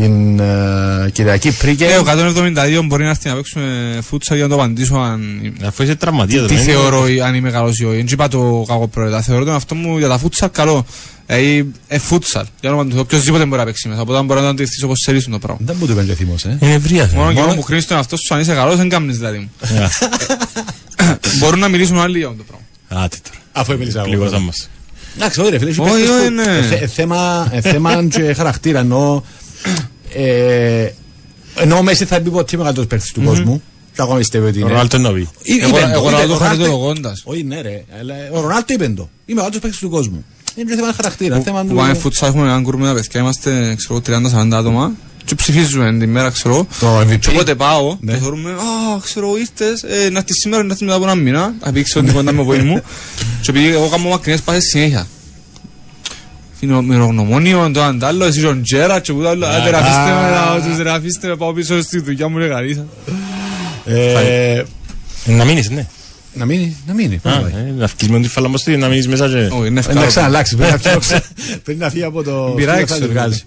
την 0.00 0.38
ε, 0.40 1.10
Κυριακή 1.12 1.52
πριν 1.52 1.76
και 1.76 1.84
Ε, 1.84 1.96
ο 1.96 2.02
172 2.06 2.80
μπορεί 2.84 3.02
να 3.04 3.08
έρθει 3.10 3.28
να 3.28 3.34
παίξουμε 3.34 3.98
φούτσα 4.02 4.34
για 4.34 4.44
να 4.44 4.48
το 4.48 4.54
απαντήσω 4.62 4.94
αν... 4.96 5.52
Αφού 5.64 5.82
είσαι 5.82 5.94
τραυματίας. 5.94 6.46
Τι 6.46 6.54
δεν 6.54 6.62
είναι- 6.64 6.72
θεωρώ 6.72 7.04
αν 7.24 7.34
είμαι 7.34 7.50
καλός 7.50 7.78
ή 7.78 7.84
όχι. 7.84 7.96
Δεν 7.96 8.06
είπα 8.10 8.28
το 8.28 8.64
κακό 8.68 8.88
πρόεδρα. 8.88 9.22
Θεωρώ 9.22 9.44
τον 9.44 9.54
αυτό 9.54 9.74
μου 9.74 9.98
για 9.98 10.08
τα 10.08 10.18
φούτσαλ 10.18 10.50
καλό. 10.50 10.84
Ε, 11.26 11.62
ε, 11.88 11.98
φούτσαλ. 11.98 12.44
Για 12.60 12.70
όνομα 12.70 12.84
του 12.84 12.90
Θεού. 12.90 13.00
Οποιοςδήποτε 13.00 13.44
μπορεί 13.44 13.58
να 13.60 13.64
παίξει 13.64 13.88
μέσα. 13.88 14.00
Οπότε 14.00 14.18
μπορεί 14.22 14.34
να 14.38 14.44
το 14.44 14.50
αντιληφθείς 14.50 14.82
όπως 14.82 15.02
θέλεις 15.04 15.24
το 15.24 15.38
πράγμα. 15.38 15.58
δεν 15.64 15.76
μου 15.80 15.86
το 15.86 15.92
είπε 15.92 16.02
και 16.04 16.10
ο 16.10 16.14
Θήμος, 16.14 16.44
ε. 16.44 16.58
Είναι 16.62 16.72
ευρεία. 16.72 17.10
Μόνο 17.14 17.32
και 17.32 17.40
μόνο 17.40 17.54
που 17.54 17.62
κρίνεις 17.62 17.86
τον 17.86 17.96
εαυτό 17.96 18.16
σου 18.16 18.34
αν 18.34 18.40
είσαι 18.40 18.54
καλός 18.54 18.76
δεν 18.76 18.88
κάνεις 18.88 19.16
δηλαδή 19.16 19.38
μου. 19.38 19.50
Μπορούν 21.38 21.58
να 21.58 21.68
μιλήσουν 21.68 21.98
άλλοι 21.98 22.18
για 22.18 22.26
αυτό 22.26 22.38
το 22.38 22.44
πράγμα. 22.48 23.04
Άτε 23.04 23.16
τώρα. 23.28 23.38
Αφού 23.52 23.78
μίλησα 23.78 23.98
εγώ. 23.98 24.08
Πληγώσαν 24.08 24.42
μας. 24.42 24.68
Εντάξει, 25.16 25.40
όχι 25.40 25.50
ρε 25.50 25.58
φίλε, 25.58 25.70
έχει 25.70 25.80
Όχι, 25.80 25.90
παίκτες 25.90 26.10
όχι, 26.10 26.24
που- 26.28 26.34
ναι. 26.34 26.56
ε, 26.58 26.62
θε- 26.62 26.82
ε, 26.82 26.86
θέμα- 26.86 27.48
ε, 27.52 27.60
Θέμα 27.60 28.04
και 28.10 28.34
χαρακτήρα, 28.34 28.78
ενώ 28.78 29.24
ε, 30.14 30.88
ενώ 31.54 31.76
ο 31.76 31.82
Μέση 31.82 32.04
θα 32.04 32.20
μπει 32.20 32.30
ποτέ 32.30 32.56
μεγαλύτερος 32.56 32.88
παίκτης 32.88 33.12
του 33.12 33.22
κόσμου 33.22 33.62
και 33.94 34.02
ακόμα 34.02 34.18
πιστεύω 34.18 34.46
ότι 34.46 34.56
Ο 34.56 34.60
είναι. 34.60 34.68
Ρονάλτο 34.70 34.96
είναι 34.96 35.08
νοβή. 35.08 35.28
Ή- 35.42 35.58
Εγώ- 35.60 35.68
είπεν 35.78 35.82
το, 35.92 35.98
εγώ 35.98 36.08
είπε, 36.08 36.10
να 36.10 36.26
το 36.26 36.32
ο 36.34 36.36
Ρονάλτο- 36.38 36.44
χαριτολογώντας. 36.44 37.22
Όχι 37.24 37.42
ναι 37.44 37.60
ρε, 37.60 37.84
αλλά 38.00 38.14
ο 38.32 38.40
Ρονάλτο 38.40 38.72
είπε 38.72 38.84
το. 38.88 39.08
Είμαι 39.26 39.40
ο 39.40 39.44
μεγαλύτερος 39.44 39.60
παίκτης 39.60 39.78
του 39.78 39.88
κόσμου. 39.90 40.24
Είναι 40.56 40.70
και 40.70 40.76
θέμα 40.76 40.92
χαρακτήρα, 40.92 41.40
θέμα 41.40 41.62
Που 41.62 41.68
του... 41.68 41.74
πάμε 41.74 41.94
φούτσα 41.94 42.26
έχουμε 42.26 42.42
έναν 42.42 42.62
γκρουπ 42.62 42.80
με 42.80 42.86
τα 42.86 42.94
παιδιά, 42.94 43.20
είμαστε 43.20 43.74
ξέρω, 43.74 44.00
30-40 44.06 44.52
άτομα 44.52 44.92
και 45.24 45.34
ψηφίζουμε 45.34 45.96
την 45.98 46.10
μέρα 46.10 46.30
ξέρω 46.30 46.66
Το 46.80 47.00
MVP. 47.00 47.18
και 47.18 47.28
όποτε 47.30 47.54
πάω 47.54 47.96
Ναι. 48.00 48.12
και 48.12 48.18
θεωρούμε 48.18 48.50
«Α, 48.50 48.56
ξέρω, 49.04 49.36
ήρθες, 49.38 49.82
ε, 49.82 50.08
να 50.10 50.18
έρθεις 50.18 50.36
σήμερα, 50.40 50.62
να 50.62 50.68
έρθεις 50.68 50.82
μετά 50.86 50.94
από 50.96 51.04
ένα 51.04 51.14
μήνα» 51.14 51.54
θα 51.60 51.72
πει 51.72 51.82
ξέρω 51.82 52.04
ότι 52.04 52.14
κοντά 52.14 52.32
με 52.32 52.42
βοή 52.42 52.58
μου 52.58 52.82
και 53.42 53.50
επειδή 53.50 53.68
εγώ 53.68 53.88
κάνω 53.88 54.08
μακρινές 54.08 54.40
πάσεις 54.40 54.68
συνέχεια 54.70 55.06
Είναι 56.60 56.82
μυρογνωμόνιο, 56.82 57.70
το 57.70 57.82
αντάλλο, 57.82 58.24
εσύ 58.24 58.40
τον 58.40 58.62
Τζέρα 58.62 59.00
και 59.00 59.12
που 59.12 59.22
τα 59.22 59.30
άλλα 59.30 59.48
«Άντε 59.48 59.70
ρε 59.70 59.76
αφήστε 59.76 60.00
με, 60.20 60.30
να- 60.30 60.68
τους 60.68 60.82
ρε 60.82 60.90
αφήστε 60.90 61.28
με, 61.28 61.36
πάω 61.36 61.52
πίσω 61.52 61.82
στη 61.82 62.00
δουλειά 62.00 62.28
μου 62.28 62.38
ρε 62.38 62.46
γαρίσα». 62.46 62.86
Ε, 63.84 64.12
Ε, 64.56 64.64
Να 65.24 65.44
μείνεις, 65.44 65.70
ναι. 65.70 65.86
Να 66.32 66.44
μείνει, 66.44 66.76
να 66.86 66.94
μείνει. 66.94 67.14
Α, 67.14 67.18
πού 67.22 67.28
να 67.28 67.40
πάει. 67.40 67.52
ε, 67.52 67.72
Να 67.76 67.86
βγεις 67.86 68.08
με 68.08 68.20
τη 68.20 68.28
φαλαμποστή, 68.28 68.76
να 68.76 68.88
μείνεις 68.88 69.08
μέσα 69.08 69.28
και... 69.28 69.34
Όχι, 69.36 69.46
είναι 69.56 69.66
Ε, 69.66 69.70
Να 69.70 69.78
εύκολο. 69.80 70.06
ξαναλλάξεις. 70.06 70.56
Πρέπει 70.56 70.72
να 70.72 70.78
φύγει- 71.00 71.22
Πρέπει 71.64 71.78
να 71.80 71.90
φύγει 71.90 72.04
από 72.04 72.22
το. 72.22 72.52
Μπειρά 72.56 72.72
σπίτι, 72.74 72.82
έξω, 72.82 72.94
θα 72.94 73.00
τη 73.00 73.06
ρε. 73.06 73.12
βγάλει. 73.12 73.40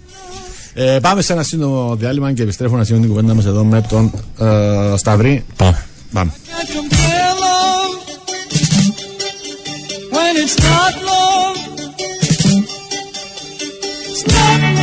Ε, 0.74 0.98
πάμε 1.02 1.22
σε 1.22 1.32
ένα 1.32 1.42
σύντομο 1.42 1.96
διάλειμμα 1.96 2.32
και 2.32 2.42
επιστρέφουμε 2.42 2.78
να 2.78 2.84
σημειώνουμε 2.84 3.14
την 3.14 3.22
κουβέντα 3.22 3.42
μας 3.42 3.52
εδώ 3.52 3.64
με 3.64 3.80
τον 3.88 4.12
ε, 4.92 4.96
Σταυρή. 4.96 5.44
Πάμε. 5.56 5.84
Πάμε. 6.12 6.30
I 6.34 6.64
compare 6.76 7.34
love 7.44 7.92
when 10.14 10.34
it's 10.44 10.56
not 10.62 10.94
love. 11.08 11.31
stop 14.28 14.81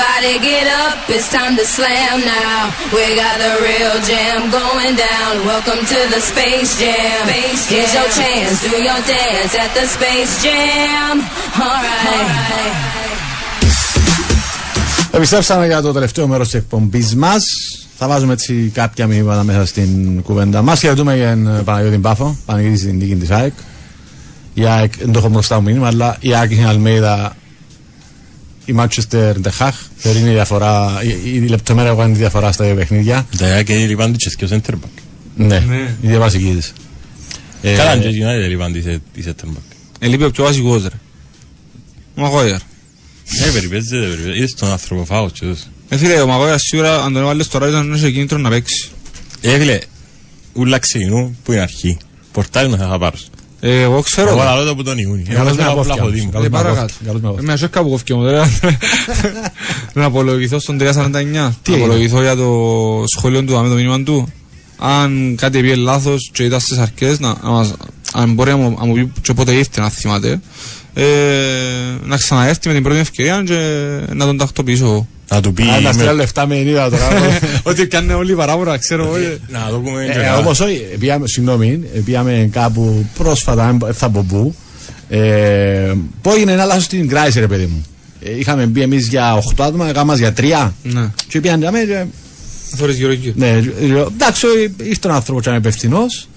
Everybody 0.00 0.36
get 0.50 0.66
up, 0.84 0.96
it's 1.14 1.28
time 1.38 1.54
to 1.60 1.64
slam 1.76 2.16
now. 2.38 2.60
We 2.96 3.04
got 3.22 3.36
the 3.44 3.52
real 3.68 3.96
jam 4.08 4.40
going 4.60 4.94
down. 5.08 5.32
Welcome 5.52 5.82
to 5.92 5.98
the 6.14 6.20
Space 6.30 6.70
Jam. 6.82 7.22
Here's 7.72 7.92
your 7.98 8.08
chance, 8.18 8.54
do 8.64 8.78
your 8.88 9.00
dance 9.16 9.52
at 9.64 9.70
the 9.78 9.84
Space 9.96 10.32
Jam. 10.44 11.14
Alright. 11.66 12.74
Επιστρέψαμε 15.10 15.66
για 15.66 15.82
το 15.82 15.92
τελευταίο 15.92 16.26
μέρος 16.26 16.48
της 16.48 16.60
εκπομπής 16.60 17.16
μας. 17.16 17.44
Θα 17.98 18.08
βάζουμε 18.08 18.32
έτσι 18.32 18.70
κάποια 18.74 19.06
μηνύματα 19.06 19.42
μέσα 19.42 19.66
στην 19.66 20.22
κουβέντα 20.22 20.62
μας. 20.62 20.80
Χαιρετούμε 20.80 21.16
για 21.16 21.30
την 21.30 21.64
Παναγιώτη 21.64 21.98
Πάφο, 21.98 22.36
Παναγιώτη 22.46 22.78
στην 22.78 22.96
νίκη 22.96 23.16
της 23.16 23.30
ΑΕΚ. 23.30 23.52
η 24.54 24.66
ΑΕΚ, 24.66 24.92
δεν 24.98 25.12
το 25.12 25.18
έχω 25.18 25.28
μπροστά 25.28 25.56
μου 25.56 25.62
μήνυμα, 25.62 25.86
αλλά 25.86 26.16
η 26.20 26.34
ΑΕΚ 26.34 26.50
είναι 26.50 26.66
Αλμέιδα, 26.68 27.36
η 28.64 28.74
Manchester 28.78 29.32
The 29.42 29.50
Hague, 29.58 29.72
δεν 30.02 30.16
είναι 30.16 30.30
η 30.30 30.32
διαφορά, 30.32 31.00
η, 31.24 31.30
η 31.34 31.38
λεπτομέρεια 31.48 31.92
που 31.92 31.98
κάνει 31.98 32.12
τη 32.12 32.18
διαφορά 32.18 32.52
στα 32.52 32.64
δύο 32.64 32.74
παιχνίδια. 32.74 33.26
Τα 33.38 33.62
και 33.62 33.74
λιβάνει 33.74 34.16
και 34.16 34.44
ο 34.44 34.48
center 34.50 34.70
back. 34.74 35.02
Ναι, 35.36 35.58
Ναι. 35.58 35.96
η 36.02 36.06
δύο 36.06 36.18
βασική 36.18 36.54
της. 36.56 36.72
Ε, 37.62 37.74
Καλά, 37.74 37.96
και 37.98 38.08
η 38.08 38.22
United 38.24 38.48
λιβάνει 38.48 38.78
η 39.14 39.24
center 39.26 39.44
back. 39.46 39.74
Ελείπει 39.98 40.24
ο 40.24 40.30
πιο 40.30 40.44
βασικός 40.44 40.82
ρε. 40.82 40.88
Ο 42.16 42.20
Μαγόιαρ. 42.22 42.60
Ε, 43.46 43.50
περιπέζεται, 43.52 44.00
περιπέζεται. 44.06 44.36
Είδες 44.36 44.54
τον 44.54 44.70
άνθρωπο 44.70 45.04
φάος 45.04 45.32
και 45.32 45.46
τόσο. 45.46 45.64
Ε, 45.88 45.96
φίλε, 45.96 46.20
ο 46.20 46.26
Μαγόιαρ 46.26 46.58
σίγουρα 46.58 47.02
αν 47.04 47.12
τον 47.12 47.22
έβαλες 47.22 47.48
τώρα 47.48 47.68
ήταν 47.68 47.98
σε 47.98 48.10
κίνητρος 48.10 48.40
να 48.42 48.48
παίξει. 48.48 48.88
Ε, 49.40 49.58
φίλε, 49.58 49.78
ούλα 50.52 50.78
ξεκινούν 50.78 51.36
που 51.44 51.52
είναι 51.52 51.60
αρχή. 51.60 51.96
Πορτάρι 52.32 52.68
να 52.68 52.76
θα 52.76 52.98
πάρω. 52.98 53.16
Ε, 53.60 53.80
εγώ 53.82 54.00
ξέρω. 54.00 54.28
Εγώ 54.28 54.36
το. 54.38 54.44
λαλώ 54.44 54.64
το 54.64 54.70
από 54.70 54.82
τον 54.82 54.98
Ιούνιο. 54.98 55.24
Εγώ 55.28 55.36
Καλώς 55.38 55.56
δεν 55.56 55.64
με 55.64 55.70
έχω 55.70 55.72
απόφτια 55.80 55.94
πλάχο 55.94 56.08
όμως. 56.08 56.20
δήμο. 56.20 56.30
Καλώς 56.30 56.46
Ε, 56.46 56.50
με 56.50 56.56
παρακάτω. 56.56 56.80
απόφτια, 56.80 57.06
καλώς 57.06 57.20
με 57.20 57.26
Ε, 57.28 57.30
απόφτια. 57.30 57.50
Με 57.52 57.56
σέκα 57.58 57.82
που 57.82 57.90
κόφηκε 57.90 58.14
μου, 58.14 58.22
δεν 58.22 58.48
Να 59.94 60.04
απολογηθώ 60.04 60.58
στον 60.58 60.78
349. 60.78 61.10
Να 61.12 61.18
έγινε; 61.18 61.52
απολογηθώ 61.68 62.20
για 62.22 62.36
το 62.36 62.50
σχόλιο 63.16 63.44
του, 63.44 63.52
με 63.62 63.68
το 63.68 63.74
μήνυμα 63.74 64.02
του. 64.02 64.28
Αν 64.78 65.34
κάτι 65.40 65.60
πήγε 65.60 65.74
λάθος 65.74 66.30
και 66.32 66.44
ήταν 66.44 66.60
στις 66.60 66.78
αρχές, 66.78 67.18
να, 67.20 67.34
να 67.42 67.50
μας, 67.50 67.72
αν 68.12 68.32
μπορεί 68.32 68.50
να 68.50 68.56
μου, 68.56 68.76
να 68.78 68.84
μου 68.86 68.94
πει 68.94 69.12
και 69.22 69.32
πότε 69.34 69.52
ήρθε 69.52 69.80
να 69.80 69.88
θυμάται, 69.88 70.30
ε, 70.30 70.40
να 72.04 72.16
ξαναέρθει 72.16 72.68
με 72.68 72.74
την 72.74 72.82
πρώτη 72.82 72.98
ευκαιρία 72.98 73.42
και 73.46 73.54
να 74.14 74.24
τον 74.26 74.36
τακτοποιήσω 74.36 74.84
εγώ. 74.84 75.06
Να 75.30 75.40
του 75.40 75.52
πει... 75.52 75.62
Α, 75.62 75.66
να 75.66 75.80
με- 75.80 75.92
στείλω 75.92 76.12
λεφτά 76.14 76.46
με 76.46 76.56
ενίδα 76.56 76.90
τώρα. 76.90 77.08
Ότι 77.62 77.86
πιάνε 77.86 78.14
όλοι 78.14 78.34
παράπονα, 78.34 78.78
ξέρω 78.78 79.10
όλοι. 79.10 79.40
Να 79.48 79.66
το 79.70 79.78
πούμε 79.78 80.04
και 80.12 80.18
Ε, 80.18 80.26
να- 80.26 80.36
Όμω 80.36 80.50
όχι, 80.50 80.86
πήγαμε, 80.98 81.26
συγγνώμη, 81.26 81.80
ε, 81.94 81.98
πήγαμε 81.98 82.48
κάπου 82.52 83.06
πρόσφατα, 83.18 83.76
δεν 83.80 83.94
θα 83.94 84.08
πω 84.10 84.24
πού. 84.28 84.54
Ε, 85.08 85.92
που 86.22 86.30
έγινε 86.30 86.52
ένα 86.52 86.64
λάθος 86.64 86.84
στην 86.84 87.08
Κράιση, 87.08 87.40
ρε 87.40 87.46
παιδί 87.46 87.66
μου. 87.66 87.84
Ε, 88.22 88.38
είχαμε 88.38 88.66
μπει 88.66 88.82
εμείς 88.82 89.06
για 89.08 89.34
8 89.56 89.64
άτομα, 89.64 89.88
έκαναμε 89.88 90.14
για 90.16 90.32
3. 90.32 90.72
Ναι, 90.82 91.08
Και 91.28 91.40
πήγαν 91.40 91.60
για 91.60 91.70
μένα. 91.70 92.06
φορές 92.76 92.96
γύρω 92.96 93.12
γύρω. 93.12 93.34
Ναι, 93.36 93.46
ε, 93.48 93.62
εντάξει, 94.14 94.46
ο- 94.46 94.50
ήρθε 94.84 95.08
ο 95.08 95.12
άνθρωπος 95.12 95.42
και 95.42 95.48
ήταν 95.48 95.60
υπευθυνός. 95.60 96.28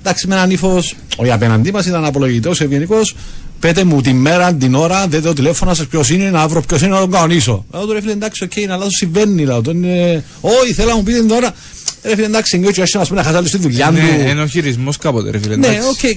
Εντάξει, 0.00 0.26
με 0.26 0.34
έναν 0.34 0.50
ύφος, 0.50 0.94
όχι 1.16 1.30
απέναντί 1.30 1.72
μας, 1.72 1.86
ήταν 1.86 2.04
απολογητός, 2.04 2.60
ευγενικός. 2.60 3.14
Πέτε 3.60 3.84
μου 3.84 4.00
τη 4.00 4.12
μέρα, 4.12 4.54
την 4.54 4.74
ώρα, 4.74 5.06
δεν 5.06 5.22
το 5.22 5.32
τηλέφωνο 5.32 5.74
σας 5.74 5.86
ποιος 5.86 6.10
είναι, 6.10 6.30
να 6.30 6.48
βρω 6.48 6.62
ποιος 6.62 6.80
είναι, 6.80 6.90
να 6.90 6.98
τον 7.00 7.10
κανονίσω. 7.10 7.64
Εγώ 7.74 7.86
του 7.86 7.92
ρε 7.92 8.00
φίλε, 8.00 8.12
εντάξει, 8.12 8.44
οκ, 8.44 8.56
ένα 8.56 8.76
λάθος 8.76 8.94
συμβαίνει. 8.94 9.44
Λέω, 9.44 9.62
τον, 9.62 9.84
ε, 9.84 10.24
όχι, 10.40 10.72
θέλω 10.72 10.88
να 10.88 10.96
μου 10.96 11.02
πείτε 11.02 11.20
την 11.20 11.30
ώρα. 11.30 11.54
Ρε 12.02 12.14
φίλε, 12.14 12.26
εντάξει, 12.26 12.58
νιώθει 12.58 12.80
έτσι, 12.80 12.96
να 12.96 13.06
πούμε, 13.06 13.20
να 13.20 13.26
χαζάλει 13.26 13.48
στη 13.48 13.58
δουλειά 13.58 13.86
του. 13.86 13.92
Ναι, 13.92 14.30
είναι 14.30 14.42
ο 14.42 14.46
χειρισμός 14.46 14.96
κάποτε 14.96 15.30
ρε 15.30 15.38
φίλε. 15.38 15.56
Ναι, 15.56 15.66
εντάξει. 15.66 15.88
οκ. 15.88 16.16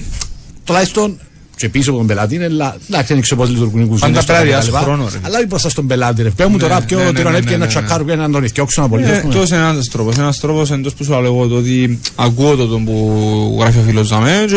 Τουλάχιστον 0.64 1.18
και 1.60 1.68
πίσω 1.68 1.90
από 1.90 1.98
τον 1.98 2.06
πελάτη 2.08 2.34
είναι. 2.34 2.48
λα- 2.48 2.76
Εντάξει, 2.88 3.12
δεν 3.12 3.22
ξέρω 3.22 3.40
πώς 3.40 3.48
λειτουργούν 3.50 3.82
οι 3.82 3.86
κουζίνες. 3.86 4.12
Πάντα 4.12 4.24
πρέπει 4.24 4.38
να 4.38 4.44
διάσεις 4.60 4.74
χρόνο, 4.74 5.08
ρε. 5.12 5.18
Αλλά 5.22 5.36
όχι 5.38 5.46
μπροστά 5.46 5.68
στον 5.68 5.86
πελάτη. 5.86 6.22
Ρε. 6.22 6.30
Πες 6.30 6.46
μου 6.46 6.52
Ναι, 6.56 6.58
τώρα 6.62 6.78
ναι, 6.78 6.84
ποιο 6.86 6.98
ναι, 6.98 7.12
τυρον 7.12 7.32
ναι, 7.32 7.38
έπιε 7.38 7.48
ναι, 7.50 7.54
ένα 7.56 7.64
ναι, 7.64 7.70
τσακάρου 7.70 8.04
και 8.04 8.14
να 8.14 8.30
τον 8.30 8.44
ηθιώξουν 8.44 8.84
απολύτω. 8.84 9.10
Ε, 9.10 9.24
τόσο 9.32 9.54
είναι 9.56 9.64
ένας 9.64 9.88
τρόπος. 9.88 10.18
Ένας 10.18 10.40
τρόπος 10.40 10.70
εντός 10.70 10.94
που 10.94 11.04
σου 11.04 11.10
λέω 11.10 11.24
εγώ 11.24 11.46
το 11.46 11.54
ότι 11.56 11.98
ακούω 12.16 12.56
το 12.56 12.66
τον 12.66 12.84
που 12.84 13.56
γράφει 13.60 13.78
ο 13.78 13.82
φίλος 13.86 14.06
Ζαμέ 14.06 14.44
και 14.48 14.56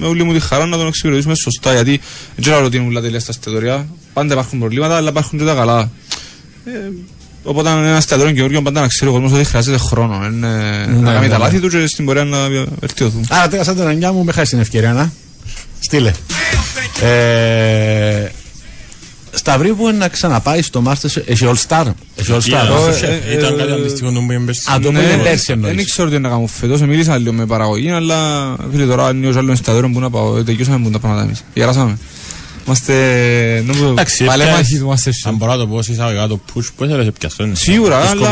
με 0.00 0.06
όλη 0.06 0.22
μου 0.22 0.32
τη 0.32 0.40
χαρά 0.40 0.66
να 0.66 0.76
τον 0.76 0.86
εξυπηρετήσουμε 0.86 1.34
σωστά 1.34 1.72
γιατί 1.72 2.00
δεν 2.34 2.44
ξέρω 2.44 2.64
ότι 2.64 2.76
είναι 2.76 2.86
όλα 2.86 3.00
τελεία 3.00 3.20
στα 3.20 3.30
εστιατόρια. 3.36 3.86
Πάντα 4.12 4.32
υπάρχουν 4.34 4.58
προβλήματα 4.58 4.96
αλλά 4.96 5.08
υπάρχουν 5.08 5.38
και 5.38 5.44
τα 5.44 5.54
καλά. 5.54 5.90
Ε, 6.64 6.70
Οπότε 7.44 7.68
αν 7.68 7.78
είναι 7.78 7.86
ένα 7.88 7.96
εστιατόριο 7.96 8.32
καινούριο 8.32 8.62
πάντα 8.62 8.80
να 8.80 8.86
ξέρει 8.86 9.10
ο 9.10 9.12
κόσμος 9.14 9.32
ότι 9.32 9.44
χρειάζεται 9.44 9.76
χρόνο. 9.78 10.14
Είναι, 10.32 10.48
να 11.00 11.12
κάνει 11.12 11.26
ναι, 11.26 11.28
τα 11.28 11.38
ναι. 11.38 11.44
λάθη 11.44 11.60
του 11.60 11.68
και 11.68 11.86
στην 11.86 12.04
πορεία 12.04 12.24
να 12.24 12.38
βελτιωθούν. 12.80 13.26
Άρα 13.30 13.48
τέρασα 13.48 13.72
την 13.72 13.82
αναγκιά 13.82 14.12
μου, 14.12 14.24
με 14.24 14.32
χάσει 14.32 14.50
την 14.50 14.60
ευκαιρία 14.60 14.92
να. 14.92 15.12
Στείλε. 15.82 16.10
Ε, 17.02 18.28
Σταυρί 19.34 19.72
που 19.74 19.88
είναι 19.88 19.98
να 19.98 20.08
ξαναπάει 20.08 20.62
στο 20.62 20.82
Masters, 20.86 21.22
έχει 21.26 21.46
All 21.48 21.68
Star. 21.68 21.84
Έχει 22.16 22.30
All 22.32 22.36
Star. 22.36 22.46
Ήταν- 22.46 22.70
όχι; 22.88 23.04
ε, 23.04 23.20
ε, 23.28 23.32
Ήταν 23.38 23.54
ε, 23.54 23.56
κάτι 23.56 23.72
αντίστοιχο 23.72 24.12
το 24.12 24.20
που 24.20 24.32
είπες. 24.32 24.66
Α, 24.68 24.78
το 24.78 24.92
Ναι, 24.92 24.98
που 25.00 25.04
είναι 25.12 25.22
πέρσι 25.22 25.44
Δεν 25.54 25.64
εννοείς. 25.64 25.90
ξέρω 25.90 26.08
τι 26.08 26.14
είναι 26.14 26.28
να 26.28 26.34
κάνω 26.34 26.46
φέτος, 26.46 26.80
μίλησα 26.80 27.18
λίγο 27.18 27.32
με 27.32 27.46
παραγωγή, 27.46 27.90
αλλά 27.90 28.16
φίλε 28.70 28.86
τώρα 28.86 29.10
είναι 29.10 29.26
ο 29.26 29.38
άλλος 29.38 29.52
εστιατόριο 29.52 29.90
που 29.92 30.00
να 30.00 30.10
πάω, 30.10 30.36
ε, 30.36 30.42
τελειώσαμε 30.44 30.78
που 30.84 30.90
τα 30.90 30.98
πράγματα 30.98 31.22
εμείς. 31.24 31.44
Γεράσαμε. 31.54 31.98
Είμαστε 32.66 32.94
νομίζω 33.66 33.88
Εντάξει, 33.88 34.24
παλέμαχοι 34.24 34.74
έπιασες- 34.74 34.78
του 34.78 34.88
Masterchef. 35.10 35.28
Αν 35.28 35.34
μπορώ 35.36 35.52
να 35.52 35.58
το 35.58 35.66
πω 35.66 35.78
εισαγωγικά 35.78 36.26
το 36.26 36.40
push, 36.54 36.66
πώς 36.76 36.88
θέλεις 36.88 37.04
να 37.06 37.12
πιαστώ. 37.12 37.44
είναι. 37.44 37.54
Σίγουρα, 37.54 37.98
Ο 37.98 38.08
αλλά... 38.10 38.28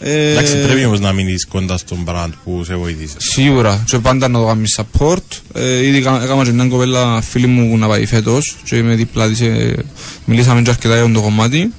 σκοπός 0.00 0.08
σου- 0.08 0.26
ε, 0.26 0.30
Εντάξει, 0.32 0.62
πρέπει 0.66 0.84
όμως 0.84 1.00
να 1.00 1.12
μείνεις 1.12 1.46
κοντά 1.46 1.76
στον 1.76 1.98
brand 2.08 2.30
που 2.44 2.64
σε 2.64 2.74
βοηθήσει. 2.76 3.14
Σίγουρα, 3.18 3.84
και 3.86 3.98
πάντα 3.98 4.28
να 4.28 4.38
το 4.38 4.44
κάνεις 4.46 4.80
support. 4.80 5.16
Ε, 5.54 5.86
ήδη 5.86 6.00
κα- 6.02 6.20
έκανα 6.22 6.44
και 6.44 6.50
μια 6.52 6.64
κοπέλα 6.66 7.20
φίλη 7.20 7.46
μου 7.46 7.76
να 7.78 7.86
πάει 7.86 8.06
φέτος 8.06 8.56
και 8.64 8.76
είμαι 8.76 8.94
δίπλα 8.94 9.28
της, 9.28 9.40
ε, 9.40 9.74
μιλήσαμε 10.24 10.62
και 10.62 10.70
αρκετά 10.70 10.94
για 11.04 11.12
το 11.14 11.20
κομμάτι. 11.20 11.72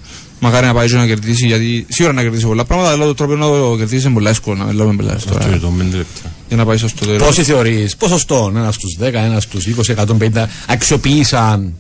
Μακάρι 0.43 0.65
να 0.65 0.74
πάει 0.74 0.88
και 0.88 0.95
να 0.95 1.05
κερδίσει, 1.05 1.45
γιατί 1.45 1.86
σίγουρα 1.89 2.13
να 2.15 2.22
κερδίσει 2.22 2.45
πολλά 2.45 2.65
πράγματα, 2.65 2.91
αλλά 2.91 3.05
το 3.05 3.13
τρόπο 3.13 3.36
να 3.36 3.45
το 3.45 3.76
κερδίσει 3.78 4.05
είναι 4.05 4.13
πολλά 4.13 4.30
εύκολο, 4.30 4.63
να 4.65 4.74
λέμε 4.74 4.95
πελάτες 4.95 5.24
Αυτό 5.24 5.34
τώρα, 5.34 5.47
είναι 5.47 5.57
το 5.57 5.74
πέντε 5.78 5.97
λεπτά. 5.97 6.32
για 6.47 6.57
να 6.57 6.65
πάει 6.65 6.78
στο 6.78 6.89
τέλος. 6.99 7.24
Πόσοι 7.24 7.43
θεωρείς, 7.43 7.95
ποσοστό, 7.95 8.51
ένας 8.55 8.76
στους 8.76 8.95
10, 8.99 9.19
ένας 9.24 9.43
στους 9.43 9.65
20, 9.67 9.91
150 9.91 10.47
αξιοποίησαν 10.67 11.74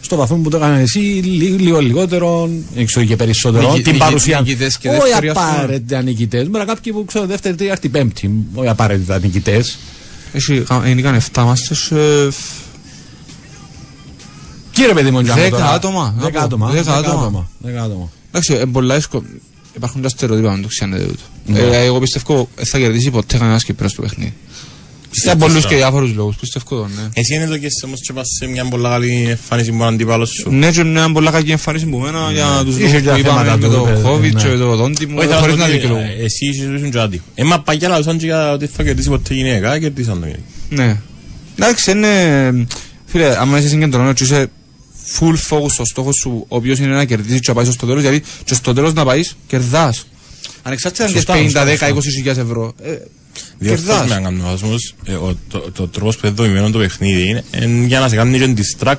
στο 0.00 0.16
βαθμό 0.16 0.36
που 0.36 0.50
το 0.50 0.56
έκανε 0.56 0.80
εσύ, 0.80 0.98
λί- 0.98 1.60
λίγο 1.60 1.80
λιγότερο, 1.80 2.50
δεν 2.74 2.86
ξέρω 2.86 3.06
και 3.06 3.16
περισσότερο, 3.16 3.68
Νικη- 3.70 3.82
την 3.84 3.92
νικη- 3.92 4.04
παρουσία. 4.04 4.40
νικητές 4.40 4.78
και 4.78 4.88
Όχι 4.88 4.98
δεύτεροι, 4.98 5.28
ας 5.28 5.34
πούμε. 5.36 5.48
απαραίτητα 5.50 6.02
νικητές. 6.02 6.48
Μπορεί 6.50 6.64
κάποιοι 6.64 6.92
που 6.92 7.04
ξέρω 7.04 7.26
δεύτερη, 7.26 7.54
τρίτη, 7.54 7.88
πέμπτη, 7.88 8.30
όχι 8.54 8.68
απαραίτητα 8.68 9.18
νικητές. 9.18 9.78
Έχει, 10.32 10.64
είναι 10.86 11.16
7 11.32 11.44
Masterchef, 11.52 12.30
Κύριε 14.72 14.92
παιδί 14.94 15.10
μου, 15.10 15.22
Τζάνο, 15.22 15.40
Δέκα 15.40 15.56
τώρα. 15.56 15.70
άτομα, 15.70 16.14
να 16.16 16.22
Δέκα 16.24 16.38
πω. 16.38 16.44
άτομα. 16.44 16.66
Δέκα 16.70 16.82
Δέκα 16.82 16.96
άτομα. 16.96 17.20
άτομα. 17.22 17.48
Δέκα 17.58 17.82
άτομα. 17.82 18.10
Εντάξει, 18.28 18.54
ε, 18.54 18.64
πολλά 18.64 18.94
εύκολο. 18.94 19.24
Υπάρχουν 19.76 20.02
και 20.02 20.08
στερεότυπα 20.08 20.56
με 20.56 20.62
το 20.62 20.68
ξέρετε 20.68 21.04
τούτο. 21.04 21.22
Ναι. 21.46 21.58
Ε, 21.58 21.84
εγώ 21.84 21.98
πιστεύω 22.00 22.48
δεν 22.56 22.66
θα 22.66 22.78
κερδίσει 22.78 23.10
ποτέ 23.10 23.38
κανένας 23.38 23.64
Κυπρέος 23.64 23.94
το 23.94 24.02
παιχνίδι. 24.02 24.32
Για 25.12 25.36
πολλούς 25.36 25.66
και 25.66 25.74
διάφορους 25.76 26.14
λόγους, 26.14 26.36
πιστεύω 26.36 26.76
το, 26.76 26.86
ναι. 26.86 27.08
Εσύ 27.14 27.34
είναι 27.34 27.46
το 27.46 27.58
και 27.58 27.66
εσύ 27.66 27.82
όμως 27.84 28.00
και 28.00 28.12
πας 28.12 28.26
σε 28.38 28.46
μια 28.46 28.64
πολλά 28.64 28.88
καλή 28.90 29.26
εμφάνιση 29.28 29.72
που 29.72 29.84
αντίπαλος 29.84 30.30
σου. 30.30 30.50
Ναι, 30.50 30.70
και 30.70 30.84
μια 30.84 31.12
πολλά 31.12 31.30
κακή 31.30 31.50
εμφάνιση 31.50 31.86
που 31.86 31.98
μένα 31.98 32.30
για 32.32 32.62
τους 32.64 32.76
Είχε 32.78 32.82
λόγους 32.86 33.00
και 33.02 33.08
που 33.08 33.12
τα 33.12 33.18
είπαμε 33.18 33.38
θέματα 33.44 33.56
με 33.56 33.68
του, 33.68 33.74
το 33.74 33.82
παιδί, 33.82 34.02
COVID 34.04 34.32
ναι. 34.34 34.42
και 34.42 34.56
το 34.56 34.76
δόντι 34.76 35.06
μου, 35.06 35.14
Όχι, 35.18 35.28
θα 35.28 35.36
χωρίς 35.36 35.54
πω 35.54 35.60
να 35.60 35.64
ότι, 35.66 35.72
δικαιολογώ. 35.72 36.00
ε, 36.00 36.24
Εσύ 36.24 36.46
ήσουν 36.46 36.90
και 36.90 36.98
άτυχο. 36.98 37.24
Ε, 37.34 37.44
μα 37.44 37.60
παγιά 37.60 37.88
λαούσαν 37.88 38.18
και 38.18 38.24
για 38.24 38.52
ότι 38.52 38.66
θα 38.66 38.82
κερδίσει 38.82 39.08
ποτέ 39.08 39.34
γυναίκα, 39.34 39.78
κερδίσαν 39.78 40.20
το 40.20 40.26
γυναίκα. 40.26 40.42
Ναι. 40.68 41.00
Εντάξει, 41.58 41.90
είναι... 41.90 42.66
Φίλε, 43.06 43.40
άμα 43.40 43.58
είσαι 43.58 43.68
συγκεντρωμένος 43.68 44.14
και 44.14 44.24
είσαι 44.24 44.50
full 45.18 45.34
focus 45.50 45.70
στο 45.70 45.84
στόχο 45.84 46.12
σου, 46.12 46.44
ο 46.48 46.56
οποίος 46.56 46.78
είναι 46.78 46.94
να 46.94 47.04
κερδίσεις 47.04 47.40
και 47.40 47.48
να 47.48 47.54
πάεις 47.54 47.74
στο 47.74 47.86
τέλος, 47.86 48.02
γιατί 48.02 48.22
και 48.44 48.54
στο 48.54 48.72
τέλος 48.72 48.92
να 48.92 49.04
πάεις, 49.04 49.36
κερδάς. 49.46 50.06
Ανεξάρτητα 50.62 51.04
αν 51.04 51.10
Σωστά, 51.10 51.36
είναι 51.36 51.50
50, 51.50 51.50
σωστά, 51.50 51.64
10, 51.64 51.68
σωστά. 51.68 51.88
20 51.88 52.00
χιλιάδες 52.14 52.44
ευρώ. 52.44 52.74
Ε, 53.36 53.40
Διορθώς 53.58 53.86
Κερδάς. 53.86 54.08
με 54.08 54.14
αν 54.14 54.22
κάνω 54.22 54.42
λάθος 54.44 54.62
όμως, 54.62 54.94
ε, 55.04 55.12
ο- 55.14 55.36
το- 55.48 55.70
το 55.74 55.88
τρόπος 55.88 56.16
που 56.16 56.26
είναι 56.26 56.34
δομημένο 56.34 56.70
το 56.70 56.78
παιχνίδι 56.78 57.28
είναι 57.28 57.44
εν- 57.50 57.84
για 57.84 58.00
να 58.00 58.08
σε 58.08 58.16
κάνει 58.16 58.38
και 58.38 58.54
distract 58.56 58.94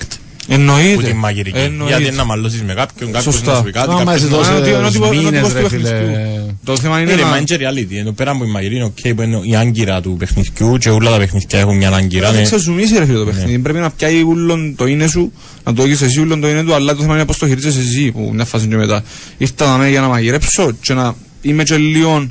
Εννοείται. 0.48 0.96
που 0.96 1.02
την 1.02 1.16
μαγειρική. 1.16 1.58
Εννοείται. 1.58 1.98
Γιατί 1.98 2.16
να 2.16 2.24
μαλώσεις 2.26 2.62
με 2.62 2.74
κάποιον, 2.74 3.12
κάποιος 3.12 3.34
Σωστά. 3.34 3.52
να 3.52 3.58
σου 3.58 3.64
πει 3.64 3.72
κάτι, 3.72 3.90
Άμα 3.92 3.98
κάποιος 4.00 4.16
είσαι 4.22 4.30
να- 4.32 4.38
τόσο 4.38 4.52
Ένα 4.52 4.62
τύπο- 4.62 4.78
ένα 4.78 4.92
τύπο- 4.92 5.06
ένα 5.06 5.16
μήνες, 5.16 5.32
τύπος 5.40 5.54
ρε 5.54 5.62
του 5.62 5.70
φίλε. 5.70 5.90
παιχνιδιού. 5.90 6.58
Το 6.66 6.78
θέμα 6.78 7.00
είναι 7.00 7.12
Είναι, 7.12 7.22
μα 7.22 7.30
να... 7.30 7.36
είναι 7.38 7.46
και 7.46 7.58
reality. 7.62 7.96
Ενώ 8.00 8.12
πέρα 8.12 8.32
από 8.32 8.44
η 8.46 8.48
μαγειρική 8.48 8.76
είναι 8.76 8.86
οκ 8.86 9.16
που 9.16 9.22
είναι 9.22 9.40
η 9.44 9.56
άγκυρα 9.56 10.02
του 10.02 10.16
παιχνιδιού 10.20 10.78
και 10.78 10.90
όλα 10.90 11.12
τα 11.12 11.18
παιχνιδιά 11.18 11.60
έχουν 11.60 11.78
μια 11.78 11.90
άγκυρα. 11.90 12.32
Να 12.32 12.38
ναι. 12.38 12.42
ξεζουμίσει 12.44 12.98
ρε 12.98 13.06
φίλε 13.06 13.18
το 13.18 13.26
παιχνίδι. 13.26 13.60
Πρέπει 13.60 13.80
να 13.80 13.90
πιάει 13.92 14.22
ούλον 14.22 14.76
το 14.76 14.86
είναι 14.86 15.08
σου, 15.08 15.32
να 15.64 15.74
το 15.74 15.84
έχεις 15.84 16.02
εσύ 16.02 16.20
ούλον 16.20 16.42
το 16.42 16.50
είναι 16.50 16.64
του, 16.64 16.74
αλλά 16.74 16.96
το 16.96 17.02
θέμα 17.02 17.16
είναι 17.16 17.26
πώς 17.26 17.38
το 17.38 17.48
χειρίζεσαι 17.48 17.80
εσύ 17.80 18.12
που 18.12 18.32
μια 18.34 18.46
φάση 18.46 18.68
και 18.68 18.76
μετά. 18.76 19.04
Ήρθα 19.38 19.66
να 19.66 19.78
με 19.78 19.90
για 19.90 20.02
να 20.02 20.08
μαγειρέψω 20.08 20.72
και 20.82 20.94
να 20.94 21.16
είμαι 21.42 21.64
και 21.64 21.78
λίγο 21.78 22.28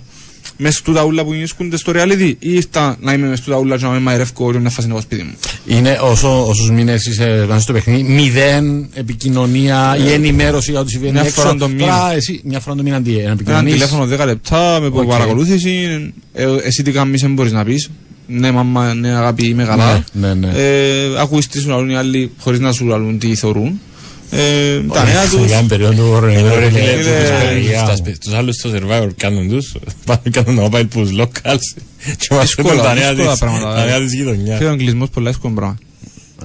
μες 0.63 0.77
στου 0.77 0.93
ούλα 1.07 1.25
που 1.25 1.33
γίνονται 1.33 1.77
στο 1.77 1.93
reality 1.95 2.35
ή 2.39 2.53
ήρθα 2.53 2.97
να 3.01 3.13
είμαι 3.13 3.29
μες 3.29 3.39
στου 3.39 3.59
ούλα 3.61 3.77
και 3.77 3.85
να 3.85 3.91
με 3.91 3.99
μαγειρεύω 3.99 4.53
και 4.53 4.59
μια 4.59 4.71
φάση 4.71 4.87
να 4.87 4.93
πάω 4.93 5.03
σπίτι 5.03 5.23
μου. 5.23 5.33
Είναι 5.67 5.99
όσο, 6.03 6.47
όσους 6.47 6.71
μήνες 6.71 7.07
είσαι 7.07 7.45
μέσα 7.49 7.61
στο 7.61 7.73
παιχνίδι, 7.73 8.03
μηδέν 8.03 8.89
επικοινωνία 8.95 9.97
ή 10.07 10.13
ενημέρωση 10.13 10.71
για 10.71 10.81
ό,τι 10.81 10.91
συμβαίνει 10.91 11.13
μια 11.13 11.23
έξω. 11.23 11.41
φορά 11.41 11.55
το 11.55 11.69
μήνα. 11.69 11.87
Τώρα 11.87 12.13
εσύ 12.13 12.41
μια 12.45 12.61
φορά 12.61 12.77
το 12.77 12.83
μήνα 12.83 13.03
τι, 13.03 13.11
να 13.13 13.21
Ένα 13.21 13.33
επικοινωνείς; 13.33 13.73
τηλέφωνο 13.73 14.05
10 14.05 14.25
λεπτά 14.25 14.79
με 14.81 14.87
Οκ. 14.87 15.07
παρακολούθηση, 15.07 16.13
ε, 16.33 16.47
εσύ 16.65 16.83
τι 16.83 16.91
κάνεις 16.91 17.21
δεν 17.21 17.33
μπορείς 17.33 17.53
να 17.53 17.65
πεις. 17.65 17.91
Ναι 18.27 18.51
μαμά, 18.51 18.95
ναι 18.95 19.09
αγάπη 19.09 19.47
είμαι 19.47 19.65
καλά. 19.65 20.05
Ναι, 20.13 20.35
ναι, 20.35 20.35
ναι. 20.35 20.53
Ε, 20.55 21.21
ακούεις 21.21 21.47
τι 21.49 21.61
σου 21.61 21.69
λαλούν 21.69 21.91
οι 21.91 21.97
άλλοι 21.97 22.31
χωρίς 22.39 22.61
να 22.61 22.73
σου 22.73 22.87
λαλούν 22.87 23.19
τι 23.19 23.35
θεωρούν. 23.35 23.81
Ε, 24.33 24.81
τα 24.93 25.05
νέα 25.05 25.25
τους. 25.29 25.47
Για 25.47 25.65
περίοδο 25.69 26.19
ρε, 26.21 26.27
ρε, 26.27 26.39
Φίλε, 26.39 26.59
ρε, 26.59 26.97
τους- 26.97 27.07
ρε, 27.07 27.77
στα 27.77 27.87
ρε, 27.91 27.97
σπι- 27.97 28.19
Τους 28.25 28.33
άλλους 28.35 28.57
στο 28.57 28.71
Survivor 28.75 29.09
κάνουν 29.17 29.49
τους, 29.49 29.75
πάνε 30.07 30.21
κάνουν 30.31 30.59
mobile 30.71 30.87
pools 30.95 31.21
locals 31.21 31.59
και 32.19 32.35
μας 32.35 32.45
Δύσκολα, 32.45 32.69
φέρνουν 32.69 32.85
τα 32.85 32.95
νέα 32.95 33.09
δύσκολα 33.15 33.31
της- 33.31 33.39
πράγματα, 33.41 33.75
τα 33.75 33.83
ε. 33.83 33.87
νέα 33.87 34.01
της 34.01 34.13
γειτονιάς. 34.15 34.59
Και 34.59 34.65
ο 34.65 34.71
εγκλισμός 34.73 35.09
πολλά 35.09 35.29
εύκολο 35.29 35.55
πράγμα. 35.55 35.79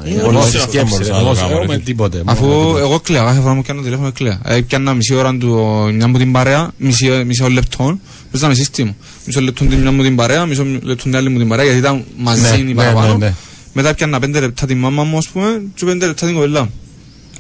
Είναι 0.05 0.21
Πολλά 0.21 0.39
όλος 0.39 0.55
αυτό 0.55 0.59
σκέψεις, 0.71 0.89
μπορούσα 0.89 1.11
ρε, 1.11 1.15
να 1.17 1.19
το 1.19 1.25
όμως 1.25 1.37
κάνω, 1.39 1.49
εγώ 1.51 1.59
ρε, 1.61 1.65
με 1.67 1.73
φίλε. 1.73 1.83
τίποτε. 1.85 2.21
Αφού 2.25 2.45
μόνο 2.45 2.55
με 2.57 2.65
τίποτε. 2.65 2.83
εγώ 2.85 2.99
κλαίω, 2.99 3.23
κάθε 3.25 3.39
φορά 3.41 3.53
μου 3.53 3.61
κάνω 3.67 3.81
τηλέφωνο 3.81 4.11
κλαίω. 4.11 4.39
Ε, 4.45 4.61
πιάνω 4.61 4.93
μισή 4.95 5.13
ώρα 5.15 5.37
του 5.37 5.49
μια 5.93 6.07
μου 6.07 6.17
την 6.17 6.31
παρέα, 6.31 6.71
μισή, 6.77 7.09
μισό 7.25 7.49
λεπτό, 7.49 7.97
μέσα 8.31 8.47
με 8.47 8.53
σύστημα. 8.53 8.95
Μισό 9.25 9.41
λεπτό 9.41 9.65
την 9.65 9.79
μια 9.79 9.91
μου 9.91 10.03
την 10.03 10.15
παρέα, 10.15 10.45
μισό 10.45 10.63
λεπτό 10.63 11.03
την 11.03 11.15
άλλη 11.15 11.29
μου 11.29 11.37
την 11.37 11.47
παρέα, 11.47 11.63
γιατί 11.65 11.79
ήταν 11.79 12.03
μαζί 12.17 12.41
Ναι, 12.41 12.47
είναι 12.57 12.67
ναι, 12.67 12.73
παραπάνω. 12.73 13.17
ναι, 13.17 13.25
ναι. 13.25 13.33
Μετά 13.73 13.93
πιάνα 13.93 14.19
πέντε 14.19 14.39
λεπτά 14.39 14.65
τη 14.65 14.75
μάμα 14.75 15.03
μου, 15.03 15.17
ας 15.17 15.27
πούμε, 15.27 15.61
και 15.75 15.85
πέντε 15.85 16.05
λεπτά 16.05 16.25
την 16.25 16.35
κοπελά 16.35 16.61
μου. 16.63 16.71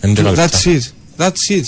Εν 0.07 0.13
και 0.15 0.21
καλά. 0.21 0.47
That's 0.49 0.67
it. 0.67 0.81
That's 1.17 1.57
it. 1.57 1.63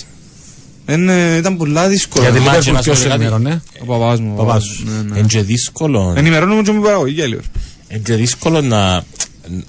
Εν, 0.86 1.10
ε, 1.10 1.36
ήταν 1.38 1.58
πολλά 1.58 1.88
δύσκολο. 1.88 2.24
Για 2.24 2.34
τη 2.34 2.40
Μάτσε, 2.40 2.58
Λίβερπουλ 2.58 2.74
να 2.74 2.82
σου 2.82 2.84
ποιος 2.84 2.98
πω 3.04 3.10
κάτι. 3.10 3.22
ενημερώνε. 3.24 3.62
Ο 3.82 3.86
παπάς 3.86 4.20
μου. 4.20 4.32
ο 4.34 4.44
Παπάς 4.44 4.54
παπάς 4.54 4.64
σου. 4.64 4.84
μου, 4.86 4.92
ναι, 5.04 5.14
ναι. 5.14 5.20
Εν 5.20 5.28
και 5.28 5.42
δύσκολο. 5.42 6.14
Ενημερώνω 6.18 6.56
μου 6.56 6.62
και 6.62 6.72
μου 6.72 6.82
παραγωγή 6.82 7.14
για 7.14 7.26
λίγο. 7.28 7.42
Εν 7.88 8.04
και 8.04 8.14
δύσκολο 8.14 8.62
να, 8.62 9.04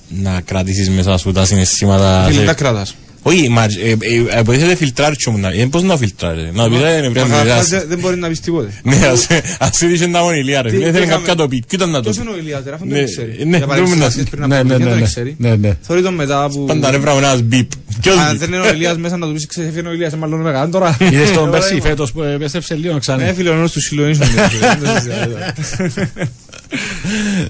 να 0.08 0.40
κρατήσεις 0.40 0.90
μέσα 0.90 1.16
σου 1.16 1.32
τα 1.32 1.44
συναισθήματα. 1.44 2.24
Φίλοι, 2.26 2.38
σε- 2.38 2.44
τα 2.44 2.54
κρατάς. 2.54 2.94
Όχι, 3.22 3.48
μα 3.48 3.62
ε, 3.64 3.68
ε, 3.90 4.38
ε, 4.38 4.42
μπορείτε 4.42 4.64
να 4.66 4.74
φιλτράρεις 4.74 5.16
και 5.24 5.30
μου 5.30 5.38
να... 5.38 5.48
ε, 5.48 5.66
Πώς 5.70 5.82
να 5.82 5.96
φιλτράρεις. 5.96 6.42
Να 6.52 6.68
πείτε, 6.68 6.76
είναι 6.76 7.06
Μα 7.06 7.12
πρέπει 7.12 7.14
να 7.28 7.36
καταρχάς 7.36 7.44
μιλάς. 7.44 7.68
δεν- 7.68 7.84
Δεν 7.88 7.98
μπορεί 7.98 8.16
να 8.16 8.28
πεις 8.28 8.40
τίποτε. 8.40 8.68
Ναι, 8.82 8.96
ας- 9.06 9.26
ας 9.58 9.80
είδησε 9.80 10.06
να 10.06 10.20
μόνο 10.20 10.32
ηλία 10.34 10.62
ρε. 10.62 10.68
Τι- 10.70 10.74
φίλε. 10.76 10.86
τι 10.86 10.92
Θέλει 10.92 11.04
έκαμε- 11.04 11.20
κάποια 11.26 11.34
το 11.42 11.48
πει. 11.48 11.56
Ποιο 11.68 11.76
ήταν 11.78 11.90
να 11.90 11.96
το 11.96 12.02
Ποιος 12.02 12.16
πει. 12.16 12.22
είναι 12.22 12.30
ο 12.30 12.36
Ηλίας, 12.38 12.62
ρε, 12.66 12.72
αφού 12.74 12.84
Ναι, 12.84 12.94
δεν 12.94 13.04
το 13.04 13.10
ξέρει. 13.10 13.28
ναι, 13.28 13.34
Για 13.56 13.66
δεν 13.66 13.68
μπορούμε 13.68 13.96
παρεξηγήσεις 13.96 14.16
να- 14.16 14.28
πριν 14.30 14.48
Ναι, 14.48 14.54
από 14.58 14.64
ναι, 14.64 14.70
χρόνια 14.74 14.78
ναι, 14.78 14.84
δεν 14.84 14.94
ναι. 14.94 15.00
το 15.00 15.06
ξέρει. 15.10 15.34
Ναι, 15.38 15.54
ναι. 15.56 15.76
Θωρεί 15.82 16.02
τον 16.02 16.14
μετά 16.14 16.48
που... 16.52 16.64
Πάντα 16.64 16.90
ρε 16.90 16.98
πράγμα 16.98 17.20
ένας 17.20 17.42
μπιπ. 17.42 17.70
Ποιος 18.00 18.16
Αν 18.16 18.30
μπιπ. 18.30 18.38
δεν 18.40 18.48
είναι 18.52 18.60
ο 18.66 18.72
Ηλίας 18.72 18.96
μέσα 18.96 19.16
να 19.16 19.26
του 19.26 19.32
πεις 19.32 19.46
ξέρεις 19.46 19.70
έφυγε 19.70 19.88
ο 19.88 19.92
Ηλίας, 19.92 20.12
ε, 20.12 20.16
μάλλον 20.16 20.40
μεγάλο 20.40 20.70
τώρα. 20.70 20.96
Είδες 21.00 21.30
τον 21.32 21.48
Ε, 21.48 21.50
Πέρσι 21.50 21.68
ωραία. 21.74 21.82
φέτος 21.88 22.12
που 22.12 22.22
επέστρεψε 22.22 22.74
λίγο 22.74 22.92
Ναι, 22.92 22.98
ξανά. 22.98 23.32
φίλε, 23.36 23.50
ο 23.50 23.54
νόμος 23.54 23.72
του 23.72 23.80
Σιλονίσου. 23.80 24.22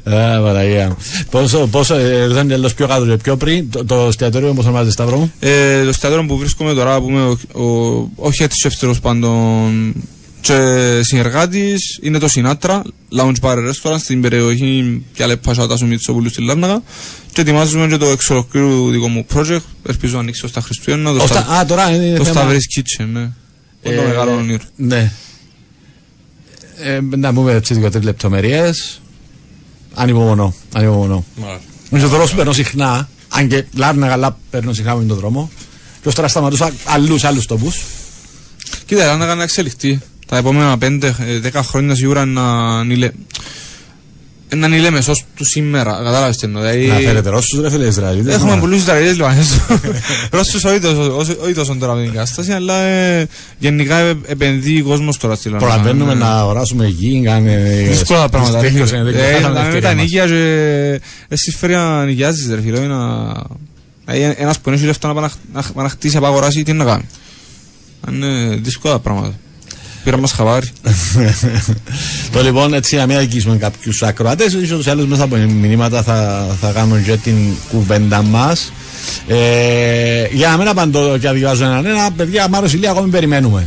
Α, 0.04 0.40
Παναγία 0.42 0.88
μου. 0.88 0.96
Πόσο, 1.30 1.66
πόσο, 1.66 1.94
ε, 1.94 2.26
δεν 2.28 2.44
είναι 2.44 2.54
τέλος 2.54 2.74
πιο 2.74 2.86
κάτω 2.86 3.06
και 3.06 3.16
πιο 3.16 3.36
πριν, 3.36 3.70
το- 3.70 3.84
το 3.84 3.94
εστιατόριο 4.08 4.52
πώς 4.54 4.64
ονομάζεται 4.64 4.90
Σταύρο 4.92 5.16
μου. 5.16 5.32
Ε, 5.40 5.82
το 5.82 5.88
εστιατόριο 5.88 6.24
που 6.26 6.36
βρίσκομαι 6.38 6.74
τώρα, 6.74 7.00
που 7.00 7.08
είμαι 7.08 7.22
ο, 7.22 7.38
ο, 7.62 7.64
ο 8.26 8.30
head 8.38 8.46
chef 8.64 8.70
τέλος 8.80 9.00
πάντων 9.00 9.94
και 10.40 10.56
συνεργάτης, 11.02 11.98
είναι 12.02 12.18
το 12.18 12.28
Sinatra, 12.34 12.80
Lounge 13.18 13.34
Bar 13.40 13.56
Restaurant 13.56 13.96
στην 13.98 14.20
περιοχή 14.20 15.02
Πιάλε 15.14 15.34
Σάτα 15.50 15.76
σου 15.76 15.86
Μητσοπούλου 15.86 16.28
στη 16.28 16.42
Λάρνακα 16.44 16.82
και 17.32 17.40
ετοιμάζουμε 17.40 17.86
και 17.86 17.96
το 17.96 18.06
εξ 18.06 18.30
ολοκλήρου 18.30 18.90
δικό 18.90 19.08
μου 19.08 19.26
project, 19.34 19.60
ελπίζω 19.88 20.14
να 20.14 20.20
ανοίξει 20.20 20.44
ως 20.44 20.52
τα 20.52 20.60
Χριστούγεννα, 20.60 21.12
το, 21.12 21.22
Ώστα- 21.22 21.40
Στα- 21.42 21.52
Α, 21.58 21.64
τώρα 21.66 21.94
είναι 21.94 22.16
το 22.16 22.24
θέμα... 22.24 22.46
Stavris 22.50 22.78
Kitchen, 22.78 23.06
ναι. 23.12 23.30
Ε, 23.82 23.94
το 23.96 24.02
μεγάλο 24.02 24.30
όνειρο. 24.32 24.62
Ναι. 24.76 25.12
Ε, 26.82 27.00
να 27.16 27.32
πούμε 27.32 27.52
έτσι 27.52 27.74
δύο 27.74 27.90
τρεις 27.90 28.04
λεπτομέρειες. 28.04 29.00
Ανυπομονώ, 30.00 30.54
ανυπομονώ. 30.72 31.24
Με 31.90 32.00
τον 32.00 32.08
δρόμο 32.08 32.26
σου 32.26 32.36
παίρνω 32.36 32.52
συχνά, 32.52 33.08
αν 33.28 33.48
και 33.48 33.64
Λάρνακα, 33.74 34.12
αλλά 34.12 34.38
παίρνω 34.50 34.72
συχνά 34.72 34.94
με 34.94 35.04
τον 35.04 35.16
δρόμο. 35.16 35.50
Και 36.02 36.08
ως 36.08 36.14
τώρα 36.14 36.28
σταματούσα 36.28 36.72
αλλούς, 36.84 37.24
άλλους 37.24 37.46
τόπους. 37.46 37.82
Κοίτα, 38.86 39.02
η 39.02 39.06
Λάρνακα 39.06 39.34
να 39.34 39.42
εξελιχθεί. 39.42 40.00
Τα 40.26 40.36
επόμενα 40.36 40.76
5-10 40.80 41.62
χρόνια 41.62 41.94
σίγουρα 41.94 42.24
να 42.24 42.42
είναι 42.90 43.12
να 44.56 44.66
είναι 44.76 44.90
μεσός 44.90 45.24
του 45.36 45.44
σήμερα, 45.44 45.90
κατάλαβες 45.90 46.36
τι 46.36 46.46
εννοώ. 46.46 46.62
Δηλαδή, 46.62 46.86
Να 46.86 46.94
φέρετε 46.94 47.30
Ρώσους 47.30 47.60
ρε 47.60 47.70
φίλε 47.70 47.86
Ισραηλίτες. 47.86 48.34
Έχουμε 48.34 48.54
να- 48.54 48.60
πολλούς 48.60 48.78
Ισραηλίτες 48.78 49.16
Λιβανέζους. 49.16 49.58
Ρώσους 50.30 50.64
όχι 50.64 50.78
τόσο- 50.80 51.16
όχι- 51.16 51.36
όχι 51.42 51.52
τόσο 51.52 51.76
τώρα 51.80 51.94
με 51.94 52.02
την 52.02 52.12
κατάσταση, 52.12 52.52
αλλά 52.52 52.80
ε, 52.80 53.26
γενικά 53.58 53.96
ε, 53.98 54.14
επενδύει 54.26 54.82
ο 54.84 54.88
κόσμος 54.88 55.16
τώρα 55.18 55.34
στη 55.34 55.48
Λάρνακα. 55.48 55.72
Προλαβαίνουμε 55.72 56.14
Ναι. 56.14 56.20
να 56.20 56.38
αγοράσουμε 56.38 56.86
γη, 56.86 57.22
κάνε... 57.24 57.84
Δύσκολα 57.88 58.20
τα 58.20 58.28
πράγματα. 58.28 58.60
ρε 58.60 58.68
Τέλειωσε, 58.68 58.96
φίλε. 58.96 59.10
δεν 59.10 59.20
Ε, 59.20 59.32
χάσαμε 59.32 59.40
την 59.46 59.52
να 59.54 59.60
με 59.60 59.66
ευκαιρία 59.66 59.88
τα 59.88 59.94
μας. 59.94 60.02
νοικία 60.04 60.26
και 60.26 61.00
εσύ 61.28 61.50
φέρει 61.50 61.74
να 61.74 62.04
νοικιάζεις 62.04 62.48
ρε 62.50 62.60
φίλε. 62.60 62.80
να- 62.86 63.42
Δηλαδή, 64.06 64.34
Ένας 64.38 64.58
που 64.58 64.70
έχει 64.70 64.84
λεφτά 64.84 65.08
να 65.08 65.14
πάει 65.14 65.28
να- 65.52 65.62
να- 65.74 65.82
να 65.82 65.88
χτίσει, 65.88 66.14
να 66.14 66.20
πάει 66.20 66.30
να 66.30 66.36
αγοράσει, 66.36 66.62
τι 66.62 66.72
να 66.72 66.84
κάνει. 66.84 67.04
Είναι 68.12 68.56
δύσκολα 68.62 68.94
τα 68.94 69.00
πράγματα. 69.00 69.32
Πήραμε 70.04 70.22
μας 70.22 70.32
χαβάρι. 70.32 70.66
Το 72.32 72.42
λοιπόν 72.42 72.74
έτσι 72.74 72.96
να 72.96 73.06
μην 73.06 73.16
αγγίσουμε 73.16 73.56
κάποιους 73.56 74.02
ακροατές, 74.02 74.52
ίσως 74.52 74.76
τους 74.76 74.86
άλλους 74.86 75.06
μέσα 75.06 75.22
από 75.22 75.36
μηνύματα 75.36 76.02
θα, 76.02 76.46
θα 76.60 76.70
κάνουν 76.74 77.04
και 77.04 77.16
την 77.16 77.34
κουβέντα 77.70 78.22
μας. 78.22 78.72
Ε, 79.26 80.26
για 80.32 80.48
να 80.48 80.56
μην 80.56 80.68
απαντώ 80.68 81.18
και 81.20 81.28
αδειάζω 81.28 81.64
έναν 81.64 81.86
ένα, 81.86 82.10
παιδιά, 82.16 82.48
Μάρο 82.48 82.66
Ηλία, 82.66 82.90
ακόμη 82.90 83.10
περιμένουμε. 83.10 83.66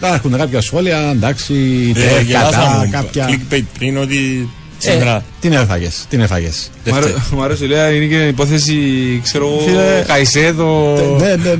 Θα 0.00 0.14
έχουν 0.14 0.36
κάποια 0.36 0.60
σχόλια, 0.60 1.10
εντάξει, 1.10 1.54
Ε, 1.96 2.00
τε, 2.00 2.06
κατά, 2.08 2.20
γελάσαμε 2.20 2.88
κάποια. 2.90 3.28
clickbait 3.28 3.62
πριν 3.78 3.98
ότι 3.98 4.48
Ε, 4.82 4.90
σήμερα 4.90 5.24
την 5.40 5.52
έφαγες, 5.52 6.04
την 6.08 6.20
έφαγες. 6.20 6.70
Μ' 6.90 6.94
αρέ- 6.94 7.14
Μ' 7.36 7.42
αρέσει, 7.42 7.64
λέει, 7.66 7.96
είναι 7.96 8.04
και 8.06 8.26
υπόθεση, 8.26 8.74
ξέρω 9.22 9.46
εγώ, 9.46 9.58
Φίλε, 9.66 10.04
Καϊσέδο. 10.06 10.96
Ναι, 11.20 11.26
ναι, 11.26 11.54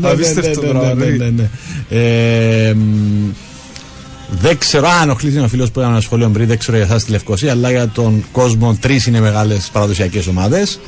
ναι, 1.31 1.49
Δεν 4.33 4.59
ξέρω 4.59 4.89
αν 4.89 5.11
ο 5.11 5.15
Χλής 5.15 5.35
είναι 5.35 5.43
ο 5.45 5.49
φίλος 5.49 5.71
που 5.71 5.79
έκανε 5.81 5.95
ένα 5.95 6.03
σχόλιο 6.03 6.29
πριν, 6.29 6.47
δεν 6.47 6.59
ξέρω 6.59 6.77
για 6.77 6.87
εσάς 6.87 7.03
στη 7.03 7.11
Λευκοσία, 7.11 7.51
αλλά 7.51 7.71
για 7.71 7.89
τον 7.89 8.25
κόσμο 8.33 8.75
τρεις 8.81 9.07
είναι 9.07 9.21
μεγάλες 9.21 9.69
παραδοσιακές 9.73 10.27
ομάδες. 10.27 10.81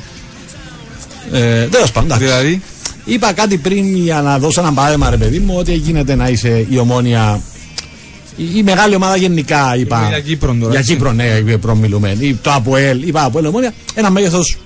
Ε, 1.31 1.65
Τέλος 1.65 1.91
πάντων, 1.91 2.09
εντάξει. 2.11 2.25
Δηλαδή, 2.25 2.61
Είπα 3.05 3.33
κάτι 3.33 3.57
πριν 3.57 3.95
για 3.95 4.21
να 4.21 4.39
δώσω 4.39 4.61
ένα 4.61 4.73
παράδειγμα, 4.73 5.09
ρε 5.09 5.17
παιδί 5.17 5.39
μου, 5.39 5.55
ότι 5.57 5.73
γίνεται 5.73 6.15
να 6.15 6.27
είσαι 6.27 6.65
η 6.69 6.77
ομόνια. 6.77 7.41
Η, 8.37 8.43
η 8.55 8.63
μεγάλη 8.63 8.95
ομάδα 8.95 9.15
γενικά, 9.15 9.75
είπα. 9.77 10.05
για 10.07 10.19
Κύπρο 10.19 10.55
τώρα, 10.59 10.71
Για 10.71 10.79
έτσι. 10.79 10.93
Κύπρο, 10.93 11.11
ναι, 11.11 11.23
για 11.25 11.41
Κύπρο 11.41 11.75
μιλούμε. 11.75 12.15
Ή 12.19 12.33
Το 12.35 12.51
ΑΠΟΕΛ, 12.51 13.07
είπα 13.07 13.23
ΑΠΟΕΛ 13.23 13.45
ομόνια. 13.45 13.73
Ένα 13.93 14.09
μέγεθος 14.09 14.57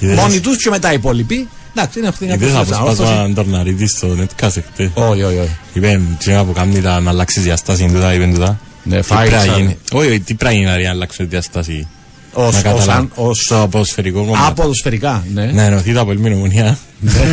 Είδες- 0.00 0.16
μόνοι 0.18 0.40
τους 0.40 0.56
και 0.62 0.70
μετά 0.70 0.90
οι 0.92 0.94
υπόλοιποι. 0.94 1.48
Εντάξει, 1.76 1.98
είναι 1.98 2.08
αυτή 2.08 2.24
η 2.24 2.28
είδες 2.32 2.54
απόφαση. 2.54 2.72
αποσπάσμα 2.80 3.28
Ντορναρίτης 3.30 3.90
στο 3.90 4.08
Netcast 4.20 4.56
εχθές. 4.56 4.90
Όχι, 4.94 5.22
όχι, 5.22 5.38
όχι. 5.38 5.56
Είπε, 5.72 6.00
τι 6.18 6.30
να 6.30 6.44
που 6.44 6.52
κάνει 6.52 6.80
τα 6.80 7.00
να 7.00 7.10
αλλάξεις 7.10 7.42
διαστάση, 7.42 7.90
τούτα, 7.92 8.14
είπε 8.14 8.26
τούτα. 8.26 8.58
Ναι, 8.82 8.96
Τι 8.96 9.02
φάει 9.02 9.28
πρέπει 9.28 9.44
να 9.46 9.50
σαν- 9.52 9.60
γίνει. 9.60 9.76
Όχι, 9.92 10.08
όχι, 10.08 10.20
τι 10.20 10.34
πρέπει 10.34 10.54
να 10.64 10.70
γίνει 10.72 10.84
να 10.84 10.90
αλλάξω 10.90 11.26
διαστάση. 11.26 11.86
ως- 12.32 12.52
Να 12.52 12.58
ως 12.58 12.62
καταλάβω. 12.62 12.90
αν- 12.92 13.10
ως- 13.14 13.42
Στο 13.44 13.68
ποδοσφαιρικό 13.70 14.24
κομμάτι. 14.24 14.46
Αποδοσφαιρικά, 14.48 15.24
ναι. 15.34 15.44
Να 15.46 15.62
ενωθεί 15.62 15.92
το 15.92 16.00
Αποέλ 16.00 16.18
με 16.18 16.28
την 16.28 16.36
Ομονία. 16.36 16.78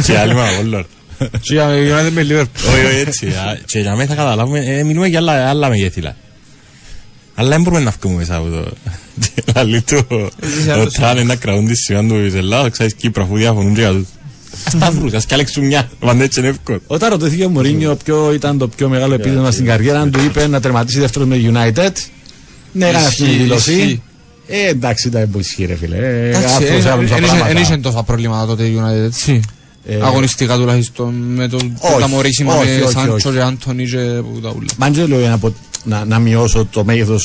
Και 0.05 0.17
άλλοι 0.17 0.33
με 0.33 0.47
Απόλλων. 0.49 0.85
και 1.41 1.53
για 1.53 1.67
United 1.69 2.11
με 2.11 2.21
Liverpool. 2.29 2.71
Όχι, 2.73 2.85
όχι, 2.85 2.97
έτσι. 3.07 3.27
α, 3.27 3.57
Και 3.65 3.79
για 3.79 3.95
μένα 3.95 4.09
θα 4.09 4.15
καταλάβουμε, 4.15 4.59
ε, 4.59 4.83
μιλούμε 4.83 5.07
για 5.07 5.19
άλλα- 5.19 5.49
άλλα 5.49 5.69
μεγέθυλα. 5.69 6.15
Αλλά 7.35 7.49
δεν 7.49 7.61
μπορούμε 7.61 7.81
να 7.83 7.93
βγούμε 8.01 8.15
μέσα 8.17 8.35
από 8.35 8.47
το... 8.49 8.63
Λαλή 9.55 9.81
του, 9.81 10.05
ο 10.81 10.87
Τραν 10.91 11.15
είναι 11.17 11.23
να 11.25 11.35
κρατούν 11.35 11.67
τη 11.67 11.75
σημαία 11.75 12.01
του 12.07 12.21
της 12.23 12.33
Ελλάδας, 12.33 12.71
ξέρεις 12.71 12.93
Κύπρο, 12.93 13.23
αφού 13.23 13.35
διαφωνούν 13.37 13.73
και 13.73 13.79
για 13.79 13.89
τούτο. 13.89 14.07
Ας 14.65 14.77
τα 14.79 14.91
βρουν, 14.91 15.15
ας 15.15 15.25
κι 15.25 15.33
άλλαξουν 15.33 15.65
μια, 15.65 15.89
αν 16.05 16.21
έτσι 16.21 16.39
είναι 16.39 16.49
εύκολο. 16.49 16.79
Όταν 16.87 17.09
ρωτήθηκε 17.09 17.45
ο 17.45 17.49
Μουρίνιο 17.49 17.97
ποιο 18.05 18.33
ήταν 18.33 18.57
το 18.57 18.67
πιο 18.67 18.89
μεγάλο 18.89 19.13
επίδομα 19.13 19.51
στην 19.51 19.65
καριέρα 19.65 20.07
του, 20.07 20.19
είπε 20.23 20.47
να 20.47 20.59
τερματίσει 20.59 20.99
δεύτερο 20.99 21.25
με 21.25 21.35
United. 21.43 21.91
Ναι, 22.73 22.87
έκανε 22.87 23.05
αυτή 23.05 23.23
τη 23.23 23.29
Ισχύει, 23.29 23.37
δήλωση. 23.41 23.71
ισχύει. 23.73 24.01
Ε, 24.47 24.67
εντάξει, 24.69 25.07
ήταν 25.07 25.29
που 25.31 25.39
ισχύει, 25.39 25.65
ρε 25.65 25.75
φίλε. 25.75 25.95
Ε, 25.97 26.27
Εντάξει, 26.29 26.45
αυτός 26.53 26.69
εν- 26.69 26.85
έβαλε 26.85 27.07
τα 27.07 27.15
εν- 27.15 27.21
πράγματα. 27.23 27.49
εν 27.49 27.57
είχε 27.57 27.77
τόσα 27.77 28.03
προβλήματα 28.03 28.45
τότε 28.45 28.63
η 28.63 28.79
United, 28.81 29.05
έτσι. 29.05 29.41
Ε, 29.85 29.95
Αγωνιστικά 30.01 30.55
τουλάχιστον, 30.57 31.13
με 31.13 31.47
το 31.47 31.57
όχι, 31.79 31.99
τα 31.99 32.07
μωρίσιμα 32.07 32.55
όχι, 32.55 32.69
με 32.69 32.81
όχι, 32.83 32.91
Σάντσο 32.93 33.29
όχι. 33.29 33.37
και 33.37 33.43
Άντωνη 33.43 33.85
και 33.85 33.97
που 33.97 34.39
τα 34.41 34.49
ούλα. 34.57 34.67
Μα 34.77 34.89
δεν 34.89 35.07
λέω 35.07 35.19
για 35.19 35.29
να, 35.29 35.37
πω- 35.37 35.55
να, 35.83 36.05
να 36.05 36.19
μειώσω 36.19 36.65
το 36.71 36.83
μέγεθο 36.85 37.17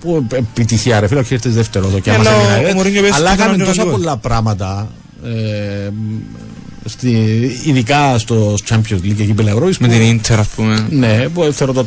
που 0.00 0.26
επιτυχία 0.32 1.00
ρε 1.00 1.06
φίλε, 1.06 1.20
όχι 1.20 1.34
ήρθες 1.34 1.54
δεύτερο 1.54 1.88
το 1.88 1.98
και 2.00 2.10
Ε, 2.10 2.14
άμα 2.14 2.22
αλλά 2.30 2.30
σε 2.30 2.36
ο- 2.36 2.68
United. 2.68 2.70
ο 2.72 2.74
Μουρίνιο 2.74 3.02
πες 3.02 3.12
Αλλά 3.12 3.32
ότι 3.32 3.40
έκαμε 3.40 3.54
ήταν 3.54 3.66
τόσα 3.66 3.82
λίγο. 3.82 3.96
πολλά 3.96 4.16
πράγματα 4.16 4.88
ε, 5.26 5.90
στη, 6.84 7.10
ειδικά 7.64 8.18
στο 8.18 8.54
Champions 8.68 9.00
League 9.02 9.20
εκεί 9.20 9.34
πέρα 9.34 9.50
Ευρώπης 9.50 9.78
Με 9.78 9.86
που- 9.86 9.92
την 9.92 10.02
Ίντερ, 10.02 10.38
ας 10.38 10.48
πούμε. 10.48 10.86
Ναι, 10.90 11.28
που 11.28 11.48
θεωρώ 11.52 11.72
το, 11.72 11.86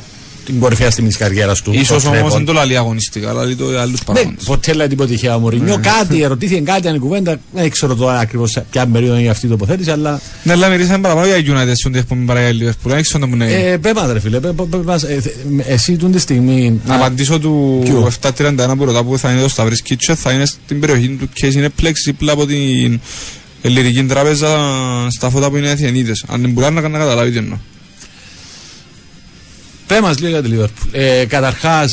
την 0.52 0.60
κορυφαία 0.60 0.92
στιγμή 0.92 1.10
της 1.10 1.18
καριέρας 1.18 1.62
του. 1.62 1.72
Ίσως 1.74 1.88
το 1.88 1.94
όμως 1.96 2.10
τρέπον. 2.12 2.32
δεν 2.32 2.46
το 2.46 2.54
λαλεί 2.54 2.78
αγωνιστικά, 2.78 3.30
αλλά 3.30 3.44
λέει 3.46 3.56
το 3.56 3.70
για 3.70 3.82
άλλους 3.82 4.00
Ναι, 4.00 4.06
παράγοντες. 4.06 4.44
ποτέ 4.44 4.74
λέει 4.74 4.88
την 4.88 4.98
αποτυχία 5.02 5.36
ο 5.36 5.40
Μουρίνιο. 5.40 5.80
Κάτι, 5.82 6.22
ερωτήθηκε 6.22 6.60
κάτι, 6.62 6.88
αν 6.88 6.96
η 6.96 7.00
κουβέντα. 7.00 7.40
Δεν 7.54 7.70
ξέρω 7.70 7.96
τώρα 7.96 8.20
ακριβώς 8.20 8.58
ποια 8.72 8.86
περίοδο 8.88 9.18
είναι 9.20 9.30
αυτή 9.30 9.46
η 9.46 9.50
τοποθέτηση, 9.50 9.92
αλλά. 9.92 10.22
Ναι, 10.44 10.52
αλλά 10.52 10.68
μιλήσαμε 10.70 10.98
παραπάνω 11.00 11.28
για 11.28 11.38
United, 11.56 11.72
στον 11.76 11.96
έχουμε 11.96 12.26
παρά 12.26 12.50
για 12.50 12.68
Liverpool. 12.70 12.90
Δεν 12.92 13.02
ξέρω 13.02 13.20
να 13.20 13.26
μου 13.28 13.34
είναι. 13.36 13.52
Ε, 13.54 13.78
πε 13.78 13.94
μας, 13.94 14.12
ρε 14.12 14.20
φίλε, 14.20 14.40
πε- 14.40 14.52
πε- 14.52 14.66
πε 14.68 14.78
μας, 14.78 15.04
ε, 15.04 15.20
θε- 15.22 15.34
εσύ 15.68 15.96
τούν 15.96 16.12
τη 16.12 16.20
στιγμή. 16.20 16.82
Να 16.86 16.96
απαντήσω 16.96 17.40
του 17.40 17.82
Ποιο; 17.84 18.12
731 18.22 18.76
που 18.78 18.86
ρωτά 18.86 19.04
που 19.04 19.18
θα 19.18 19.32
είναι 19.32 19.42
το 19.42 19.50
Σταυρής 19.50 19.82
Κίτσο, 19.82 20.16
θα 20.16 20.32
είναι 20.32 20.46
στην 20.46 20.80
περιοχή 20.80 21.08
του 21.20 21.30
και 21.34 21.48
είναι 21.48 21.70
πλέξη 21.70 22.12
δίπλα 22.12 22.32
από 22.32 22.46
την 22.46 23.00
ελληνική 23.62 24.04
τράπεζα 24.04 24.58
στα 25.10 25.30
φώτα 25.30 25.50
που 25.50 25.58
είναι 25.58 25.70
Αθιανίτες. 25.70 26.26
Αν 26.28 26.42
δεν 26.42 26.50
μπορεί 26.52 26.74
να 26.74 26.82
να 26.88 26.98
καταλάβει 26.98 27.32
τι 27.32 27.38
εννοώ. 27.38 27.58
Πε 29.90 30.02
μας 30.02 30.18
λίγο 30.20 30.30
για 30.32 30.42
τη 30.42 30.48
Λίβερπουλ. 30.48 30.90
Ε, 30.92 31.26
Καταρχάς, 31.26 31.92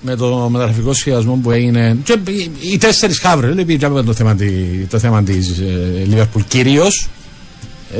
με 0.00 0.16
το 0.16 0.48
μεταγραφικό 0.50 0.92
σχεδιασμό 0.92 1.34
που 1.42 1.50
έγινε. 1.50 1.96
Και 2.04 2.18
οι- 2.28 2.50
οι 2.72 2.78
τέσσερις 2.78 3.18
χάβρες, 3.18 3.50
δηλαδή 3.50 3.72
πήγαμε 3.76 4.02
το 4.02 4.12
θέμα, 4.14 4.34
τη, 4.34 4.50
το 4.90 4.98
θέμα 4.98 5.22
της 5.22 5.48
ε, 5.58 6.02
Λίβερπουλ 6.06 6.42
κυρίως. 6.48 7.08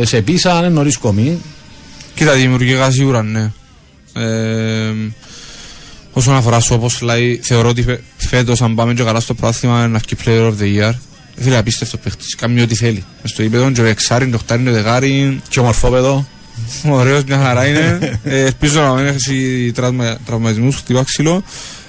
Ε, 0.01 0.05
σε 0.07 0.21
πείσα, 0.23 0.59
είναι 0.59 0.69
νωρίς 0.69 0.97
κομμή. 0.97 1.39
Κοίτα, 2.15 2.33
δημιουργικά 2.33 2.91
σίγουρα, 2.91 3.23
ναι. 3.23 3.51
Ε, 4.13 4.93
όσον 6.13 6.35
αφορά 6.35 6.61
σου, 6.61 6.75
όπως 6.75 7.01
λέει, 7.01 7.41
θεωρώ 7.43 7.69
ότι 7.69 7.83
φε- 7.83 8.01
φέτος 8.17 8.63
αν 8.63 8.75
πάμε 8.75 8.95
και 8.95 9.03
καλά 9.03 9.21
στο 9.21 9.35
πράθυμα 9.35 9.89
να 9.89 9.99
βγει 9.99 10.17
player 10.25 10.47
of 10.53 10.55
the 10.61 10.83
year. 10.91 10.93
Φίλε, 11.41 11.57
απίστευτο 11.57 11.97
παίχτης, 11.97 12.35
κάνει 12.35 12.61
ό,τι 12.61 12.75
θέλει. 12.75 13.05
Μες 13.23 13.31
στο 13.31 13.43
ύπεδο, 13.43 13.71
και 13.71 13.81
ο 13.81 13.85
εξάρι, 13.85 14.29
το 14.29 14.39
χτάρι, 14.39 14.63
το 14.65 14.71
δεγάρι, 14.71 15.41
Και 15.49 15.61
ομορφόπεδο. 15.61 16.27
Ωραίος, 16.91 17.25
μια 17.25 17.39
χαρά 17.39 17.67
είναι. 17.67 17.99
ε, 18.25 18.41
ελπίζω 18.45 18.81
να 18.81 18.93
μην 18.93 19.07
έχεις 19.07 19.73
τραυμα, 19.73 20.17
τραυματισμούς, 20.27 20.77
χτυπά 20.77 21.03
ξύλο. 21.05 21.43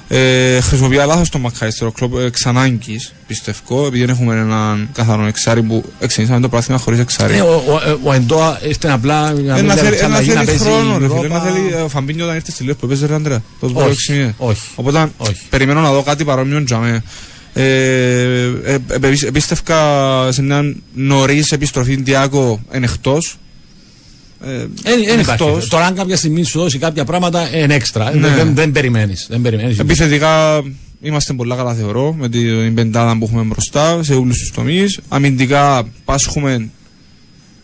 Ε, 0.09 0.59
χρησιμοποιεί 0.61 0.95
λάθος 0.95 1.29
τον 1.29 1.41
Μακάιστερ 1.41 1.87
ο 1.87 1.91
κλόπ 1.91 2.17
εξ 2.17 2.45
ανάγκης, 2.45 3.13
πιστεύω, 3.27 3.85
επειδή 3.85 4.05
δεν 4.05 4.09
έχουμε 4.15 4.35
έναν 4.35 4.89
καθαρό 4.93 5.25
εξάρι 5.25 5.61
που 5.61 5.83
εξενήσαμε 5.99 6.39
το 6.39 6.49
πράθυμα 6.49 6.77
χωρίς 6.77 6.99
εξάρι. 6.99 7.35
Ε, 7.37 7.41
ο, 7.41 7.53
ο, 7.55 7.99
ο 8.03 8.13
Εντόα 8.13 8.59
ήρθε 8.67 8.89
απλά 8.91 9.33
για 9.33 9.51
να 9.53 9.57
Ένα 9.57 9.73
μην 9.73 9.83
θέλει, 9.83 9.95
ξαναγεί 9.95 10.29
ένα 10.31 10.39
να 10.39 10.45
θέλει 10.45 10.57
παίζει 10.57 10.73
χρόνο, 10.73 10.97
ρε 10.97 11.07
φίλε. 11.07 11.17
Ευρώπα. 11.19 11.35
Ένα 11.35 11.39
θέλει 11.53 11.81
ο 11.83 11.87
Φαμπίνιο 11.89 12.23
όταν 12.23 12.35
ήρθε 12.35 12.51
στη 12.51 12.61
Λίβερπουλ 12.63 12.89
που 12.89 12.93
παίζει 12.95 13.07
ρε 13.11 13.15
Άντρε. 13.15 13.41
Το 13.59 13.71
Όχι, 13.73 13.89
έξι 13.89 14.11
μήνες. 14.11 14.31
όχι. 14.37 14.61
Οπότε 14.75 15.11
Όχι. 15.17 15.37
περιμένω 15.49 15.81
να 15.81 15.91
δω 15.91 16.01
κάτι 16.03 16.23
παρόμοιο 16.23 16.63
τζαμέ. 16.63 17.03
Ε, 17.53 17.63
ε, 17.63 18.43
ε, 18.65 18.77
επι- 18.89 19.23
Επίστευκα 19.23 19.77
σε 20.31 20.41
μια 20.41 20.75
νωρίς 20.93 21.51
επιστροφή 21.51 21.95
Διάκο 21.95 22.59
εν 22.71 22.83
εκτός. 22.83 23.37
Ε, 24.41 24.47
Δεν 24.47 24.67
εν 24.83 25.05
δεν 25.05 25.19
υπάρχει. 25.19 25.43
εκτός. 25.43 25.67
Τώρα, 25.67 25.85
αν 25.85 25.95
κάποια 25.95 26.17
στιγμή 26.17 26.43
σου 26.43 26.59
δώσει 26.59 26.77
κάποια 26.77 27.05
πράγματα, 27.05 27.57
είναι 27.57 27.73
έξτρα. 27.73 28.15
Ναι. 28.15 28.27
Δεν, 28.27 28.55
δεν 28.55 28.71
περιμένεις. 28.71 29.27
Δεν 29.29 29.41
περιμένεις. 29.41 29.79
Επιθετικά 29.79 30.61
είμαστε 31.01 31.33
πολλά 31.33 31.55
καλά 31.55 31.73
θεωρώ 31.73 32.13
με 32.13 32.29
την 32.29 32.73
πεντάδα 32.73 33.17
που 33.17 33.25
έχουμε 33.25 33.43
μπροστά 33.43 34.03
σε 34.03 34.13
όλους 34.13 34.37
τους 34.37 34.51
τομείς. 34.51 34.99
Αμυντικά 35.07 35.87
πάσχουμε 36.05 36.69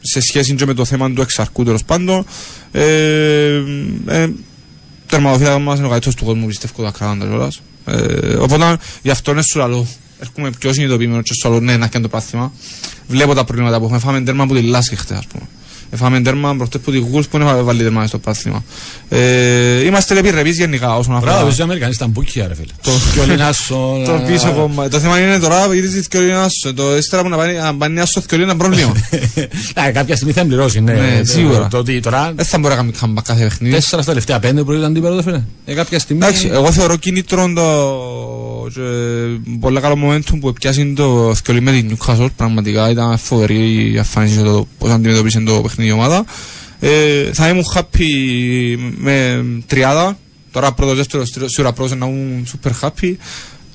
σε 0.02 0.22
σχέση 0.22 0.56
και 0.56 0.66
με 0.66 0.74
το 0.74 0.86
θέμα 0.86 1.12
του 1.12 1.22
εξαρκού 1.22 1.64
τέλος 1.64 1.84
πάντων. 1.84 2.26
Ε, 2.72 3.62
ε, 4.06 4.30
τερματοφύλακα 5.08 5.60
μας 5.60 5.78
είναι 5.78 5.86
ο 5.86 5.90
καλύτερος 5.90 6.16
του 6.16 6.26
κόσμου 6.26 6.46
πιστεύω 6.48 6.84
τα 6.84 6.92
κράταντα 6.92 7.26
κιόλας. 7.26 7.62
Ε, 7.86 8.36
οπότε 8.36 8.78
γι' 9.02 9.10
αυτό 9.10 9.32
είναι 9.32 9.42
σου 9.42 9.60
λαλό. 9.60 9.88
Έρχομαι 10.20 10.50
πιο 10.60 10.74
συνειδητοποιημένο 10.74 11.22
και 11.22 11.34
σου 11.34 11.50
λαλό 11.50 11.60
ναι 11.60 11.78
να 11.78 11.88
κάνω 11.88 12.04
το 12.04 12.10
πράθυμα. 12.10 12.54
Βλέπω 13.08 13.34
τα 13.34 13.44
προβλήματα 13.44 13.78
που 13.78 13.84
έχουμε. 13.84 14.00
Φάμε 14.00 14.22
τέρμα 14.22 14.46
που 14.46 14.56
τη 14.56 14.62
Λάσκη 14.62 14.96
χτες 14.96 15.18
ας 15.18 15.26
πούμε. 15.28 15.44
Εφάμε 15.94 16.22
τέρμα 16.22 16.56
προχτές 16.56 16.82
που 16.82 16.92
τη 16.92 16.98
Γουλς 16.98 17.28
που 17.28 17.38
είναι 17.38 17.54
βάλει 17.62 17.84
τέρμα 17.84 18.08
στο 18.08 18.18
πράθυμα. 18.18 18.64
Ε, 19.10 19.86
είμαστε 19.86 20.18
επιρρεπείς 20.18 20.58
γενικά 20.58 20.96
όσον 20.98 21.16
αφορά. 21.16 21.32
Μπράβο, 21.32 21.56
οι 21.60 21.62
Αμερικανοί 21.62 21.92
ήταν 21.96 22.10
μπουκιά, 22.10 22.48
ρε 22.48 22.56
φίλε. 22.56 22.68
Το- 22.82 22.92
Και 23.14 23.20
ο 23.20 23.26
Λινάσο. 23.26 24.02
Το 24.06 24.22
πίσω 24.28 24.52
κόμμα. 24.52 24.88
Το 24.90 25.00
θέμα 25.00 25.20
είναι 25.20 25.40
τώρα 25.40 25.66
γιατί 25.74 25.90
τη 25.90 26.02
θκιολίνα 26.02 26.50
σου. 26.50 26.74
Το 26.74 26.98
ύστερα 26.98 27.24
που 27.24 27.30
να 27.30 27.38
πάνε- 27.38 27.62
να 27.62 27.76
πάνε 27.76 28.06
στο 28.06 28.22
θκιολίνα 28.22 28.52
είναι 28.52 28.60
πρόβλημα. 28.60 28.92
Ναι, 29.82 29.92
κάποια 29.92 30.16
στιγμή 30.16 30.34
θα 30.34 30.42
εμπληρώσει, 30.42 30.80
ναι. 30.82 30.94
Ναι, 30.94 31.20
Το- 31.20 31.32
σίγουρα. 31.32 31.68
Το 31.68 31.78
ότι 31.78 32.00
τώρα 32.00 32.32
Δεν 32.36 32.46
θα 32.46 32.58
μπορεί 32.60 32.74
να 32.76 32.80
κάνει 32.80 32.92
comeback 33.02 33.24
κάθε 33.24 33.44
παιχνίδι. 33.44 33.74
τέσσερα 33.74 34.02
στα 34.02 34.12
τελευταία 34.12 34.40
πέντε 34.40 34.64
που 34.64 34.72
ήταν 34.74 34.86
αντίπαλο, 34.86 35.16
ρε 35.16 35.22
φίλε. 35.22 35.42
Ε, 35.66 35.74
κάποια 35.74 36.00
στιγμή. 36.00 36.26
Εντάξει, 36.26 36.50
εγώ 36.52 36.72
θεωρώ 36.72 36.96
κίνητρο 36.96 37.54
το 37.56 37.64
και 38.74 38.82
πολύ 39.60 39.80
καλό 39.80 39.96
momentum 40.08 40.38
που 40.40 40.54
πιάσει 40.54 40.94
το 40.96 41.32
θκιολί 41.36 41.62
με 41.62 41.72
την 41.72 41.98
Newcastle. 41.98 42.28
Πραγματικά 42.36 42.90
ήταν 42.90 43.18
φοβερή 43.18 43.92
η 43.94 43.98
αφάνιση 43.98 44.38
το 44.44 44.68
πώς 44.78 44.92
αντιμετωπίσε 44.92 45.40
το 45.40 45.62
παιχνίδι 45.62 45.83
η 45.86 45.92
ομάδα. 45.92 46.26
Ε, 46.80 47.30
θα 47.34 47.48
ήμουν 47.50 47.64
happy 47.76 48.04
με 48.98 49.44
τριάδα. 49.68 50.18
Τώρα 50.52 50.72
πρώτος, 50.72 50.96
δεύτερος, 50.98 51.32
τρίτος, 51.32 51.52
σίγουρα 51.52 51.74
πρώτος 51.74 51.98
να 51.98 52.06
ήμουν 52.06 52.46
super 52.54 52.72
happy. 52.82 53.16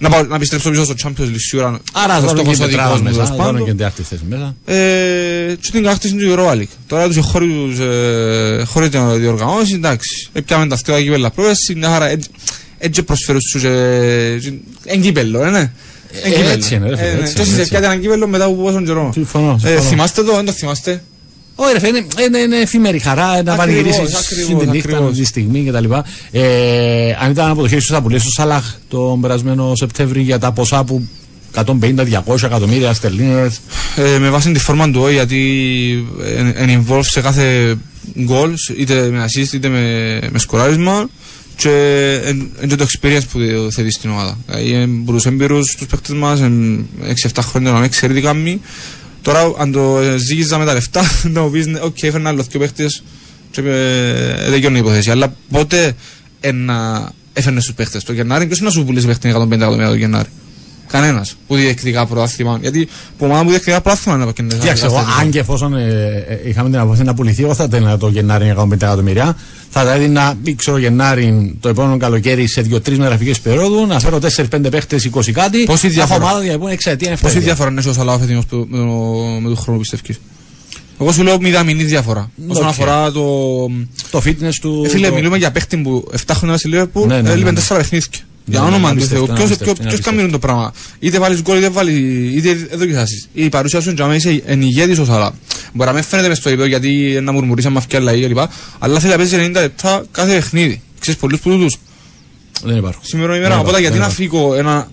Να, 0.00 0.08
πάω, 0.08 0.22
να 0.22 0.36
επιστρέψω 0.36 0.70
πίσω 0.70 0.84
στο 0.84 0.94
Champions 1.02 1.22
League 1.24 1.34
σίγουρα. 1.48 1.78
Άρα 1.92 2.16
ο 2.16 2.20
θα 2.20 2.26
δώνουν 2.26 2.38
στόχος 2.38 2.56
και 2.56 2.62
ο 2.62 2.66
δικός 2.66 2.68
τετράδα 2.68 2.96
μου, 2.96 3.02
μέσα. 3.02 3.14
τέλος 3.14 3.28
Θα 3.28 3.34
πάντων. 3.34 3.52
δώνουν 3.52 3.66
και 3.66 3.72
τετάρτη 3.74 4.02
θέση 4.02 4.22
μέσα. 4.28 4.54
Ε, 4.64 5.54
και 5.60 5.70
την 5.70 5.82
κατάκτηση 5.82 6.14
του 6.14 6.34
Europa 6.36 6.52
League. 6.52 6.68
Τώρα 6.86 7.08
τους 7.08 7.16
χωρίους, 7.26 7.78
ε, 7.78 8.62
χωρίς 8.66 8.90
την 8.90 9.20
διοργανώση, 9.20 9.74
εντάξει. 9.74 10.28
Επιάμε 10.32 10.66
τα 10.66 10.74
αυτιά 10.74 11.02
κύπελα 11.02 11.30
πρόβεση, 11.30 11.74
μια 11.74 11.88
χαρά. 11.88 12.08
έτσι- 12.08 12.30
Έτσι 12.78 13.02
προσφέρουν 13.02 13.40
στους 13.40 13.62
και... 13.62 13.68
Εν 14.84 15.00
κύπελο, 15.00 15.44
ε, 15.44 15.50
ναι. 15.50 15.58
Εν 15.58 15.70
Ε, 16.22 16.28
κύπελλο. 16.28 16.48
έτσι 16.50 16.74
είναι, 16.74 16.88
ρε 16.88 16.96
φίλε, 16.96 17.08
Ε, 17.08 17.14
ναι. 17.14 17.20
έτσι 17.20 17.34
Και 17.34 17.40
εσείς 17.40 17.52
είναι, 17.52 17.62
επιάτε 17.62 17.86
ένα 17.86 17.96
κύπελο 17.96 18.26
μετά 18.26 18.44
από 18.44 18.54
πόσον 18.54 18.84
καιρό. 18.84 19.10
Συμφωνώ, 19.12 19.52
Ε, 19.64 19.68
συμφωνώ. 19.68 19.88
θυμάστε 19.88 20.22
το, 20.22 20.34
δεν 20.34 20.44
το 20.44 20.52
θυμάστε. 20.52 21.02
Όχι, 21.60 21.72
ρε 21.72 21.78
φίλε, 21.78 21.98
είναι, 21.98 22.06
είναι, 22.26 22.38
είναι 22.38 22.56
εφήμερη 22.56 22.98
χαρά 22.98 23.26
να 23.26 23.32
Ακριβώς, 23.32 23.56
πανηγυρίσει 23.56 24.00
ακριβώς, 24.00 24.46
την 24.46 24.70
νύχτα, 24.70 24.88
ακριβώς. 24.96 25.16
τη 25.16 25.24
στιγμή 25.24 25.64
κτλ. 25.64 25.84
Ε, 26.30 27.16
αν 27.20 27.30
ήταν 27.30 27.50
από 27.50 27.60
το 27.60 27.68
χέρι 27.68 27.80
σου 27.80 27.92
θα 27.92 28.02
πουλήσει 28.02 28.26
ο 28.26 28.30
Σαλάχ 28.30 28.74
τον 28.88 29.20
περασμένο 29.20 29.72
Σεπτέμβρη 29.74 30.22
για 30.22 30.38
τα 30.38 30.52
ποσά 30.52 30.84
που 30.84 31.08
150-200 31.54 32.42
εκατομμύρια 32.44 32.94
στερλίνες. 32.94 33.60
Ε, 33.96 34.18
με 34.18 34.30
βάση 34.30 34.52
τη 34.52 34.58
φόρμα 34.58 34.90
του, 34.90 35.08
γιατί 35.08 35.38
είναι 36.60 36.84
involved 36.86 37.04
σε 37.04 37.20
κάθε 37.20 37.76
goal, 38.28 38.52
είτε 38.76 39.08
με 39.10 39.24
assist 39.24 39.52
είτε 39.52 39.68
με, 39.68 40.18
με 40.30 40.38
σκοράρισμα 40.38 41.08
και 41.56 41.70
είναι 42.62 42.76
το 42.76 42.86
experience 42.90 43.22
που 43.32 43.38
θέτει 43.70 43.90
στην 43.90 44.10
ομάδα. 44.10 44.38
Δηλαδή, 44.46 44.68
είναι 44.68 44.82
από 45.02 45.12
τους 45.12 45.26
έμπειρους 45.26 45.74
τους 45.76 45.86
παίκτες 45.86 46.16
μας, 46.16 46.40
6-7 46.40 47.40
χρόνια 47.40 47.72
να 47.72 47.78
μην 47.78 47.90
ξέρει 47.90 48.14
τι 48.14 48.20
κάνει. 48.20 48.60
Τώρα, 49.22 49.52
αν 49.58 49.72
το 49.72 49.98
ζήγιζα 50.16 50.58
με 50.58 50.64
τα 50.64 50.72
λεφτά, 50.72 51.02
να 51.32 51.42
μου 51.42 51.50
πεις, 51.50 51.66
ναι, 51.66 51.80
οκ, 51.82 52.02
έφερνα 52.02 52.28
άλλο 52.28 52.42
δύο 52.42 52.60
παίκτες 52.60 53.02
και 53.50 53.60
ε, 53.60 54.50
δεν 54.50 54.58
γιώνει 54.58 54.76
η 54.76 54.80
υπόθεση. 54.80 55.10
Αλλά 55.10 55.34
πότε 55.50 55.94
ένα 56.40 57.12
έφερνες 57.32 57.62
στους 57.62 57.74
παίκτες 57.74 58.04
το 58.04 58.12
Γενάρη, 58.12 58.46
ποιος 58.46 58.58
είναι 58.58 58.68
να 58.68 58.74
σου 58.74 58.84
πουλήσεις 58.84 59.06
παίχτη 59.06 59.28
150 59.28 59.50
εκατομμύρια 59.50 59.88
το 59.88 59.94
Γενάρη. 59.94 60.28
Κανένας 60.88 61.36
που 61.46 61.54
διεκδικά 61.56 62.06
πρωτάθλημα. 62.06 62.58
Γιατί 62.60 62.88
που 63.18 63.24
ομάδα 63.24 63.42
που 63.42 63.48
διεκδικά 63.48 63.80
πρωτάθλημα 63.80 64.16
είναι 64.16 64.24
να 64.26 64.32
κερδίσει. 64.32 64.58
Κοίταξε, 64.60 64.84
εγώ, 64.84 65.04
αν 65.20 65.30
και 65.30 65.38
εφόσον 65.38 65.74
ε, 65.74 65.84
ε, 66.44 66.48
είχαμε 66.48 66.70
την 66.70 66.78
απόφαση 66.78 67.02
να 67.02 67.14
πουληθεί, 67.14 67.42
εγώ 67.42 67.54
θα 67.54 67.62
έδινα 67.64 67.98
το 67.98 68.08
Γενάρη 68.08 68.44
για 68.44 68.54
150 68.58 68.72
εκατομμύρια. 68.72 69.36
Θα 69.70 69.84
τα 69.84 69.92
έδινα, 69.94 70.34
ή 70.42 70.54
ξέρω, 70.54 70.78
Γενάρη 70.78 71.56
το 71.60 71.68
επόμενο 71.68 71.96
καλοκαίρι 71.96 72.46
σε 72.46 72.60
2-3 72.60 72.66
μεταγραφικέ 72.90 73.32
περίοδου, 73.42 73.86
να 73.86 74.00
φέρω 74.00 74.18
4-5 74.36 74.70
παίχτες 74.70 75.10
20 75.14 75.30
κάτι. 75.32 75.64
Πόση 75.64 75.86
να 75.86 75.92
έχω 75.92 76.06
διαφορά; 76.06 76.24
ομάδα 76.24 76.42
για 76.44 76.52
επόμενη 76.52 76.74
εξαετία. 76.74 77.08
Πόση 77.08 77.16
εφταετία. 77.24 77.40
διαφορά 77.54 77.70
είναι 77.70 77.82
ο 77.88 77.92
Σαλάφ 77.92 78.20
φετινός 78.20 78.44
με, 78.50 78.58
το- 78.58 78.66
με 79.40 79.48
τον 79.48 79.56
χρόνο 79.56 79.78
πιστεύει. 79.78 80.16
Εγώ 81.00 81.12
σου 81.12 81.22
λέω 81.22 81.40
μηδαμινή 81.40 81.82
διαφορά. 81.84 82.30
Όσον 82.48 82.62
Οκ. 82.64 82.68
αφορά 82.68 83.10
το. 83.12 83.22
Το 84.10 84.22
fitness 84.24 84.54
του. 84.60 84.82
Ε, 84.84 84.88
φίλε, 84.88 85.08
το- 85.08 85.14
μιλούμε 85.14 85.36
για 85.36 85.50
παίχτη 85.50 85.76
που 85.76 86.08
7 86.26 86.34
χρόνια 86.34 86.56
στη 86.56 86.68
Λίβερπουλ 86.68 87.06
Ναι, 87.06 87.14
ναι, 87.14 87.20
ναι, 87.20 87.30
έλειπε 87.30 87.50
ναι. 87.50 87.60
4 87.68 87.76
παιχνίδια. 87.76 88.08
Για 88.50 88.60
Ναι, 88.60 88.66
όνομα 88.66 88.92
ναι, 88.92 89.00
του 89.00 89.06
Θεού. 89.06 89.22
απίστευτο, 89.22 89.34
Ποιος- 89.34 89.46
απίστευτο, 89.46 89.64
ποιος- 89.74 89.78
είναι 89.78 90.00
Ποιος 90.02 90.14
κάνει 90.16 90.30
το 90.30 90.38
πράγμα; 90.38 90.72
Είτε 90.98 91.18
βάλεις 91.18 91.42
γκολ 91.42 91.56
είτε 91.58 91.68
βάλει. 91.68 91.92
είτε 92.36 92.54
δεν 92.54 92.78
δοκισάσεις. 92.78 93.28
Η 93.32 93.48
παρουσία 93.48 93.80
σου 93.80 93.90
είναι 93.90 94.14
είσαι 94.16 94.42
εν 94.46 94.62
ηγέτης 94.62 94.98
ο 94.98 95.04
Σαλά. 95.04 95.32
Μπορεί 95.72 95.88
να 95.88 95.94
μην 95.94 96.04
φαίνεται 96.04 96.28
μες 96.28 96.36
στο 96.38 96.48
επίπεδο 96.48 96.68
γιατί 96.68 97.18
να 97.22 97.32
μουρμουρίσει 97.32 97.68
με 97.68 97.78
αυκιά 97.78 98.00
λαή 98.00 98.20
κλπ. 98.26 98.38
Αλλά 98.78 98.98
θέλει 98.98 99.12
να 99.12 99.18
παίζει 99.18 99.36
90 99.36 99.60
λεπτά 99.60 100.04
κάθε 100.10 100.32
παιχνίδι. 100.34 100.82
Ξέρεις 101.00 101.20
πολλούς 101.20 101.40
που 101.40 101.50
τούτους. 101.50 101.76
Δεν 102.64 102.76
υπάρχουν. 102.76 103.02
Σήμερα 103.04 103.36
ημέρα. 103.36 103.54
Ναι, 103.54 103.60
Οπότε 103.60 103.74
ναι, 103.76 103.80
γιατί 103.80 103.98
ναι. 103.98 104.04
να 104.04 104.10
φύγω 104.10 104.54
ένα 104.54 104.90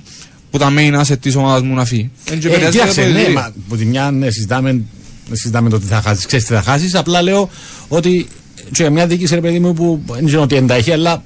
που 0.51 0.57
τα 0.57 0.73
main 0.77 1.01
asset 1.01 1.19
της 1.19 1.35
ομάδας 1.35 1.61
μου 1.61 1.73
να 1.75 1.85
φύγει; 1.85 2.11
Εν 2.31 2.39
και 2.39 2.47
Ε, 2.47 2.51
επηρεάζει 2.51 2.77
κοίταξε, 2.77 3.01
το 3.01 3.07
ναι, 3.07 3.21
παιδί. 3.21 3.33
μα, 3.33 3.53
από 3.65 3.75
τη 3.77 3.85
μια 3.85 4.11
ναι, 4.11 4.29
συζητάμε, 4.31 4.71
δεν 5.27 5.37
συζητάμε 5.37 5.69
το 5.69 5.79
τι 5.79 5.85
θα 5.85 6.01
χάσεις. 6.05 6.25
Ξέρεις 6.25 6.45
τι 6.45 6.53
θα 6.53 6.61
χάσεις. 6.61 6.95
Απλά 6.95 7.21
λέω 7.21 7.49
ότι 7.87 8.27
και 8.71 8.89
μια 8.89 9.07
διοίκηση, 9.07 9.35
ρε 9.35 9.41
παιδί 9.41 9.59
μου, 9.59 9.73
που 9.73 10.01
δεν 10.11 10.25
ξέρω 10.25 10.45
τι 10.45 10.55
εντάχει, 10.55 10.91
αλλά 10.91 11.23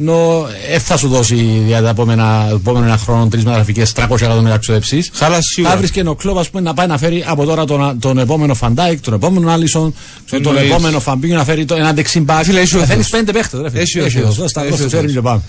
ενώ 0.00 0.46
ε, 0.70 0.78
θα 0.78 0.96
σου 0.96 1.08
δώσει 1.08 1.34
για 1.66 1.82
τα 1.82 1.88
επόμενα, 1.88 2.48
επόμενο 2.54 2.84
ένα 2.84 2.96
χρόνο 2.96 3.26
τρεις 3.28 3.44
μεταγραφικές 3.44 3.92
300 3.96 4.20
εκατομμύρια 4.20 4.56
ξοδεψεί. 4.56 5.10
Χάλα 5.12 5.38
σίγουρα. 5.42 5.72
Θα 5.72 5.78
βρεις 5.78 5.90
και 5.90 6.02
ο 6.06 6.14
κλόπ 6.14 6.38
ας 6.38 6.50
πούμε, 6.50 6.62
να 6.62 6.74
πάει 6.74 6.86
να 6.86 6.98
φέρει 6.98 7.24
από 7.26 7.44
τώρα 7.44 7.64
τον, 7.64 7.98
τον 8.00 8.18
επόμενο 8.18 8.54
Φαντάικ, 8.54 9.00
τον 9.00 9.14
επόμενο 9.14 9.50
Άλισον, 9.50 9.94
τον 10.30 10.46
Εννοείς. 10.46 10.70
επόμενο 10.70 11.00
Φαμπίνιο 11.00 11.36
να 11.36 11.44
φέρει 11.44 11.64
το, 11.64 11.74
ένα 11.74 11.92
δεξιμπάκ. 11.92 12.44
Φίλε, 12.44 12.60
είσαι 12.60 12.76
ο 12.76 12.80
Θέλει 12.80 12.92
Θεός. 12.92 13.08
πέντε 13.08 13.32
παίχτες. 13.32 13.60
Ρε, 13.60 13.70
φίλε. 13.70 13.82
Είσαι 13.82 14.00
ο 14.00 14.04
Έχει 14.04 14.18
Θεός. 14.18 14.36
Δώσ' 14.36 14.52
τα, 14.52 14.60
Είσαι 14.64 14.70
δώσ' 14.70 14.80
ο 14.80 14.84
τα, 14.84 14.88
φέρνει 14.90 15.12
Θεός. 15.12 15.12
και 15.12 15.20
πάμε. 15.20 15.42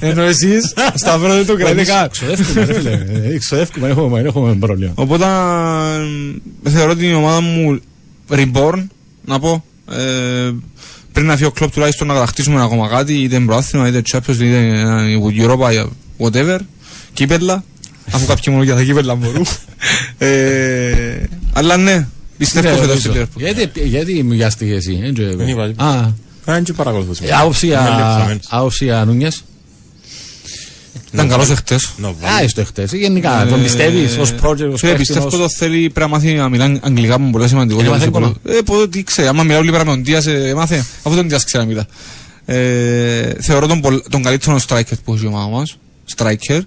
Ενώ 0.00 0.22
εσείς, 0.22 0.74
Σταυρό 0.94 1.34
δεν 1.34 1.46
το 1.46 1.56
κρατείτε 1.56 1.84
καν. 1.84 2.08
Ξοδεύκουμε, 2.10 2.64
ρε 2.64 2.72
φίλε. 2.74 2.90
Ε, 2.90 3.38
Ξοδεύκουμε, 3.38 3.88
έχουμε, 3.88 4.20
έχουμε 4.20 4.54
πρόβλημα. 4.54 4.92
Οπότε 4.94 5.24
ε, 6.64 6.70
θεωρώ 6.70 6.94
την 6.96 7.14
ομάδα 7.14 7.40
μου 7.40 7.80
reborn, 8.30 8.86
να 9.24 9.38
πω. 9.40 9.64
Ε, 11.16 11.20
πριν 11.20 11.26
να 11.26 11.32
φύγει 11.36 11.44
ο 11.48 11.50
κλόπ 11.50 11.72
τουλάχιστον 11.72 12.06
να 12.06 12.14
κατακτήσουμε 12.14 12.62
ακόμα 12.62 12.88
κάτι, 12.88 13.14
είτε 13.14 13.40
πρωτάθλημα, 13.40 13.88
είτε 13.88 14.02
Champions, 14.12 14.34
είτε 14.40 14.58
ε, 14.58 15.18
Europa, 15.38 15.86
whatever, 16.18 16.58
κύπελα, 17.12 17.64
αφού 18.10 18.26
κάποιοι 18.32 18.44
μόνο 18.50 18.62
για 18.62 18.74
τα 18.74 18.82
κύπελα 18.82 19.14
μπορούν. 19.14 19.46
ε, 20.18 21.22
αλλά 21.52 21.76
ναι, 21.76 22.06
πιστεύω 22.38 22.68
Ναι, 22.68 22.76
φέτος 22.76 22.98
στη 22.98 23.08
νομίζω. 23.08 23.24
Liverpool. 23.24 23.38
Γιατί, 23.40 23.80
γιατί 23.88 24.22
μοιάστηκε 24.22 24.72
εσύ, 24.74 25.00
ε, 25.04 25.12
τζε- 25.12 25.36
Δεν 25.36 25.48
είπα 25.48 25.62
Α, 25.62 25.66
τίποτα. 25.68 26.14
Αν 26.44 26.62
και 26.64 26.72
παρακολουθούς. 26.72 27.18
ε, 27.20 27.32
άποψη 27.40 27.66
Με 27.66 27.76
α- 27.76 27.80
λείψαμε. 27.82 28.38
άποψη 28.48 28.90
α, 28.90 29.04
Νούνιες. 29.04 29.44
Ήταν 31.12 31.28
καλός 31.28 31.50
εχθές. 31.50 31.92
Να 31.96 32.08
Α, 32.08 32.12
βάλει. 32.20 32.44
είστε 32.44 32.64
χτες. 32.64 32.92
Ε, 32.92 32.96
Γενικά, 32.96 33.46
τον 33.48 33.62
πιστεύεις 33.62 34.16
ως 34.16 34.34
project, 34.42 34.70
ως 34.72 34.80
Φίλε, 34.80 34.92
παίχτη, 34.92 34.96
πιστεύω 34.96 35.26
ως- 35.26 35.36
το 35.36 35.48
θέλει 35.48 35.78
πρέπει 35.90 36.00
να 36.00 36.08
μάθει 36.16 36.32
να 36.32 36.48
μιλά 36.48 36.78
αγγλικά 36.82 37.16
που 37.16 37.22
είναι 37.22 37.30
πολύ 37.30 37.48
σημαντικό. 37.48 37.78
Ε, 37.78 37.82
για 37.82 37.90
μάθει 37.92 38.04
τους 38.06 38.14
ακόμα. 38.16 38.26
υπόλοιπους. 38.36 38.58
Ε, 38.60 38.62
πότε 38.62 38.88
τι 38.88 39.02
ξέρει. 39.02 39.28
Άμα 39.28 39.42
μιλάω 39.42 39.62
λίγο 39.62 39.76
με 39.76 39.84
τον 39.84 40.04
Δίας, 40.04 40.26
ε, 40.26 40.52
μάθε. 40.56 40.84
Αφού 41.02 41.16
τον 41.16 41.28
Δίας 41.28 41.44
ξέρει 41.44 41.62
να 41.64 41.68
μιλά. 41.70 41.86
Ε, 42.44 43.32
θεωρώ 43.40 43.66
τον, 43.66 43.80
πολ- 43.80 44.02
τον 44.10 44.22
καλύτερο 44.22 44.60
striker 44.68 44.92
που 45.04 45.14
έχει 45.14 45.24
η 45.24 45.26
ομάδα 45.26 45.48
μας. 45.48 45.76
Striker. 46.16 46.60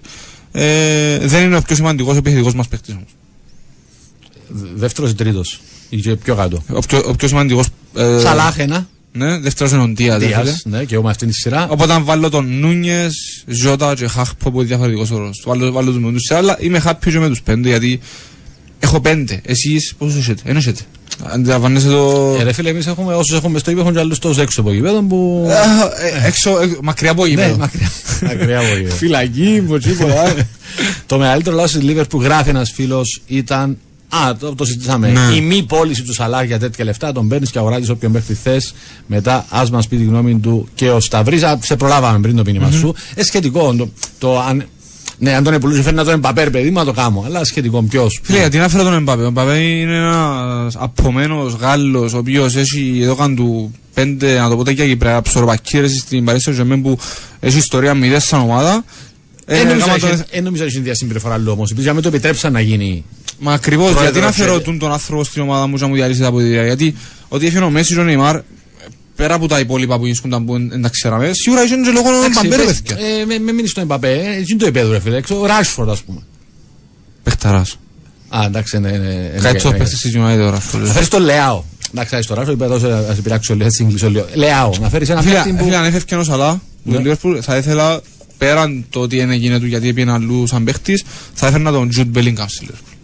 Ε, 0.52 1.18
δεν 1.18 1.42
είναι 1.44 1.56
ο 1.56 1.62
πιο 1.62 1.76
σημαντικός 1.76 2.16
επιθετικός 2.16 2.54
μας 2.54 2.68
παίκτης 2.68 2.94
όμως. 2.94 3.08
Δεύτερος 4.74 5.10
ή 5.10 5.14
τρίτος. 5.14 5.60
Ή 5.88 6.00
και 6.00 6.16
πιο 6.16 6.34
κάτω. 6.34 6.62
Ο 6.72 6.80
πιο, 6.80 7.02
ο 7.06 7.14
πιο 7.14 7.28
σημαντικός... 7.28 7.66
Ε, 7.94 8.18
Σαλάχ 8.20 8.58
ένα. 8.58 8.88
Ναι, 9.12 9.38
δεύτερος 9.38 9.72
είναι 9.72 9.82
ο 9.82 9.86
Δίας. 9.94 10.18
ρε 10.18 10.26
φίλε. 10.28 10.42
Δίας, 10.42 10.62
ναι, 10.64 10.84
και 10.84 10.94
εγώ 10.94 11.02
με 11.02 11.10
αυτήν 11.10 11.28
τη 11.28 11.34
σειρά. 11.34 11.66
Οπότε 11.70 11.92
αν 11.92 12.04
βάλω 12.04 12.28
τον 12.30 12.58
Νούνιες, 12.60 13.44
Ζώτα 13.46 13.94
και 13.94 14.06
Χάχπο 14.06 14.50
που 14.50 14.58
είναι 14.58 14.66
διαφορετικός 14.68 15.10
όρος. 15.10 15.42
Βάλω, 15.46 15.72
βάλω 15.72 15.90
τους 15.92 16.00
με 16.02 16.12
τους 16.12 16.22
σε 16.22 16.34
άλλα. 16.34 16.56
Είμαι 16.60 16.82
happy 16.86 17.10
και 17.10 17.18
με 17.18 17.28
τους 17.28 17.42
πέντε 17.42 17.68
γιατί 17.68 18.00
έχω 18.78 19.00
πέντε. 19.00 19.40
Εσείς 19.44 19.94
πόσους 19.98 20.18
έχετε. 20.18 20.42
Ένα 20.44 20.58
έχετε. 20.58 20.80
Αντιλαμβάνεσαι 21.22 21.88
το... 21.88 22.36
Ε, 22.40 22.42
ρε 22.42 22.52
φίλε, 22.52 22.68
εμείς 22.70 22.86
έχουμε, 22.86 23.14
όσους 23.14 23.36
έχουμε 23.36 23.58
στο 23.58 23.70
γήπεδο, 23.70 23.86
έχουν 23.88 23.98
και 23.98 24.04
άλλους 24.04 24.18
τόσο 24.18 24.42
έξω 24.42 24.60
από 24.60 24.72
γήπεδο 24.72 25.02
που... 25.02 25.48
Ε, 26.22 26.26
Έξω, 26.26 26.50
ε, 26.60 26.76
μακριά 26.82 27.10
από 27.10 27.22
Ναι, 27.22 27.28
γήπεδο. 27.30 27.56
μακριά. 27.56 27.90
Μακριά 28.28 28.58
από 28.60 28.76
γήπεδο. 28.76 28.94
Φυλακή, 28.94 29.62
μποτσίποτα. 29.66 30.34
Το 31.06 31.18
μεγαλύτερο 31.18 31.56
λάθος 31.56 31.72
της 31.72 31.82
Λίβερ 31.82 32.06
που 32.06 32.22
γράφει 32.22 32.48
ένας 32.48 32.70
φίλος 32.70 33.20
ήταν. 33.26 33.78
Α, 34.12 34.36
το, 34.36 34.54
το 34.54 34.64
συζητήσαμε. 34.64 35.08
Ναι. 35.08 35.34
Η 35.34 35.40
μη 35.40 35.62
πώληση 35.62 36.02
του 36.02 36.12
Σαλάχ 36.14 36.44
για 36.46 36.58
τέτοια 36.58 36.84
λεφτά. 36.84 37.12
Τον 37.12 37.28
παίρνεις 37.28 37.50
και 37.50 37.58
αγοράζεις 37.58 37.88
όποιον 37.88 38.12
παίχτη 38.12 38.34
θες. 38.34 38.74
Μετά, 39.06 39.46
ας 39.48 39.70
μας 39.70 39.88
πει 39.88 39.96
τη 39.96 40.04
γνώμη 40.04 40.38
του 40.38 40.68
και 40.74 40.90
ο 40.90 41.00
Σταυρή. 41.00 41.40
Σε 41.60 41.76
προλάβαμε 41.76 42.18
πριν 42.20 42.36
το 42.36 42.42
μήνυμα 42.46 42.70
σου. 42.70 42.94
Ε, 43.14 43.22
σχετικό. 43.24 43.74
Το, 43.74 43.88
το, 44.18 44.40
αν, 44.40 44.64
ναι, 45.18 45.34
αν 45.34 45.44
τον 45.44 45.52
επουλούσε, 45.54 45.82
φέρνει 45.82 45.98
να 45.98 46.04
τον 46.04 46.12
εμπαπέρ, 46.12 46.50
παιδί 46.50 46.70
μου, 46.70 46.78
να 46.78 46.84
το 46.84 46.92
κάνω. 46.92 47.22
Αλλά 47.26 47.44
σχετικό. 47.44 47.82
Ποιος; 47.82 48.20
Φίλε, 48.22 48.38
γιατί 48.38 48.58
να 48.58 48.68
φέρω 48.68 48.82
τον 48.84 48.92
Εμπαπέ; 48.94 49.22
Ο 49.22 49.26
Εμπαπέ 49.26 49.58
είναι 49.58 49.96
ένας 49.96 50.76
απωμένο 50.78 51.42
Γάλλος, 51.60 52.12
ο 52.14 52.18
οποίος 52.18 52.56
έχει 52.56 52.98
εδώ 53.02 53.14
καν 53.14 53.36
του 53.36 53.74
πέντε, 53.94 54.38
να 54.38 54.48
το 54.48 54.56
πω 54.56 54.64
τέτοια 54.64 54.86
Κυπρέα, 54.86 55.22
ψωροπακύρε 55.22 55.88
στην 55.88 56.24
Παρίσι 56.24 56.44
Σεντζερμέν 56.44 56.82
που 56.82 56.98
έχει 57.40 57.58
ιστορία 57.58 57.94
μηδέ 57.94 58.18
σαν 58.18 58.40
ομάδα. 58.40 58.84
Ε, 59.46 59.56
Δεν 59.56 59.66
νομίζω 59.66 59.80
γάμα 59.84 59.92
ότι 59.92 60.00
τον- 60.02 60.10
έχει- 60.10 60.24
δεν 60.32 60.42
νομίζω 60.44 60.62
ότι 60.64 60.72
έχει 60.72 60.82
διασυμπεριφορά 60.82 61.38
λόγο 61.38 61.52
όμω. 61.52 61.64
Επειδή 61.70 61.92
με 61.92 62.00
το 62.00 62.08
επιτρέψαν 62.08 62.52
να 62.52 62.60
γίνει. 62.60 63.04
Μα 63.42 63.52
ακριβώς, 63.52 63.90
Πρόεδρος 63.92 64.12
γιατί 64.12 64.26
να 64.26 64.32
φέρω 64.44 64.58
και- 64.58 64.64
τον, 64.64 64.78
τον 64.78 64.92
άνθρωπο 64.92 65.24
στην 65.24 65.42
ομάδα 65.42 65.66
μου 65.66 65.74
και 65.76 65.82
να 65.82 65.88
μου 65.88 65.94
διαλύσει 65.94 66.20
τα 66.20 66.26
αποδητήρια. 66.26 66.64
Γιατί 66.64 66.94
ότι 67.28 67.46
έφυγε 67.46 67.62
ο 67.64 67.70
Μέσης 67.70 67.94
και 67.94 68.00
ο 68.00 68.04
Νεϊμάρ, 68.04 68.40
πέρα 69.16 69.34
από 69.34 69.48
τα 69.48 69.58
υπόλοιπα 69.58 69.98
που 69.98 70.06
ήσουν 70.06 70.44
που 70.44 70.52
δεν 70.68 70.82
τα 70.82 70.88
ξέραμε, 70.88 71.30
σίγουρα 71.32 71.64
είχε 71.64 71.74
και 71.74 71.90
λόγω 71.90 72.08
Εντάξει, 72.08 72.40
Εμπαπέ, 72.44 72.56
ρε 72.62 72.64
πες, 72.68 72.82
παιδιά. 72.82 73.06
ε, 73.20 73.24
με, 73.24 73.38
με 73.38 73.52
μείνεις 73.52 73.70
στον 73.70 73.82
Εμπαπέ. 73.82 74.12
Ε, 74.12 74.36
έτσι 74.36 74.52
είναι 74.52 74.60
το 74.60 74.66
επέδρο, 74.66 74.92
ρε 74.92 75.00
φίλε. 75.00 75.16
Έξω, 75.16 75.40
Ο 75.40 75.46
Ράσφορντ, 75.46 75.90
ας 75.90 76.02
πούμε. 76.02 76.20
Πεχταράς. 77.22 77.76
Α, 78.28 78.44
εντάξει, 78.46 78.78
ναι, 78.78 78.90
ναι. 78.90 78.96
ναι, 78.98 79.38
Καλύτερο 79.42 79.70
ναι, 79.70 79.78
παίχτης 79.78 80.00
της 80.00 80.12
United 80.16 80.36
τώρα. 80.36 80.62
Να 80.84 80.92
φέρεις 80.92 81.08
το 81.08 81.18
Λεάο. 81.18 81.62
Εντάξει, 81.94 82.16
άσε 82.16 82.28
το 82.28 82.34
Ράσφορντ, 82.34 82.56
είπα 82.60 82.74
εδώ, 82.74 83.06
ας 83.08 83.14
σε 83.16 83.22
πειράξω 83.22 83.54
λίγο, 83.54 83.66
έτσι 83.66 83.82
Ιγκλισό 83.82 84.10
λίγο. 84.10 84.26
Λεάο, 84.34 84.70
να 84.80 84.88
φέρεις 84.88 85.08
ένα 85.08 85.22
Φίλε, 85.22 85.34
παίχτη 85.34 85.52
που. 85.52 85.64
φίλε, 85.64 85.76
αν 85.76 85.84
έφευκε 85.84 86.14
ο 86.16 86.24
Σαλά, 86.24 86.60
Ναι. 86.82 86.98
το 86.98 87.10
Liverpool, 87.10 87.38
θα 87.42 87.56
ήθελα 87.56 88.00
πέραν 88.38 88.84
το 88.90 89.00
ότι 89.00 89.16
είναι 89.18 89.34
γίνεται 89.34 89.60
του 89.60 89.66
γιατί 89.66 89.88
έπαιρνε 89.88 90.12
αλλού 90.12 90.46
σαν 90.46 90.64
παίχτης, 90.64 91.04
θα 91.34 91.46
έφερνα 91.46 91.70
τον 91.72 91.90
Jude 91.96 92.18
Bellingham 92.18 92.44
στη 92.46 92.66
Liverpool. 92.68 92.94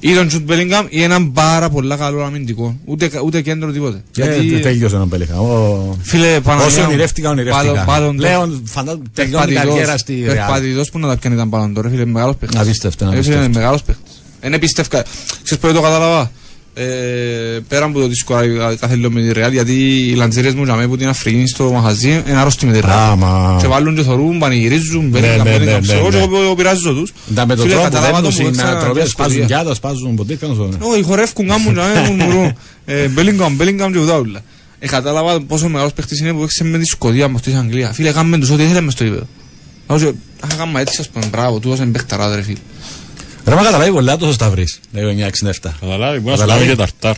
Ή 0.00 0.14
τον 0.14 0.28
Jude 0.30 0.50
Bellingham 0.52 0.86
ή 0.88 1.02
έναν 1.02 1.32
πάρα 1.32 1.70
πολλά 1.70 1.96
καλό 1.96 2.22
αμυντικό. 2.22 2.76
Ούτε, 2.84 3.10
ούτε 3.24 3.40
κέντρο 3.40 3.70
τίποτε. 3.72 4.02
Γιατί 4.14 4.60
τέλειωσε 4.60 4.96
τον 4.96 5.08
Πέλεχα. 5.08 5.40
Ο... 5.40 5.96
Φίλε, 6.02 6.40
Παναγία 6.40 6.66
Όσο 6.66 6.80
μου, 6.80 6.86
ονειρεύτηκα, 6.88 7.30
ονειρεύτηκα. 7.30 7.84
Ballon- 7.88 7.90
Ballon 7.90 8.10
d'Or. 8.10 8.16
Πλέον 8.16 8.62
φαντάζομαι 8.64 9.04
τελειώνει 9.14 9.52
η 9.52 9.54
καριέρα 9.54 9.98
στη 9.98 10.22
Real. 10.24 10.26
Περπατητός 10.28 10.90
που 10.90 10.98
να 10.98 11.08
τα 11.08 11.16
πιάνει 11.16 11.36
ήταν 11.36 11.50
Ballon 11.52 11.78
d'Or, 11.78 11.82
ρε 11.82 11.88
φίλε, 11.88 12.04
μεγάλος 12.04 12.36
παίχτης. 12.36 12.60
Απίστευτο, 12.60 13.04
Ρε 13.04 13.10
φίλε, 13.10 13.18
απίστευτο. 13.18 13.44
είναι 13.44 13.58
μεγάλος 13.58 13.82
παίχτης. 13.82 14.22
Είναι 14.44 14.58
πίστευκα. 14.58 15.04
Ξέρεις 15.44 15.64
που 15.64 15.72
το 15.72 15.80
κατάλαβα; 15.80 16.30
Ε, 16.82 17.60
πέρα 17.68 17.84
από 17.84 18.00
το 18.00 18.06
δύσκολο 18.06 18.76
κάθε 18.80 18.94
λίγο 18.94 19.10
με 19.10 19.20
τη 19.20 19.40
Real, 19.40 19.50
γιατί 19.50 19.72
οι 20.08 20.14
λαντζέρες 20.14 20.54
μου 20.54 20.64
τζαμέ 20.64 20.86
που 20.86 20.96
την 20.96 21.08
Αφρική 21.08 21.46
στο 21.46 21.72
μαχαζί 21.72 22.22
είναι 22.26 22.38
άρρωστοι 22.38 22.66
με 22.66 22.72
τη 22.72 22.78
Real. 22.82 22.88
Άμα. 22.88 23.56
Και 23.60 23.66
βάλουν 23.66 23.94
και 23.94 24.02
θωρούν, 24.02 24.38
πανηγυρίζουν, 24.38 25.08
Ναι, 25.08 25.18
μπαίνουν, 25.18 25.36
ναι, 25.36 25.42
μπαίνουν, 25.42 25.64
ναι, 25.64 25.80
ξέρω, 25.80 26.02
ναι, 26.02 26.10
και 26.10 26.26
ναι. 26.26 26.38
εγώ 26.38 26.54
πειράζω 26.54 26.92
τους. 26.92 27.12
Τα 27.34 27.46
με 27.46 27.54
τον 27.54 27.64
Φίλε, 27.64 27.74
τρόπο 27.74 27.88
που 27.88 27.94
καταλάβα 27.94 28.20
δεν 28.20 28.22
το 28.22 28.28
τους 28.28 28.36
που 28.36 28.42
είναι 28.42 28.50
έξανα 28.50 28.80
τροπές, 28.80 29.02
και 29.02 29.08
σπάζουν 29.08 29.32
Σκοτία. 29.32 29.56
γιάτα, 29.56 29.74
σπάζουν 29.74 30.14
ποτέ, 30.14 30.34
κάνω 30.34 30.54
στο. 30.54 30.68
Όχι, 30.78 31.02
χορεύκουν, 31.02 31.48
κάμουν, 31.48 31.74
τζαμέ, 31.74 32.08
μουρμουρούν. 32.08 32.52
Ε, 32.84 33.08
Bellingham, 33.16 33.62
Bellingham 33.62 33.92
και 33.92 33.98
ουδάουλα. 33.98 34.40
Ε, 34.78 34.86
κατάλαβα 34.86 35.40
πόσο 35.40 35.68
μεγάλος 35.68 35.92
παίχτης 35.92 36.20
είναι 36.20 36.32
που 36.32 36.42
έξε 36.42 36.64
με 36.64 36.78
τη 36.78 36.84
Σκοτία 36.84 37.28
μες 37.28 37.36
αυτή 37.36 37.50
της 37.50 37.60
Αγγλία. 37.60 37.92
Φίλε, 37.92 38.12
κάνουμε 38.12 38.38
τους 38.38 38.50
ό,τι 38.50 38.62
ήθελε 38.62 38.80
μες 38.80 38.92
στο 38.92 39.04
γήπεδο. 39.04 39.26
Όσο, 39.86 40.08
α, 40.40 40.46
κάνουμε 40.58 40.80
έτσι, 40.80 40.96
ας 41.00 41.08
πούμε, 41.08 41.26
μπράβο, 41.30 41.58
του 41.58 41.68
δώσαν 41.68 41.90
παίχταρά, 41.90 42.34
ρε 42.34 42.42
φίλε. 42.42 42.58
Ρε 43.46 43.54
μα 43.54 43.62
καταλάβει 43.62 43.90
πολλά 43.90 44.16
τόσο 44.16 44.32
Σταυρής, 44.32 44.80
λέει 44.92 45.04
ο 45.04 45.10
967. 45.62 45.70
Καταλάβει, 45.80 46.18
μπορεί 46.18 46.36
να 46.36 46.42
σου 46.42 46.48
Καταλάβει. 46.48 46.64
κάνει 46.66 46.70
και 46.70 46.76
ταρτάρ. 46.76 47.16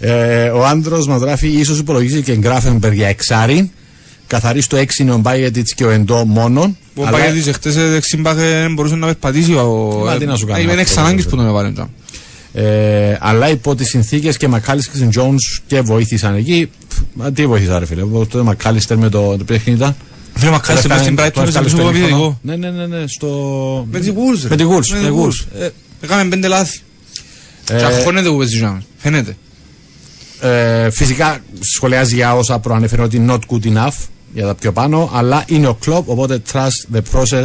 Ε, 0.00 0.48
ο 0.48 0.64
άντρος 0.66 1.06
μας 1.06 1.20
γράφει 1.20 1.48
ίσως 1.48 1.78
υπολογίζει 1.78 2.22
και 2.22 2.36
Γκράφενμπερ 2.36 2.92
για 2.92 3.08
εξάρι. 3.08 3.70
Καθαρί 4.26 4.60
στο 4.60 4.76
6 4.76 4.98
είναι 4.98 5.12
ο 5.12 5.16
Μπάιετιτς 5.18 5.74
και 5.74 5.84
ο 5.84 5.90
Εντό 5.90 6.24
μόνον. 6.24 6.76
Ο 6.94 7.02
Αλλά- 7.06 7.10
Παγιάτης 7.18 7.46
εχθές 7.46 7.76
ε, 7.76 7.88
δεξιμπάκ 7.88 8.38
ε, 8.38 8.68
μπορούσε 8.68 8.94
να 8.94 9.06
περπατήσει 9.06 9.52
ο... 9.52 10.00
Μα, 10.04 10.16
τι 10.16 10.26
να 10.26 10.36
σου 10.36 10.46
κάνει 10.46 10.58
Ε, 10.60 10.62
Είναι 10.62 10.70
αυτό, 10.70 10.82
εξ 10.82 10.96
ανάγκης 10.96 11.24
βέβαια. 11.24 11.30
που 11.30 11.36
τον 11.36 11.46
έβαλε. 11.46 11.72
τζαμ. 11.72 11.88
Ε, 12.52 13.16
αλλά 13.20 13.50
υπό 13.50 13.74
τις 13.74 13.88
συνθήκες 13.88 14.36
και 14.36 14.48
Μακάλιστερ 14.48 15.08
και 15.08 15.20
Jones 15.20 15.62
και 15.66 15.80
βοήθησαν 15.80 16.34
εκεί. 16.34 16.70
Πφ, 16.88 16.98
Μα 17.12 17.32
τι 17.32 17.46
βοήθησαν, 17.46 17.78
ρε 17.78 17.86
φίλε. 17.86 18.02
Ο 18.02 18.26
τότε 18.30 18.42
Μακάλιστερ 18.44 18.96
με 18.96 19.08
το. 19.08 19.36
το 19.36 19.44
παιχνίδι 19.44 19.78
ήταν. 19.78 19.96
Φίλε 20.38 20.50
Μακάλιστερ 20.50 20.90
μες 20.90 21.00
στην 21.00 21.16
Brighton 21.18 21.26
έπαιζε 21.36 21.60
πίσω 21.62 21.76
από 21.76 21.88
επιθετικό. 21.88 22.38
Ναι, 22.42 22.56
ναι, 22.56 22.70
ναι, 22.70 22.86
ναι, 22.86 23.04
στο. 23.06 23.28
Με 23.90 23.98
τη 24.00 24.10
Wolves, 24.14 24.40
ρε. 24.42 24.48
Με 24.48 24.56
τη 24.56 24.64
Wolves. 24.64 24.88
Με 24.90 25.00
με 25.00 25.06
τη 25.08 25.10
τη 25.10 25.14
Wolves. 25.16 25.26
Wolves. 25.26 25.60
Ε, 25.60 25.68
Έκαμε 26.00 26.24
πέντε 26.24 26.48
λάθη. 26.48 26.78
ε, 27.70 27.76
Και 27.76 27.84
αγχώνεται 27.84 28.28
που 28.28 28.36
παίζει 28.36 28.56
τζαμ. 28.56 28.78
Φαίνεται. 28.96 29.36
Ε, 30.40 30.90
φυσικά 30.90 31.38
σχολιάζει 31.60 32.14
για 32.14 32.34
όσα 32.36 32.58
προανέφερε 32.58 33.02
ότι 33.02 33.26
not 33.28 33.38
good 33.50 33.74
enough 33.76 33.94
για 34.34 34.46
τα 34.46 34.54
πιο 34.54 34.72
πάνω, 34.72 35.10
αλλά 35.14 35.44
είναι 35.46 35.66
ο 35.66 35.74
κλοπ, 35.74 36.08
οπότε 36.08 36.42
trust 36.52 36.94
the 36.96 37.00
process 37.12 37.44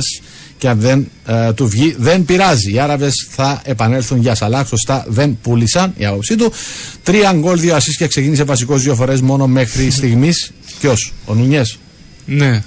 και 0.58 0.70
αν 0.70 0.80
δεν 0.80 1.08
ε, 1.26 1.54
του 1.54 1.68
βγει 1.68 1.96
δεν 1.98 2.26
πειράζει. 2.26 2.74
Οι 2.74 2.80
Άραβες 2.80 3.28
θα 3.32 3.62
επανέλθουν 3.66 4.20
για 4.20 4.36
Σαλάχ, 4.36 4.68
σωστά 4.68 5.06
δεν 5.08 5.38
πούλησαν 5.42 5.94
η 5.98 6.06
άποψή 6.06 6.36
του. 6.36 6.52
Τρία 7.04 7.34
γκολ, 7.34 7.60
δύο 7.60 7.76
ασίς 7.76 7.98
και 7.98 8.08
ξεκίνησε 8.08 8.44
βασικός 8.44 8.82
δύο 8.82 8.96
φορές 8.96 9.22
μόνο 9.22 9.48
μέχρι 9.48 9.90
στιγμής. 9.90 10.52
Ποιος, 10.80 11.14
ο 11.26 11.34
Νουνιές; 11.34 11.78
Ναι. 12.26 12.64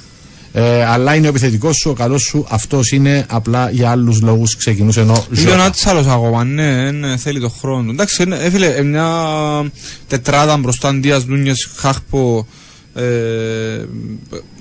Ε, 0.56 0.84
αλλά 0.84 1.14
είναι 1.14 1.26
ο 1.26 1.28
επιθετικός 1.28 1.76
σου, 1.76 1.90
ο 1.90 1.92
καλός 1.92 2.22
σου, 2.22 2.46
αυτός 2.48 2.92
είναι 2.92 3.26
απλά 3.28 3.70
για 3.70 3.90
άλλους 3.90 4.20
λόγους 4.20 4.56
ξεκινούσε 4.56 5.00
ενώ 5.00 5.26
Είναι 5.30 5.40
ο 5.40 5.44
Ζώτα. 5.50 5.56
Νάτς 5.56 5.86
άλλος 5.86 6.06
ακόμα, 6.06 6.44
ναι, 6.44 6.90
ναι, 6.90 7.16
θέλει 7.16 7.40
το 7.40 7.48
χρόνο. 7.48 7.90
Εντάξει, 7.90 8.22
είναι- 8.22 8.36
ε, 8.36 8.50
φίλε, 8.50 8.66
ε, 8.66 8.82
μια 8.82 9.06
τετράδα 10.08 10.56
μπροστά 10.56 10.94
Ντίας, 10.94 11.26
Νούνιες, 11.26 11.70
Χάχπο, 11.76 12.46
ε, 12.94 13.02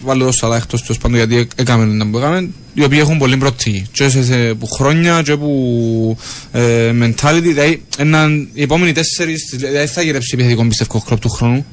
βάλω 0.04 0.26
το 0.26 0.32
Σαλά 0.32 0.56
εκτός 0.56 0.82
τέλος 0.82 0.98
πάντων 0.98 1.18
γιατί 1.18 1.48
έκαμε 1.56 1.86
να 1.86 2.10
που 2.10 2.18
έκαμε, 2.18 2.50
οι 2.74 2.84
οποίοι 2.84 3.00
έχουν 3.02 3.18
πολύ 3.18 3.38
πρώτη 3.38 3.86
και 3.92 4.10
σε, 4.10 4.24
σε, 4.24 4.54
που 4.54 4.68
χρόνια 4.68 5.22
και 5.22 5.36
που 5.38 6.18
ε, 6.52 6.92
mentality, 7.02 7.42
δηλαδή 7.42 7.84
έναν, 7.98 8.50
οι 8.54 8.62
επόμενοι 8.62 8.92
τέσσερις, 8.92 9.54
δηλαδή 9.58 9.88
θα 9.88 10.02
γυρέψει 10.02 10.30
επιθετικό 10.34 10.66
πιστεύω 10.66 11.04
κλόπ 11.08 11.20
του 11.20 11.30
χρόνου. 11.30 11.66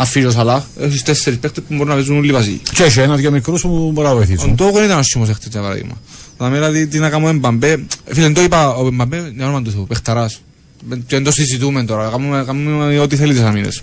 Αφήσει 0.00 0.26
ο 0.26 0.30
Σαλάχ, 0.30 0.62
έχεις 0.80 1.02
τέσσερις 1.02 1.38
παίκτες 1.38 1.62
που 1.68 1.74
μπορούν 1.74 1.88
να 1.88 1.94
παίζουν 1.94 2.16
όλοι 2.16 2.32
βασικοί. 2.32 2.60
Και 2.74 2.82
έχει 2.82 3.00
ένα-δυο 3.00 3.30
μικρούς 3.30 3.60
που 3.62 3.90
μπορεί 3.92 4.06
να 4.06 4.12
Ο 4.12 4.16
βοηθήσουν. 4.16 4.54
Ντιόγο 4.54 4.84
ήταν 4.84 4.98
άσχημος 4.98 5.28
χτες 5.28 5.48
για 5.50 5.60
παράδειγμα. 5.60 5.92
Θα 6.38 6.50
δηλαδή 6.50 6.86
τι 6.86 6.98
να 6.98 7.10
κάνουμε 7.10 7.30
Εμπαμπέ. 7.30 7.84
Φίλε, 8.06 8.30
το 8.30 8.42
είπα 8.42 8.74
ο 8.74 8.86
Εμπαμπέ, 8.86 9.32
για 9.36 9.44
όνομα 9.44 9.62
του 9.62 9.70
Θεού, 9.70 9.86
παιχταράς. 9.86 10.40
Και 10.88 10.96
δεν 11.14 11.24
το 11.24 11.30
συζητούμε 11.32 11.84
τώρα, 11.84 12.08
κάνουμε, 12.10 12.42
κάνουμε 12.46 12.98
ό,τι 12.98 13.16
θέλει 13.16 13.32
τις 13.32 13.42
άμυνες. 13.42 13.80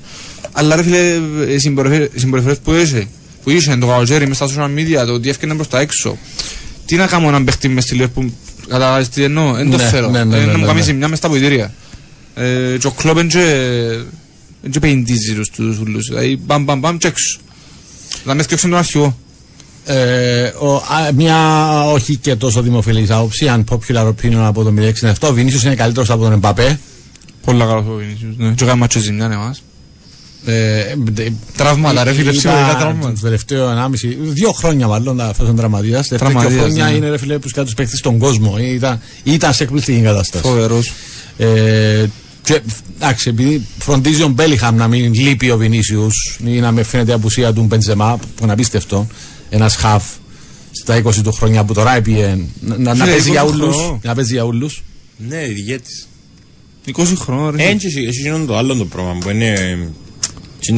Αλλά 0.51 0.75
ρε 0.75 0.83
φίλε, 0.83 1.19
οι 1.53 1.57
συμπεριφέρ- 1.59 2.15
οι 2.15 2.19
συμπεριφορές 2.19 2.57
που 2.57 2.73
είσαι, 2.73 3.07
που 3.43 3.49
είσαι, 3.49 3.75
το 3.75 3.87
καλοκαίρι 3.87 4.27
μες 4.27 4.35
στα 4.37 4.47
social 4.47 4.69
media, 4.79 5.05
το 5.05 5.13
ότι 5.13 5.29
έφυγε 5.29 5.53
προς 5.53 5.67
τα 5.67 5.79
έξω. 5.79 6.17
Τι 6.85 6.95
να 6.95 7.07
κάνω 7.07 7.27
έναν 7.27 7.43
παιχτή 7.43 7.67
μες 7.69 7.83
στη 7.83 7.97
Liverpool, 8.01 8.25
καταλάβεις 8.67 9.09
τι 9.09 9.23
εννοώ, 9.23 9.53
δεν 9.53 9.69
το 9.71 9.77
Ναι, 9.77 9.83
θέλω. 9.83 10.09
ναι, 10.09 10.23
ναι, 10.23 10.37
Ε, 10.37 10.39
ναι, 10.39 10.45
Να 10.45 10.51
μου 10.51 10.57
ναι, 10.59 10.65
κάνεις 10.65 10.85
ναι. 10.85 10.91
ζημιά 10.91 11.07
μες 11.07 11.17
στα 11.17 11.29
αποδυτήρια. 11.30 11.73
Ε, 12.35 12.77
Και 12.79 12.87
ο 12.87 12.91
κλόπ 12.91 13.17
είναι 13.17 13.27
και- 13.27 13.37
είναι 13.39 14.05
και 14.69 14.79
πεντίζει 14.79 15.35
τους 15.35 15.49
τους 15.49 15.79
ούλους, 15.79 16.07
δηλαδή 16.07 16.39
μπαμ 16.45 16.63
μπαμ 16.63 16.79
μπαμ 16.79 16.97
και 16.97 17.07
έξω. 17.07 17.39
Να 18.23 18.33
μες 18.33 18.45
σκέψουν 18.45 18.69
τον 18.69 18.79
αρχηγό. 18.79 19.17
Ε, 19.85 20.51
ο, 20.59 20.75
α, 20.75 21.11
μια 21.15 21.69
όχι 21.83 22.15
και 22.15 22.35
τόσο 22.35 22.61
δημοφιλής 22.61 23.09
άποψη, 23.09 23.47
αν 23.47 23.63
popular 23.69 24.07
opinion 24.07 24.33
από 24.35 24.63
το 24.63 24.73
067, 25.01 25.29
ο 25.29 25.33
Βινίσιος 25.33 25.63
είναι 25.63 25.75
καλύτερος 25.75 26.09
από 26.09 26.23
τον 26.23 26.31
Εμπαπέ. 26.31 26.79
Πολλά 27.45 27.65
καλός 27.65 27.85
ο 27.87 27.93
Βινίσιους, 27.93 28.37
ναι. 28.37 28.51
Και 28.51 28.63
έκανε 28.63 28.79
μάτσο 28.79 28.99
ζημιά, 28.99 29.27
ναι, 29.27 29.35
μας. 29.35 29.61
Ε, 30.45 30.79
ε, 30.79 30.95
Τραύματα, 31.57 32.03
ρε 32.03 32.11
φίλε, 32.13 32.21
ήταν 32.21 32.35
ψυχολογικά 32.35 32.77
τραύματα. 32.77 33.13
Το 33.13 33.19
τελευταίο 33.21 33.69
1,5, 33.69 33.89
δύο 34.19 34.51
χρόνια 34.51 34.87
μάλλον, 34.87 35.19
αυτό 35.21 35.43
ήταν 35.43 35.55
τραυματίας. 35.55 36.07
Τα 36.07 36.17
τελευταία 36.17 36.41
δύο 36.41 36.49
Τραυματίας, 36.49 36.73
χρόνια 36.73 36.91
ναι. 36.91 36.97
είναι 36.97 37.09
ρε 37.09 37.17
φίλε 37.17 37.39
που 37.39 37.47
σκάτω 37.49 37.65
τους 37.65 37.73
παίχτες 37.73 37.99
στον 37.99 38.17
κόσμο. 38.17 38.55
Ε, 38.57 38.63
Ήταν, 38.63 39.01
ήταν 39.23 39.53
σε 39.53 39.63
εκπληκτική 39.63 40.01
κατάσταση. 40.01 40.43
Φοβερός. 40.43 40.93
Ε, 41.37 42.05
και, 42.45 42.61
εντάξει, 42.95 43.30
επειδή 43.30 43.65
φροντίζει 43.77 44.23
ο 44.23 44.27
Μπέλιχαμ 44.27 44.76
να 44.76 44.88
μην 44.88 45.13
λείπει 45.13 45.51
ο 45.51 45.57
Βινίσιους 45.57 46.39
ή 46.45 46.59
να 46.59 46.72
με 46.72 46.84
φαίνεται 46.84 47.11
η 47.11 47.13
απουσία 47.13 47.53
του 47.53 47.63
Μπεντζεμά, 47.63 48.17
που 48.17 48.43
είναι 48.43 48.51
απίστευτο, 48.51 49.07
ένας 49.49 49.76
χαφ 49.76 50.03
στα 50.72 51.01
20 51.03 51.13
του 51.23 51.31
χρόνια 51.31 51.63
που 51.63 51.73
τώρα 51.73 51.95
έπιε 51.95 52.38
να, 52.59 52.77
να, 52.77 52.93
να 52.93 52.93
Φίλε, 52.93 53.05
παίζει 53.11 53.30
για 53.30 53.43
20 53.43 53.47
όλους, 53.47 53.76
χρονών. 53.76 53.99
να 54.03 54.15
παίζει 54.15 54.34
για 54.34 54.45
όλους. 54.45 54.84
Ναι, 55.17 55.38
ηγέτης. 55.38 56.07
20 56.95 57.03
χρόνων, 57.15 57.55
ρε. 57.55 57.63
Έτσι, 57.63 57.88
έχει 57.88 58.22
γίνον 58.22 58.45
το 58.45 58.57
άλλο 58.57 58.76
το 58.76 58.85
πράγμα 58.85 59.17
που 59.19 59.30
είναι... 59.30 59.80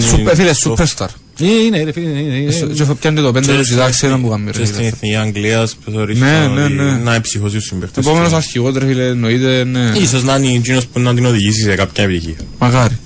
Σούπερ, 0.10 0.35
φίλε, 0.35 0.52
superstar. 0.64 1.07
Ε, 1.39 1.45
Είναι, 1.65 1.84
ρε 1.84 1.91
φίλε, 1.91 2.09
είναι, 2.09 2.19
είναι, 2.38 2.53
Ε, 2.55 2.73
Και 2.73 2.84
θα 2.84 2.95
πιάνει 2.95 3.22
το 3.22 3.31
πέντε 3.31 3.57
του 3.57 3.65
συντάξει 3.65 4.05
έναν 4.05 4.22
που 4.22 4.30
κάνει, 4.30 4.45
ρε 4.51 4.59
Και 4.59 4.65
στην 4.65 4.76
φίλε. 4.77 4.88
Εθνική 4.88 5.15
Αγγλίας 5.15 5.76
που 5.84 5.91
θεωρείς 5.91 6.19
Ναι, 6.19 6.45
ότι 6.51 6.73
ναι, 6.73 6.84
ναι. 6.84 6.91
να 6.91 7.14
εψυχώσει 7.15 7.55
τους 7.55 7.65
συμπαίχτες. 7.65 8.05
Επόμενος 8.05 8.30
του. 8.30 8.35
αρχηγός, 8.35 8.76
ρε 8.76 8.85
φίλε, 8.85 9.05
εννοείται, 9.07 9.64
ναι. 9.64 9.91
Ίσως 10.01 10.23
να 10.23 10.35
είναι 10.35 10.57
εκείνος 10.57 10.85
που 10.88 10.99
να 10.99 11.14
την 11.14 11.26
οδηγήσει 11.26 11.61
σε 11.61 11.76
κάποια 11.76 12.03
επιτυχία. 12.03 12.35
Μακάρι. 12.59 12.97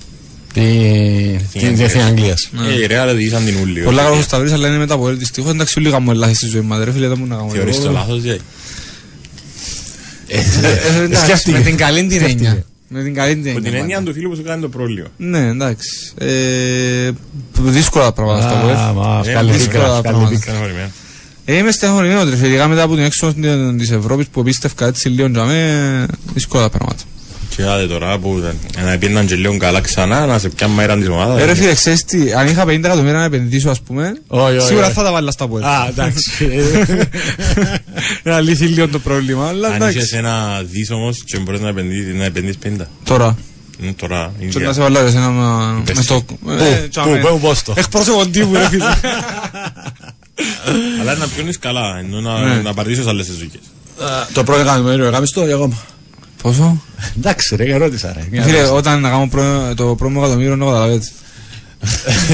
Τη- 0.52 1.58
τη 1.58 1.68
Διεθνή 1.68 2.02
Αγγλίας. 2.02 2.50
Ε, 2.70 2.80
οι 2.82 2.86
Ρεάλ 2.86 3.08
οδηγήσαν 3.08 3.44
την 3.44 3.54
ούλη. 3.62 3.80
Πολλά 3.80 4.02
καλός 4.02 4.18
ο 4.18 4.22
Σταυρής, 4.22 4.52
αλλά 4.52 4.68
είναι 4.68 4.76
μετά 4.78 4.94
από 4.94 5.08
δυστυχώς. 5.08 5.50
Εντάξει, 5.52 5.74
όλοι 5.78 5.90
κάνουμε 5.90 6.14
λάθη 6.14 6.34
στη 6.34 6.46
ζωή 6.46 6.60
μας, 6.60 6.84
ρε 6.84 6.92
φίλε, 6.92 7.08
δεν 7.08 7.16
μπορούμε 7.18 7.36
να 7.44 7.50
Θεωρείς 7.52 7.76
το 7.76 7.82
κάνουμε. 7.82 7.98
λάθος, 8.00 8.22
γιατί. 8.22 8.40
Ε, 10.28 10.38
εντάξει, 11.04 11.24
σκέφτηκε. 11.24 11.56
Με 11.58 11.64
την 11.64 11.76
καλή 11.76 12.00
την 12.06 12.10
Σκέφτηκε. 12.10 12.44
έννοια. 12.46 12.64
Με 12.92 13.02
την 13.02 13.14
καλή 13.14 13.32
την 13.34 13.42
Με 13.42 13.48
έννοια. 13.50 13.62
την 13.70 13.74
έννοια 13.74 13.96
μάλλον. 13.96 14.04
του 14.04 14.12
φίλου 14.12 14.28
που 14.30 14.36
σου 14.36 14.42
κάνει 14.42 14.62
το 14.62 14.68
πρόλιο. 14.68 15.06
Ναι, 15.16 15.46
εντάξει. 15.48 15.88
Ε, 16.18 17.10
δύσκολα 17.60 18.04
τα 18.04 18.12
πράγματα 18.12 18.48
στα 18.48 18.58
Α, 18.58 18.90
web. 18.90 18.94
μα, 18.94 19.22
Ε, 19.26 19.30
βγάλε 19.30 19.52
δύσκολα 19.52 19.82
πίκρα, 19.82 19.82
τα 19.82 20.00
βγάλε 20.00 20.02
πράγματα. 20.02 20.28
πίκρα. 20.30 20.40
Στεναχωρημένο. 20.42 20.90
Ε, 21.44 21.56
είμαι 21.56 21.70
στεναχωρημένος 21.70 22.24
τρε, 22.36 22.46
ειδικά 22.48 22.68
μετά 22.68 22.82
από 22.82 22.94
την 22.94 23.04
έξοδο 23.04 23.32
της 23.76 23.90
Ευρώπης 23.90 24.26
που 24.26 24.42
πίστευκα 24.42 24.86
έτσι 24.86 25.08
λίγο 25.08 25.26
για 25.28 25.44
μέ, 25.44 26.06
δύσκολα 26.34 26.62
τα 26.62 26.78
πράγματα. 26.78 27.02
Και 27.56 27.62
άτε 27.62 27.86
τώρα 27.86 28.18
που 28.18 28.42
να 28.84 28.98
πήγαιναν 28.98 29.26
και 29.26 29.34
λίγο 29.34 29.56
καλά 29.56 29.80
ξανά, 29.80 30.26
να 30.26 30.38
σε 30.38 30.48
πιάνει 30.48 30.74
μέρα 30.74 30.96
της 30.96 31.08
ομάδας. 31.08 31.40
Ε, 31.40 31.44
ρε 31.44 31.54
φίλε, 31.54 31.74
ξέρεις 31.74 32.04
τι, 32.04 32.32
αν 32.32 32.46
είχα 32.46 32.64
50 32.64 32.68
εκατομμύρια 32.68 33.12
να 33.18 33.24
επενδύσω, 33.24 33.70
ας 33.70 33.80
πούμε, 33.80 34.12
Όχι, 34.26 34.56
όχι, 34.56 34.66
σίγουρα 34.66 34.86
όχι. 34.86 34.94
θα 34.94 35.02
τα 35.02 35.12
βάλω 35.12 35.30
στα 35.30 35.48
πόδια. 35.48 35.68
Α, 35.68 35.86
εντάξει. 35.88 36.30
Να 38.22 38.40
λύσει 38.40 38.64
λίγο 38.64 38.88
το 38.88 38.98
πρόβλημα, 38.98 39.48
αλλά 39.48 39.68
Αν 39.68 39.74
είχες 39.74 39.94
εντάξει. 39.94 40.16
ένα 40.16 40.62
δις 40.70 40.90
όμως 40.90 41.24
και 41.24 41.38
μπορείς 41.38 41.60
να 41.60 41.68
επενδύσεις, 41.68 42.14
να 42.14 42.24
επενδύσεις 42.24 42.58
50. 42.80 42.86
Τώρα, 43.04 43.36
Mm, 43.84 43.92
Τώρα, 43.96 44.32
και 44.38 44.44
ίδια. 44.44 44.66
να 44.66 44.72
σε 44.72 44.80
βάλω 44.80 45.08
σε 45.10 45.16
ένα 45.16 45.28
με 45.30 45.82
Πες 45.84 46.04
στο... 46.04 46.22
Πού, 46.22 46.38
πού, 46.92 47.28
πού, 47.30 47.40
πώς 47.40 47.62
το. 47.62 47.74
Εκπρόσωπο 47.76 48.26
τύπου, 48.26 48.52
ρε 48.54 48.68
φίλε. 48.68 48.84
Αλλά 51.00 51.14
να 51.14 51.26
πιόνεις 51.28 51.58
καλά, 51.58 51.98
ενώ 51.98 52.20
να, 52.20 52.38
Ναι. 52.40 52.54
να 52.62 52.74
παραδείσεις 52.74 53.06
άλλες 53.06 53.26
σεζούκες. 53.26 53.60
Το 54.32 54.44
πρώτο 54.44 54.60
εκατομμύριο 54.60 55.04
έκαμε 55.06 55.26
το 55.26 55.46
ή 55.48 55.52
ακόμα. 55.52 55.74
Πόσο; 56.42 56.82
Εντάξει 57.18 57.56
ρε, 57.56 57.64
ερώτησα 57.74 58.12
ρε. 58.16 58.26
Μια 58.30 58.42
Φίλε, 58.42 58.56
ερώτηση. 58.56 58.76
όταν 58.78 59.00
να 59.00 59.08
κάνω 59.10 59.28
προ- 59.28 59.74
το 59.76 59.94
πρώτο 59.94 60.18
εκατομμύριο, 60.18 60.56
να 60.56 60.64
καταλαβαίνετε. 60.64 61.08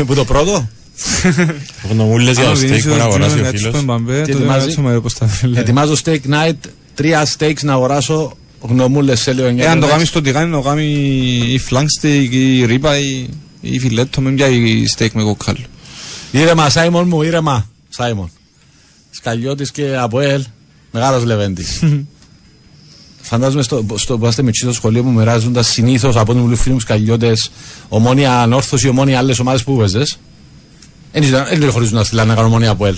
Που 0.07 0.15
το 0.15 0.25
πρώτο; 0.25 0.69
Έχω 1.85 1.95
να 1.95 2.03
μου 2.05 2.19
λες 2.19 2.37
για 2.37 2.45
Αν 2.47 2.51
ο 2.51 2.55
το 2.55 2.59
steak 2.61 2.63
Βινίσιος 2.67 2.93
που 2.93 2.99
να 2.99 3.05
αγοράσει 3.05 3.29
δίνει 3.31 3.41
ο 3.41 3.45
κάτι 3.45 3.57
φίλος. 3.57 3.73
στον 3.73 3.85
Μπαμπέ, 3.85 4.15
Τι 4.15 4.21
τότε 4.21 4.33
ετοιμάζει; 4.33 4.59
να 4.59 4.65
κάτσουμε, 4.65 4.93
ρε, 4.93 5.01
πώς 5.01 5.15
τα 5.15 5.27
θέλει. 5.27 5.59
Ετοιμάζω 5.59 5.95
steak 6.05 6.19
night, 6.31 6.57
τρία 6.95 7.27
steaks 7.39 7.61
να 7.63 7.73
αγοράσω 7.73 8.37
γνωμούλες 8.61 9.21
σε 9.21 9.33
λίγο 9.33 9.47
Εάν 9.57 9.81
το 9.81 9.87
κάνεις 9.87 10.09
στο 10.09 10.21
τηγάνι, 10.23 10.51
να 10.51 10.61
κάνει 10.61 10.85
ή 11.55 11.61
flank 11.71 11.87
steak, 12.01 12.27
ή 12.31 12.65
ρίπα, 12.65 12.99
ή- 12.99 13.27
ή 13.61 13.79
φιλέτο, 13.79 14.21
με 14.21 14.31
πιάει 14.31 14.85
steak 14.97 15.09
με 15.13 15.23
κοκκάλο. 15.23 15.59
Ήρεμα, 16.31 16.69
Σάιμον 16.71 17.09
μου, 17.09 17.23
ήρεμα. 17.23 17.71
Σάιμον. 17.89 18.31
Σκαλιώτης 19.11 19.71
και 19.71 19.97
από 19.97 20.21
ελ, 20.21 20.45
μεγάλος 20.91 21.25
Λεβέντης. 21.25 21.83
Φαντάζομαι 23.29 23.63
στο, 23.63 23.85
στο 23.95 24.19
που 24.19 24.27
είστε 24.27 24.43
με 24.43 24.51
στο 24.53 24.73
σχολείο 24.73 25.03
που 25.03 25.11
μοιράζονταν 25.11 25.65
συνήθως 25.65 26.17
από 26.17 26.33
ό,τι 26.33 26.41
μου 26.41 26.47
λέει 26.47 26.57
φίλοι 26.57 26.75
μου 26.75 26.81
σκαλιώτες, 26.81 27.51
ομόνια 27.89 28.41
ανόρθωση, 28.41 28.89
ομόνια 28.89 29.19
άλλες 29.19 29.39
ομάδες 29.39 29.63
που 29.63 29.77
παίζε. 29.77 30.03
Δεν 31.59 31.71
χωρίζουν 31.71 31.95
να 31.95 32.05
στείλανε 32.05 32.29
να 32.29 32.35
κάνουν 32.35 32.51
ομόνια 32.51 32.71
από 32.71 32.87
ελ. 32.87 32.97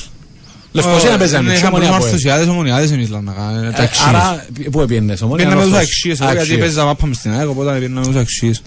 Λευκοσία 0.73 1.11
να 1.11 1.17
παίζανε, 1.17 1.43
Ναι, 1.43 1.49
ποιος 1.49 1.59
είχαμε 1.61 1.77
ομόνια 1.77 1.95
από 1.95 2.05
ελ; 2.05 2.11
ορθωσιάδες, 2.11 2.47
ομονιάδες 2.49 2.91
εμείς 2.91 3.09
λέμε, 3.11 3.33
ε, 3.67 3.71
τα 3.71 3.83
Ε, 3.83 3.85
αξίες. 3.85 4.07
Άρα, 4.09 4.47
πού 4.71 4.81
επίενες, 4.81 5.23
ομόνια 5.23 5.45
Πήγαμε 5.45 5.63
τους 5.63 5.73
ανόρθωση. 5.73 5.91
αξίες, 5.93 6.21
εγώ, 6.21 6.31
γιατί 6.31 6.43
Αξίες. 6.43 6.61
παίζα 6.67 6.85
μάπα 6.85 7.07
μες 7.07 7.17
στην 7.17 7.33
ΑΕΚ, 7.33 7.49
οπότε 7.49 7.79
πήγαμε 7.79 8.07
τους 8.07 8.17
αξίες. 8.17 8.63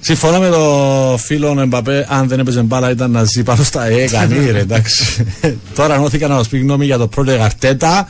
Συμφωνώ 0.00 0.38
με 0.38 0.48
το 0.48 1.16
φίλο 1.18 1.60
Εμπαπέ, 1.60 2.06
αν 2.10 2.28
δεν 2.28 2.38
έπαιζε 2.38 2.62
μπάλα 2.62 2.90
ήταν 2.90 3.10
να 3.10 3.24
ζει 3.24 3.42
πάνω 3.42 3.62
στα 3.62 3.86
ε, 3.86 4.06
κανεί 4.08 4.50
ρε, 4.50 4.58
εντάξει. 4.58 5.26
Τώρα 5.76 5.94
ενώθηκα 5.94 6.28
να 6.28 6.34
μας 6.34 6.48
πει 6.48 6.58
γνώμη 6.58 6.84
για 6.84 6.98
το 6.98 7.06
πρώτο 7.06 7.32
Αρτέτα. 7.42 8.08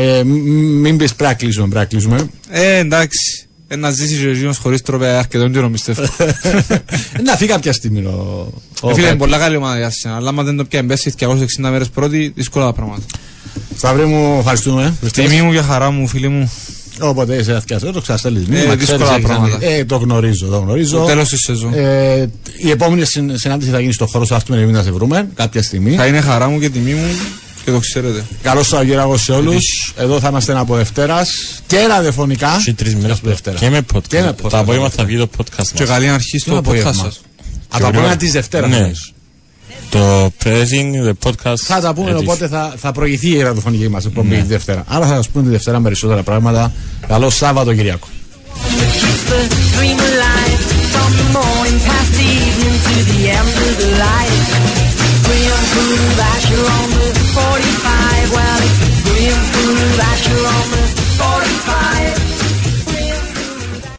Ε, 0.00 0.22
μ- 0.24 0.80
μην 0.80 0.96
πεις 0.96 1.14
πρέπει 1.14 1.32
να 1.32 1.38
κλείσουμε, 1.38 1.68
πρέπει 1.68 1.78
να 1.78 1.84
κλείσουμε. 1.84 2.28
Ε, 2.50 2.76
εντάξει. 2.78 3.42
Ε, 3.68 3.76
να 3.76 3.90
ζήσεις 3.90 4.24
ο 4.26 4.32
Ζήνος 4.32 4.58
χωρίς 4.58 4.82
τρόπια 4.82 5.18
αρκετόν 5.18 5.52
καιρό 5.52 5.70
πιστεύω. 5.70 6.02
Ε, 6.02 7.22
να 7.22 7.36
φύγει 7.36 7.50
κάποια 7.50 7.72
στιγμή 7.72 8.00
ο, 8.00 8.52
ο 8.80 8.90
Ε, 8.90 8.94
Φίλε, 8.94 9.00
είναι 9.06 9.10
Πέπ. 9.16 9.18
πολλά 9.18 9.38
καλή 9.38 9.56
ομάδα 9.56 9.76
για 9.76 9.90
σένα, 9.90 10.16
αλλά 10.16 10.28
άμα 10.28 10.42
δεν 10.42 10.56
το 10.56 10.64
πιάνει 10.64 10.86
πέσει 10.88 11.14
260 11.18 11.34
μέρες 11.70 11.88
πρώτη, 11.88 12.32
δύσκολα 12.36 12.64
τα 12.64 12.72
πράγματα. 12.72 13.02
Σταυρί 13.76 14.04
μου, 14.04 14.36
ευχαριστούμε. 14.38 14.94
Τιμή 15.12 15.42
μου 15.42 15.52
και 15.52 15.60
χαρά 15.60 15.90
μου, 15.90 16.06
φίλοι 16.08 16.28
μου. 16.28 16.52
Όποτε 17.00 17.34
είσαι 17.36 17.52
αθιαστό, 17.54 17.92
το 17.92 18.00
ξαστέλεις. 18.00 18.42
Ε, 18.50 18.74
δύσκολα 18.74 19.20
πράγματα. 19.20 19.58
Ε, 19.60 19.84
το 19.84 19.96
γνωρίζω, 19.96 20.46
το 20.46 20.58
γνωρίζω. 20.58 20.98
Το 20.98 21.04
τέλος 21.04 21.28
της 21.28 21.40
σεζόν. 21.40 21.72
Ε, 21.74 22.30
η 22.58 22.70
επόμενη 22.70 23.04
συν- 23.04 23.38
συνάντηση 23.38 23.70
θα 23.70 23.80
γίνει 23.80 23.92
στο 23.92 24.06
χώρο 24.06 24.24
σου 24.24 24.34
αυτού 24.34 24.54
με 24.54 24.64
να 24.64 24.82
σε 24.82 24.90
βρούμε 24.92 25.28
κάποια 25.34 25.62
στιγμή. 25.62 25.94
Θα 25.94 26.06
είναι 26.06 26.20
χαρά 26.20 26.48
μου 26.48 26.58
και 26.60 26.68
τιμή 26.68 26.92
μου 26.94 27.06
και 27.68 27.74
το 27.74 27.80
ξέρετε. 27.80 28.24
Καλό 28.42 28.62
Σαββατοκύριακο 28.62 29.16
σε 29.16 29.32
όλους. 29.32 29.94
Εδώ 29.96 30.20
θα 30.20 30.28
είμαστε 30.28 30.58
από 30.58 30.76
Δευτέρας 30.76 31.30
και 31.66 31.86
ραδιοφωνικά. 31.86 32.60
Και 32.64 32.72
τρεις 32.72 32.94
μέρες 32.94 33.18
από 33.18 33.28
Δευτέρα. 33.28 33.58
Και 33.58 33.70
με 33.70 33.80
podcast. 33.94 34.06
Και 34.08 34.20
με 34.20 34.34
podcast. 34.42 34.50
Το 34.50 34.58
απόγευμα 34.58 34.88
θα 34.90 35.04
βγει 35.04 35.16
το 35.16 35.28
podcast 35.36 35.66
Και 35.74 35.80
μας. 35.80 35.88
καλή 35.88 36.08
αρχή 36.08 36.38
στο 36.38 36.50
Ποιο 36.50 36.58
podcast 36.58 36.64
απόγευμα; 36.64 36.92
σας. 36.92 37.20
Από 37.68 37.82
το 37.82 37.88
απόγευμα 37.88 38.16
της 38.16 38.32
Δευτέρας. 38.32 38.70
Ναι. 38.70 38.90
Το 39.90 40.32
pressing, 40.44 41.08
the 41.08 41.12
podcast. 41.28 41.56
Θα 41.56 41.80
τα 41.80 41.94
πούμε, 41.94 42.12
edition. 42.12 42.18
οπότε 42.18 42.48
θα, 42.48 42.74
θα 42.76 42.92
προηγηθεί 42.92 43.28
η 43.28 43.42
ραδιοφωνική 43.42 43.88
μας 43.88 44.04
εκπομπή 44.04 44.36
τη 44.36 44.46
Δευτέρα. 44.46 44.84
Άρα 44.86 45.06
θα 45.06 45.14
σας 45.14 45.28
πούμε 45.28 45.44
τη 45.44 45.50
Δευτέρα 45.50 45.80
περισσότερα 45.80 46.22
πράγματα. 46.22 46.72
Καλό 47.08 47.30
Σάββατο, 47.30 47.70
Keep 47.70 49.20
the 49.30 49.40
dream 49.74 49.98
alive 50.10 50.60
from 50.92 51.10
the 51.20 51.26
morning 51.38 51.78
past 51.88 52.10
the 52.18 52.28
evening 52.46 52.76
to 52.86 52.94
the 53.10 53.18
45, 57.38 58.32
well, 58.32 58.58
it's 58.62 59.02
green 59.06 59.30
food 59.30 59.94
that 59.94 60.18
you're 60.28 60.97